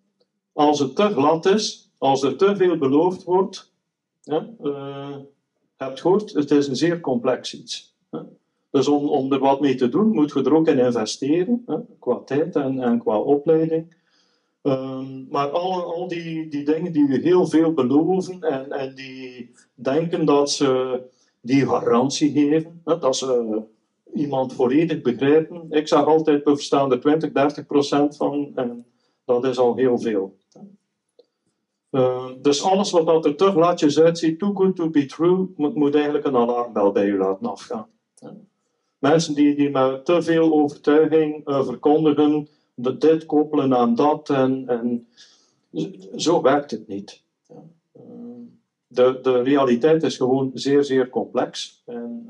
als 0.53 0.79
het 0.79 0.95
te 0.95 1.03
glad 1.03 1.45
is, 1.45 1.91
als 1.97 2.23
er 2.23 2.37
te 2.37 2.55
veel 2.55 2.77
beloofd 2.77 3.23
wordt, 3.23 3.71
ja, 4.21 4.49
uh, 4.61 5.15
hebt 5.75 6.01
gehoord, 6.01 6.33
het 6.33 6.51
is 6.51 6.67
een 6.67 6.75
zeer 6.75 6.99
complex 6.99 7.53
iets. 7.53 7.95
Dus 8.69 8.87
om, 8.87 9.09
om 9.09 9.33
er 9.33 9.39
wat 9.39 9.61
mee 9.61 9.75
te 9.75 9.89
doen, 9.89 10.11
moet 10.11 10.31
je 10.31 10.43
er 10.43 10.53
ook 10.53 10.67
in 10.67 10.79
investeren, 10.79 11.65
qua 11.99 12.21
tijd 12.25 12.55
en, 12.55 12.79
en 12.79 12.99
qua 12.99 13.19
opleiding. 13.19 13.95
Um, 14.63 15.27
maar 15.29 15.49
al, 15.49 15.93
al 15.95 16.07
die, 16.07 16.47
die 16.47 16.63
dingen 16.63 16.93
die 16.93 17.07
je 17.07 17.19
heel 17.19 17.47
veel 17.47 17.73
beloven 17.73 18.41
en, 18.41 18.71
en 18.71 18.95
die 18.95 19.51
denken 19.73 20.25
dat 20.25 20.51
ze 20.51 21.01
die 21.41 21.67
garantie 21.67 22.31
geven, 22.31 22.81
dat 22.83 23.15
ze 23.15 23.61
iemand 24.13 24.53
volledig 24.53 25.01
begrijpen. 25.01 25.65
Ik 25.69 25.87
zeg 25.87 26.05
altijd, 26.05 26.43
we 26.43 26.55
verstaan 26.55 26.91
er 26.91 26.99
20, 26.99 27.31
30 27.31 27.65
procent 27.65 28.17
van 28.17 28.51
en 28.55 28.85
dat 29.25 29.45
is 29.45 29.57
al 29.57 29.75
heel 29.75 29.99
veel. 29.99 30.37
Uh, 31.91 32.29
dus 32.41 32.63
alles 32.63 32.91
wat 32.91 33.05
dat 33.05 33.25
er 33.25 33.35
te 33.35 33.51
gladjes 33.51 33.99
uitziet, 33.99 34.39
too 34.39 34.53
good 34.53 34.75
to 34.75 34.89
be 34.89 35.05
true, 35.05 35.47
moet, 35.55 35.95
eigenlijk 35.95 36.25
een 36.25 36.35
alarmbel 36.35 36.91
bij 36.91 37.05
u 37.05 37.17
laten 37.17 37.45
afgaan. 37.45 37.87
Mensen 38.97 39.35
die, 39.35 39.55
die 39.55 39.69
met 39.69 40.05
te 40.05 40.21
veel 40.21 40.53
overtuiging 40.53 41.47
uh, 41.47 41.65
verkondigen, 41.65 42.47
de, 42.73 42.97
dit 42.97 43.25
koppelen 43.25 43.75
aan 43.75 43.95
dat, 43.95 44.29
en, 44.29 44.63
en 44.67 45.07
zo 46.15 46.41
werkt 46.41 46.71
het 46.71 46.87
niet. 46.87 47.21
Uh, 47.49 47.57
de, 48.87 49.19
de 49.21 49.41
realiteit 49.41 50.03
is 50.03 50.17
gewoon 50.17 50.51
zeer, 50.53 50.83
zeer 50.83 51.09
complex. 51.09 51.81
En, 51.85 52.25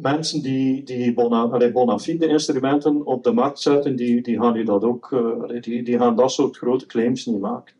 mensen 0.00 0.42
die, 0.42 0.82
die 0.82 1.14
bona, 1.14 1.42
allee, 1.42 1.72
bona 1.72 1.98
fide 1.98 2.26
instrumenten 2.26 3.06
op 3.06 3.24
de 3.24 3.32
markt 3.32 3.60
zetten, 3.60 3.96
die, 3.96 4.22
die 4.22 4.40
gaan 4.40 4.52
die 4.52 4.64
dat 4.64 4.84
ook, 4.84 5.10
uh, 5.10 5.60
die, 5.60 5.82
die 5.82 5.98
gaan 5.98 6.16
dat 6.16 6.32
soort 6.32 6.56
grote 6.56 6.86
claims 6.86 7.26
niet 7.26 7.40
maken. 7.40 7.74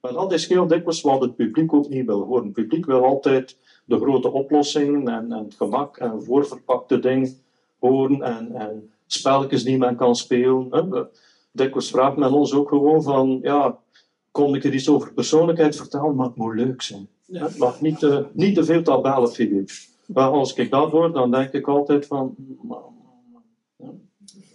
Maar 0.00 0.12
dat 0.12 0.32
is 0.32 0.48
heel 0.48 0.66
dikwijls 0.66 1.00
wat 1.00 1.20
het 1.20 1.36
publiek 1.36 1.72
ook 1.72 1.88
niet 1.88 2.06
wil 2.06 2.22
horen. 2.22 2.44
Het 2.44 2.52
publiek 2.52 2.86
wil 2.86 3.04
altijd 3.04 3.56
de 3.84 3.96
grote 3.96 4.32
oplossingen 4.32 5.08
en, 5.08 5.32
en 5.32 5.44
het 5.44 5.54
gemak 5.54 5.96
en 5.96 6.22
voorverpakte 6.22 6.98
dingen 6.98 7.36
horen 7.78 8.22
en, 8.22 8.54
en 8.54 8.90
spelletjes 9.06 9.64
die 9.64 9.78
men 9.78 9.96
kan 9.96 10.16
spelen. 10.16 10.66
Hè. 10.70 11.02
Dikwijls 11.52 11.90
vraagt 11.90 12.16
men 12.16 12.32
ons 12.32 12.54
ook 12.54 12.68
gewoon 12.68 13.02
van, 13.02 13.38
ja, 13.42 13.78
kon 14.30 14.54
ik 14.54 14.64
er 14.64 14.74
iets 14.74 14.88
over 14.88 15.12
persoonlijkheid 15.12 15.76
vertellen, 15.76 16.14
maar 16.14 16.26
het 16.26 16.36
moet 16.36 16.54
leuk 16.54 16.82
zijn. 16.82 17.08
Het 17.32 17.58
mag 17.58 17.80
niet, 17.80 18.02
uh, 18.02 18.18
niet 18.32 18.54
te 18.54 18.64
veel 18.64 18.82
tabellen, 18.82 19.28
Filip. 19.28 19.70
Maar 20.06 20.30
als 20.30 20.54
ik 20.54 20.70
dat 20.70 20.90
hoor, 20.90 21.12
dan 21.12 21.30
denk 21.30 21.52
ik 21.52 21.68
altijd 21.68 22.06
van. 22.06 22.36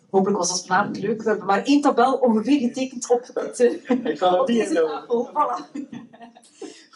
Hopelijk 0.10 0.38
was 0.38 0.50
dat 0.50 0.66
vanavond 0.66 1.00
leuk. 1.00 1.22
We 1.22 1.30
hebben 1.30 1.48
maar 1.48 1.64
één 1.64 1.82
tabel 1.82 2.14
ongeveer 2.14 2.60
getekend 2.60 3.10
op, 3.10 3.30
het, 3.34 3.60
ik 4.04 4.18
ga 4.18 4.40
op 4.40 4.48
deze 4.48 4.74
tafel. 4.74 5.30
Voilà. 5.30 5.80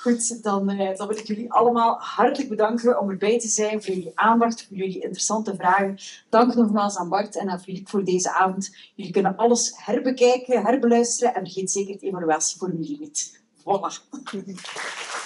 Goed, 0.04 0.44
dan, 0.44 0.70
eh, 0.70 0.98
dan 0.98 1.08
wil 1.08 1.18
ik 1.18 1.28
jullie 1.28 1.52
allemaal 1.52 1.98
hartelijk 2.00 2.50
bedanken 2.50 3.00
om 3.00 3.10
erbij 3.10 3.40
te 3.40 3.48
zijn, 3.48 3.84
voor 3.84 3.94
jullie 3.94 4.12
aandacht, 4.16 4.66
voor 4.68 4.78
jullie 4.78 5.02
interessante 5.02 5.56
vragen. 5.56 5.98
Dank 6.30 6.56
nogmaals 6.56 6.98
aan 6.98 7.10
Bart 7.10 7.36
en 7.36 7.50
aan 7.50 7.62
Philippe 7.62 7.90
voor 7.90 8.04
deze 8.04 8.32
avond. 8.32 8.76
Jullie 8.96 9.12
kunnen 9.12 9.38
alles 9.38 9.74
herbekijken, 9.76 10.64
herbeluisteren 10.64 11.36
en 11.36 11.42
vergeet 11.42 11.72
zeker 11.72 11.94
het 11.94 12.04
evaluatieformulier 12.04 13.00
niet. 13.00 13.42
Voilà. 13.60 15.22